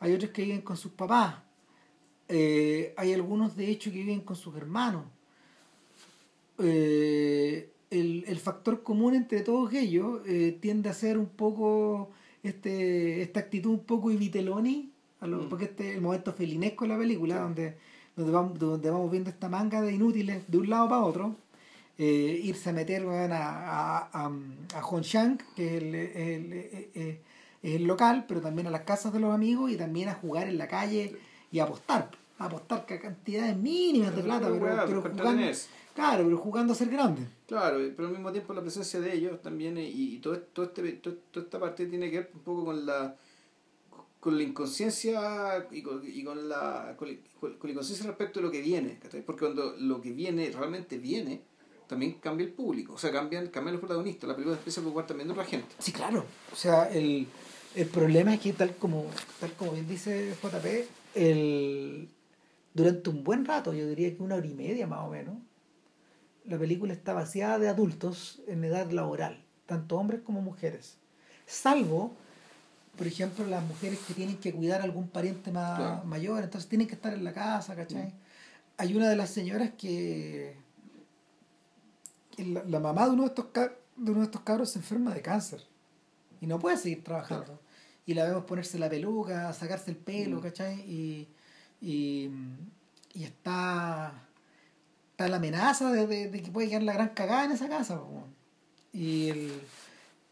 hay 0.00 0.12
otros 0.12 0.30
que 0.32 0.42
viven 0.42 0.60
con 0.60 0.76
sus 0.76 0.92
papás, 0.92 1.36
eh, 2.28 2.92
hay 2.96 3.12
algunos, 3.14 3.56
de 3.56 3.68
hecho, 3.70 3.90
que 3.90 3.98
viven 3.98 4.20
con 4.20 4.36
sus 4.36 4.54
hermanos. 4.56 5.04
Eh, 6.58 7.70
el, 7.90 8.24
el 8.26 8.38
factor 8.38 8.82
común 8.82 9.14
entre 9.14 9.40
todos 9.42 9.72
ellos 9.72 10.20
eh, 10.26 10.56
tiende 10.60 10.88
a 10.88 10.94
ser 10.94 11.18
un 11.18 11.26
poco 11.26 12.10
este, 12.42 13.22
esta 13.22 13.40
actitud 13.40 13.70
un 13.70 13.84
poco 13.84 14.10
Iviteloni, 14.10 14.90
a 15.20 15.26
lo- 15.26 15.38
Mm. 15.42 15.48
porque 15.48 15.64
este 15.66 15.90
es 15.90 15.94
el 15.96 16.00
momento 16.02 16.32
felinesco 16.32 16.84
de 16.84 16.88
la 16.88 16.98
película, 16.98 17.38
donde, 17.40 17.76
donde, 18.16 18.32
vamos, 18.32 18.58
donde 18.58 18.90
vamos 18.90 19.10
viendo 19.10 19.30
esta 19.30 19.48
manga 19.48 19.80
de 19.82 19.92
inútiles 19.92 20.42
de 20.48 20.58
un 20.58 20.68
lado 20.70 20.88
para 20.88 21.02
otro. 21.02 21.36
eh, 21.96 22.40
irse 22.42 22.70
a 22.70 22.72
meter 22.72 23.06
weón, 23.06 23.30
a, 23.30 23.98
a, 23.98 24.26
a, 24.74 24.84
Hongshan, 24.84 25.38
que 25.54 25.76
es 25.76 25.82
el, 25.84 25.94
el- 25.94 26.52
el- 26.52 26.90
el- 26.94 27.18
el 27.62 27.84
local, 27.84 28.24
pero 28.26 28.40
también 28.40 28.66
a 28.66 28.70
las 28.70 28.80
casas 28.80 29.12
de 29.12 29.20
los 29.20 29.32
amigos 29.32 29.70
y 29.70 29.76
también 29.76 30.08
a 30.08 30.14
jugar 30.14 30.48
en 30.48 30.58
la 30.58 30.66
calle 30.66 31.16
y 31.52 31.60
a 31.60 31.62
apostar. 31.64 32.10
A 32.40 32.46
apostar 32.46 32.84
ca- 32.84 32.98
cantidades 33.00 33.56
mínimas 33.56 34.16
de 34.16 34.22
plata, 34.24 34.46
Pero, 34.48 34.54
pero, 34.58 34.74
weá, 34.74 34.86
pero 34.86 35.02
para 35.02 35.14
jugando, 35.14 35.46
claro, 35.94 36.24
pero 36.24 36.36
jugando 36.38 36.72
a 36.72 36.76
ser 36.76 36.88
grande. 36.88 37.28
Claro, 37.46 37.78
pero 37.96 38.08
al 38.08 38.14
mismo 38.14 38.32
tiempo 38.32 38.52
la 38.54 38.60
presencia 38.62 38.98
de 38.98 39.14
ellos 39.14 39.40
también 39.40 39.78
eh, 39.78 39.88
y, 39.88 40.16
y 40.16 40.18
todo, 40.18 40.36
todo 40.52 40.66
este, 40.66 40.82
todo- 40.94 41.14
toda 41.30 41.44
esta 41.44 41.60
parte 41.60 41.86
tiene 41.86 42.10
que 42.10 42.16
ver 42.18 42.30
un 42.34 42.40
poco 42.40 42.64
con 42.64 42.84
la 42.84 43.14
con 44.24 44.38
la 44.38 44.42
inconsciencia 44.42 45.66
y 45.70 45.82
con, 45.82 46.02
y 46.02 46.24
con 46.24 46.48
la 46.48 46.94
con, 46.96 47.14
con 47.38 47.58
la 47.62 47.70
inconsciencia 47.72 48.06
respecto 48.06 48.40
a 48.40 48.42
lo 48.42 48.50
que 48.50 48.62
viene, 48.62 48.98
porque 49.26 49.40
cuando 49.40 49.76
lo 49.78 50.00
que 50.00 50.12
viene 50.12 50.50
realmente 50.50 50.96
viene, 50.96 51.42
también 51.86 52.14
cambia 52.14 52.46
el 52.46 52.54
público, 52.54 52.94
o 52.94 52.98
sea, 52.98 53.12
cambian, 53.12 53.48
cambian 53.48 53.74
los 53.74 53.80
protagonistas, 53.80 54.26
la 54.26 54.34
película 54.34 54.56
empieza 54.56 54.80
a 54.80 54.82
preocupar 54.82 55.06
también 55.06 55.30
otra 55.30 55.44
gente. 55.44 55.68
Sí, 55.78 55.92
claro. 55.92 56.24
O 56.50 56.56
sea, 56.56 56.90
el, 56.90 57.26
el 57.74 57.86
problema 57.86 58.32
es 58.32 58.40
que 58.40 58.54
tal 58.54 58.74
como, 58.76 59.04
tal 59.40 59.52
como 59.52 59.72
bien 59.72 59.86
dice 59.86 60.34
JP, 60.42 60.88
el, 61.16 62.08
durante 62.72 63.10
un 63.10 63.24
buen 63.24 63.44
rato, 63.44 63.74
yo 63.74 63.86
diría 63.86 64.16
que 64.16 64.22
una 64.22 64.36
hora 64.36 64.46
y 64.46 64.54
media 64.54 64.86
más 64.86 65.06
o 65.06 65.10
menos, 65.10 65.36
la 66.46 66.58
película 66.58 66.94
está 66.94 67.12
vaciada 67.12 67.58
de 67.58 67.68
adultos 67.68 68.40
en 68.46 68.64
edad 68.64 68.90
laboral, 68.90 69.44
tanto 69.66 69.98
hombres 69.98 70.22
como 70.22 70.40
mujeres. 70.40 70.96
Salvo, 71.44 72.16
por 72.96 73.06
ejemplo, 73.06 73.44
las 73.46 73.62
mujeres 73.64 73.98
que 74.06 74.14
tienen 74.14 74.36
que 74.38 74.52
cuidar 74.52 74.80
a 74.80 74.84
algún 74.84 75.08
pariente 75.08 75.50
más 75.50 75.78
Claro. 75.78 76.04
mayor, 76.04 76.44
entonces 76.44 76.68
tienen 76.68 76.86
que 76.86 76.94
estar 76.94 77.12
en 77.12 77.24
la 77.24 77.32
casa, 77.32 77.74
¿cachai? 77.74 78.12
Hay 78.76 78.94
una 78.96 79.08
de 79.08 79.16
las 79.16 79.30
señoras 79.30 79.70
que 79.76 80.56
la, 82.38 82.64
la 82.64 82.80
mamá 82.80 83.06
de 83.06 83.10
uno 83.12 83.22
de 83.22 83.28
estos 83.28 83.46
de 83.96 84.10
uno 84.10 84.20
de 84.20 84.26
estos 84.26 84.40
cabros 84.42 84.70
se 84.70 84.78
enferma 84.80 85.14
de 85.14 85.22
cáncer 85.22 85.62
y 86.40 86.46
no 86.46 86.58
puede 86.58 86.76
seguir 86.76 87.04
trabajando 87.04 87.60
y 88.06 88.14
la 88.14 88.24
vemos 88.24 88.44
ponerse 88.44 88.78
la 88.78 88.90
peluca 88.90 89.52
sacarse 89.52 89.90
el 89.92 89.96
pelo 89.96 90.38
Mm. 90.38 90.42
¿cachai? 90.42 90.80
y, 90.80 91.28
y, 91.80 92.30
y 93.14 93.22
está 93.24 94.12
está 95.12 95.28
la 95.28 95.36
amenaza 95.36 95.92
de, 95.92 96.06
de- 96.08 96.28
de 96.28 96.42
que 96.42 96.50
puede 96.50 96.68
quedar 96.68 96.82
la 96.82 96.92
gran 96.94 97.10
cagada 97.10 97.44
en 97.44 97.52
esa 97.52 97.68
casa 97.68 97.98
po, 98.00 98.24
y 98.92 99.28
el, 99.28 99.60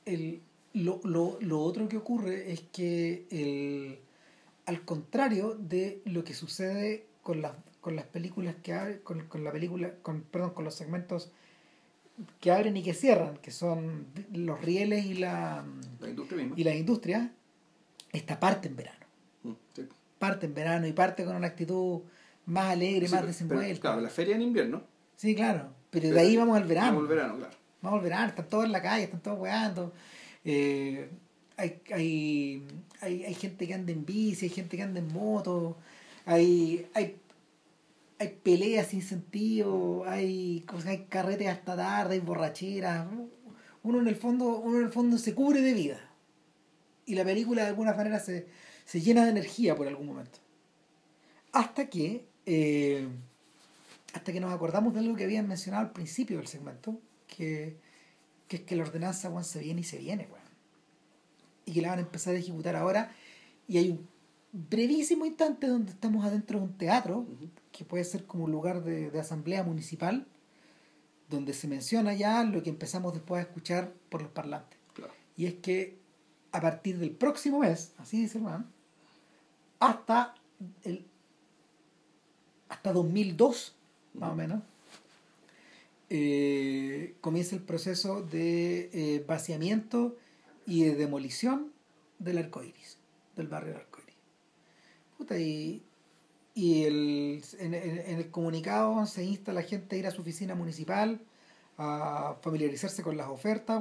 el, 0.06 0.42
lo, 0.74 1.00
lo, 1.04 1.38
lo 1.40 1.60
otro 1.60 1.88
que 1.88 1.96
ocurre 1.96 2.52
es 2.52 2.60
que 2.72 3.26
el, 3.30 3.98
al 4.66 4.84
contrario 4.84 5.54
de 5.58 6.00
lo 6.04 6.24
que 6.24 6.34
sucede 6.34 7.06
con 7.22 7.42
las 7.42 7.52
con 7.80 7.96
las 7.96 8.04
películas 8.06 8.54
que 8.62 8.72
abren, 8.74 9.00
con, 9.02 9.26
con 9.26 9.42
la 9.42 9.50
película 9.50 9.92
con 10.02 10.22
perdón 10.22 10.50
con 10.50 10.64
los 10.64 10.74
segmentos 10.76 11.30
que 12.40 12.52
abren 12.52 12.76
y 12.76 12.82
que 12.82 12.94
cierran 12.94 13.36
que 13.38 13.50
son 13.50 14.06
los 14.32 14.60
rieles 14.60 15.04
y 15.04 15.14
la 15.14 15.64
La 16.00 16.08
industria 16.08 16.38
misma. 16.42 16.54
y 16.56 16.62
las 16.64 16.74
industrias 16.76 17.28
esta 18.12 18.38
parte 18.40 18.68
en 18.68 18.76
verano 18.76 18.98
Mm, 19.44 19.52
sí. 19.74 19.88
parte 20.20 20.46
en 20.46 20.54
verano 20.54 20.86
y 20.86 20.92
parte 20.92 21.24
con 21.24 21.34
una 21.34 21.48
actitud 21.48 22.02
más 22.46 22.66
alegre 22.70 23.08
Sí, 23.08 23.14
más 23.14 23.26
desenvuelta 23.26 23.80
claro, 23.80 24.00
la 24.00 24.08
feria 24.08 24.36
en 24.36 24.42
invierno. 24.42 24.82
sí 25.16 25.34
claro 25.34 25.70
pero 25.90 26.10
de 26.10 26.20
ahí 26.20 26.36
vamos 26.36 26.56
al 26.56 26.64
verano 26.64 26.86
Vamos 26.92 27.02
al 27.02 27.08
verano, 27.16 27.36
claro. 27.38 27.54
Vamos 27.82 27.98
al 27.98 28.04
verano, 28.04 28.28
están 28.28 28.46
todos 28.48 28.64
en 28.64 28.70
la 28.72 28.80
calle, 28.80 29.02
están 29.04 29.20
todos 29.20 29.40
weando. 29.40 29.92
Eh, 30.44 31.08
hay, 31.56 31.80
hay, 31.92 32.66
hay, 33.00 33.24
hay 33.24 33.34
gente 33.34 33.66
que 33.66 33.74
anda 33.74 33.92
en 33.92 34.04
bici, 34.04 34.46
hay 34.46 34.50
gente 34.50 34.76
que 34.76 34.82
anda 34.82 35.00
en 35.00 35.12
moto, 35.12 35.76
hay, 36.24 36.86
hay, 36.94 37.16
hay 38.18 38.28
peleas 38.42 38.88
sin 38.88 39.02
sentido, 39.02 40.04
hay, 40.06 40.64
hay 40.86 41.06
carretes 41.08 41.48
hasta 41.48 41.76
tarde, 41.76 42.14
hay 42.14 42.20
borracheras. 42.20 43.06
Uno 43.82 44.00
en 44.00 44.08
el 44.08 44.16
fondo, 44.16 44.58
uno 44.58 44.78
en 44.78 44.84
el 44.86 44.92
fondo 44.92 45.18
se 45.18 45.34
cubre 45.34 45.60
de 45.60 45.74
vida. 45.74 46.10
Y 47.06 47.14
la 47.14 47.24
película 47.24 47.62
de 47.62 47.68
alguna 47.68 47.94
manera 47.94 48.20
se, 48.20 48.46
se 48.84 49.00
llena 49.00 49.24
de 49.24 49.30
energía 49.30 49.74
por 49.74 49.88
algún 49.88 50.06
momento. 50.06 50.38
Hasta 51.52 51.90
que 51.90 52.24
eh, 52.46 53.06
hasta 54.12 54.32
que 54.32 54.40
nos 54.40 54.52
acordamos 54.52 54.92
de 54.94 55.00
algo 55.00 55.16
que 55.16 55.24
habían 55.24 55.48
mencionado 55.48 55.86
al 55.86 55.92
principio 55.92 56.38
del 56.38 56.46
segmento, 56.46 56.98
que, 57.26 57.76
que 58.52 58.56
es 58.58 58.62
que 58.64 58.76
la 58.76 58.82
ordenanza 58.82 59.30
weón, 59.30 59.44
se 59.44 59.60
viene 59.60 59.80
y 59.80 59.84
se 59.84 59.96
viene, 59.96 60.28
weón. 60.30 60.44
Y 61.64 61.72
que 61.72 61.80
la 61.80 61.88
van 61.88 62.00
a 62.00 62.02
empezar 62.02 62.34
a 62.34 62.38
ejecutar 62.38 62.76
ahora. 62.76 63.10
Y 63.66 63.78
hay 63.78 63.88
un 63.88 64.06
brevísimo 64.52 65.24
instante 65.24 65.68
donde 65.68 65.92
estamos 65.92 66.22
adentro 66.26 66.58
de 66.58 66.66
un 66.66 66.76
teatro, 66.76 67.26
que 67.72 67.86
puede 67.86 68.04
ser 68.04 68.26
como 68.26 68.44
un 68.44 68.52
lugar 68.52 68.84
de, 68.84 69.10
de 69.10 69.20
asamblea 69.20 69.62
municipal, 69.62 70.26
donde 71.30 71.54
se 71.54 71.66
menciona 71.66 72.12
ya 72.12 72.44
lo 72.44 72.62
que 72.62 72.68
empezamos 72.68 73.14
después 73.14 73.38
a 73.38 73.48
escuchar 73.48 73.94
por 74.10 74.20
los 74.20 74.30
parlantes. 74.32 74.78
Claro. 74.92 75.14
Y 75.34 75.46
es 75.46 75.54
que 75.54 75.98
a 76.50 76.60
partir 76.60 76.98
del 76.98 77.12
próximo 77.12 77.60
mes, 77.60 77.94
así 77.96 78.20
dice 78.20 78.38
man, 78.38 78.70
hasta 79.80 80.34
el 80.82 81.06
hasta 82.68 82.92
2002, 82.92 83.74
más 84.12 84.30
o 84.30 84.34
menos, 84.34 84.62
eh, 86.14 87.14
comienza 87.22 87.56
el 87.56 87.62
proceso 87.62 88.20
de 88.22 88.90
eh, 88.92 89.24
vaciamiento 89.26 90.14
y 90.66 90.84
de 90.84 90.94
demolición 90.94 91.72
del 92.18 92.36
arco 92.36 92.62
iris, 92.62 92.98
del 93.34 93.48
barrio 93.48 93.72
del 93.72 93.80
arco 93.80 94.00
iris. 94.02 94.16
Puta, 95.16 95.38
y, 95.38 95.82
y 96.54 96.84
el, 96.84 97.42
en, 97.58 97.72
el 97.74 98.30
comunicado 98.30 99.06
se 99.06 99.24
insta 99.24 99.52
a 99.52 99.54
la 99.54 99.62
gente 99.62 99.96
a 99.96 99.98
ir 100.00 100.06
a 100.06 100.10
su 100.10 100.20
oficina 100.20 100.54
municipal, 100.54 101.18
a 101.78 102.36
familiarizarse 102.42 103.02
con 103.02 103.16
las 103.16 103.28
ofertas, 103.28 103.80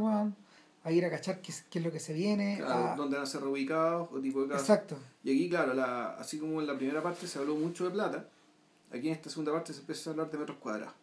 a 0.84 0.92
ir 0.92 1.04
a 1.06 1.10
cachar 1.12 1.42
qué, 1.42 1.52
es- 1.52 1.64
qué 1.70 1.80
es 1.80 1.86
lo 1.86 1.92
que 1.92 2.00
se 2.00 2.14
viene. 2.14 2.58
Claro, 2.60 2.92
a- 2.94 2.96
donde 2.96 3.18
van 3.18 3.24
a 3.26 3.30
ser 3.30 3.42
reubicados 3.42 4.08
o 4.12 4.22
tipo 4.22 4.46
de 4.46 4.56
exacto. 4.56 4.98
Y 5.24 5.32
aquí, 5.32 5.50
claro, 5.50 5.74
la, 5.74 6.12
así 6.16 6.40
como 6.40 6.62
en 6.62 6.68
la 6.68 6.78
primera 6.78 7.04
parte 7.04 7.28
se 7.28 7.40
habló 7.40 7.56
mucho 7.56 7.84
de 7.84 7.92
plata, 7.92 8.26
aquí 8.90 9.08
en 9.10 9.14
esta 9.16 9.30
segunda 9.30 9.52
parte 9.52 9.74
se 9.74 9.82
empieza 9.82 10.10
a 10.10 10.14
hablar 10.14 10.32
de 10.32 10.38
metros 10.38 10.58
cuadrados. 10.58 10.94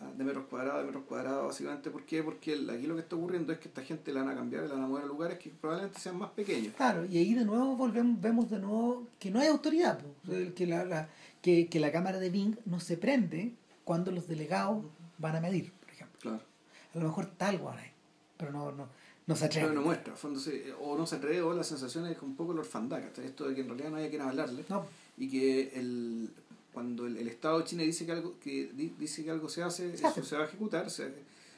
Ah, 0.00 0.12
De 0.16 0.22
metros 0.22 0.44
cuadrados, 0.46 0.80
de 0.80 0.86
metros 0.86 1.04
cuadrados, 1.04 1.46
básicamente. 1.48 1.90
¿Por 1.90 2.04
qué? 2.04 2.22
Porque 2.22 2.52
aquí 2.70 2.86
lo 2.86 2.94
que 2.94 3.00
está 3.00 3.16
ocurriendo 3.16 3.52
es 3.52 3.58
que 3.58 3.66
esta 3.68 3.82
gente 3.82 4.12
la 4.12 4.22
van 4.22 4.30
a 4.32 4.34
cambiar, 4.36 4.62
la 4.64 4.74
van 4.74 4.84
a 4.84 4.86
mover 4.86 5.04
a 5.04 5.06
lugares 5.06 5.38
que 5.38 5.50
probablemente 5.50 5.98
sean 5.98 6.16
más 6.18 6.30
pequeños. 6.30 6.72
Claro, 6.76 7.04
y 7.04 7.18
ahí 7.18 7.34
de 7.34 7.44
nuevo 7.44 7.76
volvemos, 7.76 8.20
vemos 8.20 8.48
de 8.48 8.60
nuevo 8.60 9.08
que 9.18 9.30
no 9.32 9.40
hay 9.40 9.48
autoridad, 9.48 9.98
sea, 10.24 10.54
que, 10.54 10.66
la, 10.66 10.84
la- 10.84 11.08
que, 11.42 11.66
que 11.68 11.80
la 11.80 11.90
Cámara 11.90 12.18
de 12.20 12.30
Bing 12.30 12.56
no 12.64 12.78
se 12.80 12.96
prende 12.96 13.54
cuando 13.84 14.12
los 14.12 14.28
delegados 14.28 14.84
van 15.18 15.34
a 15.36 15.40
medir, 15.40 15.72
por 15.72 15.90
ejemplo. 15.90 16.18
Claro. 16.20 16.42
A 16.94 16.98
lo 16.98 17.04
mejor 17.06 17.26
tal 17.36 17.56
ahí, 17.56 17.90
pero 18.36 18.52
no, 18.52 18.70
no, 18.70 18.88
no 19.26 19.34
se 19.36 19.48
Pero 19.48 19.60
atreve. 19.62 19.74
no 19.74 19.82
muestra, 19.82 20.12
al 20.12 20.18
fondo 20.18 20.38
se- 20.38 20.72
o 20.80 20.96
no 20.96 21.06
se 21.06 21.16
atreve, 21.16 21.42
o 21.42 21.52
la 21.54 21.64
sensación 21.64 22.06
es 22.06 22.22
un 22.22 22.36
poco 22.36 22.54
la 22.54 22.60
orfandad. 22.60 23.00
Esto 23.00 23.48
de 23.48 23.54
que 23.56 23.62
en 23.62 23.66
realidad 23.68 23.90
no 23.90 23.96
haya 23.96 24.08
quien 24.10 24.22
hablarle. 24.22 24.64
No, 24.68 24.86
y 25.16 25.28
que 25.28 25.70
el 25.78 26.30
cuando 26.72 27.06
el, 27.06 27.16
el 27.16 27.28
Estado 27.28 27.58
de 27.58 27.64
China 27.64 27.82
dice 27.82 28.06
que 28.06 28.12
algo 28.12 28.38
que 28.38 28.70
di- 28.74 28.94
dice 28.98 29.24
que 29.24 29.30
algo 29.30 29.48
se 29.48 29.62
hace, 29.62 29.96
Se 29.96 30.06
eso 30.06 30.22
se 30.22 30.36
va 30.36 30.42
a 30.42 30.46
ejecutar, 30.46 30.90
se, 30.90 31.12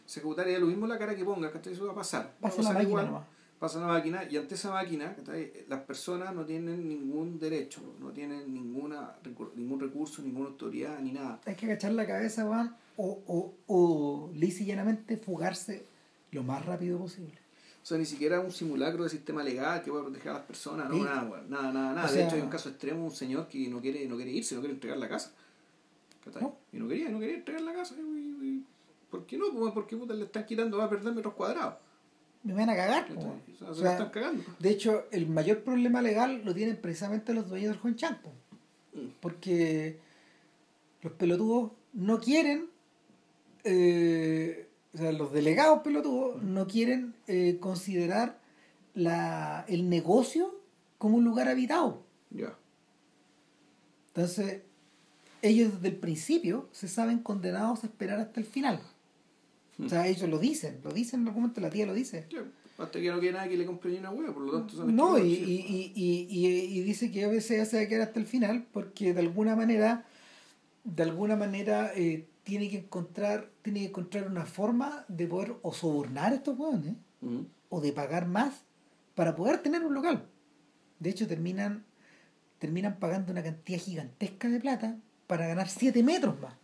se 0.07 0.21
ejecutará 0.21 0.51
lo 0.59 0.67
mismo 0.67 0.87
la 0.87 0.99
cara 0.99 1.15
que 1.15 1.25
ponga, 1.25 1.51
¿cachai? 1.51 1.73
Eso 1.73 1.87
va 1.87 1.93
a 1.93 1.97
pasar. 1.97 2.35
va 2.43 2.49
a 2.49 2.51
ser 2.53 2.65
la 2.65 2.71
pasar 2.71 2.75
máquina 2.75 2.89
igual, 2.89 3.07
nomás. 3.07 3.25
pasa 3.59 3.79
una 3.79 3.89
máquina 3.89 4.25
y 4.31 4.37
ante 4.39 4.55
esa 4.55 4.71
máquina 4.71 5.15
¿cachai? 5.15 5.53
las 5.69 5.81
personas 5.83 6.35
no 6.35 6.45
tienen 6.47 6.89
ningún 6.89 7.39
derecho, 7.39 7.81
no 8.01 8.11
tienen 8.11 8.55
ninguna 8.55 9.17
ningún 9.57 9.81
recurso, 9.81 10.23
ninguna 10.23 10.49
autoridad 10.49 10.99
ni 11.01 11.13
nada. 11.13 11.41
Hay 11.45 11.55
que 11.57 11.67
agachar 11.67 11.93
la 11.93 12.07
cabeza, 12.07 12.47
Juan, 12.47 12.75
o, 12.97 13.21
o, 13.27 13.55
o 13.67 14.31
lisa 14.35 14.63
y 14.63 14.67
llanamente 14.67 15.17
fugarse 15.19 15.85
lo 16.31 16.43
más 16.43 16.65
rápido 16.65 16.99
posible. 16.99 17.35
O 17.83 17.87
sea, 17.87 17.97
ni 17.99 18.05
siquiera 18.05 18.41
un 18.41 18.53
simulacro 18.53 19.05
de 19.05 19.11
sistema 19.11 19.43
legal 19.43 19.83
que 19.83 19.91
pueda 19.91 20.05
proteger 20.05 20.31
a 20.31 20.35
las 20.35 20.43
personas, 20.43 20.89
no, 20.89 20.97
Sí. 20.97 21.01
nada, 21.03 21.22
nada, 21.49 21.72
nada, 21.72 21.93
nada. 21.95 22.05
O 22.05 22.09
de 22.09 22.14
sea- 22.14 22.26
hecho, 22.26 22.37
hay 22.37 22.43
un 22.43 22.51
caso 22.51 22.68
extremo, 22.68 23.05
un 23.05 23.11
señor 23.11 23.49
que 23.49 23.68
no 23.68 23.81
quiere, 23.81 24.07
no 24.07 24.16
quiere 24.16 24.31
irse, 24.33 24.55
no 24.55 24.61
quiere 24.61 24.74
entregar 24.74 24.99
la 24.99 25.09
casa. 25.09 25.33
No. 26.41 26.57
Y 26.72 26.76
no 26.76 26.87
quería, 26.87 27.09
no 27.09 27.18
quería 27.18 27.37
entregar 27.37 27.62
la 27.62 27.72
casa. 27.72 27.95
Y, 27.99 28.03
y- 28.47 28.64
¿Por 29.11 29.26
qué 29.26 29.37
no? 29.39 29.47
Pues, 29.53 29.72
porque 29.72 29.97
puta, 29.97 30.14
le 30.14 30.24
están 30.26 30.45
quitando, 30.47 30.76
va 30.76 30.85
a 30.85 30.91
perder 30.91 31.12
metros 31.14 31.35
cuadrados. 31.35 31.74
Me 32.45 32.53
van 32.55 32.70
a 32.70 32.76
cagar. 32.76 33.09
O 33.66 33.74
se 33.74 33.83
la 33.83 33.93
están 33.93 34.11
cagando. 34.11 34.45
De 34.59 34.70
hecho, 34.70 35.05
el 35.11 35.26
mayor 35.26 35.62
problema 35.64 36.01
legal 36.01 36.43
lo 36.45 36.55
tienen 36.55 36.76
precisamente 36.76 37.35
los 37.35 37.49
dueños 37.49 37.70
del 37.72 37.78
Juan 37.81 37.97
po. 38.22 38.31
Mm. 38.95 39.09
Porque 39.20 39.99
los 41.03 41.12
pelotudos 41.14 41.72
no 41.95 42.20
quieren, 42.20 42.68
eh, 43.64 44.68
o 44.95 44.99
sea, 44.99 45.12
los 45.12 45.32
delegados 45.32 45.80
pelotudos 45.82 46.43
no 46.43 46.66
quieren 46.66 47.14
eh, 47.26 47.59
considerar 47.61 48.38
la, 48.95 49.64
el 49.68 49.88
negocio 49.88 50.59
como 50.99 51.16
un 51.16 51.24
lugar 51.24 51.49
habitado. 51.49 52.03
Ya. 52.30 52.57
Entonces, 54.09 54.62
ellos 55.43 55.74
desde 55.74 55.88
el 55.88 55.97
principio 55.97 56.68
se 56.72 56.88
saben 56.88 57.20
condenados 57.20 57.84
a 57.84 57.86
esperar 57.86 58.18
hasta 58.20 58.41
el 58.41 58.47
final. 58.47 58.80
O 59.82 59.88
sea, 59.88 60.07
ellos 60.09 60.28
lo 60.28 60.38
dicen, 60.38 60.80
lo 60.84 60.93
dicen 60.93 61.20
en 61.22 61.28
algún 61.28 61.43
momento, 61.45 61.61
la 61.61 61.70
tía 61.70 61.86
lo 61.86 61.95
dice. 61.95 62.26
Ya, 62.30 62.45
Hasta 62.76 63.01
que 63.01 63.09
no 63.11 63.18
quede 63.20 63.32
nada 63.32 63.49
que 63.49 63.57
le 63.57 63.64
compre 63.64 63.93
ni 63.93 63.99
una 63.99 64.11
hueá, 64.11 64.32
por 64.34 64.43
lo 64.43 64.53
tanto 64.53 64.74
son 64.76 64.95
No, 64.95 65.16
y, 65.18 65.32
esquivos, 65.32 65.49
y, 65.51 65.57
sí. 65.62 65.93
y, 65.95 66.03
y, 66.36 66.47
y- 66.47 66.78
y 66.78 66.82
dice 66.82 67.11
que 67.11 67.24
a 67.24 67.28
veces 67.28 67.57
ya 67.57 67.64
se 67.64 67.76
va 67.78 67.82
a 67.84 67.88
quedar 67.88 68.03
hasta 68.09 68.20
el 68.20 68.26
final 68.26 68.66
porque 68.72 69.14
de 69.14 69.20
alguna 69.20 69.57
manera, 69.57 70.05
de 70.84 71.03
alguna 71.03 71.36
manera 71.36 71.93
eh, 71.97 72.26
tiene 72.51 72.69
que 72.69 72.79
encontrar, 72.79 73.49
tiene 73.63 73.79
que 73.79 73.87
encontrar 73.87 74.27
una 74.27 74.45
forma 74.45 75.05
de 75.07 75.29
poder 75.29 75.55
o 75.63 75.73
sobornar 75.73 76.33
a 76.33 76.35
estos 76.35 76.59
hueones 76.59 76.97
o 77.69 77.81
de 77.81 77.93
pagar 77.93 78.27
más 78.27 78.65
para 79.15 79.37
poder 79.37 79.63
tener 79.63 79.85
un 79.87 79.95
local. 79.95 80.27
De 80.99 81.11
hecho, 81.11 81.29
terminan, 81.29 81.85
terminan 82.59 82.97
pagando 82.99 83.31
una 83.31 83.45
cantidad 83.45 83.79
gigantesca 83.79 84.49
de 84.49 84.59
plata 84.59 84.97
para 85.29 85.47
ganar 85.47 85.69
7 85.69 86.03
metros 86.03 86.41
más. 86.41 86.55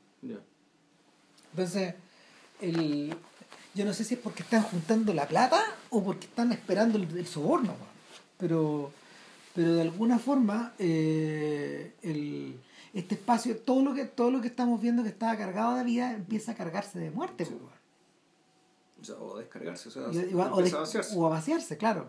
Entonces, 1.53 1.95
el, 2.61 3.15
yo 3.77 3.85
no 3.85 3.93
sé 3.93 4.03
si 4.03 4.15
es 4.15 4.21
porque 4.21 4.43
están 4.43 4.63
juntando 4.63 5.15
la 5.15 5.29
plata 5.29 5.63
o 5.91 6.03
porque 6.03 6.27
están 6.27 6.51
esperando 6.51 6.99
el, 6.99 7.17
el 7.17 7.29
soborno, 7.29 7.77
pero, 8.39 8.91
pero 9.55 9.75
de 9.75 9.83
alguna 9.83 10.19
forma 10.19 10.75
eh, 10.81 11.93
el, 12.03 12.59
este 12.99 13.15
espacio, 13.15 13.57
todo 13.59 13.83
lo 13.83 13.95
que 13.95 14.05
todo 14.07 14.31
lo 14.31 14.41
que 14.41 14.49
estamos 14.49 14.81
viendo 14.81 15.03
que 15.03 15.09
estaba 15.11 15.37
cargado 15.37 15.75
de 15.77 15.85
vida 15.85 16.13
empieza 16.13 16.53
a 16.53 16.55
cargarse 16.55 16.99
de 16.99 17.11
muerte, 17.11 17.45
Sí. 17.45 17.53
weón. 17.55 17.77
O 19.01 19.05
sea, 19.05 19.15
o 19.17 19.37
descargarse, 19.39 19.89
o 19.89 19.93
sea, 19.93 20.03
Y- 20.13 20.33
o, 20.35 20.63
de- 20.63 20.71
a 20.73 20.79
vaciarse. 20.79 21.15
o 21.17 21.27
a 21.27 21.29
vaciarse, 21.29 21.77
claro. 21.77 22.09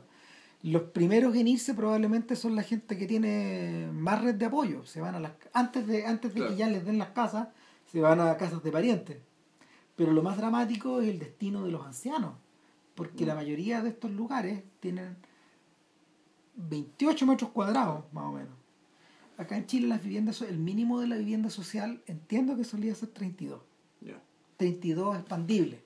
Los 0.64 0.84
primeros 0.84 1.36
en 1.36 1.48
irse 1.48 1.74
probablemente 1.74 2.36
son 2.36 2.56
la 2.56 2.64
gente 2.64 2.98
que 2.98 3.06
tiene 3.06 3.90
más 3.94 4.22
red 4.24 4.36
de 4.36 4.46
apoyo. 4.46 4.86
Se 4.86 5.02
van 5.02 5.14
a 5.16 5.20
las 5.20 5.34
antes 5.54 5.86
de 5.86 6.06
antes 6.06 6.34
de 6.34 6.40
Claro. 6.40 6.52
que 6.54 6.58
ya 6.58 6.68
les 6.68 6.86
den 6.86 6.98
las 6.98 7.10
casas, 7.10 7.50
se 7.92 8.00
van 8.02 8.20
a 8.22 8.38
casas 8.38 8.64
de 8.64 8.72
parientes. 8.72 9.18
Pero 9.96 10.14
lo 10.14 10.24
más 10.24 10.38
dramático 10.38 11.02
es 11.02 11.10
el 11.10 11.20
destino 11.20 11.64
de 11.66 11.72
los 11.72 11.86
ancianos, 11.86 12.34
porque 12.96 13.24
Mm. 13.26 13.28
la 13.28 13.36
mayoría 13.36 13.82
de 13.82 13.90
estos 13.90 14.12
lugares 14.12 14.64
tienen 14.80 15.18
28 16.56 17.26
metros 17.26 17.52
cuadrados, 17.52 18.06
más 18.14 18.24
o 18.26 18.32
menos. 18.32 18.54
Acá 19.38 19.56
en 19.58 19.66
Chile 19.68 19.88
las 19.88 20.04
viviendas, 20.04 20.42
el 20.42 20.58
mínimo 20.58 21.00
de 21.00 21.08
la 21.08 21.16
vivienda 21.18 21.50
social 21.50 22.02
entiendo 22.08 22.56
que 22.58 22.64
solía 22.64 22.96
ser 22.96 23.10
32. 23.10 23.62
Ya, 24.02 24.20
32 24.58 25.18
expandible 25.18 25.82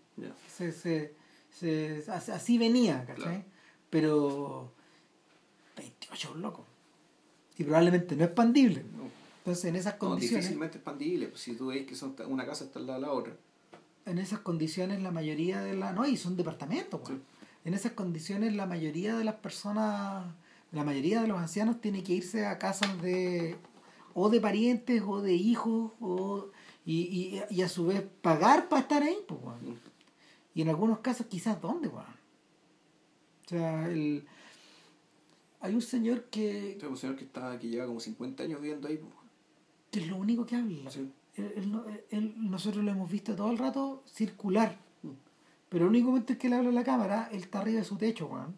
se, 0.48 0.72
se, 0.72 1.14
se- 1.52 2.04
así- 2.12 2.58
venía, 2.58 3.06
¿cachai? 3.06 3.24
Claro. 3.24 3.44
Pero 3.90 4.72
28 5.78 6.36
loco. 6.36 6.66
Y 7.58 7.64
probablemente 7.64 8.16
no 8.16 8.24
expandible. 8.24 8.84
No, 8.96 9.10
Entonces, 9.40 9.66
en 9.66 9.76
esas 9.76 9.94
no, 9.96 10.00
condiciones, 10.00 10.46
difícilmente 10.46 10.78
expandible. 10.78 11.28
Pues, 11.28 11.42
si 11.42 11.56
tú 11.56 11.68
ves 11.68 11.86
que 11.86 11.96
son 11.96 12.16
una 12.28 12.46
casa 12.46 12.66
está 12.66 12.80
al 12.80 12.88
lado 12.88 13.00
de 13.02 13.08
la 13.08 13.14
otra. 13.14 13.34
en 14.06 14.18
esas 14.18 14.40
condiciones 14.40 15.02
la 15.02 15.12
mayoría 15.12 15.62
de 15.62 15.74
la 15.76 15.92
no, 15.94 16.06
y 16.08 16.18
son 16.18 16.38
departamentos. 16.38 17.02
Sí. 17.08 17.14
En 17.66 17.74
esas 17.74 17.92
condiciones 17.94 18.56
la 18.56 18.66
mayoría 18.66 19.16
de 19.16 19.24
las 19.24 19.36
personas, 19.36 20.26
la 20.72 20.84
mayoría 20.84 21.22
de 21.22 21.28
los 21.28 21.38
ancianos 21.40 21.82
tiene 21.82 22.04
que 22.04 22.14
irse 22.14 22.46
a 22.46 22.58
casas 22.58 23.02
de 23.02 23.58
o 24.14 24.30
de 24.30 24.40
parientes 24.42 25.02
o 25.06 25.22
de 25.22 25.34
hijos 25.34 25.92
o 26.00 26.48
y, 26.86 27.02
y, 27.02 27.56
y 27.56 27.62
a 27.62 27.70
su 27.70 27.86
vez 27.88 28.04
pagar 28.22 28.68
para 28.70 28.82
estar 28.82 29.04
ahí, 29.04 29.18
pues. 29.28 29.40
Mm. 29.62 29.74
Y 30.56 30.62
en 30.64 30.70
algunos 30.70 31.00
casos 31.00 31.28
quizás 31.28 31.62
dónde, 31.62 31.88
weón. 31.88 32.06
O 33.46 33.50
sea, 33.50 33.88
el... 33.90 34.26
hay 35.60 35.74
un 35.76 35.82
señor 35.82 36.26
que, 36.26 36.78
un 36.90 36.98
señor 36.98 37.16
que, 37.16 37.26
está, 37.26 37.58
que 37.60 37.68
lleva 37.70 37.86
como 37.86 38.00
50 38.00 38.44
años 38.44 38.60
viviendo 38.62 38.88
ahí. 38.88 38.98
pues. 38.98 39.14
que 39.92 40.00
es 40.00 40.08
lo 40.08 40.18
único 40.18 40.46
que 40.46 40.56
habla. 40.56 40.90
Sí. 40.90 41.10
Él- 41.36 41.54
él 41.56 42.04
él- 42.10 42.34
nosotros 42.38 42.84
lo 42.84 42.92
hemos 42.92 43.10
visto 43.10 43.36
todo 43.36 43.52
el 43.52 43.58
rato 43.58 44.04
circular. 44.06 44.78
Mm. 45.04 45.10
Pero 45.70 45.86
el 45.86 45.90
único 45.90 46.08
momento 46.10 46.34
en 46.34 46.40
que 46.40 46.50
le 46.50 46.56
habla 46.56 46.70
a 46.70 46.74
la 46.74 46.84
cámara, 46.84 47.30
él 47.32 47.42
está 47.42 47.60
arriba 47.60 47.80
de 47.80 47.86
su 47.86 47.96
techo, 47.98 48.28
weón. 48.28 48.56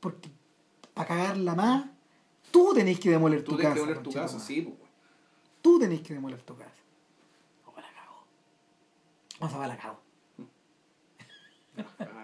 Porque 0.00 0.30
para 0.96 1.08
cagarla 1.08 1.54
más, 1.54 1.84
tú 2.50 2.72
tenés 2.74 2.98
que 2.98 3.10
demoler 3.10 3.44
Tú 3.44 3.50
tu 3.52 3.56
tienes 3.58 3.74
casa. 3.74 3.74
que 3.74 3.80
volver 3.86 4.02
tu 4.02 4.12
casa, 4.12 4.40
sí. 4.40 4.62
Pues. 4.62 4.90
Tú 5.60 5.78
tenés 5.78 6.00
que 6.00 6.14
demoler 6.14 6.40
tu 6.42 6.56
casa. 6.56 6.72
O 7.66 7.76
la 7.78 7.86
cago. 7.92 8.24
O 9.40 9.48
sea, 9.48 9.58
va 9.58 9.66
la 9.68 9.76
cago. 9.76 10.00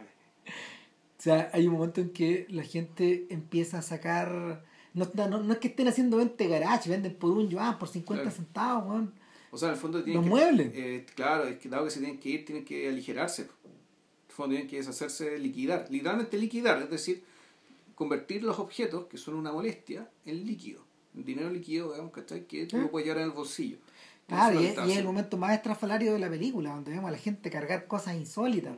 O 1.19 1.23
sea, 1.23 1.51
hay 1.53 1.69
un 1.69 1.75
momento 1.75 2.01
en 2.01 2.11
que 2.11 2.47
la 2.51 2.65
gente 2.65 3.27
empieza 3.31 3.79
a 3.79 3.83
sacar. 3.83 4.65
No, 4.93 5.09
no, 5.15 5.29
no 5.41 5.53
es 5.53 5.59
que 5.61 5.69
estén 5.69 5.87
haciendo 5.87 6.17
vente 6.17 6.49
garage, 6.49 6.91
venden 6.91 7.15
por 7.15 7.31
un 7.31 7.49
yuan, 7.49 7.79
por 7.79 7.89
50 7.89 8.23
Claro. 8.25 8.37
centavos, 8.37 8.89
weón. 8.91 9.15
O 9.53 9.57
sea, 9.57 9.69
en 9.69 9.75
el 9.75 9.81
fondo 9.81 10.03
tienen 10.03 10.17
Los 10.17 10.25
que... 10.25 10.31
muebles. 10.31 10.73
eh, 10.75 11.07
claro, 11.15 11.45
es 11.47 11.59
que 11.59 11.69
dado 11.69 11.85
que 11.85 11.91
se 11.93 12.01
tienen 12.01 12.19
que 12.19 12.29
ir, 12.29 12.45
tienen 12.45 12.65
que 12.65 12.89
aligerarse. 12.89 13.43
En 13.43 13.49
el 14.29 14.35
fondo 14.35 14.51
tienen 14.55 14.67
que 14.69 14.79
deshacerse, 14.79 15.39
liquidar. 15.39 15.87
Literalmente 15.91 16.37
liquidar, 16.39 16.83
es 16.83 16.91
decir, 16.91 17.23
convertir 18.03 18.43
los 18.45 18.59
objetos, 18.59 19.07
que 19.07 19.17
son 19.19 19.35
una 19.35 19.53
molestia, 19.53 20.09
en 20.27 20.47
líquido. 20.47 20.81
En 21.15 21.25
dinero 21.25 21.51
líquido, 21.51 21.93
digamos, 21.93 22.13
¿cachai? 22.13 22.47
Que 22.47 22.67
tú 22.67 22.77
Sí. 22.77 22.83
lo 22.83 22.91
puedes 22.91 23.07
llevar 23.07 23.23
en 23.23 23.29
el 23.29 23.35
bolsillo. 23.35 23.77
Claro, 24.27 24.59
Eso 24.59 24.63
y 24.63 24.67
es 24.67 24.77
y 24.77 24.81
el 24.83 24.91
está 24.91 25.05
momento 25.05 25.37
más 25.37 25.53
estrafalario 25.53 26.13
de 26.15 26.19
la 26.19 26.31
película, 26.31 26.71
donde 26.75 26.91
vemos 26.93 27.09
a 27.09 27.13
la 27.13 27.19
gente 27.19 27.51
cargar 27.51 27.87
cosas 27.87 28.15
insólitas. 28.17 28.77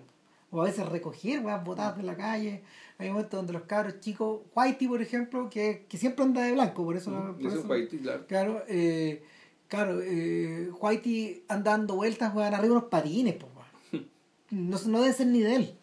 O 0.51 0.61
a 0.63 0.65
veces 0.67 0.89
recoger 0.89 1.41
weas 1.45 1.65
botadas 1.65 1.97
de 1.97 2.03
la 2.05 2.17
calle. 2.17 2.63
Hay 2.99 3.09
momentos 3.11 3.33
donde 3.39 3.53
los 3.53 3.63
cabros 3.63 3.99
chicos, 4.01 4.41
Whitey 4.55 4.87
por 4.89 5.03
ejemplo, 5.03 5.51
que, 5.51 5.85
que 5.89 5.99
siempre 5.99 6.25
anda 6.25 6.43
de 6.43 6.53
blanco, 6.53 6.85
por 6.85 6.97
eso... 6.97 7.11
haciendo. 7.11 7.33
por 7.37 7.47
eso 7.47 7.59
es 7.59 7.65
eso- 7.65 7.69
Whitey, 7.73 7.99
claro. 8.01 8.27
Claro, 8.29 8.63
eh, 8.69 9.23
claro, 9.69 10.01
eh, 10.03 10.71
Whitey 10.81 11.45
anda 11.49 11.73
dando 11.73 11.97
vueltas, 11.97 12.33
weón, 12.35 12.55
arriba 12.55 12.73
unos 12.75 12.85
patines, 12.89 13.35
pues. 13.35 13.53
No, 14.51 14.79
no 14.87 15.03
debe 15.03 15.13
ser 15.13 15.27
ni 15.29 15.41
de 15.41 15.57
él. 15.57 15.75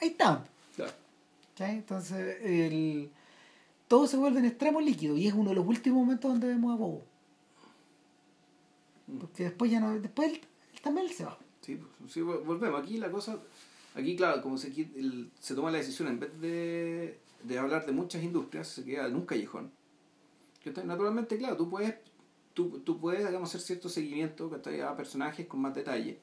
Ahí 0.00 0.08
están. 0.08 0.44
¿Cachai? 1.58 1.76
Entonces, 1.76 2.36
el, 2.42 3.10
todo 3.88 4.06
se 4.06 4.16
vuelve 4.16 4.38
en 4.38 4.46
extremo 4.46 4.80
líquido 4.80 5.16
y 5.16 5.26
es 5.26 5.34
uno 5.34 5.50
de 5.50 5.56
los 5.56 5.66
últimos 5.66 5.98
momentos 5.98 6.30
donde 6.30 6.46
vemos 6.48 6.72
a 6.72 6.76
Bobo. 6.76 7.04
Mm. 9.08 9.18
Porque 9.18 9.44
después 9.44 9.70
ya 9.70 9.80
no, 9.80 9.98
después 9.98 10.32
él, 10.32 10.40
también 10.82 11.08
se 11.08 11.24
va. 11.24 11.38
Sí, 11.60 11.78
sí, 12.08 12.20
vol- 12.20 12.44
volvemos. 12.44 12.80
Aquí 12.82 12.98
la 12.98 13.10
cosa, 13.10 13.38
aquí 13.94 14.16
claro, 14.16 14.42
como 14.42 14.56
se, 14.58 14.68
el- 14.68 15.30
se 15.40 15.54
toma 15.54 15.70
la 15.70 15.78
decisión, 15.78 16.08
en 16.08 16.20
vez 16.20 16.40
de, 16.40 17.18
de 17.42 17.58
hablar 17.58 17.84
de 17.86 17.92
muchas 17.92 18.22
industrias, 18.22 18.68
se 18.68 18.84
queda 18.84 19.06
en 19.06 19.16
un 19.16 19.26
callejón. 19.26 19.70
Está- 20.64 20.84
naturalmente, 20.84 21.36
claro, 21.38 21.56
tú 21.56 21.68
puedes, 21.68 21.94
tú, 22.54 22.80
tú 22.80 22.98
puedes 23.00 23.26
digamos, 23.26 23.48
hacer 23.48 23.60
cierto 23.62 23.88
seguimiento 23.88 24.48
que 24.50 24.56
está 24.56 24.90
a 24.90 24.96
personajes 24.96 25.46
con 25.46 25.60
más 25.60 25.74
detalle, 25.74 26.20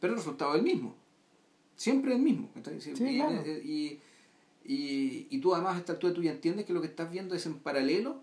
pero 0.00 0.14
el 0.14 0.18
resultado 0.18 0.52
es 0.54 0.58
el 0.58 0.64
mismo. 0.64 0.96
Siempre 1.76 2.14
el 2.14 2.20
mismo. 2.20 2.50
¿cachai? 2.54 2.80
Sí, 2.80 2.94
Sí, 2.96 3.04
y, 3.04 3.16
claro. 3.16 3.42
y, 3.46 3.50
y, 3.50 4.00
y 4.64 5.38
tú 5.40 5.54
además 5.54 5.76
a 5.76 5.78
esta 5.78 5.92
altura 5.92 6.12
tú 6.14 6.22
ya 6.22 6.30
entiendes 6.32 6.66
que 6.66 6.72
lo 6.72 6.80
que 6.80 6.86
estás 6.86 7.10
viendo 7.10 7.34
es 7.34 7.46
en 7.46 7.58
paralelo 7.58 8.22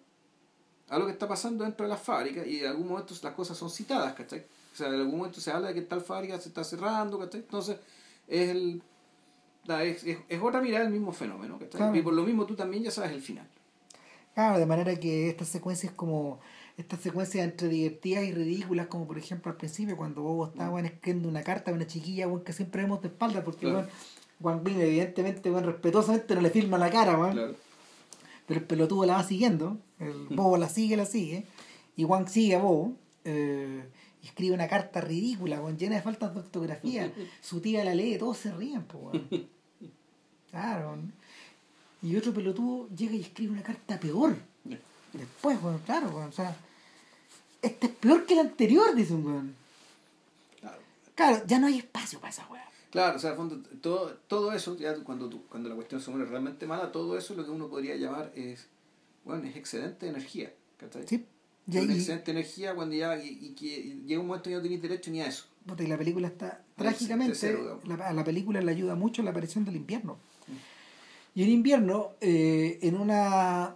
a 0.87 0.97
lo 0.97 1.05
que 1.05 1.11
está 1.11 1.27
pasando 1.27 1.63
dentro 1.63 1.85
de 1.85 1.89
las 1.89 2.01
fábricas 2.01 2.47
y 2.47 2.59
en 2.61 2.67
algún 2.67 2.87
momento 2.87 3.13
las 3.21 3.33
cosas 3.33 3.57
son 3.57 3.69
citadas, 3.69 4.13
¿cachai? 4.13 4.39
O 4.73 4.75
sea, 4.75 4.87
en 4.87 4.95
algún 4.95 5.17
momento 5.17 5.39
se 5.41 5.51
habla 5.51 5.67
de 5.69 5.73
que 5.75 5.81
tal 5.81 6.01
fábrica 6.01 6.39
se 6.39 6.49
está 6.49 6.63
cerrando, 6.63 7.19
¿cachai? 7.19 7.41
Entonces, 7.41 7.77
es, 8.27 8.49
el, 8.49 8.81
es, 9.67 10.03
es, 10.03 10.17
es 10.27 10.41
otra 10.41 10.61
mirada 10.61 10.83
del 10.85 10.93
mismo 10.93 11.11
fenómeno, 11.11 11.59
¿cachai? 11.59 11.77
Claro. 11.79 11.95
Y 11.95 12.01
por 12.01 12.13
lo 12.13 12.23
mismo 12.23 12.45
tú 12.45 12.55
también 12.55 12.83
ya 12.83 12.91
sabes 12.91 13.11
el 13.11 13.21
final. 13.21 13.47
Claro, 14.33 14.57
de 14.57 14.65
manera 14.65 14.95
que 14.95 15.29
estas 15.29 15.49
secuencias 15.49 15.91
como 15.93 16.39
estas 16.77 17.01
secuencias 17.01 17.43
entre 17.43 17.67
divertidas 17.67 18.23
y 18.23 18.31
ridículas, 18.31 18.87
como 18.87 19.05
por 19.05 19.17
ejemplo 19.17 19.51
al 19.51 19.57
principio 19.57 19.97
cuando 19.97 20.21
Bobo 20.21 20.45
está 20.47 20.67
Mm. 20.69 20.73
weón, 20.73 20.85
escribiendo 20.85 21.27
una 21.27 21.43
carta 21.43 21.71
a 21.71 21.73
una 21.73 21.85
chiquilla 21.85 22.27
weón, 22.27 22.43
que 22.43 22.53
siempre 22.53 22.81
vemos 22.83 23.01
de 23.01 23.09
espalda, 23.09 23.43
porque 23.43 23.61
Claro. 23.65 23.79
weón, 23.79 23.89
Wang 24.39 24.63
Bing 24.63 24.79
evidentemente, 24.79 25.51
weón, 25.51 25.65
respetuosamente 25.65 26.35
no 26.35 26.41
le 26.41 26.49
firma 26.49 26.77
la 26.77 26.89
cara, 26.89 27.17
weón. 27.17 27.33
Claro. 27.33 27.55
Pero 28.47 28.59
el 28.59 28.65
pelotudo 28.65 29.05
la 29.05 29.15
va 29.15 29.23
siguiendo, 29.23 29.77
el 29.99 30.27
bobo 30.29 30.57
la 30.57 30.69
sigue, 30.69 30.97
la 30.97 31.05
sigue, 31.05 31.45
y 31.95 32.05
Wang 32.05 32.27
sigue 32.27 32.55
a 32.55 32.59
bobo, 32.59 32.93
eh, 33.25 33.83
y 34.23 34.27
escribe 34.27 34.55
una 34.55 34.67
carta 34.67 35.01
ridícula, 35.01 35.61
weón, 35.61 35.77
llena 35.77 35.95
de 35.95 36.01
faltas 36.01 36.33
de 36.33 36.39
ortografía. 36.39 37.11
Su 37.41 37.59
tía 37.59 37.83
la 37.83 37.93
lee, 37.93 38.17
todos 38.17 38.37
se 38.37 38.51
ríen, 38.51 38.83
pues, 38.83 39.03
weón. 39.03 39.49
Claro. 40.49 40.87
weón. 40.89 41.13
Y 42.01 42.15
otro 42.15 42.33
pelotudo 42.33 42.89
llega 42.95 43.13
y 43.13 43.21
escribe 43.21 43.51
una 43.51 43.61
carta 43.61 43.99
peor. 43.99 44.35
Después, 45.13 45.61
weón, 45.61 45.79
claro, 45.85 46.09
weón, 46.09 46.29
o 46.29 46.31
sea, 46.31 46.55
este 47.61 47.87
es 47.87 47.93
peor 47.93 48.25
que 48.25 48.33
el 48.33 48.39
anterior, 48.39 48.95
dice 48.95 49.13
un 49.13 49.25
weón. 49.25 49.55
Claro. 50.59 50.79
Claro, 51.13 51.43
ya 51.45 51.59
no 51.59 51.67
hay 51.67 51.79
espacio 51.79 52.19
para 52.19 52.31
esa 52.31 52.47
weá. 52.47 52.68
Claro, 52.91 53.17
o 53.17 53.19
sea, 53.19 53.31
al 53.31 53.35
fondo, 53.35 53.57
todo, 53.81 54.17
todo 54.27 54.51
eso, 54.53 54.75
ya 54.77 54.95
cuando, 55.03 55.29
cuando 55.49 55.69
la 55.69 55.75
cuestión 55.75 56.01
se 56.01 56.11
pone 56.11 56.25
realmente 56.25 56.65
mala, 56.65 56.91
todo 56.91 57.17
eso 57.17 57.35
lo 57.35 57.45
que 57.45 57.51
uno 57.51 57.67
podría 57.69 57.95
llamar 57.95 58.31
es, 58.35 58.67
bueno, 59.23 59.45
es 59.47 59.55
excelente 59.55 60.07
energía. 60.07 60.51
¿cachai? 60.77 61.07
Sí. 61.07 61.25
Y, 61.67 61.77
ahí- 61.77 61.91
excelente 61.91 62.31
energía 62.31 62.73
cuando 62.73 62.95
ya, 62.95 63.23
y, 63.23 63.53
que 63.53 63.99
llega 64.07 64.19
un 64.19 64.27
momento 64.27 64.49
que 64.49 64.55
no 64.55 64.61
tenéis 64.61 64.81
derecho 64.81 65.11
ni 65.11 65.21
a 65.21 65.27
eso. 65.27 65.45
y 65.77 65.85
la 65.87 65.97
película 65.97 66.27
está 66.27 66.63
trágicamente 66.75 67.35
cero, 67.35 67.79
la, 67.85 68.07
a 68.07 68.13
la 68.13 68.23
película 68.23 68.59
le 68.61 68.71
ayuda 68.71 68.95
mucho 68.95 69.21
la 69.21 69.29
aparición 69.31 69.65
del 69.65 69.75
invierno 69.75 70.17
y 71.35 71.43
en 71.43 71.49
invierno 71.49 72.11
eh, 72.21 72.79
en 72.81 72.95
una 72.95 73.75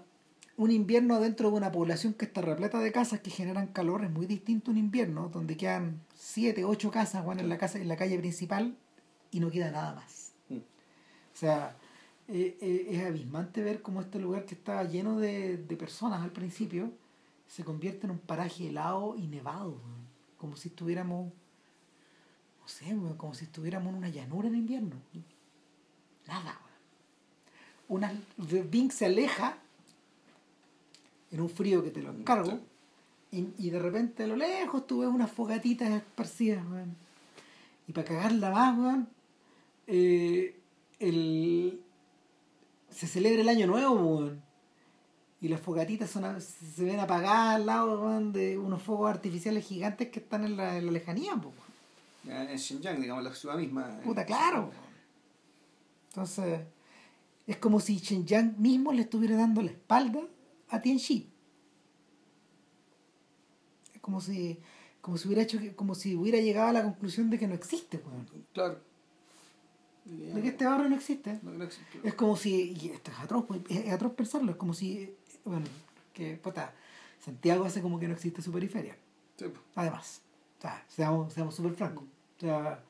un 0.55 0.71
invierno 0.71 1.19
dentro 1.19 1.49
de 1.49 1.57
una 1.57 1.71
población 1.71 2.13
que 2.13 2.25
está 2.25 2.41
repleta 2.41 2.79
de 2.79 2.91
casas 2.91 3.19
que 3.21 3.31
generan 3.31 3.67
calor 3.67 4.03
es 4.03 4.11
muy 4.11 4.25
distinto 4.25 4.69
a 4.69 4.73
un 4.73 4.77
invierno 4.77 5.29
donde 5.29 5.57
quedan 5.57 6.01
siete 6.15 6.63
ocho 6.63 6.91
casas 6.91 7.23
bueno, 7.23 7.41
en 7.41 7.49
la 7.49 7.57
casa 7.57 7.79
en 7.79 7.87
la 7.87 7.95
calle 7.95 8.17
principal 8.19 8.75
y 9.33 9.39
no 9.39 9.49
queda 9.51 9.71
nada 9.71 9.95
más 9.95 10.21
Mm. 10.49 10.57
o 10.57 11.35
sea 11.35 11.75
eh, 12.27 12.57
eh, 12.61 12.87
es 12.89 13.05
abismante 13.05 13.61
ver 13.61 13.81
cómo 13.81 14.01
este 14.01 14.19
lugar 14.19 14.45
que 14.45 14.55
estaba 14.55 14.83
lleno 14.83 15.19
de, 15.19 15.57
de 15.57 15.75
personas 15.77 16.21
al 16.21 16.31
principio 16.31 16.91
se 17.47 17.63
convierte 17.63 18.07
en 18.07 18.11
un 18.11 18.19
paraje 18.19 18.67
helado 18.69 19.15
y 19.17 19.27
nevado 19.27 19.77
como 20.37 20.57
si 20.57 20.69
estuviéramos 20.69 21.31
no 22.63 22.67
sé, 22.67 22.97
como 23.17 23.33
si 23.33 23.43
estuviéramos 23.45 23.89
en 23.89 23.95
una 23.95 24.09
llanura 24.09 24.47
en 24.47 24.55
invierno. 24.55 24.95
Nada, 26.27 26.57
weón. 27.89 28.07
Una, 28.07 28.13
Bing 28.37 28.89
se 28.89 29.05
aleja 29.05 29.57
en 31.29 31.41
un 31.41 31.49
frío 31.49 31.83
que 31.83 31.91
te 31.91 32.01
lo 32.01 32.11
encargo 32.11 32.59
y, 33.31 33.49
y 33.57 33.69
de 33.69 33.79
repente 33.79 34.23
a 34.23 34.27
lo 34.27 34.37
lejos 34.37 34.87
tú 34.87 34.99
ves 34.99 35.09
unas 35.09 35.29
fogatitas 35.29 35.89
esparcidas, 35.89 36.65
weón. 36.65 36.95
Y 37.87 37.91
para 37.91 38.07
cagarla 38.07 38.51
más, 38.51 38.77
weón, 38.79 39.09
eh, 39.87 40.59
el, 40.99 41.81
se 42.89 43.07
celebra 43.07 43.41
el 43.41 43.49
año 43.49 43.67
nuevo, 43.67 43.93
weón. 43.95 44.41
Y 45.41 45.49
las 45.49 45.59
fogatitas 45.59 46.09
son, 46.09 46.39
se 46.41 46.83
ven 46.85 46.99
apagadas 47.01 47.55
al 47.55 47.65
lado 47.65 48.01
weón, 48.01 48.31
de 48.31 48.57
unos 48.57 48.81
fuegos 48.81 49.09
artificiales 49.09 49.65
gigantes 49.65 50.09
que 50.09 50.19
están 50.19 50.45
en 50.45 50.55
la, 50.55 50.77
en 50.77 50.85
la 50.85 50.91
lejanía, 50.93 51.33
weón. 51.35 51.53
En 52.25 52.57
Xinjiang, 52.57 53.01
digamos, 53.01 53.23
la 53.23 53.35
ciudad 53.35 53.57
misma. 53.57 53.97
eh, 53.99 54.01
Puta, 54.03 54.25
claro. 54.25 54.71
Entonces, 56.09 56.61
es 57.45 57.57
como 57.57 57.81
si 57.81 57.99
Xinjiang 57.99 58.55
mismo 58.57 58.93
le 58.93 59.01
estuviera 59.01 59.35
dando 59.35 59.61
la 59.61 59.71
espalda 59.71 60.21
a 60.69 60.81
Tianjin. 60.81 61.29
Es 63.93 63.99
como 63.99 64.21
si, 64.21 64.59
como 65.01 65.17
si 65.17 65.27
hubiera 65.27 65.43
hecho 65.43 65.59
como 65.75 65.95
si 65.95 66.15
hubiera 66.15 66.39
llegado 66.39 66.69
a 66.69 66.73
la 66.73 66.83
conclusión 66.83 67.29
de 67.29 67.37
que 67.37 67.47
no 67.47 67.53
existe, 67.55 67.97
weón. 67.97 68.29
Claro. 68.53 68.79
De 70.05 70.41
que 70.41 70.47
este 70.49 70.65
barrio 70.65 70.89
no 70.89 70.95
existe. 70.95 71.39
No, 71.43 71.51
no 71.51 71.63
existe. 71.63 71.99
Es 72.03 72.13
como 72.13 72.35
si, 72.35 72.73
y 72.79 72.89
esto 72.89 73.11
es 73.11 73.19
atroz, 73.19 73.45
pues, 73.47 73.61
es 73.69 73.91
atroz 73.91 74.13
pensarlo, 74.13 74.51
es 74.51 74.57
como 74.57 74.73
si, 74.73 75.13
bueno, 75.45 75.65
que, 76.13 76.35
puta, 76.37 76.73
Santiago 77.19 77.63
hace 77.65 77.81
como 77.81 77.99
que 77.99 78.07
no 78.07 78.13
existe 78.13 78.41
su 78.41 78.51
periferia, 78.51 78.95
Sí, 79.37 79.45
pues. 79.45 79.61
además. 79.75 80.21
O 80.59 80.61
sea, 80.61 80.85
seamos, 80.87 81.33
seamos 81.33 81.55
súper 81.55 81.73
francos. 81.73 82.03
O 82.37 82.39
sea, 82.39 82.83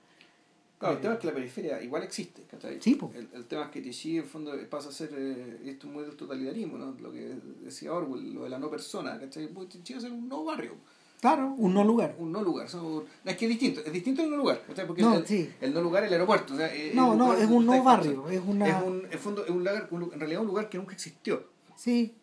Claro, 0.79 0.95
el 0.95 0.99
Eh, 0.99 1.01
tema 1.03 1.13
es 1.13 1.19
que 1.21 1.27
la 1.27 1.33
periferia 1.33 1.81
igual 1.81 2.03
existe, 2.03 2.43
¿cachai? 2.43 2.81
Sí. 2.81 2.99
El, 3.13 3.29
el 3.31 3.45
tema 3.45 3.63
es 3.65 3.69
que 3.69 3.81
Tichy 3.81 4.17
en 4.17 4.25
fondo 4.25 4.51
pasa 4.69 4.89
a 4.89 4.91
ser, 4.91 5.11
eh, 5.15 5.61
esto 5.65 5.87
es 5.87 5.93
muy 5.93 6.03
del 6.03 6.17
totalitarismo, 6.17 6.77
¿no? 6.77 6.91
Lo 6.99 7.09
que 7.11 7.37
decía 7.61 7.93
Orwell, 7.93 8.33
lo 8.33 8.43
de 8.43 8.49
la 8.49 8.59
no 8.59 8.69
persona, 8.69 9.17
¿cachai? 9.17 9.47
Pues 9.47 9.69
Tichy 9.69 9.93
va 9.93 9.99
a 9.99 10.01
ser 10.01 10.11
un 10.11 10.27
no 10.27 10.43
barrio, 10.43 10.75
claro, 11.23 11.53
un 11.57 11.73
no 11.73 11.85
lugar. 11.85 12.15
un 12.19 12.33
no 12.33 12.41
lugar. 12.43 12.67
son- 12.69 13.05
es 13.23 13.37
que 13.37 13.45
es 13.45 13.49
distinto, 13.49 13.79
es 13.85 13.93
distinto 13.93 14.21
el 14.23 14.29
no 14.29 14.35
lugar, 14.35 14.61
¿cachai? 14.67 14.85
Porque 14.85 15.01
No, 15.01 15.15
el, 15.15 15.25
sí. 15.25 15.49
el 15.61 15.73
no 15.73 15.79
lugar 15.81 16.03
es 16.03 16.07
el 16.09 16.13
aeropuerto, 16.15 16.53
o 16.53 16.57
sea, 16.57 16.67
eh, 16.75 16.91
No, 16.93 17.13
el 17.13 17.17
no, 17.17 17.33
es 17.33 17.49
un 17.49 17.65
no 17.65 17.81
barrio, 17.81 18.29
es 18.29 18.41
una... 18.45 18.67
Es 18.67 18.83
un, 18.83 19.07
en 19.09 19.19
fondo, 19.19 19.45
es 19.45 19.49
un 19.51 19.59
lugar, 19.59 19.87
un 19.91 20.03
en 20.13 20.19
realidad 20.19 20.41
un 20.41 20.47
lugar 20.47 20.67
que 20.69 20.77
nunca 20.77 20.93
existió. 20.93 21.47
Sí. 21.77 22.13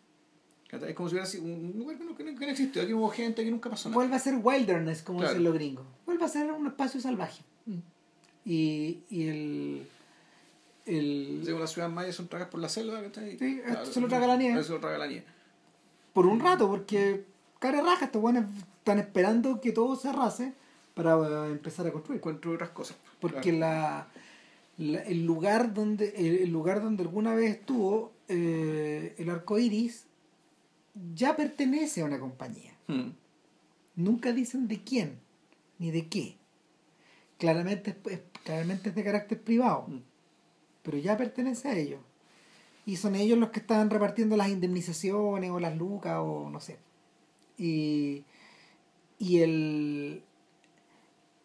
Es 0.71 0.93
como 0.95 1.09
si 1.09 1.15
hubiera 1.15 1.25
sido 1.25 1.43
un 1.45 1.73
lugar 1.77 1.97
que 1.97 2.05
no, 2.05 2.15
que 2.15 2.23
no, 2.23 2.39
que 2.39 2.45
no 2.45 2.51
existió, 2.51 2.81
aquí 2.83 2.93
hubo 2.93 3.09
gente, 3.09 3.41
aquí 3.41 3.49
nunca 3.51 3.69
pasó 3.71 3.89
nada. 3.89 3.95
vuelve 3.95 4.15
a 4.15 4.19
ser 4.19 4.35
wilderness, 4.41 5.01
como 5.01 5.19
Claro. 5.19 5.33
dicen 5.33 5.43
los 5.45 5.53
gringos. 5.55 5.85
Vuelve 6.05 6.23
a 6.23 6.27
ser 6.29 6.51
un 6.51 6.67
espacio 6.67 7.01
salvaje. 7.01 7.41
Y, 8.45 8.99
y 9.09 9.27
el... 9.27 9.87
el 10.85 11.43
Digo, 11.45 11.59
las 11.59 11.71
ciudades 11.71 11.93
mayas 11.93 12.15
son 12.15 12.27
tragadas 12.27 12.51
por 12.51 12.59
la 12.61 12.69
selva, 12.69 13.01
¿cachai? 13.01 13.37
Sí, 13.37 13.61
esto 13.65 13.85
se 13.93 13.99
lo 14.01 14.07
traga 14.07 14.27
la 14.27 14.37
nieve. 14.37 14.63
Se 14.63 14.71
lo 14.71 14.79
traga 14.79 14.97
la 14.97 15.07
nieve. 15.07 15.25
por 16.13 16.25
un 16.25 16.39
rato, 16.39 16.67
porque 16.69 17.25
cara 17.59 17.81
raja, 17.81 18.05
estos 18.05 18.21
buenos 18.21 18.45
están 18.81 18.99
esperando 18.99 19.61
que 19.61 19.71
todo 19.71 19.95
se 19.95 20.09
arrase 20.09 20.53
para 20.93 21.15
eh, 21.47 21.51
empezar 21.51 21.85
a 21.87 21.91
construir. 21.91 22.17
Encuentro 22.19 22.51
otras 22.51 22.71
cosas. 22.71 22.97
Porque 23.19 23.51
la, 23.53 24.07
la- 24.77 25.01
el 25.03 25.25
lugar 25.25 25.73
donde 25.73 26.13
el, 26.17 26.39
el 26.39 26.49
lugar 26.51 26.81
donde 26.81 27.03
alguna 27.03 27.33
vez 27.35 27.51
estuvo 27.57 28.11
eh, 28.27 29.13
el 29.17 29.29
arco 29.29 29.57
iris 29.59 30.05
ya 31.15 31.35
pertenece 31.35 32.01
a 32.01 32.05
una 32.05 32.19
compañía. 32.19 32.73
Hmm. 32.87 33.11
Nunca 33.95 34.33
dicen 34.33 34.67
de 34.67 34.81
quién 34.83 35.19
ni 35.79 35.91
de 35.91 36.07
qué. 36.07 36.35
Claramente, 37.37 37.95
es- 38.09 38.19
claramente 38.43 38.89
es 38.89 38.95
de 38.95 39.03
carácter 39.03 39.41
privado, 39.41 39.85
Mm. 39.87 40.01
pero 40.83 40.97
ya 40.97 41.17
pertenece 41.17 41.67
a 41.69 41.77
ellos. 41.77 41.99
Y 42.85 42.95
son 42.97 43.15
ellos 43.15 43.37
los 43.37 43.49
que 43.51 43.59
están 43.59 43.89
repartiendo 43.89 44.35
las 44.37 44.49
indemnizaciones 44.49 45.49
o 45.51 45.59
las 45.59 45.75
lucas 45.77 46.17
o 46.19 46.49
no 46.49 46.59
sé. 46.59 46.77
Y, 47.57 48.23
y 49.21 49.41
el, 49.41 50.23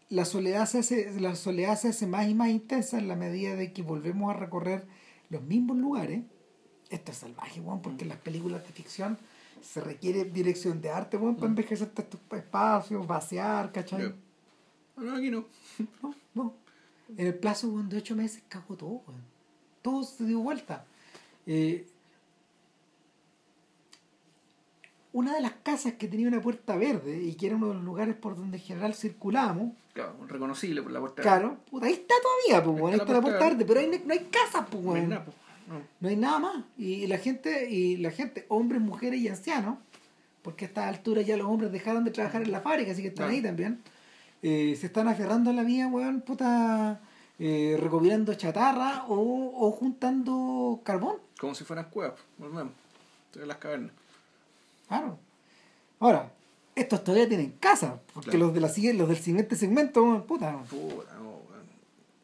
la, 0.09 0.25
soledad 0.25 0.65
se 0.65 0.79
hace, 0.79 1.21
la 1.21 1.37
soledad 1.37 1.79
se 1.79 1.89
hace 1.89 2.07
más 2.07 2.27
y 2.27 2.35
más 2.35 2.49
intensa 2.49 2.99
en 2.99 3.07
la 3.07 3.17
medida 3.17 3.55
de 3.55 3.75
que 3.75 3.83
volvemos 3.83 4.35
a 4.35 4.39
recorrer 4.39 4.87
los 5.29 5.43
mismos 5.43 5.77
lugares. 5.77 6.23
Esto 6.89 7.13
es 7.13 7.19
salvaje, 7.19 7.61
weón, 7.61 7.83
porque 7.83 8.05
en 8.05 8.09
las 8.09 8.19
películas 8.19 8.63
de 8.63 8.73
ficción 8.73 9.19
se 9.61 9.83
requiere 9.83 10.25
dirección 10.25 10.81
de 10.81 10.89
arte, 10.89 11.19
weón, 11.19 11.37
para 11.37 11.49
envejecer 11.49 11.93
estos 11.95 12.19
espacios, 12.31 13.07
vaciar, 13.07 13.71
¿cachai? 13.73 14.05
Ya. 14.05 14.15
No, 14.97 15.15
aquí 15.15 15.31
no. 15.31 15.45
No, 16.03 16.15
no. 16.35 16.55
En 17.19 17.27
el 17.27 17.35
plazo 17.35 17.71
de 17.83 17.99
ocho 17.99 18.17
meses 18.17 18.43
cagó 18.49 18.75
todo. 18.75 19.03
Todo 19.83 20.03
se 20.03 20.25
dio 20.25 20.41
vuelta. 20.41 20.87
Eh, 21.45 21.87
una 25.17 25.35
de 25.35 25.41
las 25.41 25.53
casas 25.63 25.95
que 25.95 26.09
tenía 26.09 26.29
una 26.29 26.41
puerta 26.43 26.77
verde 26.77 27.19
y 27.23 27.35
que 27.35 27.47
era 27.47 27.57
uno 27.57 27.69
de 27.69 27.75
los 27.75 27.85
lugares 27.85 28.15
por 28.15 28.37
donde 28.37 28.59
en 28.59 28.63
general 28.63 28.95
circulábamos, 28.95 29.73
Claro, 29.95 30.15
reconocible 30.29 30.83
por 30.83 30.93
la 30.93 31.01
puerta. 31.01 31.23
claro, 31.23 31.57
puta, 31.71 31.87
ahí 31.87 31.95
está 31.95 32.15
todavía, 32.23 32.63
pues, 32.65 32.93
ahí 32.93 33.01
está 33.01 33.13
la 33.15 33.21
puerta 33.23 33.45
verde, 33.49 33.65
pero 33.65 33.81
ahí 33.81 34.03
no, 34.05 34.13
hay 34.13 34.25
casa, 34.31 34.67
pues, 34.67 34.85
No 34.85 34.95
hay 34.95 35.07
nada, 35.07 35.25
pues. 35.25 35.37
No. 35.69 35.81
No 36.01 36.09
hay 36.09 36.17
nada 36.17 36.39
más. 36.39 36.65
Y 36.79 37.07
la 37.07 37.19
gente, 37.19 37.69
y 37.71 37.97
la 37.97 38.11
gente, 38.11 38.45
hombres, 38.49 38.81
mujeres 38.83 39.19
y 39.21 39.29
ancianos, 39.29 39.79
porque 40.43 40.67
a 40.67 40.69
esta 40.69 40.87
altura 40.87 41.23
ya 41.23 41.37
los 41.39 41.47
hombres 41.47 41.73
dejaron 41.73 42.05
de 42.05 42.11
trabajar 42.11 42.43
en 42.43 42.53
la 42.53 42.61
fábrica, 42.61 42.93
así 42.93 43.01
que 43.03 43.09
están 43.09 43.25
Claro. 43.29 43.37
ahí 43.37 43.43
también. 43.43 43.81
eh, 44.43 44.77
se 44.79 44.87
están 44.87 45.09
aferrando 45.09 45.51
a 45.51 45.53
la 45.55 45.63
vía, 45.65 45.89
weón, 45.89 46.21
puta, 46.21 47.01
eh, 47.39 47.77
recopilando 47.81 48.35
chatarra 48.35 49.05
o, 49.09 49.67
o 49.67 49.71
juntando 49.73 50.81
carbón. 50.85 51.17
Como 51.41 51.55
si 51.55 51.65
fueran 51.65 51.87
cuevas, 51.91 52.21
volvemos. 52.39 52.73
En 53.35 53.49
las 53.49 53.57
cavernas. 53.57 53.93
Claro. 54.89 55.19
Ahora, 56.01 56.33
estos 56.75 57.03
todavía 57.05 57.29
tienen 57.29 57.53
casa, 57.59 58.01
porque 58.13 58.31
Claro. 58.31 58.47
los 58.47 58.55
de 58.55 58.61
la 58.61 58.93
los 58.99 59.09
del 59.09 59.17
siguiente 59.19 59.57
segmento, 59.57 60.25
puta. 60.27 60.59
Puta, 60.65 61.15
no, 61.15 61.31
weón. 61.49 61.67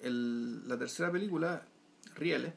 El, 0.02 0.68
la 0.68 0.78
tercera 0.78 1.10
película, 1.10 1.62
Rieles, 2.16 2.52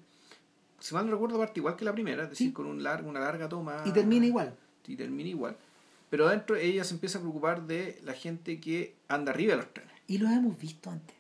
si 0.79 0.93
mal 0.93 1.05
no 1.05 1.13
recuerdo, 1.13 1.37
parte 1.37 1.59
igual 1.59 1.75
que 1.75 1.85
la 1.85 1.93
primera, 1.93 2.23
es 2.23 2.29
decir, 2.31 2.47
Sí. 2.47 2.53
con 2.53 2.65
un 2.65 2.83
largo, 2.83 3.09
una 3.09 3.19
larga 3.21 3.47
toma. 3.49 3.81
Y 3.85 3.91
termina 3.91 4.25
igual. 4.25 4.53
Y 4.87 4.95
termina 4.95 5.29
igual. 5.29 5.55
Pero 6.09 6.27
adentro 6.27 6.55
ella 6.55 6.83
se 6.83 6.93
empieza 6.93 7.17
a 7.17 7.21
preocupar 7.21 7.65
de 7.65 7.99
la 8.03 8.13
gente 8.13 8.59
que 8.59 8.93
anda 9.07 9.31
arriba 9.31 9.51
de 9.53 9.57
los 9.57 9.73
trenes. 9.73 9.93
Y 10.07 10.17
los 10.19 10.29
hemos 10.31 10.57
visto 10.59 10.89
antes. 10.91 11.15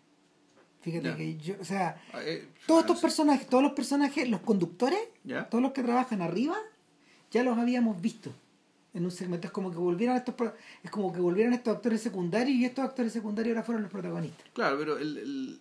Fíjate 0.81 1.15
que 1.15 1.37
yo, 1.37 1.55
o 1.59 1.65
sea, 1.65 1.99
Ah, 2.13 2.19
eh, 2.23 2.47
todos 2.67 2.79
ah, 2.79 2.81
estos 2.81 2.97
sí. 2.99 3.01
personajes, 3.01 3.47
todos 3.47 3.63
los 3.63 3.73
personajes, 3.73 4.29
los 4.29 4.41
conductores, 4.41 4.99
todos 5.49 5.61
los 5.63 5.71
que 5.71 5.81
trabajan 5.81 6.21
arriba, 6.21 6.55
ya 7.31 7.43
los 7.43 7.57
habíamos 7.57 7.99
visto 7.99 8.31
en 8.95 9.05
un 9.05 9.11
segmento. 9.11 9.45
Es 9.47 9.51
como 9.53 9.69
que 9.71 9.77
volvieran 9.77 10.15
estos 10.15 10.33
es 10.83 10.89
como 10.89 11.13
que 11.13 11.19
volvieran 11.19 11.53
estos 11.53 11.75
actores 11.75 12.01
secundarios 12.01 12.57
y 12.57 12.65
estos 12.65 12.83
actores 12.85 13.13
secundarios 13.13 13.55
ahora 13.55 13.65
fueron 13.65 13.83
los 13.83 13.91
protagonistas. 13.91 14.45
Claro, 14.53 14.77
pero 14.79 14.97
el, 14.97 15.17
el- 15.17 15.59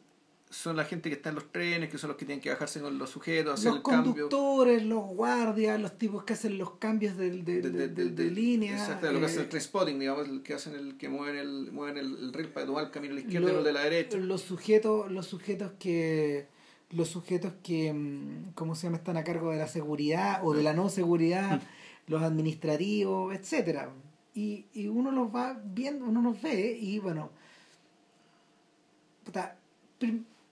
son 0.50 0.76
la 0.76 0.84
gente 0.84 1.08
que 1.08 1.16
está 1.16 1.30
en 1.30 1.34
los 1.34 1.50
trenes, 1.50 1.90
que 1.90 1.98
son 1.98 2.06
los 2.08 2.16
que 2.16 2.24
tienen 2.24 2.40
que 2.40 2.48
bajarse 2.48 2.80
con 2.80 2.96
los 2.96 3.10
sujetos, 3.10 3.54
hacer 3.54 3.70
los 3.72 3.78
el 3.78 3.82
cambio. 3.82 4.12
conductores, 4.12 4.84
los 4.84 5.02
guardias, 5.04 5.80
los 5.80 5.98
tipos 5.98 6.22
que 6.22 6.34
hacen 6.34 6.56
los 6.58 6.76
cambios 6.76 7.16
de, 7.16 7.30
de, 7.42 7.60
De, 7.60 7.88
de, 7.88 8.10
de- 8.10 8.30
línea. 8.30 8.74
Exacto, 8.74 9.10
lo 9.10 9.18
que 9.18 9.26
hacen 9.26 9.40
eh, 9.40 9.42
el 9.42 9.48
train 9.48 9.62
spotting, 9.64 9.98
digamos, 9.98 10.28
el 10.28 10.42
que 10.44 10.54
hacen 10.54 10.76
el 10.76 10.96
que 10.96 11.08
mueven 11.08 11.36
el, 11.38 11.72
mueven 11.72 11.96
el, 11.96 12.06
el 12.18 12.32
rail 12.32 12.50
para 12.50 12.66
tomar 12.66 12.84
el 12.84 12.90
camino 12.92 13.14
a 13.14 13.16
la 13.16 13.20
izquierda 13.22 13.48
lo- 13.48 13.54
y 13.54 13.58
el 13.58 13.64
de 13.64 13.72
la 13.72 13.80
derecha. 13.82 14.16
Los 14.16 14.42
sujetos, 14.42 15.10
los 15.10 15.26
sujetos 15.26 15.72
que 15.80 16.46
los 16.90 17.08
sujetos 17.08 17.52
que 17.64 17.92
mm, 17.92 18.52
¿cómo 18.54 18.76
se 18.76 18.86
llama? 18.86 18.98
están 18.98 19.16
a 19.16 19.24
cargo 19.24 19.50
de 19.50 19.56
la 19.58 19.66
seguridad 19.66 20.40
o 20.44 20.54
de 20.54 20.62
la 20.62 20.72
no 20.72 20.88
seguridad, 20.88 21.60
los 22.06 22.22
administrativos, 22.22 23.34
etcétera. 23.34 23.90
Y, 24.34 24.66
y 24.74 24.88
uno 24.88 25.10
los 25.12 25.34
va 25.34 25.58
viendo, 25.64 26.04
uno 26.06 26.20
los 26.22 26.40
ve 26.42 26.76
y 26.80 26.98
bueno, 26.98 27.30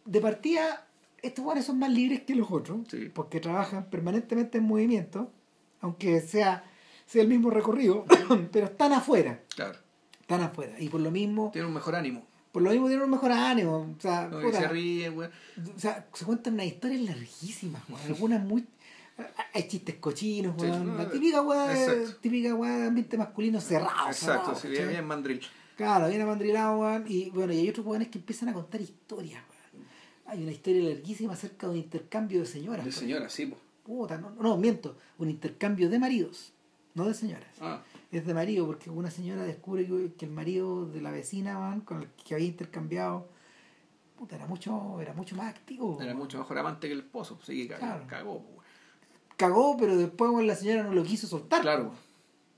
de 0.05 0.21
partida 0.21 0.87
estos 1.23 1.45
guanes 1.45 1.65
son 1.67 1.79
más 1.79 1.91
libres 1.91 2.23
que 2.23 2.35
los 2.35 2.51
otros, 2.51 2.81
Sí. 2.91 3.09
porque 3.15 3.39
trabajan 3.39 3.85
permanentemente 3.91 4.59
en 4.59 4.65
movimiento, 4.65 5.31
aunque 5.81 6.21
sea, 6.21 6.65
sea 7.07 7.23
el 7.23 7.29
mismo 7.29 7.49
recorrido, 7.51 8.05
pero 8.53 8.67
están 8.67 8.93
afuera, 8.93 9.41
Claro, 9.55 9.79
están 10.21 10.41
afuera. 10.43 10.75
Y 10.81 10.89
por 10.89 11.01
lo 11.01 11.11
mismo, 11.13 11.51
tienen 11.53 11.69
un 11.69 11.75
mejor 11.75 11.95
ánimo. 11.95 12.23
por 12.51 12.63
lo 12.63 12.71
mismo 12.71 12.89
tienen 12.89 13.05
un 13.05 13.11
mejor 13.11 13.31
ánimo. 13.31 13.95
O 13.97 14.01
sea, 14.01 14.27
¿no? 14.29 14.41
Puta, 14.41 14.59
se 14.63 14.69
ríen, 14.69 15.17
weón. 15.17 15.31
o 15.77 15.79
sea, 15.79 16.07
se 16.13 16.25
cuentan 16.25 16.55
unas 16.55 16.67
historias 16.67 17.03
larguísimas. 17.03 17.83
Algunas 18.07 18.43
muy. 18.45 18.67
Hay 19.55 19.69
chistes 19.69 19.97
cochinos, 19.97 20.55
Sí, 20.59 20.67
weón. 20.67 20.87
no, 20.87 20.95
la 20.97 21.11
típica 21.11 21.43
weá 21.43 21.75
típica 22.21 22.55
weá 22.55 22.87
ambiente 22.87 23.17
masculino 23.19 23.61
cerrado. 23.61 24.09
Exacto, 24.09 24.55
cerrado, 24.55 24.79
se 24.81 24.87
bien 24.87 25.07
mandril. 25.07 25.41
Claro, 25.77 26.09
viene 26.09 26.25
mandrilado, 26.25 26.79
weón. 26.79 27.05
Y 27.09 27.31
bueno, 27.31 27.53
y 27.53 27.59
hay 27.59 27.69
otros 27.69 27.87
weones 27.87 28.09
que 28.09 28.19
empiezan 28.19 28.49
a 28.51 28.53
contar 28.53 28.81
historias, 28.81 29.43
weón. 29.49 29.87
Hay 30.27 30.43
una 30.43 30.53
historia 30.53 30.89
larguísima 30.91 31.33
acerca 31.35 31.67
de 31.67 31.73
un 31.73 31.79
intercambio 31.79 32.41
de 32.41 32.47
señoras. 32.47 32.85
De 32.85 32.91
por 32.91 33.01
señora, 33.01 33.29
sí, 33.29 33.47
po. 33.47 33.57
Puta, 33.85 34.17
no, 34.19 34.31
no, 34.31 34.57
miento. 34.57 34.97
Un 35.19 35.29
intercambio 35.29 35.91
de 35.91 35.99
maridos, 35.99 36.53
no 36.95 37.07
de 37.07 37.15
señoras. 37.15 37.49
Ah, 37.61 37.83
Es 38.13 38.25
de 38.27 38.33
marido, 38.35 38.67
porque 38.67 38.91
una 38.91 39.11
señora 39.11 39.43
descubre 39.43 39.87
que, 40.17 40.25
el 40.27 40.31
marido 40.31 40.87
de 40.87 41.01
la 41.01 41.11
vecina, 41.11 41.59
weón, 41.59 41.81
con 41.81 42.03
el 42.03 42.09
que 42.11 42.35
había 42.35 42.47
intercambiado, 42.47 43.29
puta, 44.17 44.37
era 44.37 44.47
mucho, 44.47 45.01
era 45.01 45.13
mucho 45.15 45.35
más 45.35 45.49
activo. 45.49 45.99
era 46.01 46.15
mucho 46.15 46.39
mejor 46.39 46.59
amante 46.59 46.87
que 46.87 46.93
el 46.93 47.01
esposo, 47.01 47.39
sí 47.45 47.63
que 47.63 47.69
cagó, 47.75 47.81
Claro. 47.81 48.05
cagó, 48.07 48.33
weón. 48.35 48.62
Cagó, 49.43 49.77
pero 49.77 49.97
después 49.97 50.31
la 50.47 50.55
señora 50.55 50.85
no 50.85 50.93
lo 50.93 51.03
quiso 51.03 51.27
soltar. 51.27 51.63
Claro, 51.63 51.93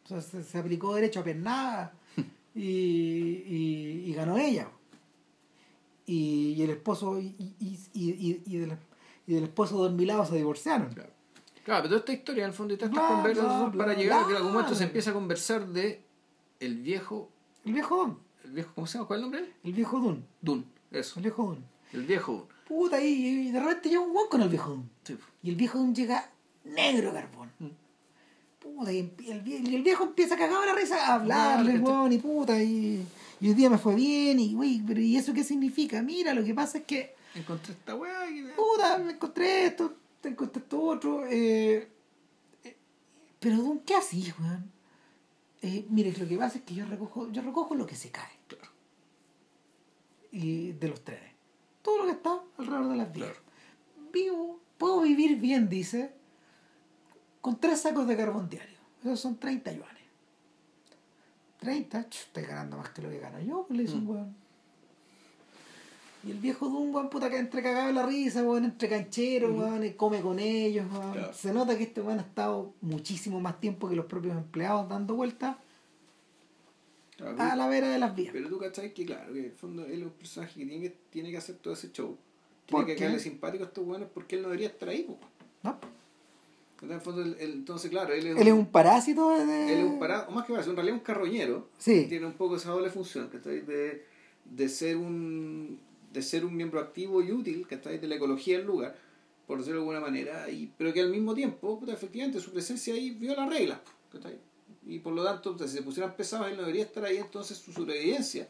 O 0.05 0.09
sea, 0.09 0.21
se, 0.21 0.59
aplicó 0.59 0.95
derecho 0.95 1.21
a 1.21 1.25
pernada 1.25 1.95
y, 2.55 2.61
y, 2.61 4.05
y 4.07 4.13
ganó 4.13 4.37
ella. 4.37 4.69
Y, 6.07 6.53
y 6.59 6.63
el 6.63 6.71
esposo 6.71 7.19
y, 7.19 7.35
y, 7.39 7.79
y, 7.95 8.11
y, 8.11 8.43
y 8.45 8.57
del, 8.59 8.77
y 9.27 9.33
del 9.35 9.45
esposo 9.45 9.79
dormilado 9.79 10.27
se 10.27 10.37
divorciaron. 10.37 10.93
Claro. 10.93 11.11
Claro, 11.65 11.83
pero 11.85 11.89
toda 11.89 11.99
esta 12.01 12.13
historia, 12.13 12.45
en 12.45 12.51
el 12.51 12.55
fondo, 12.55 12.75
y 12.75 12.77
todas 12.77 12.91
estas 12.93 13.07
Bla, 13.09 13.15
conversas 13.17 13.45
bla, 13.47 13.59
son 13.59 13.73
bla, 13.73 13.85
para 13.87 13.97
llegar 13.99 14.23
a 14.23 14.27
que 14.27 14.31
en 14.33 14.37
algún 14.37 14.53
momento 14.53 14.75
se 14.75 14.85
empieza 14.85 15.11
a 15.11 15.15
conversar 15.15 15.67
de 15.69 16.05
el 16.61 16.77
viejo, 16.83 17.31
El 17.65 17.73
viejo 17.73 17.97
Don, 17.97 18.19
el 18.45 18.51
viejo, 18.51 18.73
¿cómo 18.75 18.87
se 18.87 18.99
llama? 18.99 19.07
¿Cuál 19.09 19.21
es 19.21 19.25
el 19.25 19.31
nombre? 19.31 19.53
el 19.65 19.73
viejo 19.73 19.99
Don, 20.01 20.27
Dun, 20.43 20.67
eso, 20.91 21.15
el 21.19 21.23
viejo 21.23 21.47
Don. 21.47 21.65
el 21.95 22.03
viejo 22.05 22.33
Dun. 22.33 22.47
Puta, 22.69 23.01
y, 23.03 23.07
y 23.49 23.51
de 23.51 23.61
repente 23.61 23.89
llega 23.89 24.03
un 24.03 24.13
guan 24.13 24.29
con 24.31 24.43
el 24.43 24.51
viejo. 24.51 24.85
Sí, 25.05 25.15
po. 25.15 25.25
Y 25.43 25.49
el 25.49 25.57
viejo 25.57 25.79
Don 25.79 25.95
llega 25.95 26.31
negro 26.65 27.13
carbón. 27.13 27.51
Mm. 27.59 27.69
Puta, 28.59 28.93
y 28.93 28.99
el, 29.01 29.45
vie- 29.45 29.69
y 29.69 29.75
el 29.75 29.83
viejo 29.83 30.05
empieza 30.05 30.37
cagado 30.37 30.61
de 30.63 30.67
la 30.67 30.75
risa 30.75 30.97
a 31.07 31.15
hablarle, 31.17 31.73
Claro, 31.73 31.85
weón, 31.85 32.13
y 32.13 32.19
puta, 32.19 32.63
y, 32.63 33.07
y 33.41 33.49
hoy 33.49 33.55
día 33.55 33.69
me 33.69 33.77
fue 33.79 33.95
bien, 33.95 34.41
y 34.41 34.55
güey, 34.55 34.81
pero 34.87 35.01
¿y 35.01 35.17
eso 35.17 35.35
qué 35.35 35.45
significa? 35.45 36.01
Mira, 36.03 36.33
lo 36.33 36.43
que 36.43 36.55
pasa 36.55 36.79
es 36.79 36.85
que, 36.85 37.15
Encontré 37.35 37.73
esta 37.75 37.95
weá 37.95 38.31
y... 38.31 38.43
puta, 38.57 38.97
me 38.99 39.13
encontré 39.13 39.67
esto, 39.67 39.95
te 40.21 40.29
encontré 40.31 40.63
esto 40.63 40.81
otro, 40.81 41.27
eh, 41.27 41.89
eh, 42.65 42.77
pero 43.41 43.59
Don, 43.59 43.81
¿qué 43.81 43.97
haces, 43.97 44.33
weón? 44.39 44.71
Eh, 45.61 45.85
mire, 45.91 46.13
lo 46.17 46.27
que 46.27 46.37
pasa 46.39 46.59
es 46.59 46.65
que 46.65 46.75
yo 46.75 46.87
recojo, 46.87 47.31
yo 47.33 47.43
recojo 47.43 47.75
lo 47.75 47.87
que 47.87 47.97
se 47.97 48.11
cae 48.11 48.33
Claro, 48.49 48.69
y 50.33 50.73
de 50.73 50.89
los 50.89 51.03
trenes. 51.05 51.33
Todo 51.83 51.99
lo 51.99 52.05
que 52.07 52.13
está 52.13 52.41
alrededor 52.59 52.89
de 52.89 52.97
las 52.97 53.13
vías. 53.13 53.29
Claro. 53.29 53.45
Vivo, 54.13 54.61
puedo 54.79 55.03
vivir 55.03 55.37
bien, 55.39 55.69
dice, 55.69 56.13
con 57.45 57.61
tres 57.61 57.83
sacos 57.83 58.07
de 58.09 58.17
carbón 58.17 58.49
diario. 58.49 58.79
Esos 59.03 59.21
son 59.21 59.37
30 59.39 59.71
yuanes. 59.73 60.03
30, 61.61 62.09
ch, 62.09 62.21
estoy 62.21 62.45
ganando 62.45 62.79
más 62.79 62.89
que 62.89 63.03
lo 63.03 63.11
que 63.11 63.19
gano 63.19 63.39
yo, 63.39 63.67
pues 63.69 63.77
le 63.77 63.83
dice 63.85 63.97
un 63.97 64.05
Mm. 64.05 64.09
weón. 64.11 64.37
Y 66.27 66.31
el 66.31 66.39
viejo 66.39 66.67
de 66.71 66.75
un 66.75 66.95
weón 66.95 67.11
puta 67.11 67.29
que 67.29 67.37
entre 67.37 67.63
cagado 67.63 67.91
en 67.91 67.97
la 67.97 68.07
risa, 68.07 68.43
weón, 68.43 68.65
entre 68.65 68.89
cancheros, 68.89 69.51
Ujú. 69.51 69.61
weón, 69.61 69.85
y 69.85 69.93
come 69.93 70.23
con 70.23 70.39
ellos, 70.39 70.87
weón. 70.91 71.13
Claro. 71.13 71.35
Se 71.35 71.53
nota 71.53 71.77
que 71.77 71.83
este 71.85 72.01
weón 72.01 72.19
ha 72.19 72.23
estado 72.23 72.73
muchísimo 72.81 73.41
más 73.41 73.61
tiempo 73.61 73.91
que 73.91 73.95
los 73.97 74.07
propios 74.07 74.35
empleados 74.39 74.89
dando 74.89 75.15
vueltas 75.15 75.57
claro, 77.19 77.37
a 77.43 77.57
la 77.57 77.69
vera 77.69 77.91
de 77.91 77.99
las 77.99 78.17
vías. 78.17 78.33
Pero 78.33 78.49
tú 78.49 78.59
cachai 78.59 78.95
que, 78.95 79.05
claro, 79.05 79.35
que 79.35 79.41
en 79.41 79.45
el 79.45 79.53
fondo 79.53 79.85
él 79.85 80.01
es 80.01 80.05
un 80.05 80.13
personaje 80.13 80.61
que 80.61 80.65
tiene 80.67 80.83
que, 80.83 80.97
tiene 81.11 81.31
que 81.31 81.37
hacer 81.37 81.57
todo 81.57 81.75
ese 81.75 81.93
show. 81.93 82.17
¿Por 82.67 82.81
Tiene 82.81 82.87
que 82.87 82.95
qué? 82.95 83.01
caerle 83.01 83.21
simpático 83.21 83.65
a 83.65 83.67
estos 83.67 83.85
buenos 83.85 84.09
porque 84.15 84.37
él 84.37 84.43
no 84.43 84.49
debería 84.49 84.69
estar 84.69 84.89
ahí. 84.89 85.07
¿no? 85.63 85.79
En 86.83 86.91
el 86.93 87.01
fondo, 87.01 87.23
él- 87.23 87.37
entonces, 87.41 87.91
claro, 87.91 88.13
él 88.13 88.27
es, 88.27 88.37
Él 88.37 88.49
es 88.49 88.53
un 88.53 88.67
parásito 88.67 89.31
de... 89.31 89.73
él 89.73 89.79
es 89.79 89.85
un 89.85 89.99
parado, 89.99 90.27
o 90.29 90.33
más 90.33 90.45
que 90.45 90.53
parado, 90.53 90.71
en 90.71 90.77
realidad 90.77 90.97
un 90.99 91.03
carroñero. 91.05 91.69
Sí. 91.79 92.07
Tiene 92.09 92.27
un 92.27 92.35
poco 92.35 92.57
esa 92.57 92.71
doble 92.71 92.91
función, 92.91 93.31
que 93.31 93.39
de, 93.39 94.05
de 94.45 94.69
ser 94.69 94.97
un 94.97 95.81
de 96.13 96.23
ser 96.23 96.45
un 96.45 96.55
miembro 96.57 96.79
activo 96.79 97.21
y 97.23 97.33
útil, 97.33 97.67
que 97.67 97.77
de 97.77 98.07
la 98.07 98.15
ecología 98.15 98.59
del 98.59 98.67
lugar, 98.69 98.95
por 99.49 99.59
decirlo 99.59 99.81
de 99.81 99.83
alguna 99.83 100.01
manera, 100.01 100.49
y, 100.49 100.71
pero 100.79 100.93
que 100.93 101.01
al 101.01 101.11
mismo 101.11 101.35
tiempo, 101.35 101.77
puta, 101.81 101.93
efectivamente, 101.93 102.39
su 102.39 102.53
presencia 102.53 102.95
ahí 102.95 103.11
viola 103.11 103.47
reglas. 103.47 103.81
¿cachai? 104.13 104.39
Y 104.87 105.01
por 105.01 105.13
lo 105.13 105.25
tanto, 105.25 105.59
si 105.59 105.69
se 105.77 105.83
pusieran 105.83 106.15
pesados, 106.15 106.47
él 106.49 106.55
no 106.57 106.61
debería 106.63 106.85
estar 106.85 107.05
ahí, 107.05 107.17
entonces 107.17 107.59
su 107.59 107.73
sobrevivencia 107.73 108.47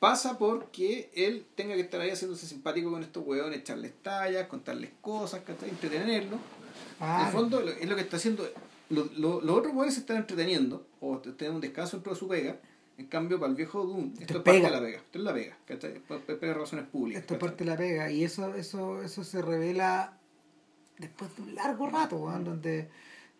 pasa 0.00 0.36
porque 0.38 1.10
él 1.14 1.46
tenga 1.54 1.74
que 1.74 1.82
estar 1.82 2.00
ahí 2.00 2.10
haciéndose 2.10 2.46
simpático 2.46 2.90
con 2.90 3.02
estos 3.02 3.24
hueones, 3.26 3.60
echarles 3.60 3.92
tallas, 4.02 4.46
contarles 4.48 4.90
cosas, 5.00 5.42
¿cachai? 5.42 5.70
entretenerlos. 5.70 6.40
Ah, 7.00 7.20
En 7.22 7.26
el 7.26 7.32
fondo 7.32 7.60
lo- 7.60 7.70
es 7.70 7.88
lo 7.88 7.94
que 7.96 8.02
está 8.02 8.16
haciendo. 8.16 8.48
lo- 8.90 9.08
lo- 9.16 9.40
los 9.40 9.58
otros 9.58 9.74
hueones 9.74 9.94
se 9.94 10.00
están 10.00 10.16
entreteniendo 10.18 10.86
o 11.00 11.18
tienen 11.18 11.56
un 11.56 11.60
descanso 11.60 11.96
dentro 11.96 12.12
de 12.14 12.18
su 12.18 12.28
pega. 12.28 12.58
En 12.98 13.06
cambio, 13.06 13.38
para 13.38 13.50
el 13.50 13.56
viejo 13.56 13.84
Doom, 13.84 14.14
esto 14.20 14.38
es 14.38 14.42
parte 14.42 14.60
de 14.62 14.70
la 14.70 14.80
pega. 14.80 14.98
Esto 14.98 15.18
es 15.18 15.24
la 15.24 15.34
pega. 15.34 15.56
¿cachai? 15.66 16.00
Pega 16.00 16.38
de 16.46 16.54
relaciones 16.54 16.86
públicas. 16.88 17.20
Esto 17.22 17.34
es 17.34 17.40
parte 17.40 17.64
de 17.64 17.70
la 17.70 17.76
pega 17.76 18.10
y 18.10 18.24
eso 18.24 18.54
eso 18.54 19.02
eso 19.02 19.22
se 19.24 19.42
revela 19.42 20.18
después 20.98 21.34
de 21.36 21.42
un 21.42 21.54
largo 21.54 21.88
rato, 21.90 22.16
donde 22.18 22.88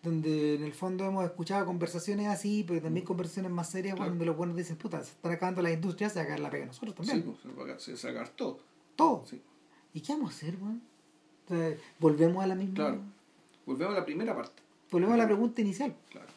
donde 0.02 0.54
en 0.56 0.62
el 0.62 0.72
fondo 0.74 1.04
hemos 1.06 1.24
escuchado 1.24 1.64
conversaciones 1.66 2.28
así, 2.28 2.64
pero 2.68 2.80
también 2.82 3.04
conversaciones 3.04 3.50
más 3.50 3.70
serias, 3.70 3.96
Claro. 3.96 4.10
donde 4.10 4.24
los 4.26 4.36
buenos 4.36 4.54
dicen, 4.56 4.76
puta, 4.76 5.02
se 5.02 5.10
están 5.12 5.32
acabando 5.32 5.62
las 5.62 5.72
industrias, 5.72 6.12
se 6.12 6.18
va 6.20 6.24
a 6.24 6.28
caer 6.28 6.40
la 6.40 6.50
pega 6.50 6.66
nosotros 6.66 6.94
también. 6.94 7.16
Sí, 7.16 7.22
pues, 7.24 7.38
se 7.40 7.48
va 7.48 7.54
a 7.54 7.66
cagar- 7.66 7.80
se 7.80 7.90
va 7.92 7.96
a 7.96 8.00
sacar 8.00 8.28
todo. 8.28 8.60
Todo. 8.94 9.24
Sí. 9.28 9.42
¿Y 9.94 10.00
qué 10.02 10.12
vamos 10.12 10.30
a 10.32 10.36
hacer, 10.36 10.56
weón? 10.60 10.80
Volvemos 11.98 12.44
a 12.44 12.46
la 12.46 12.54
misma. 12.54 12.74
Claro. 12.74 13.00
Volvemos 13.66 13.94
a 13.94 13.98
la 14.01 14.05
primera 14.06 14.34
parte. 14.34 14.62
Volvemos 14.90 15.14
a 15.14 15.18
la 15.18 15.26
pregunta 15.26 15.60
inicial. 15.60 15.94
Claro. 16.10 16.28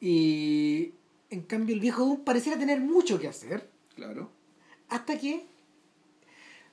Y 0.00 0.92
en 1.30 1.42
cambio 1.42 1.74
el 1.74 1.80
viejo 1.80 2.04
Doom 2.04 2.24
pareciera 2.24 2.58
tener 2.58 2.80
mucho 2.80 3.18
que 3.18 3.28
hacer 3.28 3.68
Claro. 3.94 4.30
hasta 4.88 5.18
que 5.18 5.46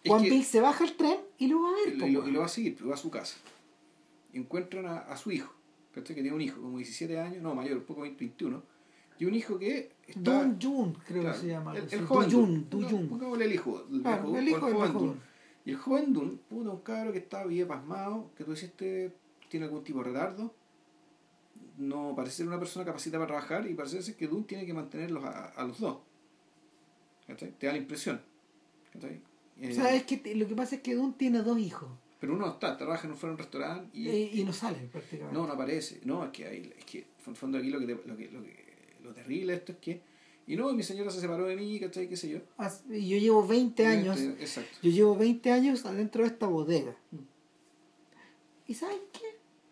Juan 0.06 0.24
Bill 0.24 0.44
se 0.44 0.60
baja 0.60 0.84
el 0.84 0.96
tren 0.98 1.18
y 1.38 1.48
lo 1.48 1.62
va 1.62 1.70
a 1.70 1.74
ver. 1.74 2.10
y 2.10 2.12
lo- 2.32 2.40
va 2.40 2.46
a 2.46 2.50
seguir, 2.50 2.76
pero 2.76 2.90
va 2.90 2.96
a 2.96 2.98
su 2.98 3.10
casa. 3.10 3.38
Y 4.34 4.40
encuentran 4.40 4.86
a, 4.86 4.98
a 5.00 5.16
su 5.16 5.32
hijo, 5.32 5.54
¿cachai? 5.94 6.16
que 6.16 6.22
tiene 6.22 6.36
un 6.36 6.42
hijo, 6.42 6.60
como 6.62 6.78
17 6.78 7.18
años, 7.20 7.42
no, 7.42 7.56
mayor, 7.56 7.78
un 7.78 7.84
poco 7.84 8.02
21. 8.02 8.62
Y 9.20 9.26
un 9.26 9.36
hijo 9.36 9.58
que 9.60 9.92
está. 10.08 10.44
Dun 10.44 10.60
Jun, 10.62 10.94
creo 11.08 11.22
Claro, 11.22 11.36
que 11.36 11.42
se 11.42 11.48
llama. 11.48 11.78
El, 11.78 11.88
el 11.90 12.06
joven 12.06 12.32
Jun, 12.32 12.70
Du 12.70 12.82
No, 12.82 12.90
Jun. 12.90 13.08
Pongámosle 13.10 13.46
el 13.46 13.54
hijo. 13.54 13.86
El, 13.92 14.02
Claro, 14.02 14.24
el 14.28 14.34
Dun, 14.34 14.48
hijo 14.50 14.60
joven 14.60 14.94
Dun. 14.94 15.08
Dun. 15.08 15.22
Y 15.66 15.70
el 15.72 15.78
joven 15.78 16.14
Dun, 16.14 16.38
puta, 16.50 16.70
un 16.72 16.82
cabro 16.82 17.12
que 17.14 17.20
estaba 17.20 17.46
bien 17.46 17.68
pasmado, 17.68 18.32
que 18.36 18.44
tú 18.44 18.52
este 18.54 19.14
tiene 19.54 19.68
algún 19.68 19.84
tipo 19.84 20.00
de 20.00 20.06
retardo. 20.06 20.52
No 21.78 22.14
parece 22.16 22.38
ser 22.38 22.48
una 22.48 22.58
persona 22.60 22.84
capacitada 22.86 23.24
para 23.26 23.38
trabajar 23.40 23.70
y 23.70 23.74
parece 23.76 24.02
ser 24.02 24.16
que 24.16 24.28
Dun 24.28 24.46
tiene 24.46 24.66
que 24.66 24.74
mantenerlos 24.74 25.24
a, 25.24 25.46
a 25.50 25.64
los 25.66 25.80
dos. 25.80 25.98
¿Cachai? 27.28 27.52
Te 27.52 27.68
da 27.68 27.74
la 27.74 27.78
impresión. 27.78 28.20
¿Cachai? 28.92 29.22
Eh, 29.60 29.70
O 29.72 29.74
sea, 29.76 29.94
es 29.94 30.04
que 30.04 30.18
te- 30.18 30.34
lo 30.36 30.48
que 30.48 30.56
pasa 30.56 30.76
es 30.76 30.82
que 30.82 30.96
Dun 30.96 31.14
tiene 31.14 31.40
dos 31.44 31.58
hijos 31.60 31.90
pero 32.20 32.36
uno 32.36 32.46
no 32.48 32.54
está, 32.54 32.78
trabaja 32.78 33.06
en 33.06 33.14
un, 33.22 33.38
restaurante 33.38 33.90
y, 33.98 34.08
eh, 34.08 34.30
y 34.34 34.44
no 34.46 34.54
sale 34.54 34.78
prácticamente. 34.90 35.38
no, 35.38 35.46
no 35.46 35.54
aparece. 35.54 36.00
No, 36.06 36.24
es 36.24 36.32
que 36.32 36.48
hay, 36.48 36.74
es 36.80 36.86
que 36.86 37.00
en 37.00 37.06
el 37.28 37.36
fondo 37.36 37.58
aquí 37.58 37.70
lo 37.70 37.80
que, 37.82 37.86
te- 37.86 38.08
lo 38.08 38.16
que, 38.18 38.32
lo 38.32 38.42
que 38.42 38.96
lo 39.04 39.14
terrible 39.14 39.54
esto 39.56 39.74
es 39.74 39.78
que 39.80 40.02
y 40.48 40.56
no, 40.56 40.72
mi 40.72 40.84
señora 40.84 41.12
se 41.12 41.20
separó 41.20 41.46
de 41.46 41.56
mí, 41.58 41.80
¿cachai? 41.82 42.08
qué 42.08 42.16
sé 42.18 42.30
yo. 42.30 42.40
Y 42.90 43.10
Yo 43.10 43.18
llevo 43.18 43.46
20 43.46 43.86
años, 43.86 44.20
Exacto. 44.22 44.78
yo 44.82 44.90
llevo 44.92 45.16
20 45.18 45.52
años 45.52 45.86
adentro 45.86 46.24
de 46.24 46.30
esta 46.30 46.48
bodega. 46.48 46.96
Mm. 47.12 47.18
¿Y 48.68 48.74
saben 48.74 49.00
qué? 49.12 49.22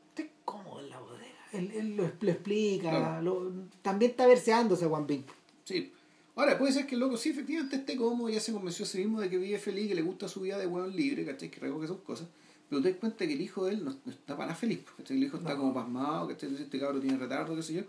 Estoy 0.09 0.29
cómodo 0.43 0.81
en 0.81 0.89
la 0.89 0.99
bodega. 0.99 1.40
Él, 1.53 1.71
él 1.71 1.95
lo, 1.97 2.03
lo 2.21 2.31
explica, 2.31 2.89
Claro. 2.89 3.21
lo- 3.21 3.51
también 3.81 4.11
está 4.11 4.25
verseándose 4.27 4.85
Juan 4.85 5.05
Bill. 5.07 5.23
Sí. 5.65 5.91
Ahora, 6.35 6.57
puede 6.57 6.71
ser 6.71 6.87
que 6.87 6.95
el 6.95 7.01
loco 7.01 7.17
sí, 7.17 7.29
efectivamente 7.29 7.75
esté 7.75 7.95
cómodo, 7.97 8.29
ya 8.29 8.39
se 8.39 8.53
convenció 8.53 8.85
a 8.85 8.87
sí 8.87 8.99
mismo 8.99 9.19
de 9.19 9.29
que 9.29 9.37
vive 9.37 9.59
feliz, 9.59 9.87
que 9.89 9.95
le 9.95 10.01
gusta 10.01 10.27
su 10.29 10.41
vida 10.41 10.57
de 10.57 10.65
hueón 10.65 10.95
libre, 10.95 11.25
¿cachai? 11.25 11.51
Que 11.51 11.59
recoge 11.59 11.87
sus 11.87 11.99
cosas. 11.99 12.27
Pero 12.69 12.81
te 12.81 12.89
das 12.91 12.99
cuenta 12.99 13.27
que 13.27 13.33
el 13.33 13.41
hijo 13.41 13.65
de 13.65 13.73
él 13.73 13.83
no, 13.83 13.91
no 14.05 14.11
está 14.11 14.37
para 14.37 14.55
feliz, 14.55 14.79
pues, 14.83 14.95
¿cachai? 14.97 15.17
El 15.17 15.23
hijo 15.25 15.37
está 15.37 15.57
como 15.57 15.73
pasmado, 15.73 16.27
que 16.29 16.33
este 16.33 16.79
cabrón 16.79 17.01
tiene 17.01 17.17
retardo, 17.17 17.53
qué 17.55 17.63
sé 17.63 17.73
yo. 17.73 17.81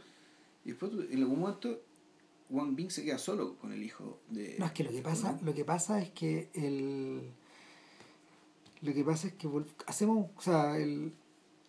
Y 0.65 0.71
después, 0.71 0.91
en 1.11 1.19
algún 1.19 1.39
momento, 1.41 1.81
Wang 2.51 2.75
Bing 2.75 2.91
se 2.91 3.05
queda 3.05 3.17
solo 3.19 3.55
con 3.59 3.73
el 3.73 3.83
hijo 3.83 4.19
de... 4.29 4.57
No, 4.59 4.67
es 4.67 4.73
que 4.73 4.83
lo 4.85 4.91
que 4.91 5.03
pasa, 5.03 5.39
lo 5.43 5.55
que 5.55 5.65
pasa 5.65 6.03
es 6.03 6.11
que 6.11 6.49
el 6.55 7.23
lo 8.83 8.93
que 8.93 9.05
pasa 9.05 9.29
es 9.29 9.35
que 9.35 9.49
hacemos, 9.87 10.29
o 10.37 10.43
sea, 10.43 10.77
el 10.77 11.13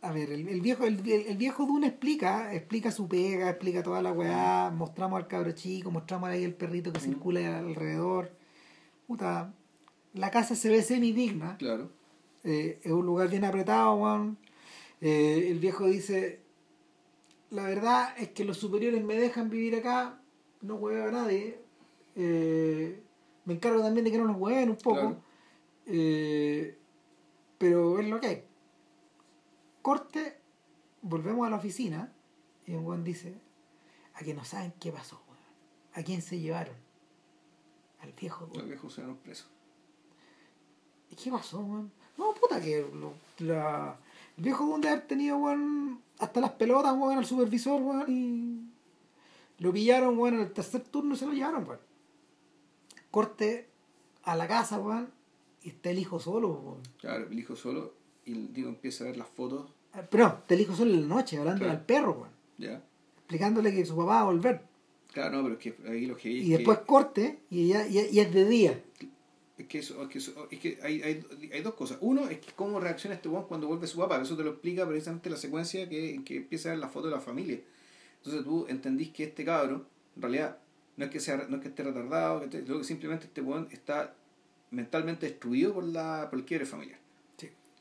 a 0.04 0.12
ver, 0.12 0.32
el, 0.32 0.48
el 0.50 0.62
viejo 0.62 0.84
el, 0.86 1.00
el- 1.10 1.38
viejo 1.38 1.66
Dune 1.66 1.88
explica, 1.88 2.54
explica 2.54 2.92
su 2.92 3.08
pega, 3.08 3.50
explica 3.50 3.82
toda 3.82 4.02
la 4.02 4.12
weá, 4.12 4.70
mostramos 4.70 5.18
al 5.18 5.28
cabro 5.28 5.52
chico, 5.54 5.90
mostramos 5.92 6.30
ahí 6.30 6.44
el 6.44 6.54
perrito 6.54 6.92
que 6.94 7.00
Mm. 7.00 7.04
circula 7.04 7.60
alrededor. 7.60 8.32
Puta, 9.08 9.54
la 10.14 10.30
casa 10.30 10.56
se 10.56 10.70
ve 10.70 10.82
semi 10.84 11.12
digna. 11.14 11.58
Claro. 11.58 11.90
Eh, 12.44 12.80
es 12.84 12.92
un 12.92 13.06
lugar 13.06 13.30
bien 13.30 13.46
apretado, 13.46 13.96
weón. 13.96 14.38
Eh, 15.02 15.48
el 15.50 15.60
viejo 15.60 15.86
dice, 15.88 16.42
la 17.50 17.64
verdad 17.64 18.14
es 18.18 18.30
que 18.30 18.44
los 18.46 18.58
superiores 18.58 19.04
me 19.04 19.16
dejan 19.16 19.50
vivir 19.50 19.76
acá, 19.76 20.20
no 20.62 20.76
hueveo 20.76 21.08
a 21.08 21.12
nadie. 21.12 21.60
Eh, 22.16 23.02
me 23.46 23.54
encargo 23.56 23.82
también 23.82 24.04
de 24.06 24.12
que 24.12 24.18
no 24.18 24.28
nos 24.28 24.38
hueven 24.38 24.70
un 24.70 24.76
poco. 24.78 25.00
Claro. 25.00 25.22
Pero 27.58 28.00
es 28.00 28.08
lo 28.08 28.20
que 28.20 28.28
hay. 28.28 28.44
Corte, 29.84 30.39
volvemos 31.03 31.45
a 31.45 31.51
la 31.51 31.57
oficina 31.57 32.11
y 32.65 32.73
un 32.73 32.85
weón 32.85 33.03
dice, 33.03 33.39
a 34.15 34.23
que 34.23 34.34
no 34.34 34.43
saben 34.45 34.73
qué 34.80 34.91
pasó, 34.91 35.22
weón. 35.27 35.39
¿A 35.93 36.01
quién 36.03 36.22
se 36.23 36.39
llevaron? 36.39 36.76
Al 38.01 38.14
viejo, 38.14 38.45
weón. 38.45 38.57
Los 38.60 38.68
viejos 38.69 38.93
se 38.93 39.01
van 39.03 39.18
presos. 39.18 39.47
¿Y 41.11 41.15
qué 41.15 41.30
pasó, 41.30 41.60
weón? 41.60 41.91
No, 42.18 42.34
puta, 42.34 42.60
que 42.61 42.81
lo- 42.93 43.14
la, 43.45 43.97
el 44.38 44.43
viejo 44.43 44.65
Gun 44.65 44.81
de 44.81 44.88
haber 44.89 45.05
tenido, 45.05 45.38
weón, 45.38 46.01
hasta 46.18 46.39
las 46.41 46.51
pelotas, 46.51 46.93
weón, 46.97 47.18
al 47.19 47.26
supervisor, 47.26 47.81
weón, 47.81 48.05
y 48.07 48.69
lo 49.61 49.72
pillaron, 49.73 50.18
weón, 50.18 50.35
en 50.35 50.39
el 50.41 50.53
tercer 50.53 50.81
turno 50.84 51.14
y 51.14 51.18
se 51.18 51.26
lo 51.26 51.34
llevaron, 51.34 51.68
weón. 51.68 51.80
Corte 53.11 53.69
a 54.23 54.35
la 54.35 54.47
casa, 54.47 54.80
weón, 54.80 55.11
y 55.61 55.69
está 55.69 55.89
el 55.89 55.99
hijo 55.99 56.19
solo, 56.19 56.49
weón. 56.53 56.81
Claro, 56.99 57.27
el 57.27 57.38
hijo 57.38 57.55
solo, 57.55 57.93
y 58.26 58.34
tío 58.48 58.70
empieza 58.70 59.04
a 59.04 59.08
ver 59.08 59.18
las 59.18 59.28
fotos, 59.30 59.70
Ah, 59.95 60.02
Pero 60.10 60.28
no, 60.28 60.34
está 60.40 60.56
el 60.56 60.62
hijo 60.62 60.76
solo 60.76 60.91
en 60.91 61.02
la 61.08 61.16
noche, 61.16 61.38
hablando 61.38 61.66
Claro. 61.66 61.80
al 61.80 61.86
perro, 61.86 62.12
weón, 62.14 62.30
¿ya? 62.58 62.82
explicándole 63.18 63.72
que 63.72 63.86
su 63.86 63.95
papá 63.95 64.06
va 64.16 64.22
a 64.22 64.24
volver. 64.26 64.62
Claro, 65.14 65.38
no, 65.38 65.44
pero 65.44 65.54
es 65.56 65.60
que 65.62 65.76
ahí 65.88 66.08
lo 66.08 66.18
que 66.18 66.30
hay 66.30 66.40
es 66.40 66.45
Y 66.48 66.50
después 66.50 66.80
que... 66.80 66.86
corte, 66.86 67.40
y 67.52 67.68
ya, 67.68 67.86
ya, 67.86 68.02
ya 68.10 68.24
es 68.24 68.34
de 68.34 68.45
día. 68.45 68.82
Es 69.56 69.68
que, 69.68 69.78
eso, 69.80 70.02
es 70.02 70.10
que, 70.10 70.18
eso- 70.18 70.48
es 70.50 70.60
que 70.60 70.80
hay, 70.82 71.00
hay, 71.04 71.24
hay 71.54 71.62
dos 71.62 71.76
cosas. 71.76 72.00
Uno 72.02 72.28
es 72.28 72.40
que 72.40 72.52
cómo 72.56 72.80
reacciona 72.80 73.16
este 73.16 73.30
weón 73.30 73.45
cuando 73.45 73.68
vuelve 73.68 73.86
su 73.86 74.00
papá. 74.00 74.20
Eso 74.20 74.36
te 74.36 74.44
lo 74.44 74.50
explica 74.52 74.88
precisamente 74.88 75.30
la 75.30 75.38
secuencia 75.38 75.88
que, 75.88 76.20
que 76.26 76.38
empieza 76.38 76.70
a 76.70 76.72
ver 76.72 76.80
la 76.80 76.90
foto 76.90 77.08
de 77.10 77.14
la 77.14 77.22
familia. 77.22 77.60
Entonces 78.18 78.44
tú 78.44 78.66
entendís 78.68 79.10
que 79.12 79.26
este 79.26 79.45
cabro, 79.45 79.86
en 80.16 80.22
realidad, 80.24 80.58
no 80.98 81.06
es 81.06 81.12
que 81.12 81.20
sea 81.20 81.45
no 81.48 81.58
es 81.58 81.62
que 81.62 81.68
esté 81.68 81.84
retardado, 81.84 82.45
sino 82.52 82.80
que 82.80 82.84
simplemente 82.84 83.26
este 83.28 83.41
weón 83.41 83.68
está 83.72 84.16
mentalmente 84.72 85.28
destruido 85.28 85.72
por 85.76 85.84
la 85.84 86.28
por 86.32 86.40
el 86.40 86.45
quiebre 86.45 86.66
familiar. 86.66 86.98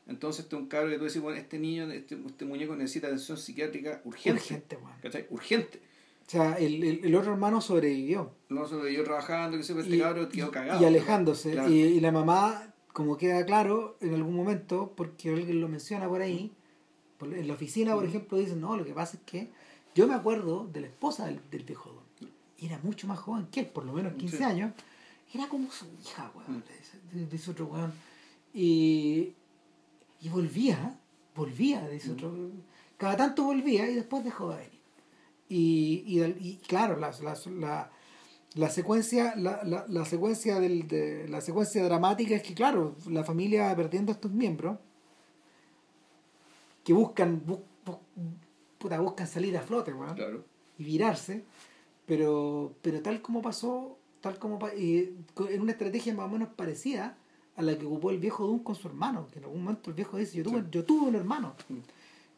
Entonces 0.07 0.43
este 0.45 0.55
es 0.55 0.61
un 0.61 0.67
cabro 0.67 0.89
que 0.89 0.97
tú 0.97 1.05
decís, 1.05 1.21
bueno, 1.21 1.39
este 1.39 1.57
niño, 1.59 1.89
este, 1.91 2.15
este 2.25 2.45
muñeco 2.45 2.75
necesita 2.75 3.07
atención 3.07 3.37
psiquiátrica 3.37 4.01
urgente. 4.03 4.41
Urgente, 4.41 4.75
weón. 4.77 4.97
¿Cachai? 5.01 5.27
Urgente. 5.29 5.81
O 6.27 6.29
sea, 6.29 6.53
el, 6.55 6.83
el, 6.83 7.05
el 7.05 7.15
otro 7.15 7.31
hermano 7.33 7.61
sobrevivió. 7.61 8.31
No 8.49 8.67
yo 8.89 9.03
trabajando, 9.03 9.57
que 9.57 9.63
pero 9.65 9.79
este 9.81 9.95
y, 9.95 9.99
cabro 9.99 10.29
quedó 10.29 10.51
cagado. 10.51 10.81
y 10.81 10.85
alejándose. 10.85 11.51
Claro. 11.51 11.69
Y, 11.71 11.79
y 11.81 11.99
la 11.99 12.11
mamá, 12.11 12.73
como 12.93 13.17
queda 13.17 13.45
claro 13.45 13.97
en 14.01 14.13
algún 14.13 14.35
momento, 14.35 14.93
porque 14.95 15.29
alguien 15.29 15.59
lo 15.61 15.67
menciona 15.67 16.07
por 16.07 16.21
ahí, 16.21 16.51
por- 17.17 17.33
en 17.33 17.47
la 17.47 17.53
oficina, 17.53 17.93
por 17.93 18.03
Ujú. 18.03 18.09
ejemplo, 18.09 18.37
dicen, 18.37 18.61
no, 18.61 18.75
lo 18.77 18.85
que 18.85 18.93
pasa 18.93 19.17
es 19.17 19.23
que 19.23 19.49
yo 19.95 20.07
me 20.07 20.13
acuerdo 20.15 20.67
de 20.71 20.81
la 20.81 20.87
esposa 20.87 21.25
del, 21.27 21.39
del 21.51 21.63
viejo 21.63 21.91
don. 21.91 22.29
Era 22.59 22.79
mucho 22.83 23.07
más 23.07 23.19
joven 23.19 23.47
que 23.51 23.61
él, 23.61 23.65
por 23.67 23.83
lo 23.85 23.93
menos 23.93 24.13
15 24.13 24.37
Sí. 24.37 24.43
años. 24.43 24.71
Era 25.33 25.47
como 25.49 25.69
su 25.71 25.85
hija, 26.01 26.31
weón, 26.35 26.63
Mm. 27.13 27.29
dice- 27.29 27.51
otro 27.51 27.65
weón. 27.65 27.91
Y, 28.53 29.33
y 30.23 30.29
volvía, 30.29 30.97
volvía 31.35 31.81
de 31.87 31.97
ese 31.97 32.09
Mm. 32.09 32.13
otro. 32.13 32.51
Cada 32.97 33.17
tanto 33.17 33.43
volvía 33.43 33.89
y 33.89 33.95
después 33.95 34.23
dejó 34.23 34.49
de 34.51 34.57
venir. 34.57 34.79
Y, 35.49 36.03
y, 36.39 36.57
claro, 36.67 36.97
la, 36.97 37.11
la, 37.21 37.35
la, 37.59 37.91
la 38.55 38.69
secuencia, 38.69 39.35
la, 39.35 39.63
la, 39.63 39.85
la 39.87 40.05
secuencia 40.05 40.59
del, 40.59 40.87
de, 40.87 41.27
la 41.27 41.41
secuencia 41.41 41.83
dramática 41.83 42.35
es 42.35 42.43
que 42.43 42.53
claro, 42.55 42.95
la 43.07 43.23
familia 43.23 43.75
perdiendo 43.75 44.11
a 44.11 44.15
estos 44.15 44.31
miembros 44.31 44.77
que 46.83 46.93
buscan, 46.93 47.45
bu- 47.45 47.61
bu- 47.85 47.99
puta, 48.77 48.99
buscan 48.99 49.27
salir 49.27 49.57
a 49.57 49.61
flote, 49.61 49.93
Claro. 50.15 50.43
y 50.77 50.83
virarse, 50.83 51.43
pero, 52.05 52.73
pero 52.81 53.01
tal 53.01 53.21
como 53.21 53.41
pasó, 53.41 53.97
tal 54.21 54.37
como 54.39 54.59
co- 54.59 55.47
en 55.49 55.61
una 55.61 55.71
estrategia 55.73 56.13
más 56.13 56.25
o 56.25 56.29
menos 56.29 56.49
parecida 56.49 57.17
a 57.55 57.61
la 57.61 57.77
que 57.77 57.85
ocupó 57.85 58.09
el 58.11 58.17
viejo 58.19 58.45
Doom 58.47 58.59
con 58.63 58.75
su 58.75 58.87
hermano, 58.87 59.27
que 59.31 59.39
en 59.39 59.45
algún 59.45 59.63
momento 59.63 59.89
el 59.91 59.95
viejo 59.95 60.17
dice, 60.17 60.37
yo 60.37 60.43
tuve, 60.43 60.61
Sí. 60.61 60.67
yo 60.71 60.83
tuve 60.85 61.07
un 61.07 61.15
hermano 61.15 61.55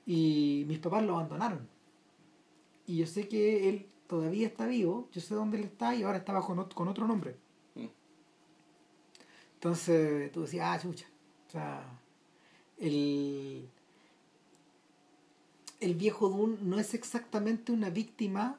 y 0.05 0.65
mis 0.67 0.79
papás 0.79 1.03
lo 1.03 1.13
abandonaron. 1.15 1.67
Y 2.87 2.97
yo 2.97 3.07
sé 3.07 3.27
que 3.27 3.69
él 3.69 3.85
todavía 4.07 4.47
está 4.47 4.65
vivo, 4.67 5.07
yo 5.13 5.21
sé 5.21 5.33
dónde 5.33 5.57
él 5.57 5.63
está 5.63 5.95
y 5.95 6.03
ahora 6.03 6.17
está 6.19 6.33
bajo 6.33 6.53
ot- 6.53 6.73
con 6.73 6.87
otro 6.87 7.07
nombre. 7.07 7.35
Mm. 7.75 7.85
Entonces 9.55 10.31
tú 10.31 10.41
decías, 10.41 10.65
ah, 10.67 10.79
chucha. 10.81 11.07
O 11.47 11.51
sea, 11.51 11.83
el, 12.77 13.67
el 15.79 15.95
viejo 15.95 16.29
Dune 16.29 16.57
no 16.61 16.77
es 16.79 16.93
exactamente 16.93 17.71
una 17.71 17.89
víctima 17.89 18.57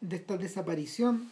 de 0.00 0.16
esta 0.16 0.36
desaparición, 0.36 1.30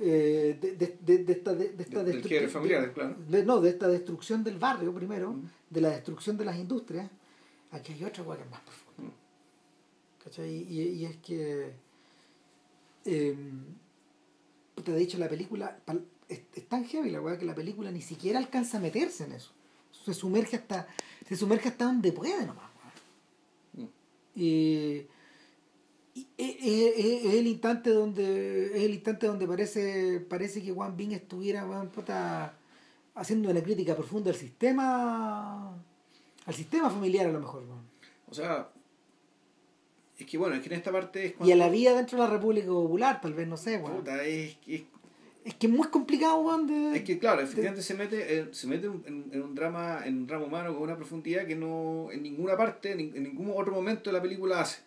eh, 0.00 0.58
de, 0.60 0.72
de, 0.76 1.18
de- 1.24 1.32
esta, 1.32 1.54
de, 1.54 1.74
esta 1.78 2.02
Del 2.02 2.16
destru- 2.22 2.28
quiebre 2.28 2.46
de- 2.46 2.52
familiar, 2.52 2.92
claro. 2.92 3.16
de- 3.28 3.44
no, 3.44 3.60
de 3.60 3.70
esta 3.70 3.88
destrucción 3.88 4.42
del 4.42 4.58
barrio 4.58 4.92
primero, 4.94 5.32
Mm. 5.32 5.44
de 5.70 5.80
la 5.80 5.90
destrucción 5.90 6.36
de 6.36 6.44
las 6.44 6.56
industrias. 6.58 7.08
Aquí 7.72 7.92
hay 7.92 8.04
otra 8.04 8.22
es 8.22 8.50
más 8.50 8.60
profunda. 8.60 9.12
Mm. 9.12 10.22
¿Cachai? 10.24 10.50
Y, 10.68 10.80
y 10.80 11.04
es 11.04 11.16
que. 11.18 11.72
Eh, 13.04 13.36
te 14.84 14.92
he 14.92 14.96
dicho, 14.96 15.18
la 15.18 15.28
película. 15.28 15.78
Es, 16.28 16.40
es 16.54 16.68
tan 16.68 16.84
heavy 16.84 17.10
la 17.10 17.20
weá 17.20 17.38
que 17.38 17.44
la 17.44 17.54
película 17.54 17.90
ni 17.90 18.00
siquiera 18.02 18.38
alcanza 18.38 18.78
a 18.78 18.80
meterse 18.80 19.24
en 19.24 19.32
eso. 19.32 19.50
Se 20.04 20.14
sumerge 20.14 20.56
hasta. 20.56 20.86
Se 21.28 21.36
sumerge 21.36 21.68
hasta 21.68 21.84
donde 21.84 22.12
puede 22.12 22.46
nomás. 22.46 22.70
Mm. 23.74 23.84
Y. 24.36 25.06
y 26.14 26.26
es, 26.36 26.56
es- 26.60 27.24
es- 27.24 27.34
el 27.34 27.46
instante 27.46 27.90
donde. 27.90 28.66
Es 28.76 28.82
el 28.82 28.94
instante 28.94 29.26
donde 29.26 29.46
parece. 29.46 30.20
Parece 30.20 30.62
que 30.62 30.72
Juan 30.72 30.96
Bing 30.96 31.12
estuviera, 31.12 31.64
weón, 31.66 31.88
puta, 31.88 32.54
haciendo 33.14 33.50
una 33.50 33.62
crítica 33.62 33.94
profunda 33.94 34.30
al 34.30 34.36
sistema. 34.36 35.74
Al 36.46 36.54
sistema 36.54 36.90
familiar 36.90 37.26
a 37.26 37.32
lo 37.32 37.40
mejor. 37.40 37.62
O 38.28 38.34
sea, 38.34 38.68
es 40.18 40.26
que 40.26 40.36
bueno, 40.38 40.54
es 40.56 40.62
que 40.62 40.68
en 40.68 40.74
esta 40.78 40.90
parte 40.92 41.26
es 41.26 41.34
Y 41.46 41.52
a 41.52 41.56
la 41.56 41.68
vida 41.68 41.94
dentro 41.94 42.18
de 42.18 42.24
la 42.24 42.30
República 42.30 42.66
Popular, 42.66 43.20
tal 43.20 43.34
vez, 43.34 43.46
no 43.48 43.56
sé, 43.56 43.78
weón. 43.78 43.98
Puta, 43.98 44.22
es, 44.24 44.56
es, 44.66 44.82
Es 45.44 45.54
que 45.54 45.66
es 45.68 45.72
muy 45.72 45.88
complicado, 45.88 46.40
weón. 46.40 46.66
De... 46.66 46.96
es 46.98 47.02
que 47.04 47.18
claro, 47.18 47.40
efectivamente 47.40 47.82
se 47.82 47.94
mete, 47.94 48.38
en- 48.38 48.54
se 48.54 48.66
mete 48.66 48.86
en, 48.86 49.30
en 49.32 49.42
un 49.42 49.54
drama, 49.54 50.02
en 50.04 50.18
un 50.18 50.26
drama 50.26 50.44
humano 50.46 50.74
con 50.74 50.82
una 50.82 50.96
profundidad 50.96 51.46
que 51.46 51.56
no 51.56 52.10
en 52.12 52.22
ninguna 52.22 52.56
parte, 52.56 52.92
en, 52.92 53.00
en 53.00 53.22
ningún 53.22 53.52
otro 53.56 53.72
momento 53.72 54.10
de 54.10 54.14
la 54.14 54.22
película 54.22 54.60
hace. 54.60 54.80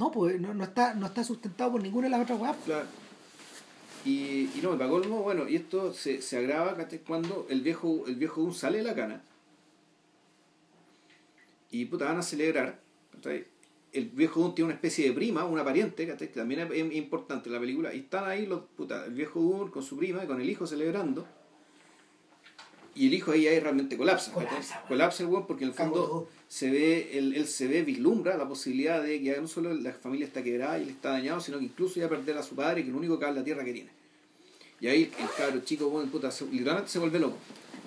No, 0.00 0.10
pues 0.10 0.40
no, 0.40 0.54
no, 0.54 0.64
está, 0.64 0.94
no 0.94 1.04
está 1.04 1.22
sustentado 1.22 1.72
por 1.72 1.82
ninguna 1.82 2.06
de 2.06 2.12
las 2.12 2.22
otras 2.22 2.40
weas. 2.40 2.56
Claro. 2.64 2.86
Y, 4.06 4.48
y 4.54 4.60
no, 4.62 4.70
para 4.78 4.88
colmo, 4.88 5.22
bueno, 5.22 5.46
y 5.46 5.56
esto 5.56 5.92
se, 5.92 6.22
se 6.22 6.38
agrava 6.38 6.74
cuando 7.06 7.46
el 7.50 7.60
viejo, 7.60 8.04
el 8.06 8.14
viejo 8.14 8.50
sale 8.54 8.78
de 8.78 8.84
la 8.84 8.94
cana 8.94 9.22
y 11.70 11.84
puta 11.84 12.06
van 12.06 12.16
a 12.16 12.22
celebrar. 12.22 12.80
El 13.92 14.08
viejo 14.08 14.40
Doom 14.40 14.54
tiene 14.54 14.66
una 14.68 14.74
especie 14.74 15.06
de 15.06 15.12
prima, 15.12 15.44
una 15.44 15.64
pariente, 15.64 16.06
que 16.06 16.26
también 16.28 16.72
es, 16.72 16.94
importante 16.94 17.50
en 17.50 17.52
la 17.52 17.60
película, 17.60 17.92
y 17.92 17.98
están 17.98 18.26
ahí 18.26 18.46
los 18.46 18.62
puta, 18.74 19.04
el 19.04 19.12
viejo 19.12 19.38
Doom 19.38 19.70
con 19.70 19.82
su 19.82 19.98
prima 19.98 20.24
y 20.24 20.26
con 20.26 20.40
el 20.40 20.48
hijo 20.48 20.66
celebrando. 20.66 21.26
Y 23.00 23.06
el 23.06 23.14
hijo 23.14 23.32
ahí, 23.32 23.46
ahí 23.46 23.58
realmente 23.60 23.96
colapsa. 23.96 24.30
Colapsa, 24.32 24.74
weón. 24.76 24.88
Colapsa 24.88 25.22
el 25.22 25.28
weón 25.30 25.46
porque 25.46 25.64
en 25.64 25.70
el 25.70 25.74
fondo 25.76 26.28
se 26.48 26.70
ve, 26.70 27.16
él, 27.18 27.34
él 27.34 27.46
se 27.46 27.66
ve, 27.66 27.82
vislumbra 27.82 28.36
la 28.36 28.46
posibilidad 28.46 29.02
de 29.02 29.18
que 29.18 29.24
ya 29.24 29.40
no 29.40 29.48
solo 29.48 29.72
la 29.72 29.92
familia 29.92 30.26
está 30.26 30.42
quebrada 30.42 30.78
y 30.78 30.82
él 30.82 30.88
está 30.90 31.10
dañado, 31.10 31.40
sino 31.40 31.58
que 31.58 31.64
incluso 31.64 31.98
ya 31.98 32.08
perder 32.08 32.36
a 32.36 32.42
su 32.42 32.54
padre, 32.54 32.82
que 32.82 32.88
es 32.88 32.88
el 32.88 32.94
único 32.94 33.18
que 33.18 33.24
en 33.26 33.34
la 33.36 33.44
tierra 33.44 33.64
que 33.64 33.72
tiene. 33.72 33.90
Y 34.80 34.88
ahí 34.88 35.02
el 35.18 35.28
cabro 35.36 35.60
chico, 35.60 35.88
bueno, 35.88 36.10
puta, 36.10 36.30
se- 36.30 36.46
literalmente 36.46 36.90
se 36.90 36.98
vuelve 36.98 37.18
loco. 37.20 37.36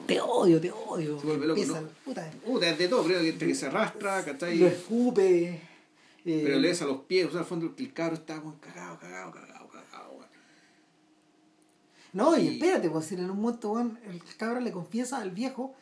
Te 0.08 0.20
odio, 0.20 0.60
te 0.60 0.72
odio. 0.72 1.20
Se 1.20 1.26
vuelve 1.28 1.48
loco, 1.48 1.64
¿no? 1.66 1.88
puta, 2.04 2.32
Puta, 2.46 2.70
es 2.70 2.78
de 2.78 2.88
todo, 2.88 3.04
creo 3.04 3.20
que, 3.22 3.30
entre 3.30 3.48
que 3.48 3.56
se 3.56 3.66
arrastra, 3.68 4.24
¿cachai? 4.26 4.58
lo 4.58 4.68
escupe. 4.68 5.62
eh, 6.26 6.42
Pero 6.46 6.60
le 6.60 6.68
des 6.70 6.82
a 6.82 6.86
los 6.86 7.02
pies, 7.02 7.28
o 7.28 7.32
sea, 7.32 7.42
al 7.42 7.46
fondo 7.46 7.74
el 7.78 7.94
cabro 7.94 8.16
está 8.16 8.40
bueno, 8.40 8.58
cagado, 8.62 8.98
cagado, 9.00 9.32
cagado, 9.32 9.52
weón. 9.52 9.53
No, 12.14 12.38
y, 12.38 12.42
Y- 12.44 12.48
espérate, 12.56 12.90
pues 12.90 13.12
en 13.12 13.30
un 13.30 13.42
momento, 13.42 13.80
el 13.80 14.22
cabrón 14.38 14.64
le 14.64 14.72
confiesa 14.72 15.18
al 15.18 15.32
viejo 15.32 15.74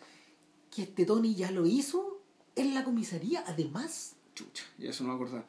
que 0.74 0.84
este 0.84 1.06
Tony 1.06 1.36
ya 1.36 1.52
lo 1.52 1.66
hizo 1.66 2.22
en 2.56 2.74
la 2.74 2.84
comisaría, 2.84 3.44
además. 3.48 4.16
Chucha, 4.34 4.64
y 4.78 4.88
eso 4.88 5.04
no 5.04 5.10
me 5.10 5.16
acordaba. 5.16 5.46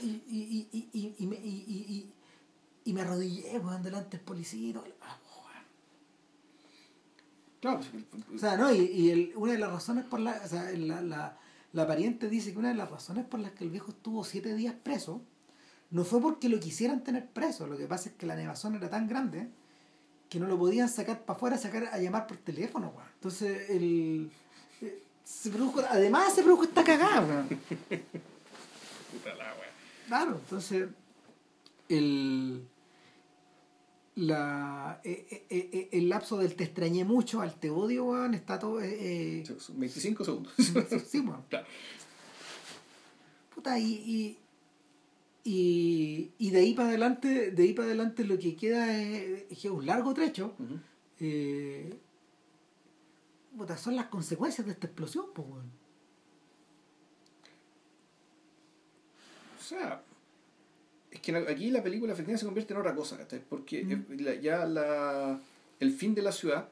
Y, 0.00 0.06
y, 0.28 0.68
y, 0.72 0.88
y, 0.92 1.14
y, 1.18 1.26
me, 1.26 1.36
y, 1.36 1.48
y, 1.66 1.94
y- 1.94 2.12
y 2.84 2.92
me 2.92 3.00
arrodillé, 3.00 3.58
weón, 3.58 3.82
delante 3.82 4.16
del 4.18 4.24
policía 4.24 4.68
y 4.68 4.72
todo. 4.72 4.84
Ah. 5.02 5.18
Claro, 7.60 7.80
pues, 7.80 7.94
el- 7.94 8.36
O 8.36 8.38
sea, 8.38 8.56
no, 8.56 8.72
y, 8.72 8.78
y 8.82 9.10
el- 9.10 9.32
una 9.36 9.52
de 9.52 9.58
las 9.58 9.70
razones 9.72 10.04
por 10.04 10.20
la, 10.20 10.40
o 10.44 10.48
sea, 10.48 10.70
la, 10.72 11.00
la, 11.00 11.38
la 11.72 11.86
pariente 11.86 12.28
dice 12.28 12.52
que 12.52 12.58
una 12.58 12.68
de 12.68 12.74
las 12.74 12.90
razones 12.90 13.24
por 13.24 13.40
las 13.40 13.52
que 13.52 13.64
el 13.64 13.70
viejo 13.70 13.90
estuvo 13.90 14.22
siete 14.22 14.54
días 14.54 14.74
preso 14.82 15.22
no 15.90 16.04
fue 16.04 16.20
porque 16.20 16.48
lo 16.48 16.60
quisieran 16.60 17.02
tener 17.04 17.26
preso, 17.30 17.66
lo 17.66 17.76
que 17.78 17.86
pasa 17.86 18.10
es 18.10 18.16
que 18.16 18.26
la 18.26 18.36
nevazón 18.36 18.74
era 18.74 18.90
tan 18.90 19.08
grande 19.08 19.48
que 20.28 20.40
no 20.40 20.46
lo 20.46 20.58
podían 20.58 20.88
sacar 20.88 21.24
para 21.24 21.36
afuera, 21.36 21.58
sacar 21.58 21.86
a 21.92 21.98
llamar 21.98 22.26
por 22.26 22.36
teléfono, 22.38 22.92
weón. 22.96 23.08
Entonces, 23.14 23.70
el, 23.70 24.30
eh, 24.82 25.02
se 25.24 25.50
produjo, 25.50 25.80
además 25.88 26.34
se 26.34 26.42
produjo 26.42 26.64
esta 26.64 26.84
cagada, 26.84 27.20
weón. 27.20 27.48
Puta 27.48 29.34
la 29.36 29.44
wea. 29.54 29.70
Claro, 30.08 30.32
entonces 30.32 30.88
el 31.88 32.66
la 34.16 35.00
eh, 35.02 35.26
eh, 35.50 35.68
eh, 35.72 35.88
el 35.92 36.08
lapso 36.08 36.38
del 36.38 36.54
te 36.54 36.64
extrañé 36.64 37.04
mucho 37.04 37.40
al 37.40 37.54
te 37.58 37.70
odio 37.70 38.04
weón, 38.04 38.34
está 38.34 38.58
todo 38.58 38.80
eh, 38.80 39.40
eh, 39.40 39.44
Son 39.58 39.78
25 39.78 40.24
segundos. 40.24 40.52
sí, 40.56 41.20
weón. 41.20 41.42
claro. 41.48 41.66
Puta, 43.54 43.78
y, 43.78 43.84
y, 43.86 44.38
y, 45.44 46.32
y 46.38 46.50
de 46.50 46.58
ahí 46.60 46.74
para 46.74 46.88
adelante 46.88 47.50
de 47.50 47.62
ahí 47.62 47.72
para 47.74 47.86
adelante 47.88 48.24
lo 48.24 48.38
que 48.38 48.56
queda 48.56 48.98
es, 49.00 49.44
es 49.50 49.64
un 49.66 49.84
largo 49.86 50.14
trecho 50.14 50.54
Ujú. 50.58 50.78
eh, 51.20 51.94
puta, 53.56 53.76
son 53.76 53.94
las 53.94 54.06
consecuencias 54.06 54.66
de 54.66 54.72
esta 54.72 54.86
explosión 54.86 55.26
pues 55.34 55.46
weón. 55.48 55.70
O 59.58 59.62
sea, 59.66 60.02
es 61.10 61.20
que 61.20 61.34
aquí 61.36 61.70
la 61.70 61.82
película 61.82 62.12
efectivamente 62.12 62.40
se 62.40 62.46
convierte 62.46 62.74
en 62.74 62.80
otra 62.80 62.94
cosa. 62.94 63.18
Porque 63.48 63.86
ya 64.42 64.66
la, 64.66 65.40
el 65.80 65.92
fin 65.92 66.14
de 66.14 66.20
la 66.20 66.32
ciudad, 66.32 66.68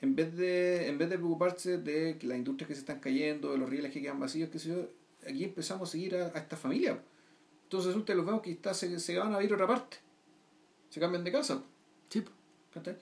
en 0.00 0.16
vez 0.16 0.36
de 0.36 0.88
en 0.88 0.98
vez 0.98 1.08
de 1.08 1.18
preocuparse 1.18 1.78
de 1.78 2.18
que 2.18 2.26
las 2.26 2.38
industrias 2.38 2.66
que 2.68 2.74
se 2.74 2.80
están 2.80 2.98
cayendo, 2.98 3.52
de 3.52 3.58
los 3.58 3.68
rieles 3.70 3.92
que 3.92 4.02
quedan 4.02 4.18
vacíos, 4.18 4.50
sé 4.52 4.70
yo, 4.70 4.88
aquí 5.28 5.44
empezamos 5.44 5.88
a 5.88 5.92
seguir 5.92 6.16
a, 6.16 6.26
a 6.26 6.38
esta 6.38 6.56
familia. 6.56 6.98
Entonces 7.66 7.88
resulta 7.88 8.12
que 8.12 8.16
los 8.16 8.26
vemos 8.26 8.42
que 8.42 8.52
está, 8.52 8.72
se, 8.74 8.98
se 9.00 9.18
van 9.18 9.34
a 9.34 9.42
ir 9.42 9.50
a 9.50 9.54
otra 9.54 9.66
parte. 9.66 9.96
Se 10.88 11.00
cambian 11.00 11.24
de 11.24 11.32
casa, 11.32 11.62
Sí. 12.08 12.24
¿cachai? 12.72 12.96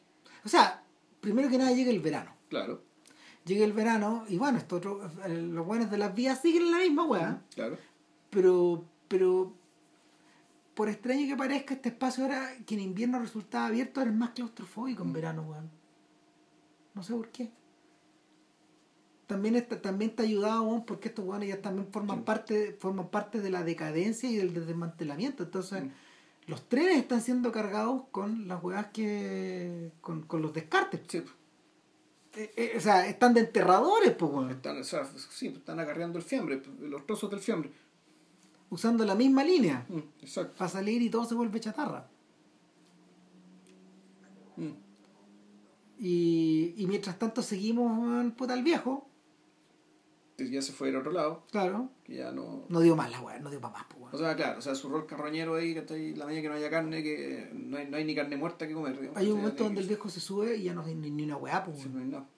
o 0.45 0.49
sea 0.49 0.82
primero 1.20 1.49
que 1.51 1.59
nada 1.59 1.73
llega 1.73 1.91
el 1.91 2.01
verano 2.01 2.35
Claro, 2.49 2.82
llega 3.45 3.65
el 3.65 3.73
verano 3.73 4.24
y 4.28 4.36
bueno 4.39 4.57
esto 4.59 4.77
otro, 4.77 5.05
eh, 5.27 5.28
los 5.28 5.66
buenos 5.66 5.91
de 5.91 5.99
las 5.99 6.15
vías 6.15 6.41
siguen 6.41 6.70
la 6.70 6.78
misma 6.78 7.05
weá 7.05 7.43
claro. 7.55 7.77
pero 8.31 8.85
pero 9.09 9.53
por 10.74 10.89
extraño 10.89 11.27
que 11.27 11.36
parezca 11.36 11.74
este 11.74 11.91
espacio 11.91 12.24
era 12.24 12.57
que 12.66 12.74
en 12.74 12.81
invierno 12.81 13.19
resultaba 13.20 13.66
abierto 13.66 14.01
era 14.01 14.11
el 14.11 14.16
más 14.16 14.31
claustrofóbico 14.31 15.03
en 15.03 15.12
verano 15.12 15.43
weón 15.43 15.70
no 16.95 17.03
sé 17.03 17.12
por 17.15 17.28
qué 17.31 17.51
también 19.26 19.56
está, 19.56 19.80
también 19.80 20.10
está 20.10 20.22
ayudado 20.22 20.62
weón, 20.64 20.84
porque 20.84 21.09
estos 21.09 21.24
weones 21.24 21.48
ya 21.48 21.62
también 21.62 21.88
forman 21.90 22.18
Sí. 22.18 22.22
parte 22.24 22.76
forman 22.78 23.09
parte 23.09 23.40
de 23.40 23.51
la 23.51 23.62
decadencia 23.64 24.30
y 24.30 24.36
del 24.36 24.52
desmantelamiento 24.55 25.42
entonces 25.44 25.82
Mm. 25.84 25.88
los 26.46 26.68
trenes 26.68 26.96
están 26.98 27.20
siendo 27.22 27.51
cargados 27.52 28.02
con 28.10 28.46
las 28.48 28.62
weas 28.62 28.86
que 28.88 29.92
con, 30.01 30.22
con 30.22 30.42
los 30.42 30.52
descartes 30.52 31.01
Sí, 31.09 31.22
Eh, 32.36 32.52
eh, 32.56 32.72
o 32.76 32.80
sea 32.80 33.06
están 33.06 33.32
de 33.32 33.40
enterradores 33.40 34.12
pues 34.12 34.30
weón. 34.32 34.51
están, 34.51 34.76
o 34.78 34.84
sea, 34.84 35.05
sí, 35.06 35.46
están 35.46 35.78
acarreando 35.80 36.18
el 36.18 36.24
fiambre, 36.24 36.60
los 36.80 37.06
trozos 37.06 37.30
del 37.30 37.40
fiambre. 37.40 37.70
usando 38.70 39.05
la 39.05 39.14
misma 39.14 39.44
línea 39.44 39.86
Mm, 39.88 39.98
exacto. 40.24 40.55
para 40.59 40.68
salir 40.68 41.01
y 41.01 41.09
todo 41.10 41.24
se 41.24 41.34
vuelve 41.36 41.60
chatarra. 41.60 42.09
Mm. 44.56 44.70
Y, 45.98 46.74
y 46.76 46.86
mientras 46.86 47.18
tanto 47.18 47.40
seguimos 47.42 48.32
puta 48.32 48.52
al 48.55 48.62
viejo, 48.62 49.09
ya 50.36 50.62
se 50.62 50.73
fue 50.73 50.89
al 50.89 50.97
otro 50.97 51.12
lado, 51.12 51.44
claro, 51.51 51.90
que 52.05 52.16
ya 52.16 52.32
no... 52.32 52.65
no 52.69 52.81
dio 52.81 52.97
más 52.97 53.11
la 53.11 53.20
weá, 53.20 53.39
no 53.39 53.51
dio 53.51 53.61
para 53.61 53.74
más, 53.74 53.85
pues, 53.89 54.15
O 54.15 54.19
sea, 54.19 54.35
claro, 54.35 54.59
o 54.59 54.62
sea, 54.62 54.74
su 54.74 54.89
rol 54.89 55.06
carroñero 55.06 55.55
ahí, 55.55 55.74
que 55.74 56.15
la 56.16 56.27
medida 56.27 56.43
que 56.43 56.48
no 56.48 56.55
haya 56.55 56.70
carne, 56.70 57.02
que 57.02 57.51
no 57.52 57.77
hay, 57.77 57.86
no 57.89 57.97
hay 57.97 58.05
ni 58.05 58.15
carne 58.15 58.36
muerta 58.36 58.66
que 58.66 58.74
comer. 58.74 58.98
digamos, 58.98 59.16
Hay 59.16 59.28
un 59.31 59.39
momento 59.39 59.65
donde 59.65 59.81
el 59.81 59.86
viejo 59.86 60.09
se 60.09 60.20
sube 60.20 60.56
y 60.56 60.65
ya 60.65 60.74
no 60.74 60.82
hay 60.85 60.94
ni, 60.94 61.11
ni 61.11 61.23
una 61.23 61.36
weá, 61.36 61.65
pues, 61.65 61.78
sí, 61.78 61.89
no 61.93 62.01
hay 62.01 62.06
nada. 62.06 62.28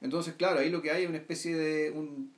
Entonces, 0.00 0.34
claro, 0.34 0.60
ahí 0.60 0.70
lo 0.70 0.80
que 0.80 0.90
hay 0.90 1.02
es 1.02 1.08
una 1.08 1.18
especie 1.18 1.56
de... 1.56 1.90
Un, 1.90 2.32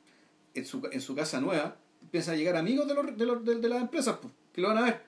en, 0.55 0.65
su, 0.67 0.83
en 0.91 1.01
su 1.01 1.15
casa 1.15 1.41
nueva, 1.41 1.77
empiezan 2.01 2.35
a 2.35 2.39
llegar 2.39 2.57
amigos 2.57 2.87
de, 2.89 2.95
los, 2.95 3.17
de, 3.17 3.27
los, 3.27 3.45
de, 3.45 3.57
de 3.57 3.69
las 3.69 3.81
empresas, 3.83 4.19
pues, 4.21 4.33
que 4.53 4.61
lo 4.61 4.69
van 4.69 4.79
a 4.79 4.83
ver. 4.83 5.03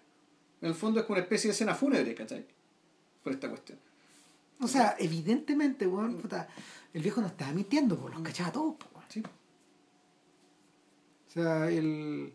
En 0.61 0.69
el 0.69 0.75
fondo 0.75 1.01
es 1.01 1.07
como 1.07 1.17
una 1.17 1.23
especie 1.23 1.49
de 1.49 1.53
escena 1.53 1.75
fúnebre, 1.75 2.15
¿cachai? 2.15 2.47
Por 3.23 3.33
esta 3.33 3.49
cuestión. 3.49 3.79
O 4.61 4.69
sea, 4.69 4.97
evidentemente, 4.99 5.87
weón, 5.87 6.17
puta, 6.17 6.49
el 6.95 7.03
viejo 7.03 7.21
no 7.21 7.27
estaba 7.27 7.53
mintiendo, 7.53 7.97
pues, 7.99 8.13
los 8.15 8.21
Mm. 8.23 8.25
cachaba 8.25 8.53
todos, 8.53 8.77
weón. 8.95 9.05
Sí. 9.09 9.23
O 11.29 11.31
sea, 11.31 11.71
el... 11.71 12.33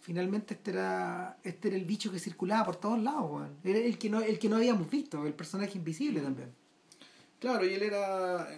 Finalmente 0.00 0.54
este 0.54 0.70
era, 0.72 1.38
este 1.44 1.68
era 1.68 1.76
el 1.76 1.84
bicho 1.84 2.10
que 2.10 2.18
circulaba 2.18 2.64
por 2.64 2.76
todos 2.76 2.98
lados, 3.00 3.30
weón. 3.30 3.56
Era 3.62 3.78
el 3.78 3.98
que 3.98 4.08
no, 4.10 4.20
el 4.20 4.38
que 4.38 4.48
no 4.48 4.56
habíamos 4.56 4.90
visto, 4.90 5.24
el 5.26 5.34
personaje 5.34 5.76
invisible 5.78 6.20
también. 6.20 6.50
Claro, 7.38 7.64
y 7.66 7.74
él 7.74 7.82
era, 7.82 8.50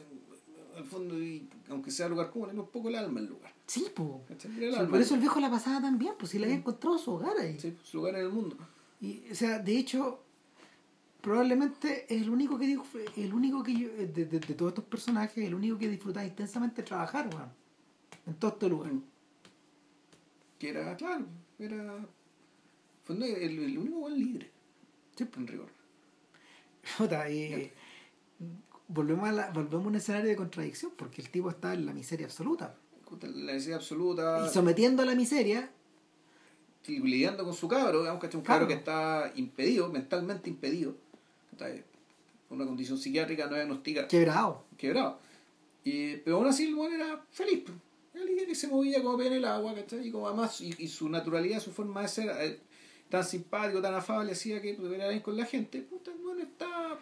el 0.77 0.85
fondo, 0.85 1.21
y 1.21 1.49
aunque 1.69 1.91
sea 1.91 2.09
lugar 2.09 2.31
común, 2.31 2.51
era 2.51 2.61
un 2.61 2.69
poco 2.69 2.89
el 2.89 2.95
alma 2.97 3.21
del 3.21 3.31
lugar. 3.31 3.53
Sí, 3.67 3.87
el 4.59 4.75
alma 4.75 4.89
por 4.91 5.01
eso 5.01 5.15
el 5.15 5.21
viejo 5.21 5.41
la 5.41 5.51
pasaba 5.51 5.81
tan 5.81 5.99
bien, 5.99 6.15
pues 6.19 6.31
si 6.31 6.39
le 6.39 6.45
había 6.47 6.59
encontrado 6.59 6.97
su 6.99 7.13
hogar 7.13 7.37
ahí. 7.39 7.59
Sí, 7.59 7.77
su 7.83 7.99
lugar 7.99 8.15
en 8.15 8.21
el 8.23 8.29
mundo. 8.31 8.57
Y, 9.01 9.25
o 9.31 9.35
sea, 9.35 9.59
de 9.59 9.77
hecho, 9.79 10.23
probablemente 11.23 12.05
es 12.15 12.21
el 12.23 12.29
único 12.29 12.59
que 12.59 12.67
digo, 12.67 12.85
el 13.17 13.33
único 13.33 13.63
que 13.63 13.75
yo, 13.75 13.89
de, 13.89 14.07
de- 14.07 14.27
de 14.27 14.55
todos 14.55 14.73
estos 14.73 14.85
personajes, 14.85 15.43
el 15.47 15.55
único 15.55 15.79
que 15.79 15.89
disfrutaba 15.89 16.27
intensamente 16.27 16.83
trabajar, 16.83 17.29
weón. 17.35 17.51
En 18.27 18.35
todo 18.35 18.51
este 18.53 18.69
lugar. 18.69 18.93
Que 20.59 20.69
era, 20.71 20.97
claro, 20.97 21.25
era. 21.59 22.07
Fue 23.05 23.17
el, 23.17 23.59
el 23.59 23.79
único 23.79 23.99
buen 24.01 24.15
libre. 24.19 24.51
Sí, 25.17 25.27
en 25.37 25.47
rigor. 25.47 25.69
Puta, 26.99 27.29
y 27.31 27.73
volvemos 28.89 29.29
a 29.29 29.33
la- 29.33 29.51
volvemos 29.51 29.87
a 29.87 29.89
un 29.89 29.95
escenario 29.97 30.29
de 30.31 30.37
contradicción, 30.37 30.93
porque 30.97 31.21
el 31.23 31.31
tipo 31.31 31.49
está 31.51 31.73
en 31.75 31.87
la 31.87 31.93
miseria 31.93 32.27
absoluta. 32.27 32.77
La 33.23 33.53
necesidad 33.53 33.77
absoluta. 33.79 34.47
Y 34.47 34.49
sometiendo 34.53 35.03
a 35.03 35.07
la 35.07 35.15
miseria, 35.15 35.71
y 36.87 36.99
lidiando 37.01 37.45
con 37.45 37.55
su 37.55 37.69
cabro, 37.69 38.01
digamos 38.01 38.21
que 38.21 38.27
es 38.29 38.35
un 38.35 38.41
cabro 38.43 38.67
que 38.67 38.75
está 38.75 39.33
impedido, 39.37 39.89
mentalmente 39.93 40.49
impedido. 40.51 40.97
Está 41.69 41.85
con 42.49 42.59
una 42.59 42.67
condición 42.67 42.99
psiquiátrica 42.99 43.47
no 43.47 43.55
diagnosticada. 43.55 44.09
quebrado. 44.09 44.65
quebrado. 44.77 45.19
Y, 45.85 46.17
pero 46.19 46.37
aún 46.37 46.47
así 46.47 46.65
el 46.67 46.75
weón 46.75 46.93
era 46.95 47.25
feliz. 47.31 47.65
Era 48.15 48.23
alguien 48.25 48.47
que 48.47 48.55
se 48.55 48.69
movía 48.69 49.03
como 49.03 49.17
pie 49.17 49.29
en 49.29 49.33
el 49.35 49.45
agua, 49.45 49.75
¿cachai? 49.75 50.07
Y 50.07 50.11
como 50.11 50.29
además, 50.29 50.61
y, 50.61 50.75
y 50.79 50.89
su 50.89 51.09
naturalidad, 51.09 51.61
su 51.61 51.73
forma 51.73 52.03
de 52.03 52.09
ser, 52.09 52.31
eh, 52.41 52.59
tan 53.09 53.25
simpático, 53.25 53.81
tan 53.81 53.95
afable, 53.95 54.33
hacía 54.33 54.61
que 54.61 54.75
pudiera 54.75 55.09
bien 55.09 55.21
con 55.21 55.37
la 55.37 55.47
gente. 55.47 55.81
Puta, 55.83 56.11
el 56.13 56.19
weón 56.19 56.41
está... 56.41 56.99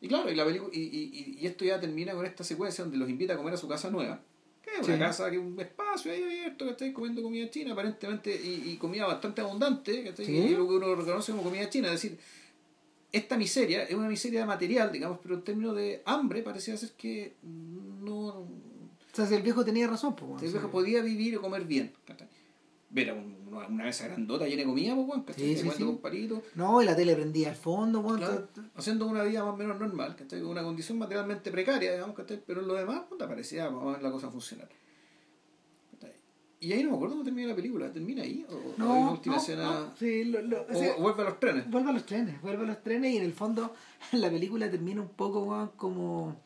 Y 0.00 0.08
claro, 0.08 0.30
y, 0.30 0.34
la 0.36 0.44
película, 0.44 0.70
y, 0.72 0.80
y, 0.80 1.38
y 1.40 1.46
esto 1.46 1.64
ya 1.64 1.80
termina 1.80 2.12
con 2.14 2.24
esta 2.26 2.44
secuencia 2.44 2.84
donde 2.84 2.98
los 2.98 3.08
invita 3.08 3.34
a 3.34 3.36
comer 3.36 3.54
a 3.54 3.56
su 3.56 3.66
casa 3.66 3.90
nueva. 3.90 4.20
Que 4.62 4.70
es 4.80 4.86
una 4.86 4.94
Sí. 4.94 5.00
casa, 5.00 5.30
que 5.30 5.36
es 5.36 5.42
un 5.42 5.58
espacio 5.58 6.12
ahí 6.12 6.22
abierto, 6.22 6.64
que 6.66 6.70
estáis 6.72 6.92
comiendo 6.94 7.22
comida 7.22 7.48
china, 7.50 7.72
aparentemente, 7.72 8.30
y, 8.34 8.70
y 8.70 8.76
comida 8.76 9.06
bastante 9.06 9.40
abundante, 9.40 10.04
¿cachai? 10.04 10.26
Sí. 10.26 10.32
Y 10.36 10.48
lo 10.50 10.68
que 10.68 10.74
uno 10.74 10.94
reconoce 10.94 11.32
como 11.32 11.42
comida 11.44 11.68
china, 11.70 11.88
es 11.92 12.02
decir, 12.02 12.18
esta 13.16 13.36
miseria 13.36 13.82
es 13.84 13.94
una 13.94 14.08
miseria 14.08 14.44
material, 14.46 14.92
digamos, 14.92 15.18
pero 15.22 15.34
en 15.36 15.42
términos 15.42 15.74
de 15.76 16.02
hambre 16.04 16.42
parecía 16.42 16.76
ser 16.76 16.92
que 16.92 17.34
no... 17.42 18.26
O 18.26 18.48
sea, 19.12 19.26
si 19.26 19.34
el 19.34 19.42
viejo 19.42 19.64
tenía 19.64 19.86
razón, 19.86 20.14
pues. 20.14 20.28
weón, 20.28 20.40
El 20.42 20.46
sí. 20.48 20.52
viejo 20.52 20.70
podía 20.70 21.00
vivir 21.02 21.36
o 21.38 21.40
comer 21.40 21.64
bien. 21.64 21.92
¿cachai? 22.06 22.28
Ver 22.90 23.10
a 23.10 23.14
un- 23.14 23.34
una, 23.48 23.68
mesa 23.68 24.06
grandota 24.06 24.46
llena 24.46 24.60
de 24.62 24.66
comida, 24.66 24.94
pues, 24.94 25.22
¿cachai? 25.26 25.56
Sí, 25.56 25.70
sí, 25.76 25.84
con 25.84 25.98
palitos, 25.98 26.40
No, 26.54 26.82
y 26.82 26.84
la 26.84 26.94
tele 26.94 27.14
prendía 27.16 27.48
al 27.48 27.56
fondo, 27.56 28.02
claro, 28.04 28.48
todo- 28.54 28.64
haciendo 28.74 29.06
una 29.06 29.22
vida 29.24 29.42
más 29.44 29.54
o 29.54 29.56
menos 29.56 29.78
normal, 29.80 30.14
¿cachai? 30.16 30.42
Una 30.42 30.62
condición 30.62 30.98
materialmente 30.98 31.50
precaria, 31.50 31.92
digamos, 31.94 32.14
¿cachai? 32.14 32.42
Pero 32.46 32.60
en 32.60 32.68
lo 32.68 32.74
demás, 32.74 33.04
puta, 33.08 33.26
parecía 33.26 33.70
más 33.70 33.82
o 33.82 33.86
menos 33.86 34.02
la 34.02 34.10
cosa 34.10 34.30
funcionar. 34.30 34.68
Y 36.58 36.72
ahí 36.72 36.82
no 36.82 36.90
me 36.90 36.96
acuerdo 36.96 37.14
cómo 37.14 37.24
termina 37.24 37.48
la 37.48 37.54
película, 37.56 37.92
¿termina 37.92 38.22
ahí? 38.22 38.46
¿O, 38.48 38.54
hay 38.54 38.74
No, 38.78 38.92
una 38.98 39.10
última 39.12 39.36
no, 39.36 39.42
escena? 39.42 39.62
no, 39.64 39.96
sí, 39.96 40.24
lo- 40.24 40.40
lo- 40.42 40.62
o 40.62 40.74
sea, 40.74 40.96
vuelve 40.96 41.22
a 41.22 41.24
los 41.26 41.38
trenes. 41.40 41.70
Vuelve 41.70 41.90
a 41.90 41.92
los 41.92 42.06
trenes, 42.06 42.40
vuelve 42.40 42.62
a 42.64 42.66
los 42.66 42.82
trenes 42.82 43.12
y 43.12 43.16
en 43.18 43.24
el 43.24 43.32
fondo 43.34 43.74
la 44.12 44.30
película 44.30 44.70
termina 44.70 45.02
un 45.02 45.08
poco 45.10 45.72
como... 45.76 46.36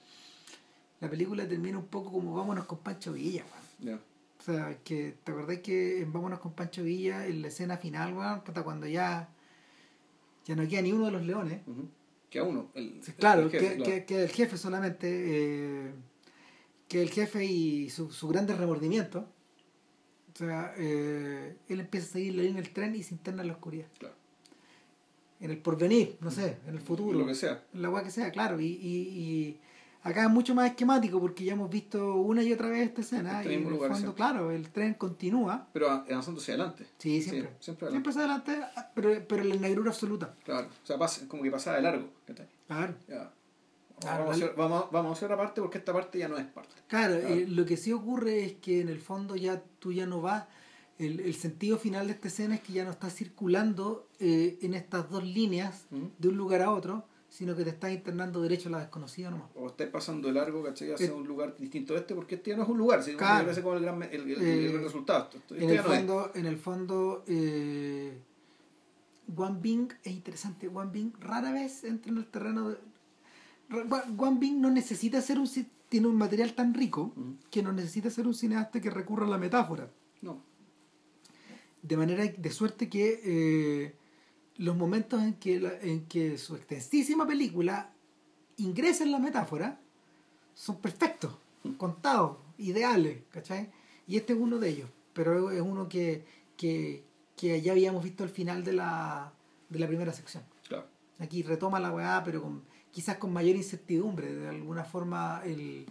La 1.01 1.09
película 1.09 1.49
termina 1.49 1.78
un 1.78 1.87
poco 1.87 2.11
como 2.12 2.35
Vámonos 2.35 2.66
con 2.66 2.78
Pancho 2.78 3.12
Villa. 3.12 3.45
Ya. 3.78 3.95
O 3.95 4.43
sea, 4.43 4.77
que 4.85 5.15
te 5.24 5.32
acordás 5.32 5.59
que 5.61 6.01
en 6.03 6.12
Vámonos 6.12 6.41
con 6.41 6.53
Pancho 6.53 6.82
Villa, 6.82 7.27
en 7.27 7.41
la 7.43 7.49
escena 7.49 7.77
final, 7.78 8.12
weón, 8.15 8.41
puta, 8.43 8.62
cuando 8.62 8.87
ya 8.87 9.28
Ya 10.47 10.57
no 10.57 10.66
queda 10.69 10.82
ni 10.82 10.93
uno 10.93 11.07
de 11.07 11.12
los 11.12 11.24
leones. 11.24 11.61
Ujú. 11.66 11.89
Queda 12.28 12.45
uno. 12.45 12.69
El, 12.74 13.01
claro, 13.19 13.43
el 13.43 13.51
jefe, 13.51 13.69
que, 13.69 13.77
claro. 13.77 13.91
que- 13.93 14.05
que 14.05 14.23
el 14.24 14.28
jefe 14.31 14.57
solamente, 14.57 15.09
eh, 15.09 15.93
que 16.89 17.01
el 17.03 17.11
jefe 17.11 17.45
y 17.45 17.91
su, 17.91 18.11
su 18.11 18.28
grande 18.28 18.55
remordimiento, 18.55 19.20
o 19.20 19.24
sea, 20.46 20.74
eh, 20.76 21.56
él 21.68 21.80
empieza 21.80 22.06
a 22.06 22.10
seguir 22.10 22.34
la 22.34 22.42
línea 22.42 22.62
del 22.62 22.72
tren 22.72 22.94
y 22.94 23.02
se 23.02 23.14
interna 23.14 23.42
en 23.42 23.48
la 23.48 23.54
oscuridad. 23.54 23.86
Claro. 23.98 24.14
En 25.40 25.50
el 25.50 25.58
porvenir, 25.58 26.18
no 26.20 26.30
sé, 26.30 26.58
en 26.66 26.74
el 26.74 26.80
futuro. 26.80 27.18
Lo 27.18 27.26
que 27.26 27.34
sea. 27.34 27.62
En 27.72 27.82
la 27.82 27.90
weá 27.90 28.02
que 28.02 28.10
sea, 28.10 28.30
claro. 28.30 28.60
Y, 28.60 28.66
y, 28.66 28.96
y 28.98 29.60
acá 30.02 30.24
es 30.24 30.30
mucho 30.30 30.54
más 30.54 30.70
esquemático 30.70 31.18
porque 31.20 31.44
ya 31.44 31.54
hemos 31.54 31.70
visto 31.70 32.16
una 32.16 32.42
y 32.42 32.52
otra 32.52 32.68
vez 32.68 32.88
esta 32.88 33.00
escena. 33.00 33.40
Este 33.40 33.54
y 33.54 33.56
en 33.56 33.66
el 33.66 33.78
fondo, 33.78 34.14
claro, 34.14 34.50
el 34.50 34.68
tren 34.70 34.94
continúa. 34.94 35.68
Pero 35.72 35.90
avanzando 35.90 36.40
hacia 36.40 36.54
adelante. 36.54 36.86
Sí, 36.98 37.22
siempre. 37.22 37.50
Sí, 37.58 37.64
siempre 37.64 37.90
siempre 37.90 38.10
hacia 38.10 38.22
adelante, 38.22 38.60
pero, 38.94 39.24
pero 39.26 39.42
en 39.42 39.48
la 39.48 39.56
negrura 39.56 39.90
absoluta. 39.90 40.34
Claro. 40.44 40.68
O 40.82 40.86
sea, 40.86 40.98
pasa, 40.98 41.26
como 41.26 41.42
que 41.42 41.50
pasaba 41.50 41.76
de 41.76 41.82
largo. 41.82 42.08
Claro. 42.66 42.94
Ya. 43.08 43.32
Claro, 44.01 44.24
vamos, 44.24 44.40
a 44.40 44.44
hacer, 44.44 44.56
vamos, 44.56 44.85
vamos 44.90 45.10
a 45.10 45.24
hacer 45.27 45.36
parte 45.36 45.60
porque 45.60 45.78
esta 45.78 45.93
parte 45.93 46.18
ya 46.18 46.28
no 46.28 46.39
es 46.39 46.47
parte. 46.47 46.74
Claro, 46.89 47.18
Claro. 47.20 47.35
eh, 47.35 47.47
lo 47.47 47.64
que 47.66 47.77
sí 47.77 47.93
ocurre 47.93 48.44
es 48.44 48.55
que 48.55 48.81
en 48.81 48.89
el 48.89 48.98
fondo 49.01 49.36
ya 49.36 49.62
tú 49.78 49.93
ya 49.93 50.06
no 50.06 50.20
vas, 50.22 50.44
el, 50.98 51.20
el 51.20 51.35
sentido 51.35 51.78
final 51.78 52.06
de 52.06 52.12
esta 52.14 52.28
escena 52.28 52.55
es 52.56 52.60
que 52.60 52.72
ya 52.72 52.85
no 52.85 52.90
estás 52.90 53.14
circulando 53.14 54.09
eh, 54.18 54.59
en 54.62 54.74
estas 54.74 55.10
dos 55.10 55.24
líneas 55.24 55.86
Ujú. 55.90 56.10
de 56.18 56.28
un 56.28 56.36
lugar 56.36 56.62
a 56.62 56.70
otro, 56.72 57.05
sino 57.28 57.55
que 57.55 57.62
te 57.62 57.70
estás 57.70 57.93
internando 57.93 58.43
derecho 58.43 58.68
a 58.68 58.72
la 58.72 58.78
desconocida 58.81 59.31
nomás. 59.31 59.48
O 59.55 59.68
estáis 59.68 59.89
pasando 59.90 60.28
de 60.28 60.35
largo, 60.35 60.64
¿cachai? 60.64 60.93
Hacia 60.93 61.06
Eh, 61.06 61.12
un 61.12 61.27
lugar 61.28 61.56
distinto 61.56 61.94
a 61.94 61.98
este 61.98 62.14
porque 62.14 62.35
este 62.35 62.51
ya 62.51 62.56
no 62.56 62.64
es 62.64 62.68
un 62.68 62.78
lugar, 62.78 63.02
sino 63.05 63.18
Claro. 63.18 63.39
que 63.39 63.44
parece 63.44 63.62
como 63.62 63.77
el 63.77 63.82
gran, 63.82 64.02
el, 64.02 64.31
Eh, 64.36 64.78
resultado. 64.82 65.31
Esto, 65.32 65.55
En 65.55 65.62
el, 65.70 65.77
no 65.77 65.82
es. 65.82 65.82
fondo, 65.98 66.31
en 66.35 66.47
el 66.47 66.56
fondo, 66.59 67.24
eh, 67.28 68.18
Wang 69.36 69.60
Bing 69.62 69.93
es 70.02 70.12
interesante. 70.12 70.66
Wang 70.68 70.90
Bing 70.90 71.12
rara 71.20 71.52
vez 71.52 71.85
entra 71.85 72.10
en 72.10 72.18
el 72.18 72.27
terreno 72.27 72.70
de... 72.70 72.78
Bing 74.38 74.60
no 74.60 74.70
necesita 74.70 75.20
ser 75.20 75.38
un... 75.38 75.48
Tiene 75.88 76.06
un 76.06 76.16
material 76.16 76.55
tan 76.55 76.72
rico 76.72 77.12
Ujú. 77.16 77.36
que 77.51 77.62
no 77.62 77.72
necesita 77.72 78.10
ser 78.10 78.26
un 78.28 78.34
cineasta 78.34 78.80
que 78.80 78.90
recurra 78.90 79.26
a 79.26 79.28
la 79.28 79.38
metáfora. 79.38 79.90
No. 80.22 80.40
De 81.82 81.97
manera 81.97 82.24
de 82.24 82.51
suerte 82.51 82.88
que 82.88 83.20
eh, 83.24 83.94
los 84.59 84.76
momentos 84.76 85.20
en 85.22 85.34
que, 85.34 85.59
la- 85.59 85.78
en 85.80 86.06
que 86.06 86.38
su 86.38 86.55
extensísima 86.55 87.26
película 87.26 87.92
ingresa 88.59 89.02
en 89.02 89.10
la 89.12 89.18
metáfora 89.18 89.80
son 90.55 90.76
perfectos, 90.80 91.34
contados, 91.76 92.36
ideales, 92.59 93.22
¿cachai? 93.30 93.70
Y 94.06 94.16
este 94.16 94.34
es 94.34 94.38
uno 94.38 94.59
de 94.59 94.68
ellos, 94.68 94.90
pero 95.12 95.51
es 95.51 95.60
uno 95.60 95.88
que, 95.88 96.24
que, 96.56 97.02
que 97.36 97.62
ya 97.62 97.72
habíamos 97.72 98.05
visto 98.05 98.22
al 98.22 98.30
final 98.30 98.62
de 98.62 98.74
la, 98.74 99.32
de 99.70 99.78
la 99.78 99.88
primera 99.88 100.12
sección. 100.12 100.44
Claro. 100.68 100.86
Aquí 101.18 101.42
retoma 101.42 101.80
la 101.80 101.90
weá, 101.92 102.22
pero 102.24 102.42
con, 102.42 102.62
quizás 102.92 103.16
con 103.18 103.32
mayor 103.32 103.56
incertidumbre. 103.56 104.34
De 104.34 104.48
alguna 104.48 104.84
forma, 104.84 105.42
el. 105.44 105.86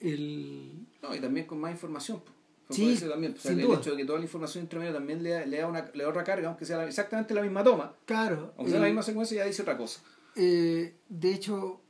el 0.00 0.72
No, 1.02 1.14
y 1.14 1.20
también 1.20 1.46
con 1.46 1.60
más 1.60 1.72
información. 1.72 2.22
Sí, 2.70 2.82
por 2.82 2.92
eso 2.92 3.08
también. 3.08 3.32
O 3.32 3.36
sea, 3.38 3.50
sin 3.52 3.60
el 3.60 3.66
duda. 3.66 3.76
hecho 3.78 3.90
de 3.92 3.96
que 3.98 4.04
toda 4.04 4.18
la 4.18 4.24
información 4.24 4.62
entre 4.62 4.78
medio 4.80 4.92
también 4.92 5.22
le, 5.22 5.30
da- 5.30 5.46
le 5.46 5.58
da 5.58 5.66
una, 5.68 5.90
le 5.94 6.02
da 6.02 6.08
otra 6.10 6.24
carga, 6.24 6.48
aunque 6.48 6.64
sea 6.64 6.78
la- 6.78 6.86
exactamente 6.86 7.32
la 7.34 7.42
misma 7.42 7.62
toma. 7.62 7.94
claro. 8.04 8.52
Aunque 8.56 8.70
sea 8.72 8.80
la 8.80 8.86
el- 8.86 8.92
misma 8.92 9.02
secuencia, 9.04 9.36
ya 9.38 9.44
dice 9.46 9.62
otra 9.62 9.76
cosa. 9.76 10.00
eh, 10.34 10.94
de 11.08 11.32
hecho, 11.32 11.80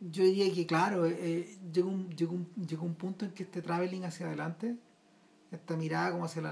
yo 0.00 0.22
diría 0.24 0.52
que, 0.54 0.66
claro, 0.66 1.06
eh, 1.06 1.16
eh, 1.18 1.58
llegó, 1.72 1.88
un, 1.88 2.10
llegó, 2.14 2.34
un, 2.34 2.46
llegó 2.66 2.84
un 2.84 2.94
punto 2.94 3.24
en 3.24 3.32
que 3.32 3.42
este 3.44 3.62
traveling 3.62 4.04
hacia 4.04 4.26
adelante, 4.26 4.76
esta 5.50 5.76
mirada 5.76 6.12
como 6.12 6.26
hacia 6.26 6.42
la, 6.42 6.50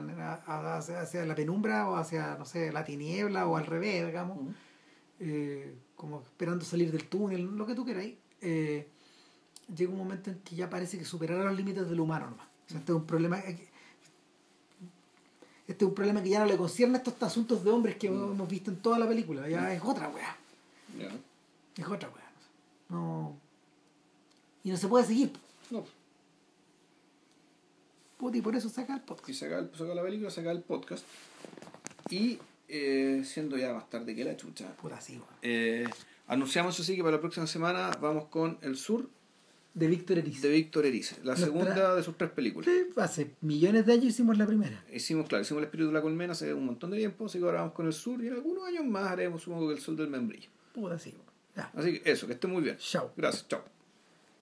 hacia, 0.76 1.00
hacia 1.02 1.24
la 1.26 1.34
penumbra 1.34 1.88
o 1.88 1.96
hacia, 1.96 2.34
no 2.36 2.44
sé, 2.46 2.72
la 2.72 2.84
tiniebla 2.84 3.46
o 3.46 3.56
al 3.58 3.66
revés, 3.66 4.06
digamos. 4.06 4.38
Eh, 5.20 5.74
como 5.98 6.20
esperando 6.22 6.64
salir 6.64 6.90
del 6.92 7.04
túnel, 7.08 7.42
lo 7.44 7.66
que 7.66 7.74
tú 7.74 7.84
queráis, 7.84 8.14
eh, 8.40 8.86
llega 9.76 9.90
un 9.90 9.98
momento 9.98 10.30
en 10.30 10.38
que 10.38 10.54
ya 10.56 10.70
parece 10.70 10.96
que 10.96 11.04
superará 11.04 11.42
los 11.44 11.56
límites 11.56 11.90
del 11.90 11.98
humano 12.00 12.30
nomás. 12.30 12.46
O 12.66 12.70
sea, 12.70 12.78
este 12.78 12.92
es 12.92 12.96
un 12.96 13.04
problema. 13.04 13.38
Este 15.66 15.84
es 15.84 15.88
un 15.88 15.94
problema 15.94 16.22
que 16.22 16.28
ya 16.30 16.38
no 16.38 16.46
le 16.46 16.56
concierne 16.56 16.94
a 16.94 16.98
estos 16.98 17.20
asuntos 17.22 17.62
de 17.64 17.70
hombres 17.70 17.96
que 17.96 18.08
Mm. 18.10 18.32
hemos 18.32 18.48
visto 18.48 18.70
en 18.70 18.78
toda 18.78 18.98
la 18.98 19.06
película. 19.08 19.46
Ya 19.48 19.74
es 19.74 19.82
otra 19.84 20.08
weá. 20.08 20.36
Es 21.76 21.86
otra 21.86 22.08
weá. 22.08 22.30
No. 22.88 23.36
Y 24.64 24.70
no 24.70 24.76
se 24.76 24.88
puede 24.88 25.04
seguir. 25.04 25.32
No, 25.70 25.84
Puta, 28.16 28.36
y 28.36 28.40
por 28.40 28.54
eso 28.56 28.68
saca 28.68 28.94
el 28.94 29.00
podcast. 29.02 29.28
y 29.28 29.34
saca, 29.34 29.68
saca 29.76 29.94
la 29.94 30.02
película, 30.02 30.30
saca 30.30 30.50
el 30.50 30.62
podcast. 30.62 31.04
Y 32.10 32.38
eh, 32.68 33.22
siendo 33.24 33.56
ya 33.56 33.72
más 33.72 33.88
tarde 33.90 34.14
que 34.14 34.24
la 34.24 34.36
chucha, 34.36 34.74
Puta, 34.76 35.00
sí, 35.00 35.20
eh, 35.42 35.84
anunciamos 36.26 36.74
eso 36.74 36.84
sí 36.84 36.96
que 36.96 37.02
para 37.02 37.16
la 37.16 37.20
próxima 37.20 37.46
semana 37.46 37.90
vamos 38.00 38.26
con 38.26 38.58
El 38.62 38.76
Sur 38.76 39.08
De 39.74 39.86
Víctor 39.86 40.18
Eriz. 40.18 40.42
de 40.42 40.48
Víctor 40.50 40.86
Erice, 40.86 41.16
la 41.22 41.34
Nuestra- 41.34 41.46
segunda 41.46 41.94
de 41.94 42.02
sus 42.02 42.16
tres 42.18 42.30
películas. 42.30 42.68
Sí, 42.70 42.86
Hace 43.00 43.30
millones 43.40 43.86
de 43.86 43.92
años 43.92 44.06
hicimos 44.06 44.36
la 44.36 44.46
primera. 44.46 44.84
Hicimos, 44.92 45.26
claro, 45.28 45.42
hicimos 45.42 45.60
El 45.60 45.64
Espíritu 45.66 45.88
de 45.88 45.94
la 45.94 46.02
Colmena 46.02 46.32
hace 46.32 46.52
un 46.52 46.66
montón 46.66 46.90
de 46.90 46.98
tiempo, 46.98 47.26
así 47.26 47.38
que 47.38 47.44
ahora 47.44 47.60
vamos 47.60 47.74
con 47.74 47.86
El 47.86 47.92
Sur 47.92 48.22
y 48.22 48.26
en 48.28 48.34
algunos 48.34 48.64
años 48.66 48.84
más 48.84 49.10
haremos, 49.10 49.42
supongo 49.42 49.68
que 49.68 49.74
El 49.74 49.80
Sol 49.80 49.96
del 49.96 50.08
Membrillo. 50.08 50.48
Puta, 50.74 50.98
sí. 50.98 51.14
Así 51.74 51.98
que 52.00 52.10
eso, 52.12 52.26
que 52.26 52.34
esté 52.34 52.46
muy 52.46 52.62
bien. 52.62 52.76
Chao. 52.78 53.10
Gracias, 53.16 53.48
chao. 53.48 53.64